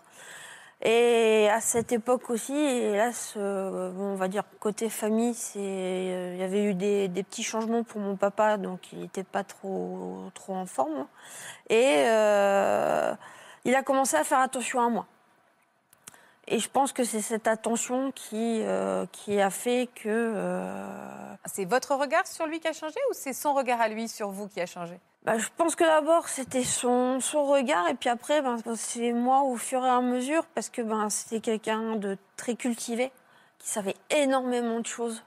Et 0.84 1.50
à 1.50 1.60
cette 1.60 1.92
époque 1.92 2.30
aussi, 2.30 2.54
hélas, 2.54 3.34
euh, 3.36 3.92
on 3.98 4.16
va 4.16 4.28
dire 4.28 4.44
côté 4.60 4.90
famille, 4.90 5.34
c'est, 5.34 5.58
euh, 5.60 6.34
il 6.36 6.40
y 6.40 6.44
avait 6.44 6.64
eu 6.66 6.76
des, 6.76 7.10
petits 7.24 7.44
changements 7.44 7.84
pour 7.84 8.00
mon 8.00 8.16
papa, 8.16 8.58
donc 8.58 8.94
il 8.94 9.00
n'était 9.00 9.24
pas 9.24 9.44
trop, 9.44 10.30
trop 10.36 10.54
en 10.54 10.68
forme. 10.68 11.08
Et 11.70 12.04
euh, 12.06 13.14
il 13.66 13.74
a 13.74 13.82
commencé 13.82 14.18
à 14.18 14.24
faire 14.24 14.40
attention 14.40 14.80
à 14.82 14.90
moi. 14.90 15.08
Et 16.48 16.60
je 16.60 16.70
pense 16.70 16.94
que 16.94 17.04
c'est 17.04 17.22
cette 17.22 17.48
attention 17.48 18.12
qui, 18.12 18.64
qui 19.12 19.42
a 19.42 19.50
fait 19.50 19.90
que. 19.96 20.34
C'est 21.46 21.66
votre 21.66 21.96
regard 21.96 22.26
sur 22.28 22.46
lui 22.46 22.60
qui 22.60 22.68
a 22.68 22.74
changé 22.74 23.00
ou 23.10 23.14
c'est 23.14 23.34
son 23.34 23.54
regard 23.54 23.82
à 23.82 23.90
lui 23.90 24.08
sur 24.08 24.30
vous 24.30 24.48
qui 24.48 24.62
a 24.62 24.66
changé? 24.66 24.98
Bah, 25.24 25.38
je 25.38 25.48
pense 25.58 25.76
que 25.76 25.84
d'abord 25.84 26.30
c'était 26.30 26.64
son, 26.64 27.20
son 27.20 27.44
regard 27.44 27.90
et 27.90 27.96
puis 27.96 28.10
après 28.10 28.42
ben, 28.42 28.58
c'est 28.76 29.12
moi 29.12 29.42
au 29.42 29.58
fur 29.58 29.84
et 29.86 29.90
à 29.90 30.00
mesure 30.00 30.46
parce 30.56 30.70
que 30.70 30.82
ben, 30.82 31.10
c'était 31.10 31.42
quelqu'un 31.42 31.96
de 31.98 32.18
très 32.38 32.56
cultivé 32.56 33.12
qui 33.60 33.68
savait 33.68 33.96
énormément 34.10 34.80
de 34.80 34.86
choses. 34.86 35.24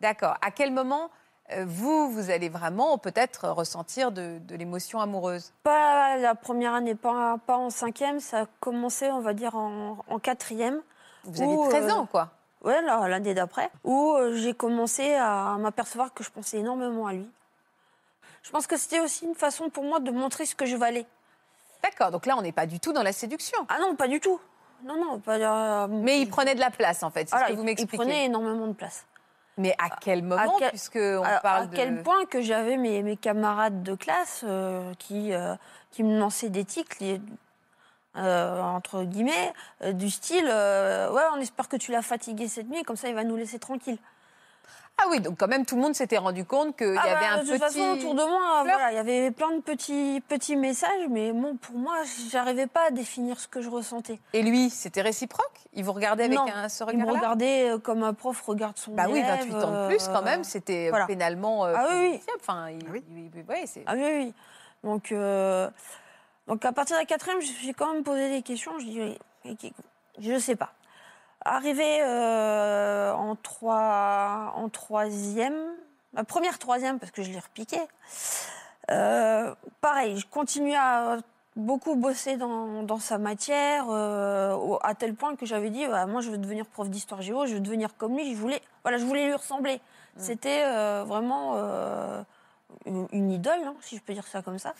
D'accord. 0.00 0.36
À 0.42 0.50
quel 0.50 0.72
moment, 0.72 1.10
euh, 1.52 1.64
vous, 1.66 2.10
vous 2.10 2.30
allez 2.30 2.48
vraiment 2.48 2.98
peut-être 2.98 3.48
ressentir 3.48 4.10
de, 4.10 4.38
de 4.38 4.56
l'émotion 4.56 5.00
amoureuse? 5.00 5.52
Pas 5.62 6.16
la 6.16 6.34
première 6.34 6.74
année, 6.74 6.94
pas, 6.94 7.38
pas 7.46 7.56
en 7.56 7.70
cinquième, 7.70 8.20
ça 8.20 8.42
a 8.42 8.46
commencé 8.60 9.10
on 9.10 9.20
va 9.20 9.34
dire 9.34 9.54
en, 9.54 9.98
en 10.08 10.18
quatrième. 10.18 10.80
Vous 11.24 11.42
avez 11.42 11.54
Ou, 11.54 11.68
13 11.68 11.84
euh, 11.84 11.90
ans, 11.90 12.06
quoi. 12.06 12.30
Ouais, 12.62 12.80
l'année 12.82 13.34
d'après, 13.34 13.70
où 13.84 14.14
euh, 14.14 14.34
j'ai 14.34 14.54
commencé 14.54 15.14
à 15.14 15.56
m'apercevoir 15.58 16.14
que 16.14 16.24
je 16.24 16.30
pensais 16.30 16.58
énormément 16.58 17.06
à 17.06 17.12
lui. 17.12 17.30
Je 18.44 18.50
pense 18.50 18.66
que 18.68 18.76
c'était 18.76 19.00
aussi 19.00 19.24
une 19.24 19.34
façon 19.34 19.70
pour 19.70 19.82
moi 19.84 19.98
de 20.00 20.10
montrer 20.12 20.46
ce 20.46 20.54
que 20.54 20.66
je 20.66 20.76
valais. 20.76 21.06
D'accord. 21.82 22.10
Donc 22.10 22.26
là, 22.26 22.36
on 22.36 22.42
n'est 22.42 22.52
pas 22.52 22.66
du 22.66 22.78
tout 22.78 22.92
dans 22.92 23.02
la 23.02 23.12
séduction. 23.12 23.58
Ah 23.68 23.78
non, 23.80 23.96
pas 23.96 24.06
du 24.06 24.20
tout. 24.20 24.40
Non, 24.84 24.96
non, 25.02 25.18
pas. 25.18 25.36
euh, 25.38 25.86
Mais 25.88 26.20
il 26.20 26.28
prenait 26.28 26.54
de 26.54 26.60
la 26.60 26.70
place, 26.70 27.02
en 27.02 27.10
fait. 27.10 27.28
C'est 27.28 27.34
voilà, 27.36 27.46
ce 27.46 27.50
que 27.52 27.56
vous 27.56 27.62
il- 27.62 27.64
il 27.64 27.66
m'expliquez. 27.70 27.96
prenait 27.96 28.24
énormément 28.26 28.66
de 28.66 28.72
place. 28.74 29.06
Mais 29.56 29.74
à 29.78 29.88
quel 30.00 30.22
moment, 30.22 30.56
quel- 30.58 30.70
puisque 30.70 30.96
on 30.96 31.22
à, 31.22 31.38
parle 31.40 31.62
à 31.62 31.66
de... 31.66 31.76
quel 31.76 32.02
point 32.02 32.24
que 32.26 32.42
j'avais 32.42 32.76
mes, 32.76 33.02
mes 33.02 33.16
camarades 33.16 33.82
de 33.82 33.94
classe 33.94 34.42
euh, 34.44 34.92
qui, 34.98 35.32
euh, 35.32 35.54
qui 35.90 36.02
me 36.02 36.18
lançaient 36.18 36.48
des 36.50 36.64
tics, 36.64 37.02
euh, 38.16 38.60
entre 38.60 39.04
guillemets, 39.04 39.52
du 39.92 40.10
style 40.10 40.44
Ouais, 40.44 41.22
on 41.34 41.40
espère 41.40 41.68
que 41.68 41.76
tu 41.76 41.92
l'as 41.92 42.02
fatigué 42.02 42.48
cette 42.48 42.68
nuit, 42.68 42.82
comme 42.82 42.96
ça 42.96 43.08
il 43.08 43.14
va 43.14 43.24
nous 43.24 43.36
laisser 43.36 43.58
tranquille. 43.58 43.98
Ah 44.96 45.06
oui, 45.10 45.20
donc 45.20 45.36
quand 45.38 45.48
même, 45.48 45.66
tout 45.66 45.74
le 45.74 45.82
monde 45.82 45.94
s'était 45.94 46.18
rendu 46.18 46.44
compte 46.44 46.76
qu'il 46.76 46.94
y 46.94 46.96
Ah 46.96 47.02
avait 47.02 47.14
bah, 47.26 47.32
un 47.32 47.36
de 47.38 47.42
petit... 47.42 47.50
toute 47.50 47.60
façon, 47.60 47.90
autour 47.94 48.14
de 48.14 48.22
moi, 48.22 48.62
voilà, 48.62 48.92
il 48.92 48.94
y 48.94 48.98
avait 48.98 49.30
plein 49.32 49.50
de 49.50 49.60
petits, 49.60 50.22
petits 50.28 50.54
messages, 50.54 51.08
mais 51.10 51.32
bon, 51.32 51.56
pour 51.56 51.76
moi, 51.76 51.96
j'arrivais 52.30 52.68
pas 52.68 52.86
à 52.86 52.90
définir 52.90 53.40
ce 53.40 53.48
que 53.48 53.60
je 53.60 53.68
ressentais. 53.68 54.20
Et 54.32 54.42
lui, 54.42 54.70
c'était 54.70 55.02
réciproque? 55.02 55.50
Il 55.72 55.84
vous 55.84 55.92
regardait 55.92 56.24
avec 56.24 56.38
Non, 56.38 56.46
un, 56.46 56.68
ce 56.68 56.84
Il 56.92 56.98
me 56.98 57.10
regardait 57.10 57.70
euh, 57.70 57.78
comme 57.78 58.04
un 58.04 58.14
prof 58.14 58.40
regarde 58.42 58.76
son 58.78 58.92
Bah 58.94 59.06
oui, 59.08 59.18
élève, 59.18 59.40
28 59.48 59.54
ans 59.56 59.82
de 59.82 59.88
plus, 59.88 60.06
quand 60.08 60.22
même, 60.22 60.40
euh, 60.40 60.44
c'était 60.44 60.90
voilà. 60.90 61.06
pénalement 61.06 61.66
euh, 61.66 61.74
Ah 61.76 61.86
oui, 61.90 62.10
oui. 62.12 62.20
Enfin, 62.40 62.70
il- 62.70 62.84
Ah 62.86 62.90
oui. 62.92 63.02
il- 63.10 63.30
il- 63.40 63.44
ouais, 63.48 63.64
c'est- 63.66 63.82
Ah 63.86 63.94
oui, 63.96 64.02
oui. 64.04 64.34
Donc, 64.84 65.10
euh, 65.10 65.68
donc 66.46 66.64
à 66.64 66.72
partir 66.72 66.96
de 66.96 67.00
la 67.00 67.06
quatrième, 67.06 67.40
je 67.40 67.48
me 67.48 67.52
suis 67.52 67.74
quand 67.74 67.92
même 67.92 68.04
posé 68.04 68.30
des 68.30 68.42
questions. 68.42 68.78
Je 68.78 68.84
dis, 68.84 69.00
oui, 69.44 69.58
je 70.20 70.38
sais 70.38 70.56
pas. 70.56 70.72
Arrivé 71.46 72.00
euh, 72.00 73.12
en, 73.12 73.36
trois, 73.36 74.54
en 74.56 74.70
troisième, 74.70 75.58
ma 76.14 76.24
première 76.24 76.58
troisième, 76.58 76.98
parce 76.98 77.12
que 77.12 77.22
je 77.22 77.30
l'ai 77.30 77.38
repiqué, 77.38 77.78
euh, 78.90 79.54
pareil, 79.82 80.18
je 80.18 80.26
continue 80.26 80.74
à 80.74 81.18
beaucoup 81.54 81.96
bosser 81.96 82.36
dans, 82.36 82.82
dans 82.82 82.98
sa 82.98 83.18
matière, 83.18 83.86
euh, 83.90 84.76
à 84.82 84.94
tel 84.94 85.14
point 85.14 85.36
que 85.36 85.44
j'avais 85.44 85.68
dit, 85.68 85.86
bah, 85.86 86.06
moi 86.06 86.22
je 86.22 86.30
veux 86.30 86.38
devenir 86.38 86.64
prof 86.64 86.88
d'histoire 86.88 87.20
géo, 87.20 87.44
je 87.46 87.54
veux 87.54 87.60
devenir 87.60 87.94
comme 87.98 88.16
lui, 88.16 88.34
je 88.34 88.40
voulais, 88.40 88.62
voilà, 88.82 88.96
je 88.96 89.04
voulais 89.04 89.26
lui 89.26 89.34
ressembler. 89.34 89.80
C'était 90.16 90.62
euh, 90.64 91.04
vraiment 91.04 91.54
euh, 91.56 92.22
une, 92.86 93.06
une 93.12 93.32
idole, 93.32 93.60
hein, 93.66 93.74
si 93.80 93.96
je 93.96 94.02
peux 94.02 94.14
dire 94.14 94.26
ça 94.26 94.42
comme 94.42 94.58
ça. 94.58 94.72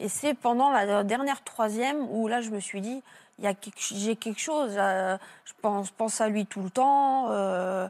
Et 0.00 0.08
c'est 0.08 0.34
pendant 0.34 0.70
la 0.70 1.02
dernière 1.02 1.42
troisième 1.42 2.06
où 2.10 2.28
là 2.28 2.40
je 2.40 2.50
me 2.50 2.60
suis 2.60 2.80
dit, 2.80 3.02
j'ai 3.40 4.16
quelque 4.16 4.40
chose, 4.40 4.74
euh, 4.76 5.16
je 5.44 5.52
pense, 5.60 5.90
pense 5.90 6.20
à 6.20 6.28
lui 6.28 6.46
tout 6.46 6.62
le 6.62 6.70
temps. 6.70 7.30
euh, 7.30 7.88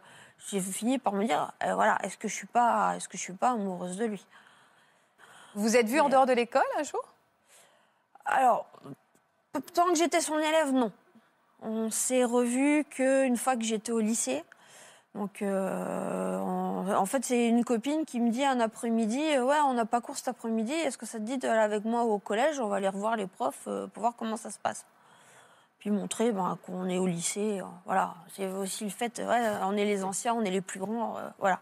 j'ai 0.50 0.60
fini 0.60 0.98
par 0.98 1.12
me 1.12 1.24
dire, 1.24 1.52
euh, 1.64 1.74
voilà, 1.74 1.98
est-ce 2.02 2.16
que 2.16 2.28
je 2.28 2.34
suis 2.34 2.46
pas, 2.46 2.94
est-ce 2.96 3.08
que 3.08 3.16
je 3.18 3.22
suis 3.22 3.32
pas 3.32 3.50
amoureuse 3.50 3.96
de 3.96 4.04
lui? 4.04 4.24
Vous 5.54 5.76
êtes 5.76 5.88
vu 5.88 6.00
en 6.00 6.08
dehors 6.08 6.26
de 6.26 6.32
l'école 6.32 6.62
un 6.78 6.82
jour? 6.82 7.02
Alors, 8.24 8.66
tant 9.74 9.86
que 9.86 9.96
j'étais 9.96 10.20
son 10.20 10.38
élève, 10.38 10.72
non. 10.72 10.92
On 11.62 11.90
s'est 11.90 12.24
revus 12.24 12.84
qu'une 12.84 13.36
fois 13.36 13.56
que 13.56 13.64
j'étais 13.64 13.90
au 13.90 13.98
lycée. 13.98 14.44
Donc, 15.14 15.42
euh, 15.42 16.38
en, 16.38 16.88
en 16.88 17.06
fait, 17.06 17.24
c'est 17.24 17.48
une 17.48 17.64
copine 17.64 18.04
qui 18.04 18.20
me 18.20 18.30
dit 18.30 18.44
un 18.44 18.60
après-midi 18.60 19.38
Ouais, 19.38 19.58
on 19.64 19.74
n'a 19.74 19.86
pas 19.86 20.00
cours 20.00 20.16
cet 20.16 20.28
après-midi, 20.28 20.72
est-ce 20.72 20.98
que 20.98 21.06
ça 21.06 21.18
te 21.18 21.24
dit 21.24 21.38
d'aller 21.38 21.58
avec 21.58 21.84
moi 21.84 22.04
au 22.04 22.18
collège? 22.18 22.60
On 22.60 22.68
va 22.68 22.76
aller 22.76 22.88
revoir 22.88 23.16
les 23.16 23.26
profs 23.26 23.64
pour 23.64 24.00
voir 24.00 24.14
comment 24.16 24.36
ça 24.36 24.50
se 24.50 24.58
passe. 24.58 24.86
Puis 25.78 25.90
montrer 25.90 26.32
ben, 26.32 26.58
qu'on 26.66 26.88
est 26.88 26.98
au 26.98 27.06
lycée. 27.06 27.60
euh, 27.60 27.64
voilà, 27.84 28.14
c'est 28.34 28.46
aussi 28.46 28.84
le 28.84 28.90
fait 28.90 29.18
ouais, 29.20 29.50
on 29.62 29.76
est 29.76 29.84
les 29.84 30.02
anciens, 30.04 30.34
on 30.34 30.42
est 30.42 30.50
les 30.50 30.60
plus 30.60 30.80
grands. 30.80 31.16
euh, 31.18 31.28
voilà. 31.38 31.60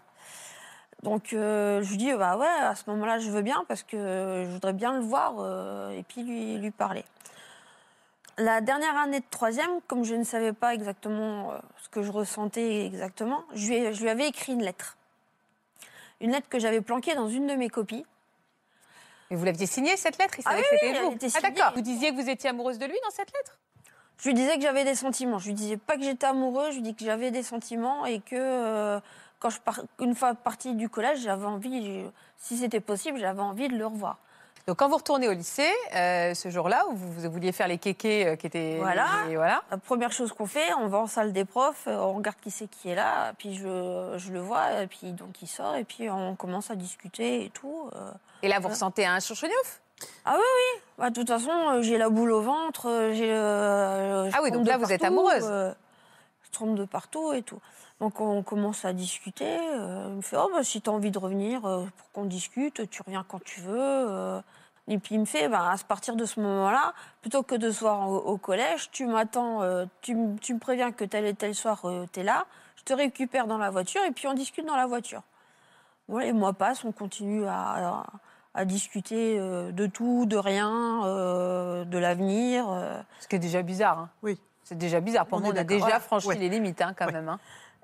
Donc, 1.02 1.32
euh, 1.34 1.82
je 1.82 1.90
lui 1.90 1.96
dis 1.98 2.12
Bah 2.14 2.36
ouais, 2.38 2.46
à 2.48 2.74
ce 2.74 2.88
moment-là, 2.90 3.18
je 3.18 3.30
veux 3.30 3.42
bien 3.42 3.64
parce 3.68 3.82
que 3.82 4.44
je 4.46 4.50
voudrais 4.50 4.72
bien 4.72 4.94
le 4.94 5.00
voir 5.00 5.34
euh, 5.38 5.90
et 5.90 6.02
puis 6.02 6.22
lui, 6.22 6.56
lui 6.56 6.70
parler. 6.70 7.04
La 8.38 8.60
dernière 8.60 8.96
année 8.96 9.20
de 9.20 9.24
troisième, 9.30 9.80
comme 9.86 10.04
je 10.04 10.14
ne 10.14 10.24
savais 10.24 10.52
pas 10.52 10.74
exactement 10.74 11.52
ce 11.82 11.88
que 11.88 12.02
je 12.02 12.10
ressentais 12.10 12.84
exactement, 12.86 13.44
je 13.54 13.66
lui, 13.66 13.74
ai- 13.76 13.92
je 13.94 14.02
lui 14.02 14.10
avais 14.10 14.28
écrit 14.28 14.52
une 14.52 14.62
lettre. 14.62 14.96
Une 16.20 16.32
lettre 16.32 16.48
que 16.48 16.58
j'avais 16.58 16.80
planquée 16.82 17.14
dans 17.14 17.28
une 17.28 17.46
de 17.46 17.54
mes 17.54 17.68
copies. 17.70 18.04
Et 19.30 19.36
vous 19.36 19.44
l'aviez 19.44 19.66
signée 19.66 19.96
cette 19.96 20.18
lettre? 20.18 20.38
Il 20.38 20.42
Ah 20.46 20.50
savait 20.50 20.62
oui, 20.62 20.66
que 20.70 20.74
oui, 20.74 20.78
c'était 20.92 20.98
elle 20.98 21.04
vous. 21.06 21.12
était 21.12 21.28
Ah 21.34 21.40
d'accord. 21.40 21.72
Vous 21.74 21.80
disiez 21.82 22.14
que 22.14 22.20
vous 22.22 22.28
étiez 22.28 22.50
amoureuse 22.50 22.78
de 22.78 22.86
lui 22.86 22.96
dans 23.04 23.10
cette 23.10 23.32
lettre? 23.32 23.58
Je 24.18 24.28
lui 24.28 24.34
disais 24.34 24.56
que 24.56 24.62
j'avais 24.62 24.84
des 24.84 24.94
sentiments. 24.94 25.38
Je 25.38 25.46
lui 25.48 25.54
disais 25.54 25.76
pas 25.76 25.96
que 25.96 26.02
j'étais 26.02 26.26
amoureux, 26.26 26.70
je 26.70 26.76
lui 26.76 26.82
dis 26.82 26.94
que 26.94 27.04
j'avais 27.04 27.30
des 27.30 27.42
sentiments 27.42 28.06
et 28.06 28.20
que 28.20 28.34
euh, 28.36 29.00
quand 29.40 29.50
je 29.50 29.60
par... 29.60 29.80
une 30.00 30.14
fois 30.14 30.34
partie 30.34 30.74
du 30.74 30.88
collège, 30.88 31.20
j'avais 31.20 31.46
envie, 31.46 32.04
si 32.38 32.56
c'était 32.56 32.80
possible, 32.80 33.18
j'avais 33.18 33.42
envie 33.42 33.68
de 33.68 33.76
le 33.76 33.86
revoir. 33.86 34.16
Donc 34.66 34.78
quand 34.78 34.88
vous 34.88 34.96
retournez 34.96 35.28
au 35.28 35.32
lycée, 35.32 35.70
euh, 35.94 36.34
ce 36.34 36.48
jour-là, 36.50 36.86
où 36.88 36.96
vous, 36.96 37.12
vous 37.12 37.30
vouliez 37.30 37.52
faire 37.52 37.68
les 37.68 37.78
kékés 37.78 38.26
euh, 38.26 38.34
qui 38.36 38.48
étaient... 38.48 38.78
Voilà. 38.80 39.06
les- 39.28 39.36
voilà. 39.36 39.62
La 39.70 39.76
première 39.76 40.10
chose 40.10 40.32
qu'on 40.32 40.46
fait, 40.46 40.72
on 40.80 40.88
va 40.88 40.98
en 40.98 41.06
salle 41.06 41.32
des 41.32 41.44
profs, 41.44 41.86
on 41.86 42.14
regarde 42.14 42.36
qui 42.42 42.50
c'est 42.50 42.66
qui 42.66 42.88
est 42.90 42.96
là, 42.96 43.32
puis 43.38 43.54
je, 43.54 44.14
je 44.16 44.32
le 44.32 44.40
vois, 44.40 44.82
et 44.82 44.86
puis 44.88 45.12
donc 45.12 45.40
il 45.40 45.46
sort, 45.46 45.76
et 45.76 45.84
puis 45.84 46.10
on 46.10 46.34
commence 46.34 46.68
à 46.72 46.74
discuter 46.74 47.44
et 47.44 47.50
tout. 47.50 47.88
euh. 47.94 48.10
Et 48.42 48.48
là, 48.48 48.58
vous 48.58 48.68
ressentez 48.68 49.06
un 49.06 49.20
chouchouniouf 49.20 49.80
Bah, 50.98 51.10
de 51.10 51.14
toute 51.14 51.28
façon, 51.28 51.50
euh, 51.50 51.82
j'ai 51.82 51.98
la 51.98 52.08
boule 52.08 52.32
au 52.32 52.40
ventre, 52.40 52.88
euh, 52.88 53.12
j'ai. 53.12 53.30
euh, 53.30 54.30
Ah 54.32 54.40
oui, 54.42 54.50
donc 54.50 54.66
là, 54.66 54.78
vous 54.78 54.90
êtes 54.92 55.04
amoureuse. 55.04 55.44
je 56.42 56.50
tremble 56.50 56.74
de 56.76 56.84
partout 56.84 57.32
et 57.32 57.42
tout. 57.42 57.60
Donc 58.00 58.20
on 58.20 58.42
commence 58.42 58.84
à 58.84 58.92
discuter. 58.92 59.56
il 59.56 60.14
me 60.16 60.20
fait 60.22 60.36
Oh, 60.38 60.48
bah, 60.52 60.62
si 60.62 60.80
tu 60.80 60.88
as 60.90 60.92
envie 60.92 61.10
de 61.10 61.18
revenir 61.18 61.60
pour 61.62 62.10
qu'on 62.12 62.24
discute, 62.24 62.88
tu 62.90 63.02
reviens 63.02 63.24
quand 63.28 63.42
tu 63.42 63.60
veux. 63.60 64.40
Et 64.88 64.98
puis 64.98 65.16
il 65.16 65.20
me 65.20 65.24
fait 65.24 65.48
bah, 65.48 65.70
À 65.72 65.76
partir 65.78 66.14
de 66.16 66.24
ce 66.24 66.40
moment-là, 66.40 66.94
plutôt 67.20 67.42
que 67.42 67.54
de 67.54 67.70
se 67.70 67.80
voir 67.80 68.08
au, 68.08 68.16
au 68.18 68.36
collège, 68.38 68.90
tu 68.90 69.06
m'attends, 69.06 69.60
tu, 70.00 70.14
me 70.14 70.58
préviens 70.58 70.92
que 70.92 71.04
tel 71.04 71.26
et 71.26 71.34
tel 71.34 71.54
soir, 71.54 71.82
tu 72.12 72.20
es 72.20 72.22
là, 72.22 72.46
je 72.76 72.82
te 72.84 72.92
récupère 72.94 73.46
dans 73.46 73.58
la 73.58 73.70
voiture 73.70 74.02
et 74.04 74.12
puis 74.12 74.26
on 74.28 74.34
discute 74.34 74.66
dans 74.66 74.76
la 74.76 74.86
voiture. 74.86 75.22
Voilà, 76.08 76.26
les 76.26 76.32
mois 76.32 76.52
passent, 76.52 76.84
on 76.84 76.92
continue 76.92 77.46
à, 77.46 77.98
à- 78.00 78.06
à 78.56 78.64
discuter 78.64 79.38
euh, 79.38 79.70
de 79.70 79.86
tout, 79.86 80.24
de 80.26 80.36
rien, 80.36 81.04
euh, 81.04 81.84
de 81.84 81.98
l'avenir. 81.98 82.66
euh. 82.68 83.00
Ce 83.20 83.28
qui 83.28 83.36
est 83.36 83.40
déjà 83.40 83.62
bizarre. 83.62 83.98
hein. 83.98 84.08
Oui. 84.22 84.40
C'est 84.64 84.78
déjà 84.78 84.98
bizarre. 85.00 85.26
Pour 85.26 85.38
On 85.38 85.44
est 85.44 85.48
on 85.52 85.56
a 85.56 85.62
déjà 85.64 86.00
franchi 86.00 86.26
Ouais. 86.26 86.36
les 86.36 86.48
limites 86.48 86.80
hein, 86.82 86.92
quand 86.98 87.06
Ouais. 87.06 87.12
même. 87.12 87.28
hein. 87.28 87.38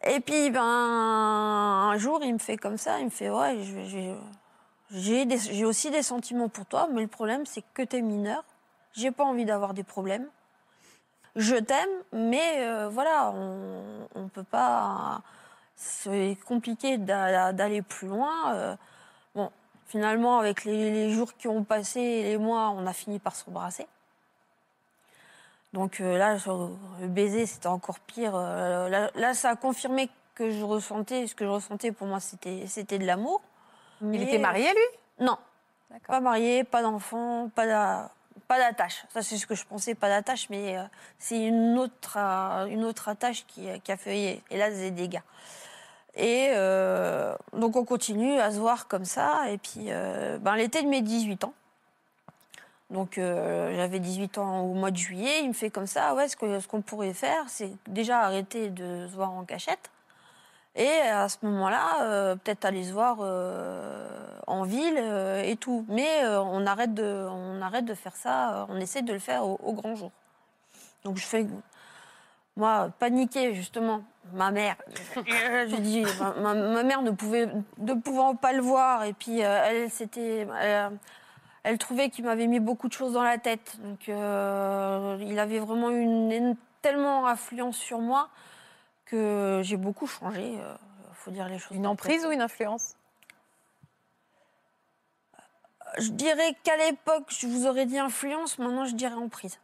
Et 0.04 0.18
puis, 0.18 0.50
ben, 0.50 0.62
un 0.64 1.96
jour, 1.98 2.20
il 2.24 2.32
me 2.32 2.38
fait 2.38 2.56
comme 2.56 2.76
ça, 2.78 2.98
il 2.98 3.04
me 3.04 3.10
fait, 3.10 3.30
ouais, 3.30 3.56
j'ai- 4.90 5.64
aussi 5.64 5.90
des 5.90 6.02
sentiments 6.02 6.48
pour 6.48 6.66
toi, 6.66 6.88
mais 6.92 7.00
le 7.02 7.06
problème, 7.06 7.46
c'est 7.46 7.62
que 7.74 7.82
tu 7.82 7.96
es 7.96 8.02
mineur. 8.02 8.42
J'ai 8.94 9.10
pas 9.12 9.24
envie 9.24 9.44
d'avoir 9.44 9.74
des 9.74 9.84
problèmes. 9.84 10.26
Je 11.36 11.54
t'aime, 11.56 11.88
mais 12.12 12.58
euh, 12.66 12.88
voilà, 12.88 13.30
on, 13.34 14.08
on 14.14 14.28
peut 14.28 14.42
pas. 14.42 15.22
C'est 15.76 16.36
compliqué 16.46 16.98
d'a- 16.98 17.52
d'aller 17.52 17.80
plus 17.82 18.08
loin. 18.08 18.54
euh. 18.54 18.76
Finalement, 19.92 20.38
avec 20.38 20.64
les, 20.64 20.90
les 20.90 21.12
jours 21.12 21.34
qui 21.36 21.48
ont 21.48 21.64
passé 21.64 22.00
et 22.00 22.22
les 22.22 22.38
mois, 22.38 22.70
on 22.70 22.86
a 22.86 22.94
fini 22.94 23.18
par 23.18 23.34
s'embrasser. 23.36 23.86
Donc 25.74 26.00
euh, 26.00 26.16
là, 26.18 26.36
le 27.00 27.08
baiser, 27.08 27.44
c'était 27.46 27.68
encore 27.68 28.00
pire. 28.00 28.32
Euh, 28.34 28.88
là, 28.88 29.10
là, 29.14 29.34
ça 29.34 29.50
a 29.50 29.56
confirmé 29.56 30.08
que 30.34 30.50
je 30.50 30.64
ressentais, 30.64 31.26
ce 31.26 31.34
que 31.34 31.44
je 31.44 31.50
ressentais 31.50 31.92
pour 31.92 32.06
moi, 32.06 32.20
c'était 32.20 32.64
c'était 32.66 32.98
de 32.98 33.06
l'amour. 33.06 33.40
Il 34.00 34.22
était 34.22 34.38
marié, 34.38 34.68
lui? 34.70 35.24
Non, 35.26 35.36
pas 36.06 36.20
marié, 36.20 36.64
pas 36.64 36.82
d'enfant, 36.82 37.50
pas 37.54 37.66
d'a- 37.66 38.10
pas 38.48 38.58
d'attache. 38.58 39.04
Ça, 39.10 39.20
c'est 39.22 39.36
ce 39.36 39.46
que 39.46 39.54
je 39.54 39.64
pensais, 39.64 39.94
pas 39.94 40.08
d'attache, 40.08 40.48
mais 40.50 40.76
euh, 40.76 40.82
c'est 41.18 41.38
une 41.38 41.78
autre, 41.78 42.16
une 42.16 42.84
autre 42.84 43.08
attache 43.08 43.44
qui, 43.46 43.68
qui 43.82 43.92
a 43.92 43.96
fait, 43.98 44.42
hélas, 44.50 44.74
des 44.74 44.90
dégâts. 44.90 45.20
Et 46.14 46.50
euh, 46.54 47.34
donc, 47.54 47.76
on 47.76 47.84
continue 47.84 48.38
à 48.38 48.50
se 48.50 48.58
voir 48.58 48.86
comme 48.88 49.04
ça. 49.04 49.50
Et 49.50 49.58
puis, 49.58 49.86
euh, 49.88 50.38
ben, 50.38 50.56
l'été 50.56 50.82
de 50.82 50.88
mes 50.88 51.00
18 51.00 51.44
ans, 51.44 51.54
donc 52.90 53.16
euh, 53.16 53.74
j'avais 53.74 53.98
18 54.00 54.36
ans 54.38 54.60
au 54.60 54.74
mois 54.74 54.90
de 54.90 54.96
juillet, 54.98 55.40
il 55.42 55.48
me 55.48 55.52
fait 55.54 55.70
comme 55.70 55.86
ça, 55.86 56.14
ouais, 56.14 56.28
ce 56.28 56.36
que- 56.36 56.60
ce 56.60 56.68
qu'on 56.68 56.82
pourrait 56.82 57.14
faire, 57.14 57.44
c'est 57.48 57.72
déjà 57.86 58.20
arrêter 58.20 58.68
de 58.68 59.06
se 59.08 59.14
voir 59.14 59.32
en 59.32 59.44
cachette. 59.44 59.90
Et 60.74 60.88
à 60.88 61.28
ce 61.28 61.36
moment-là, 61.42 62.34
peut-être 62.36 62.64
aller 62.64 62.84
se 62.84 62.92
voir 62.92 63.18
en 64.46 64.62
ville 64.64 64.96
et 65.44 65.56
tout. 65.56 65.84
Mais 65.88 66.26
on, 66.26 66.66
arrête 66.66 66.94
de, 66.94 67.26
on 67.30 67.60
arrête 67.60 67.84
de 67.84 67.92
faire 67.92 68.16
ça, 68.16 68.66
on 68.70 68.76
essaie 68.80 69.02
de 69.02 69.12
le 69.12 69.18
faire 69.18 69.44
au, 69.44 69.58
au 69.62 69.74
grand 69.74 69.94
jour. 69.94 70.10
Donc 71.04 71.18
je 71.18 71.26
fais, 71.26 71.46
moi, 72.56 72.90
paniquer 72.98 73.54
justement, 73.54 74.02
ma 74.32 74.50
mère. 74.50 74.76
je 75.26 75.76
dis, 75.76 76.04
ma, 76.40 76.82
mère 76.82 77.02
ne 77.02 77.10
pouvait, 77.10 77.48
ne 77.78 77.94
pouvant 77.94 78.34
pas 78.36 78.52
le 78.52 78.60
voir, 78.62 79.04
et 79.04 79.12
puis 79.12 79.42
euh, 79.42 79.62
elle, 79.64 79.90
c'était. 79.90 80.46
elle- 80.60 80.98
elle 81.64 81.78
trouvait 81.78 82.10
qu'il 82.10 82.24
m'avait 82.24 82.48
mis 82.48 82.58
beaucoup 82.58 82.88
de 82.88 82.92
choses 82.92 83.12
dans 83.12 83.22
la 83.22 83.38
tête. 83.38 83.76
Donc, 83.82 84.08
euh, 84.08 85.16
il 85.20 85.38
avait 85.38 85.60
vraiment 85.60 85.90
une, 85.90 86.32
une- 86.32 86.56
tellement 86.80 87.28
influence 87.28 87.76
sur 87.76 88.00
moi 88.00 88.28
que 89.04 89.60
j'ai 89.62 89.76
beaucoup 89.76 90.08
changé. 90.08 90.54
Il 90.54 91.14
faut 91.14 91.30
dire 91.30 91.48
les 91.48 91.60
choses. 91.60 91.76
Une 91.76 91.86
emprise 91.86 92.26
ou 92.26 92.32
une 92.32 92.40
influence? 92.40 92.96
Je 95.98 96.08
dirais 96.10 96.56
qu'à 96.64 96.76
l'époque, 96.78 97.26
je 97.28 97.46
vous 97.46 97.66
aurais 97.68 97.86
dit 97.86 97.98
influence. 98.00 98.58
Maintenant, 98.58 98.84
je 98.84 98.96
dirais 98.96 99.14
emprise. 99.14 99.60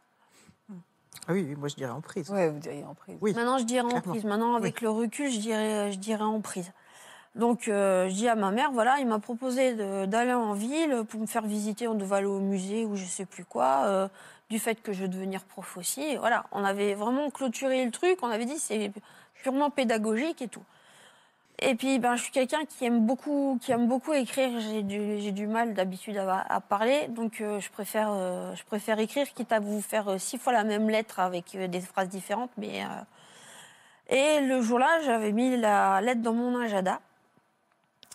Ah 1.27 1.33
oui, 1.33 1.45
oui, 1.47 1.55
moi 1.55 1.67
je 1.67 1.75
dirais 1.75 1.91
en 1.91 2.01
prise. 2.01 2.29
Ouais, 2.29 2.49
vous 2.49 2.59
diriez 2.59 2.83
emprise. 2.83 3.17
Oui. 3.21 3.33
Maintenant, 3.33 3.57
je 3.57 3.63
dirais 3.63 3.87
clairement. 3.87 3.97
emprise. 4.09 4.23
Maintenant, 4.23 4.55
avec 4.55 4.81
le 4.81 4.89
recul, 4.89 5.29
je 5.31 5.39
dirais, 5.39 5.91
je 5.91 5.97
dirais 5.99 6.23
emprise. 6.23 6.71
Donc, 7.35 7.67
euh, 7.67 8.09
je 8.09 8.13
dis 8.15 8.27
à 8.27 8.35
ma 8.35 8.51
mère, 8.51 8.71
voilà, 8.71 8.97
il 8.99 9.07
m'a 9.07 9.19
proposé 9.19 9.73
d'aller 10.07 10.33
en 10.33 10.53
ville 10.53 11.03
pour 11.07 11.19
me 11.19 11.25
faire 11.27 11.45
visiter. 11.45 11.87
On 11.87 11.93
devait 11.95 12.15
aller 12.17 12.25
au 12.25 12.39
musée 12.39 12.85
ou 12.85 12.95
je 12.95 13.05
sais 13.05 13.25
plus 13.25 13.45
quoi. 13.45 13.83
euh, 13.85 14.07
du 14.49 14.57
fait 14.57 14.81
que 14.81 14.93
je 14.93 15.03
veux 15.03 15.07
devenir 15.07 15.43
prof 15.43 15.77
aussi. 15.77 16.15
Voilà, 16.17 16.45
on 16.51 16.63
avait 16.63 16.95
vraiment 16.95 17.29
clôturé 17.29 17.85
le 17.85 17.91
truc. 17.91 18.17
On 18.23 18.29
avait 18.29 18.45
dit 18.45 18.57
c'est 18.57 18.91
purement 19.43 19.69
pédagogique 19.69 20.41
et 20.41 20.47
tout. 20.47 20.63
Et 21.61 21.75
puis, 21.75 21.99
ben, 21.99 22.15
je 22.15 22.23
suis 22.23 22.31
quelqu'un 22.31 22.63
qui 22.65 22.85
aime 22.85 23.05
beaucoup, 23.05 23.59
qui 23.61 23.71
aime 23.73 23.87
beaucoup 23.87 24.13
écrire. 24.13 24.59
J'ai 24.61 24.81
du, 24.81 25.31
du 25.33 25.45
mal 25.47 25.73
d'habitude 25.73 26.17
à, 26.17 26.61
parler, 26.61 27.07
donc 27.09 27.41
euh, 27.41 27.59
je 27.59 27.69
préfère, 27.69 28.11
euh, 28.11 28.55
je 28.55 28.63
préfère 28.63 28.97
écrire, 28.99 29.27
quitte 29.33 29.51
à 29.51 29.59
vous 29.59 29.81
faire 29.81 30.07
euh, 30.09 30.17
six 30.17 30.37
fois 30.37 30.53
la 30.53 30.63
même 30.63 30.89
lettre 30.89 31.19
avec 31.19 31.57
des 31.57 31.81
phrases 31.81 32.07
différentes. 32.07 32.51
Mais 32.57 32.83
et 34.07 34.39
le 34.41 34.61
jour-là, 34.61 35.01
j'avais 35.03 35.31
mis 35.31 35.57
la 35.57 35.99
lettre 36.01 36.21
dans 36.21 36.33
mon 36.33 36.59
agenda. 36.59 37.01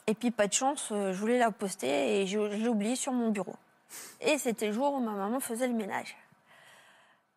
Et 0.07 0.15
puis, 0.15 0.31
pas 0.31 0.47
de 0.47 0.53
chance, 0.53 0.87
je 0.91 1.13
voulais 1.13 1.39
la 1.39 1.51
poster 1.51 2.21
et 2.21 2.27
je, 2.27 2.51
je 2.51 2.57
l'ai 2.57 2.69
oubliée 2.69 2.97
sur 2.97 3.13
mon 3.13 3.31
bureau. 3.31 3.57
Et 4.21 4.39
c'était 4.39 4.69
le 4.69 4.73
jour 4.73 4.95
où 4.95 5.01
ma 5.01 5.13
maman 5.13 5.39
faisait 5.41 5.69
le 5.69 5.75
ménage. 5.75 6.17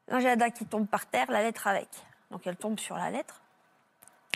L'agenda 0.08 0.49
qui 0.51 0.66
tombe 0.66 0.88
par 0.88 1.05
terre, 1.05 1.30
la 1.32 1.43
lettre 1.43 1.68
avec. 1.68 1.89
Donc, 2.32 2.47
elle 2.47 2.55
tombe 2.55 2.80
sur 2.80 2.95
la 2.95 3.10
lettre. 3.10 3.41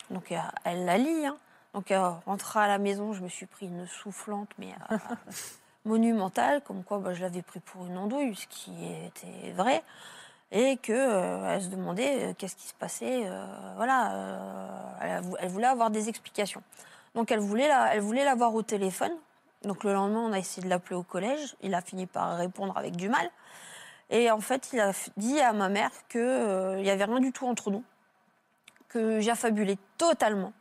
Donc, 0.10 0.34
elle 0.66 0.86
la 0.86 0.98
lit. 0.98 1.26
hein. 1.26 1.38
Donc, 1.74 1.92
euh, 1.92 2.10
rentrée 2.26 2.60
à 2.60 2.68
la 2.68 2.78
maison, 2.78 3.14
je 3.14 3.22
me 3.22 3.30
suis 3.30 3.46
pris 3.46 3.68
une 3.68 3.88
soufflante, 3.88 4.50
mais 4.58 4.74
euh, 4.92 4.98
monumentale, 5.86 6.62
comme 6.62 6.84
quoi 6.84 7.00
bah, 7.00 7.14
je 7.14 7.22
l'avais 7.22 7.42
pris 7.42 7.60
pour 7.60 7.86
une 7.86 7.98
andouille, 7.98 8.36
ce 8.36 8.48
qui 8.48 8.72
était 9.06 9.52
vrai. 9.54 9.84
Et 10.52 10.78
qu'elle 10.78 11.44
elle 11.48 11.62
se 11.62 11.70
demandait 11.70 12.26
euh, 12.26 12.34
qu'est-ce 12.38 12.58
qui 12.58 12.68
se 12.68 12.74
passait. 12.74 13.24
euh, 13.26 13.46
voilà, 13.78 14.14
euh, 14.14 15.22
elle, 15.40 15.50
voulait 15.50 15.68
avoir 15.68 15.90
des 15.92 16.10
explications. 16.10 16.62
Donc, 17.16 17.32
elle 17.32 17.40
voulait, 17.40 17.70
la, 17.70 17.96
elle 17.96 18.02
voulait 18.02 18.26
l'avoir 18.26 18.54
au 18.54 18.62
téléphone. 18.62 19.14
Donc, 19.64 19.84
le 19.86 19.94
lendemain, 19.94 20.20
on 20.20 20.34
a 20.34 20.40
essayé 20.40 20.64
de 20.64 20.70
l'appeler 20.70 20.96
au 20.96 21.04
collège. 21.04 21.56
Il 21.62 21.74
a 21.74 21.82
fini 21.82 22.06
par 22.06 22.38
répondre 22.38 22.78
avec 22.78 22.98
du 22.98 23.08
mal. 23.08 23.30
Et 24.10 24.30
en 24.30 24.42
fait, 24.42 24.72
il 24.74 24.80
a 24.82 24.92
dit 25.16 25.40
à 25.40 25.54
ma 25.54 25.70
mère 25.70 25.92
qu'il 26.10 26.20
n'y 26.20 26.90
avait 26.90 27.06
rien 27.06 27.22
du 27.22 27.32
tout 27.32 27.48
entre 27.48 27.72
nous, 27.72 27.84
que 28.90 29.22
j'affabulais 29.22 29.78
totalement, 29.98 30.52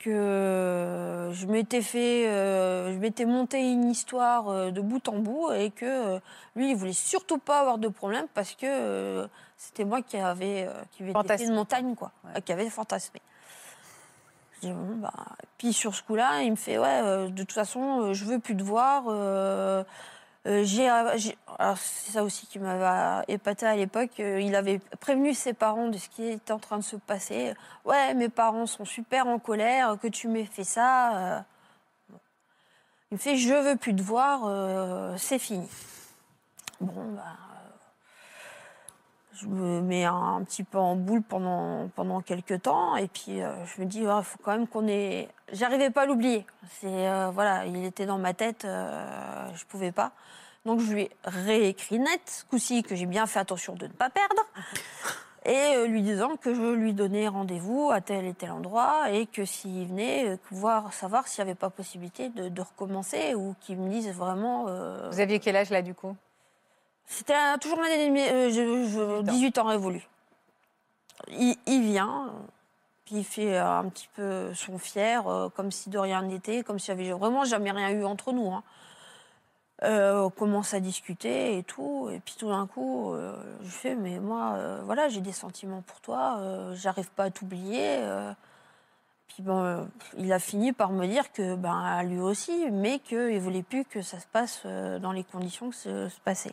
que 0.00 1.30
je 1.32 1.46
m'étais 1.46 1.82
fait, 1.82 2.26
euh, 2.26 2.92
je 2.92 2.98
m'étais 2.98 3.26
monté 3.26 3.60
une 3.60 3.88
histoire 3.90 4.48
euh, 4.48 4.70
de 4.70 4.80
bout 4.80 5.06
en 5.08 5.18
bout 5.18 5.52
et 5.52 5.70
que 5.70 5.84
euh, 6.16 6.20
lui, 6.56 6.70
il 6.70 6.76
voulait 6.76 6.92
surtout 6.92 7.38
pas 7.38 7.60
avoir 7.60 7.78
de 7.78 7.88
problème 7.88 8.26
parce 8.34 8.54
que 8.54 8.66
euh, 8.66 9.26
c'était 9.56 9.84
moi 9.84 10.02
qui 10.02 10.16
avait, 10.16 10.66
euh, 10.66 10.72
qui 10.90 11.02
avait 11.02 11.44
une 11.44 11.54
montagne, 11.54 11.94
quoi, 11.94 12.10
Ouais. 12.24 12.30
euh, 12.36 12.40
qui 12.40 12.52
avait 12.52 12.70
fantasmé. 12.70 13.20
Je 14.56 14.68
dis, 14.68 14.72
bon, 14.72 14.96
bah, 14.96 15.12
Puis 15.58 15.72
sur 15.72 15.94
ce 15.94 16.02
coup-là, 16.02 16.42
il 16.42 16.50
me 16.50 16.56
fait, 16.56 16.78
ouais, 16.78 17.00
euh, 17.04 17.28
de 17.28 17.42
toute 17.42 17.52
façon, 17.52 18.00
euh, 18.00 18.12
je 18.14 18.24
veux 18.24 18.38
plus 18.38 18.56
te 18.56 18.62
voir. 18.62 19.04
Euh, 20.46 20.64
euh, 20.64 21.74
c'est 21.76 22.12
ça 22.12 22.24
aussi 22.24 22.46
qui 22.46 22.58
m'avait 22.58 23.24
épaté 23.28 23.66
à 23.66 23.76
l'époque. 23.76 24.18
euh, 24.20 24.40
il 24.40 24.54
avait 24.54 24.80
prévenu 25.00 25.34
ses 25.34 25.52
parents 25.52 25.88
de 25.88 25.98
ce 25.98 26.08
qui 26.08 26.26
était 26.26 26.52
en 26.52 26.58
train 26.58 26.78
de 26.78 26.82
se 26.82 26.96
passer. 26.96 27.52
Ouais, 27.84 28.14
mes 28.14 28.30
parents 28.30 28.66
sont 28.66 28.86
super 28.86 29.26
en 29.26 29.38
colère 29.38 29.98
que 30.00 30.08
tu 30.08 30.28
m'aies 30.28 30.46
fait 30.46 30.64
ça. 30.64 31.44
Il 33.10 33.16
me 33.16 33.18
fait, 33.18 33.36
je 33.36 33.52
veux 33.52 33.76
plus 33.76 33.94
te 33.94 34.02
voir, 34.02 35.18
c'est 35.18 35.38
fini. 35.38 35.68
Bon, 36.80 37.12
bah, 37.12 37.49
je 39.40 39.48
me 39.48 39.80
mets 39.80 40.04
un, 40.04 40.36
un 40.36 40.44
petit 40.44 40.64
peu 40.64 40.78
en 40.78 40.96
boule 40.96 41.22
pendant, 41.22 41.88
pendant 41.94 42.20
quelques 42.20 42.62
temps. 42.62 42.96
Et 42.96 43.08
puis, 43.08 43.42
euh, 43.42 43.64
je 43.64 43.80
me 43.80 43.86
dis, 43.86 44.00
il 44.00 44.22
faut 44.22 44.38
quand 44.42 44.52
même 44.52 44.66
qu'on 44.66 44.86
ait. 44.88 45.28
J'arrivais 45.52 45.90
pas 45.90 46.02
à 46.02 46.06
l'oublier. 46.06 46.46
C'est, 46.80 47.08
euh, 47.08 47.30
voilà, 47.32 47.66
il 47.66 47.84
était 47.84 48.06
dans 48.06 48.18
ma 48.18 48.34
tête, 48.34 48.64
euh, 48.64 49.48
je 49.54 49.64
pouvais 49.64 49.92
pas. 49.92 50.12
Donc, 50.66 50.80
je 50.80 50.92
lui 50.92 51.02
ai 51.02 51.10
réécrit 51.24 51.98
net, 51.98 52.20
ce 52.26 52.44
coup-ci, 52.44 52.82
que 52.82 52.94
j'ai 52.94 53.06
bien 53.06 53.26
fait 53.26 53.38
attention 53.38 53.74
de 53.74 53.86
ne 53.86 53.92
pas 53.92 54.10
perdre. 54.10 54.42
Et 55.46 55.74
euh, 55.74 55.86
lui 55.86 56.02
disant 56.02 56.36
que 56.36 56.54
je 56.54 56.74
lui 56.74 56.92
donnais 56.92 57.26
rendez-vous 57.26 57.90
à 57.90 58.02
tel 58.02 58.26
et 58.26 58.34
tel 58.34 58.50
endroit 58.50 59.10
et 59.10 59.24
que 59.24 59.46
s'il 59.46 59.88
venait, 59.88 60.36
pouvoir 60.36 60.92
savoir 60.92 61.26
s'il 61.26 61.42
n'y 61.42 61.50
avait 61.50 61.58
pas 61.58 61.70
possibilité 61.70 62.28
de, 62.28 62.50
de 62.50 62.60
recommencer 62.60 63.34
ou 63.34 63.54
qu'il 63.58 63.78
me 63.78 63.88
dise 63.88 64.10
vraiment. 64.10 64.66
Vous 65.10 65.18
aviez 65.18 65.40
quel 65.40 65.56
âge 65.56 65.70
là 65.70 65.80
du 65.80 65.94
coup? 65.94 66.14
C'était 67.12 67.58
toujours 67.60 67.80
l'année 67.80 68.30
euh, 68.30 68.50
je- 68.50 68.88
je- 68.88 69.22
18 69.22 69.58
ans 69.58 69.64
révolus. 69.64 70.06
Il, 71.28 71.56
il 71.66 71.82
vient, 71.82 72.32
puis 73.04 73.16
il 73.16 73.24
fait 73.24 73.58
euh, 73.58 73.78
un 73.80 73.88
petit 73.88 74.08
peu 74.14 74.54
son 74.54 74.78
fier, 74.78 75.26
euh, 75.26 75.48
comme 75.48 75.70
si 75.72 75.90
de 75.90 75.98
rien 75.98 76.22
n'était, 76.22 76.62
comme 76.62 76.78
s'il 76.78 76.94
y 76.96 77.00
avait 77.00 77.12
vraiment 77.12 77.44
jamais 77.44 77.70
rien 77.72 77.90
eu 77.90 78.04
entre 78.04 78.32
nous. 78.32 78.52
hein. 78.52 78.62
Euh, 79.82 80.24
on 80.24 80.30
commence 80.30 80.72
à 80.74 80.80
discuter 80.80 81.56
et 81.58 81.62
tout, 81.62 82.10
et 82.12 82.20
puis 82.20 82.34
tout 82.38 82.48
d'un 82.48 82.66
coup, 82.66 83.12
euh, 83.14 83.34
je 83.62 83.70
fais, 83.70 83.94
mais 83.94 84.20
moi, 84.20 84.52
euh, 84.56 84.80
voilà, 84.84 85.08
j'ai 85.08 85.20
des 85.22 85.32
sentiments 85.32 85.80
pour 85.82 86.00
toi, 86.02 86.38
j'arrive 86.74 87.10
pas 87.10 87.24
à 87.24 87.30
t'oublier. 87.30 87.98
Puis 89.28 89.42
bon, 89.42 89.88
il 90.18 90.32
a 90.32 90.38
fini 90.38 90.72
par 90.72 90.90
me 90.90 91.06
dire 91.06 91.32
que 91.32 91.54
ben 91.54 92.02
lui 92.02 92.18
aussi, 92.20 92.70
mais 92.70 92.98
qu'il 92.98 93.40
voulait 93.40 93.62
plus 93.62 93.84
que 93.84 94.02
ça 94.02 94.20
se 94.20 94.26
passe 94.26 94.64
dans 94.66 95.12
les 95.12 95.24
conditions 95.24 95.70
que 95.70 95.76
ça 95.76 96.10
se 96.10 96.20
passait. 96.20 96.52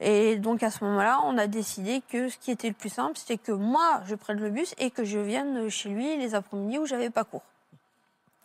Et 0.00 0.36
donc 0.36 0.62
à 0.62 0.70
ce 0.70 0.84
moment-là, 0.84 1.20
on 1.24 1.38
a 1.38 1.46
décidé 1.46 2.02
que 2.10 2.28
ce 2.28 2.36
qui 2.36 2.50
était 2.50 2.68
le 2.68 2.74
plus 2.74 2.90
simple, 2.90 3.16
c'était 3.16 3.38
que 3.38 3.52
moi, 3.52 4.02
je 4.04 4.14
prenne 4.14 4.38
le 4.38 4.50
bus 4.50 4.74
et 4.78 4.90
que 4.90 5.04
je 5.04 5.18
vienne 5.18 5.68
chez 5.70 5.88
lui 5.88 6.16
les 6.18 6.34
après-midi 6.34 6.78
où 6.78 6.86
j'avais 6.86 7.08
pas 7.10 7.24
cours. 7.24 7.42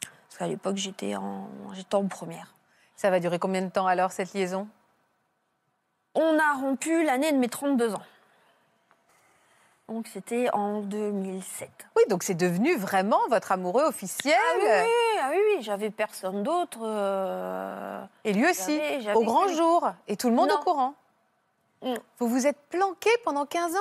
Parce 0.02 0.38
qu'à 0.39 0.47
l'époque, 0.47 0.78
j'étais 0.78 1.16
en, 1.16 1.47
j'étais 1.74 1.95
en 1.95 2.08
première. 2.08 2.54
Ça 2.95 3.10
va 3.10 3.20
durer 3.20 3.38
combien 3.39 3.62
de 3.62 3.70
temps 3.70 3.86
alors 3.88 4.12
cette 4.14 4.34
liaison? 4.34 4.68
On 6.16 6.38
a 6.39 6.54
rompu 6.60 7.04
l'année 7.04 7.32
de 7.34 7.38
mes 7.38 7.49
32 7.49 7.95
ans. 7.95 8.02
Donc 9.89 10.08
c'était 10.08 10.49
en 10.54 10.80
2007. 10.82 11.70
Oui, 11.97 12.04
donc 12.10 12.24
c'est 12.24 12.34
devenu 12.36 12.76
vraiment 12.78 13.20
votre 13.30 13.52
amoureux 13.52 13.84
officiel. 13.84 14.36
Ah 14.38 14.54
oui, 14.58 14.64
oui, 14.86 15.20
ah 15.22 15.28
oui, 15.32 15.38
oui, 15.58 15.64
j'avais 15.64 15.89
personne 15.89 16.43
d'autre. 16.43 16.80
euh, 16.84 18.02
Et 18.24 18.32
lui 18.32 18.49
aussi, 18.49 18.80
au 19.14 19.24
grand 19.26 19.49
jour. 19.49 19.91
Et 20.08 20.16
tout 20.16 20.30
le 20.30 20.36
monde 20.36 20.47
Non. 20.47 20.56
au 20.56 20.64
courant. 20.64 20.93
Mm. 21.82 21.95
Vous 22.19 22.27
vous 22.27 22.47
êtes 22.47 22.59
planqué 22.69 23.09
pendant 23.23 23.45
15 23.45 23.75
ans? 23.75 23.79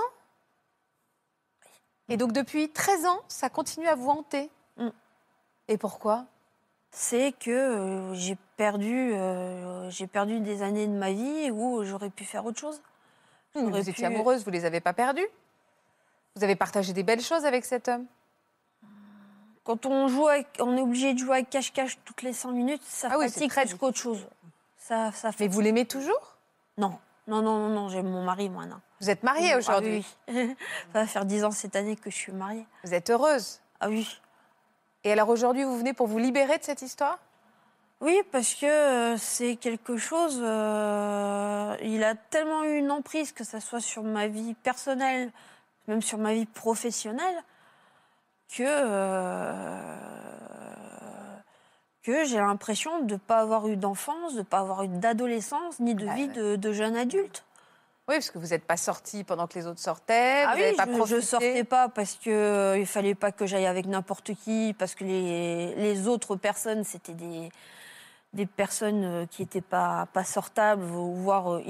Et 2.09 2.17
donc 2.17 2.33
depuis 2.33 2.69
13 2.71 3.07
ans, 3.07 3.21
ça 3.29 3.49
continue 3.49 3.87
à 3.87 3.95
vous 3.95 4.09
hanter? 4.11 4.51
Mm. 4.77 4.89
Et 5.69 5.79
pourquoi? 5.79 6.25
C'est 6.93 7.33
que 7.39 7.51
euh, 7.51 8.15
j'ai 8.15 8.37
perdu, 8.57 9.13
euh, 9.15 9.89
j'ai 9.91 10.07
perdu 10.09 10.41
des 10.41 10.63
années 10.63 10.87
de 10.89 10.93
ma 10.93 11.13
vie 11.13 11.51
où 11.53 11.85
j'aurais 11.85 12.11
pu 12.11 12.25
faire 12.25 12.45
autre 12.47 12.59
chose. 12.59 12.81
Vous 13.55 13.67
J'aurais 13.67 13.81
étiez 13.81 13.93
pu- 13.93 14.05
amoureuse, 14.05 14.45
vous 14.45 14.51
les 14.51 14.65
avez 14.65 14.81
pas 14.81 14.93
perdues? 14.93 15.27
Vous 16.37 16.43
avez 16.45 16.57
partagé 16.57 16.93
des 16.93 17.03
belles 17.03 17.21
choses 17.23 17.45
avec 17.45 17.65
cet 17.65 17.87
homme? 17.89 18.07
Quand 19.63 19.87
on 19.87 20.09
joue, 20.09 20.27
avec- 20.27 20.49
on 20.59 20.77
est 20.77 20.81
obligé 20.81 21.13
de 21.15 21.19
jouer 21.19 21.39
à 21.39 21.43
cache-cache 21.43 21.99
toutes 22.05 22.23
les 22.23 22.33
5 22.33 22.51
minutes, 22.53 22.83
ça 22.85 23.09
Ah 23.13 23.19
oui, 23.19 23.29
fatigue 23.31 23.53
plus 23.53 23.77
qu'autre 23.77 23.99
chose. 23.99 24.27
Ça, 24.79 25.13
ça 25.13 25.29
Mais 25.29 25.33
fatigue. 25.33 25.51
vous 25.53 25.61
l'aimez 25.61 25.85
toujours? 25.87 26.37
Non, 26.79 26.99
non, 27.31 27.43
non, 27.43 27.59
non, 27.59 27.69
non, 27.69 27.89
j'aime 27.89 28.09
mon 28.11 28.23
mari, 28.23 28.49
moi, 28.51 28.67
non. 28.67 28.81
Vous 29.01 29.09
êtes 29.09 29.23
mariée 29.23 29.53
Ah 29.55 29.59
aujourd'hui 29.59 30.05
oui, 30.29 30.35
oui. 30.35 30.57
ça 30.93 31.01
va 31.01 31.07
faire 31.07 31.25
10 31.25 31.45
ans 31.45 31.51
cette 31.51 31.77
année 31.77 31.97
que 31.97 32.11
je 32.11 32.17
suis 32.17 32.33
mariée. 32.33 32.67
Vous 32.85 32.93
êtes 32.93 33.09
heureuse 33.11 33.61
Ah 33.81 33.89
oui. 33.89 34.21
Et 35.05 35.13
alors 35.13 35.29
aujourd'hui, 35.31 35.65
vous 35.65 35.79
venez 35.79 35.95
pour 35.95 36.07
vous 36.07 36.19
libérer 36.19 36.59
de 36.59 36.65
cette 36.65 36.83
histoire? 36.83 37.19
Oui, 38.03 38.21
parce 38.33 38.55
que 38.55 38.67
euh, 38.67 39.17
c'est 39.17 39.57
quelque 39.57 39.97
chose. 39.97 40.39
euh, 40.43 41.77
il 41.83 42.03
a 42.05 42.15
tellement 42.15 42.65
eu 42.65 42.77
une 42.79 42.91
emprise, 42.91 43.33
que 43.33 43.45
ce 43.45 43.61
soit 43.61 43.81
sur 43.81 44.03
ma 44.03 44.27
vie 44.27 44.55
personnelle, 44.55 45.31
même 45.87 46.03
sur 46.03 46.19
ma 46.19 46.33
vie 46.35 46.47
professionnelle, 46.47 47.43
que. 48.49 48.63
euh, 48.67 49.97
que 52.03 52.25
j'ai 52.25 52.39
l'impression 52.39 53.01
de 53.05 53.15
ne 53.15 53.19
pas 53.19 53.41
avoir 53.41 53.69
eu 53.69 53.77
d'enfance, 53.77 54.33
de 54.35 54.39
ne 54.39 54.45
pas 54.45 54.59
avoir 54.61 54.83
eu 54.85 54.89
d'adolescence, 54.89 55.81
ni 55.81 55.95
de 55.95 56.07
Bah 56.07 56.15
vie 56.15 56.23
ouais. 56.27 56.29
de, 56.29 56.57
de 56.57 56.73
jeune 56.73 56.97
adulte. 56.97 57.45
Oui, 58.09 58.17
parce 58.17 58.31
que 58.31 58.39
vous 58.39 58.49
n'êtes 58.49 58.65
pas 58.65 58.77
sortie 58.77 59.23
pendant 59.23 59.47
que 59.47 59.57
les 59.59 59.67
autres 59.69 59.79
sortaient. 59.81 60.43
Ah 60.45 60.55
vous 60.57 60.63
oui, 60.63 60.75
pas 60.77 60.87
je, 60.87 60.91
je 60.93 60.97
profité. 60.97 61.21
sortais 61.21 61.65
pas 61.65 61.89
parce 61.89 62.15
que 62.15 62.31
euh, 62.31 62.79
il 62.79 62.87
fallait 62.87 63.15
pas 63.15 63.31
que 63.31 63.47
j'aille 63.47 63.67
avec 63.67 63.87
n'importe 63.87 64.35
qui, 64.35 64.75
parce 64.79 64.95
que 64.97 65.05
les, 65.05 65.75
les 65.77 66.09
autres 66.09 66.35
personnes 66.37 66.83
c'était 66.85 67.15
des 67.15 67.51
des 68.33 68.47
personnes 68.47 69.03
euh, 69.05 69.27
qui 69.27 69.43
n'étaient 69.43 69.61
pas 69.61 70.07
pas 70.13 70.25
sortables, 70.25 70.83
voire 70.83 71.55
euh, 71.55 71.63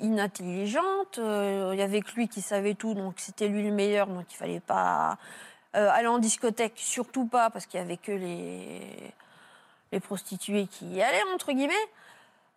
inintelligentes. 0.00 1.18
Euh, 1.18 1.70
Il 1.72 1.78
y 1.78 1.82
avait 1.82 2.00
que 2.02 2.10
lui 2.14 2.28
qui 2.28 2.42
savait 2.42 2.74
tout, 2.74 2.94
donc 2.94 3.14
c'était 3.18 3.48
lui 3.48 3.62
le 3.64 3.72
meilleur, 3.72 4.06
donc 4.08 4.24
il 4.30 4.36
fallait 4.36 4.60
pas 4.60 5.16
aller 5.72 6.08
en 6.08 6.18
discothèque, 6.18 6.72
surtout 6.76 7.26
pas 7.26 7.48
parce 7.50 7.66
qu'il 7.66 7.78
y 7.78 7.82
avait 7.82 7.96
que 7.96 8.10
les 8.10 9.12
les 9.92 10.00
prostituées 10.00 10.66
qui 10.66 10.86
y 10.86 11.02
allaient 11.02 11.22
entre 11.34 11.52
guillemets. 11.52 11.74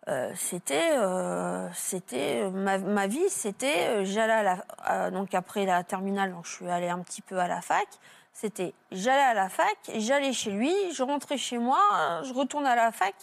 Euh, 0.08 0.30
c'était 0.36 0.90
euh, 0.98 1.66
c'était 1.72 2.50
ma, 2.50 2.76
ma 2.76 3.06
vie 3.06 3.30
c'était 3.30 3.86
euh, 3.88 4.04
j'allais 4.04 4.34
à 4.34 4.42
la 4.42 5.10
donc 5.10 5.32
après 5.32 5.64
la 5.64 5.82
terminale 5.82 6.30
donc 6.32 6.44
je 6.44 6.52
suis 6.52 6.68
allée 6.68 6.90
un 6.90 6.98
petit 6.98 7.22
peu 7.22 7.38
à 7.38 7.48
la 7.48 7.62
fac 7.62 7.86
c'était 8.34 8.74
j'allais 8.92 9.22
à 9.22 9.32
la 9.32 9.48
fac 9.48 9.78
j'allais 9.96 10.34
chez 10.34 10.50
lui 10.50 10.74
je 10.92 11.02
rentrais 11.02 11.38
chez 11.38 11.56
moi 11.56 11.80
je 12.22 12.34
retourne 12.34 12.66
à 12.66 12.76
la 12.76 12.92
fac 12.92 13.14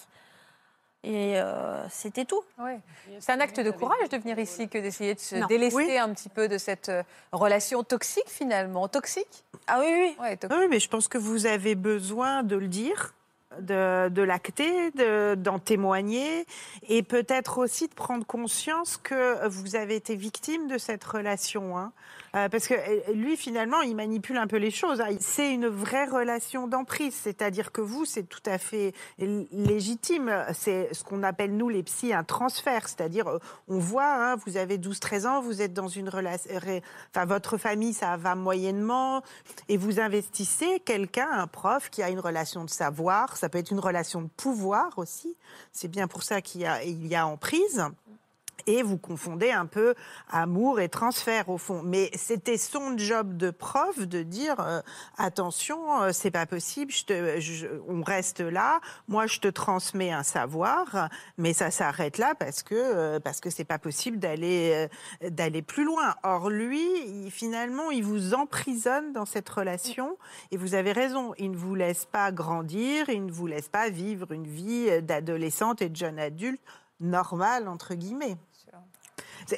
et 1.03 1.39
euh, 1.39 1.88
c'était 1.89 2.26
tout 2.26 2.41
Oui. 2.57 2.74
C'est 3.20 3.32
un 3.32 3.39
acte 3.41 3.59
de 3.59 3.70
courage 3.70 4.09
de 4.09 4.18
venir 4.18 4.39
ici 4.39 4.68
que 4.68 4.80
d'essayer 4.80 5.14
de 5.14 5.20
se 5.20 5.36
Non. 5.36 5.45
délester 5.45 5.76
Oui. 5.78 5.97
un 5.99 6.12
petit 6.16 6.30
peu 6.30 6.47
de 6.47 6.57
cette 6.57 6.91
relation 7.32 7.84
toxique 7.84 8.28
finalement. 8.28 8.88
Toxique? 8.88 9.43
Ah 9.68 9.80
oui 9.82 9.88
oui 9.91 10.16
Ouais, 10.20 10.36
toxique. 10.38 10.59
Oui, 10.59 10.68
mais 10.68 10.80
je 10.80 10.89
pense 10.89 11.07
que 11.07 11.18
vous 11.20 11.45
avez 11.47 11.74
besoin 11.76 12.41
de 12.43 12.55
le 12.55 12.68
dire, 12.68 13.14
de, 13.60 14.10
de 14.10 14.22
l'acter, 14.22 14.91
de- 14.91 15.36
d'en 15.36 15.60
témoigner, 15.60 16.45
et 16.88 17.04
peut-être 17.04 17.58
aussi 17.58 17.88
de 17.88 17.93
prendre 17.93 18.26
conscience 18.26 18.97
que 18.97 19.47
vous 19.47 19.76
avez 19.76 19.95
été 19.95 20.16
victime 20.16 20.68
de 20.68 20.78
cette 20.78 21.04
relation. 21.04 21.78
hein. 21.78 21.91
Euh, 22.36 22.48
parce 22.50 22.68
que 22.68 22.74
euh, 22.74 23.14
lui, 23.14 23.36
finalement, 23.36 23.82
il 23.82 23.96
manipule 23.96 24.38
un 24.38 24.48
peu 24.48 24.58
les 24.58 24.72
choses. 24.72 25.02
hein. 25.02 25.10
C'est 25.20 25.54
une 25.54 25.68
vraie 25.68 26.06
relation 26.06 26.68
d'emprise, 26.68 27.14
c'est-à-dire 27.14 27.72
que 27.72 27.82
vous, 27.82 28.06
c'est 28.06 28.24
tout 28.24 28.44
à 28.46 28.58
fait 28.58 28.94
légitime. 29.18 30.32
C'est 30.54 30.94
ce 30.94 31.04
qu'on 31.04 31.24
appelle, 31.24 31.56
nous, 31.56 31.70
les 31.70 31.84
psys, 31.84 32.14
un 32.14 32.24
transfert. 32.24 32.88
C'est-à-dire, 32.88 33.28
euh, 33.28 33.40
on 33.68 33.80
voit, 33.80 34.14
hein, 34.14 34.36
vous 34.46 34.58
avez 34.58 34.78
12-13 34.78 35.28
ans, 35.28 35.42
vous 35.42 35.62
êtes 35.62 35.74
dans 35.74 35.88
une 35.88 36.10
relation... 36.10 36.52
Enfin, 37.14 37.26
votre 37.26 37.58
famille, 37.58 37.94
ça 37.94 38.18
va 38.18 38.36
moyennement, 38.36 39.22
et 39.68 39.78
vous 39.78 40.00
investissez 40.00 40.80
quelqu'un, 40.80 41.30
un 41.32 41.48
prof, 41.48 41.90
qui 41.90 42.02
a 42.02 42.10
une 42.10 42.20
relation 42.20 42.64
de 42.64 42.70
savoir, 42.70 43.36
ça 43.38 43.50
peut 43.50 43.58
être 43.58 43.72
une 43.72 43.80
relation 43.80 44.22
de 44.22 44.30
pouvoir 44.38 44.98
aussi. 44.98 45.36
C'est 45.72 45.88
bien 45.90 46.08
pour 46.08 46.24
ça 46.24 46.42
qu'il 46.42 46.62
y 46.62 47.08
y 47.08 47.16
a 47.16 47.28
emprise. 47.28 47.84
Et 48.68 48.84
vous 48.84 48.97
confondez 48.97 49.51
un 49.51 49.66
peu 49.66 49.95
amour 50.30 50.80
et 50.80 50.89
transfert 50.89 51.49
au 51.49 51.57
fond. 51.57 51.82
Mais 51.84 52.12
c'était 52.16 52.57
son 52.57 52.97
job 52.97 53.38
de 53.38 53.49
prof 53.49 53.99
de 53.99 54.24
dire 54.24 54.59
euh, 54.59 54.82
attention, 55.18 56.01
euh, 56.03 56.12
c'est 56.12 56.32
pas 56.32 56.45
possible, 56.45 56.91
on 57.88 58.01
reste 58.01 58.39
là. 58.39 58.80
Moi, 59.07 59.28
je 59.28 59.39
te 59.39 59.47
transmets 59.47 60.12
un 60.12 60.24
savoir, 60.24 61.09
mais 61.38 61.53
ça 61.53 61.72
s'arrête 61.72 62.18
là 62.18 62.36
parce 62.36 62.64
que 62.64 62.76
euh, 62.76 63.20
parce 63.20 63.39
que 63.39 63.49
c'est 63.49 63.66
pas 63.66 63.80
possible 63.80 64.18
d'aller 64.20 64.89
euh, 65.24 65.30
d'aller 65.30 65.62
plus 65.62 65.84
loin. 65.84 66.16
Or 66.24 66.49
lui, 66.49 67.30
finalement, 67.30 67.91
il 67.91 68.03
vous 68.03 68.34
emprisonne 68.34 69.14
dans 69.14 69.26
cette 69.26 69.49
relation. 69.49 70.18
Et 70.51 70.57
vous 70.57 70.76
avez 70.76 70.91
raison, 70.91 71.34
il 71.38 71.51
ne 71.51 71.57
vous 71.57 71.76
laisse 71.76 72.05
pas 72.05 72.32
grandir, 72.32 73.09
il 73.09 73.26
ne 73.26 73.32
vous 73.32 73.47
laisse 73.47 73.70
pas 73.70 73.89
vivre 73.89 74.32
une 74.32 74.47
vie 74.47 74.88
euh, 74.89 75.01
d'adolescente 75.01 75.82
et 75.82 75.89
de 75.89 75.95
jeune 75.95 76.20
adulte 76.20 76.62
normale 76.99 77.68
entre 77.68 77.95
guillemets. 77.95 78.38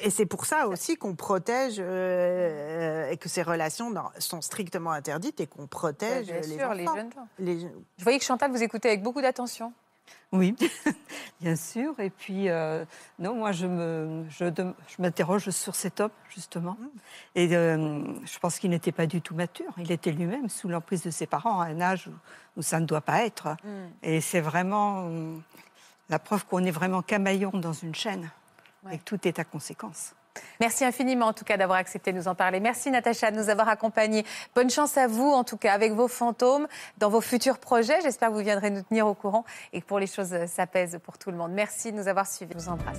Et 0.02 0.10
c'est 0.10 0.26
pour 0.26 0.46
ça 0.46 0.66
aussi 0.68 0.96
qu'on 0.96 1.14
protège 1.14 1.76
euh, 1.78 3.10
et 3.10 3.16
que 3.16 3.28
ces 3.28 3.42
relations 3.42 3.90
non, 3.90 4.04
sont 4.18 4.40
strictement 4.40 4.92
interdites 4.92 5.40
et 5.40 5.46
qu'on 5.46 5.66
protège 5.66 6.26
Bien 6.26 6.36
les 6.36 6.42
sûr, 6.42 6.64
enfants. 6.64 6.72
les 6.74 6.84
jeunes 6.86 7.12
gens. 7.12 7.28
Les- 7.38 7.60
Je 7.98 8.02
voyais 8.04 8.18
que 8.18 8.24
Chantal 8.24 8.50
vous 8.50 8.62
écoutait 8.62 8.88
avec 8.88 9.02
beaucoup 9.02 9.20
d'attention. 9.20 9.72
Oui, 10.32 10.54
bien 11.40 11.56
sûr. 11.56 11.98
Et 12.00 12.10
puis, 12.10 12.48
euh, 12.50 12.84
non, 13.18 13.34
moi, 13.34 13.52
je 13.52 13.66
me, 13.66 14.24
je, 14.28 14.44
je 14.46 15.00
m'interroge 15.02 15.48
sur 15.50 15.74
cet 15.74 16.00
homme, 16.00 16.10
justement. 16.28 16.76
Et 17.34 17.54
euh, 17.56 18.02
je 18.24 18.38
pense 18.38 18.58
qu'il 18.58 18.70
n'était 18.70 18.92
pas 18.92 19.06
du 19.06 19.22
tout 19.22 19.34
mature. 19.34 19.72
Il 19.78 19.90
était 19.92 20.10
lui-même 20.10 20.48
sous 20.48 20.68
l'emprise 20.68 21.02
de 21.02 21.10
ses 21.10 21.26
parents 21.26 21.60
à 21.60 21.66
un 21.66 21.80
âge 21.80 22.08
où, 22.08 22.60
où 22.60 22.62
ça 22.62 22.80
ne 22.80 22.86
doit 22.86 23.00
pas 23.00 23.24
être. 23.24 23.56
Mm. 23.64 23.68
Et 24.02 24.20
c'est 24.20 24.40
vraiment 24.40 25.06
euh, 25.08 25.36
la 26.10 26.18
preuve 26.18 26.44
qu'on 26.46 26.64
est 26.64 26.70
vraiment 26.72 27.00
camaillon 27.00 27.50
dans 27.54 27.72
une 27.72 27.94
chaîne 27.94 28.28
Ouais. 28.84 28.96
et 28.96 28.98
tout 28.98 29.26
est 29.26 29.38
à 29.38 29.44
conséquence. 29.44 30.14
Merci 30.60 30.84
infiniment 30.84 31.26
en 31.26 31.32
tout 31.32 31.44
cas 31.44 31.56
d'avoir 31.56 31.78
accepté 31.78 32.12
de 32.12 32.18
nous 32.18 32.28
en 32.28 32.34
parler. 32.34 32.60
Merci 32.60 32.90
Natacha 32.90 33.30
de 33.30 33.36
nous 33.36 33.48
avoir 33.50 33.68
accompagnés. 33.68 34.24
Bonne 34.54 34.70
chance 34.70 34.96
à 34.96 35.06
vous 35.06 35.30
en 35.30 35.44
tout 35.44 35.56
cas 35.56 35.72
avec 35.72 35.92
vos 35.92 36.08
fantômes 36.08 36.66
dans 36.98 37.08
vos 37.08 37.20
futurs 37.20 37.58
projets. 37.58 38.00
J'espère 38.02 38.30
que 38.30 38.34
vous 38.34 38.40
viendrez 38.40 38.70
nous 38.70 38.82
tenir 38.82 39.06
au 39.06 39.14
courant 39.14 39.44
et 39.72 39.80
que 39.80 39.86
pour 39.86 39.98
les 39.98 40.06
choses 40.06 40.32
euh, 40.32 40.46
s'apaisent 40.46 40.98
pour 41.04 41.18
tout 41.18 41.30
le 41.30 41.36
monde. 41.36 41.52
Merci 41.52 41.92
de 41.92 41.96
nous 41.96 42.08
avoir 42.08 42.26
suivis. 42.26 42.52
Je 42.54 42.64
vous 42.64 42.68
embrasse. 42.68 42.98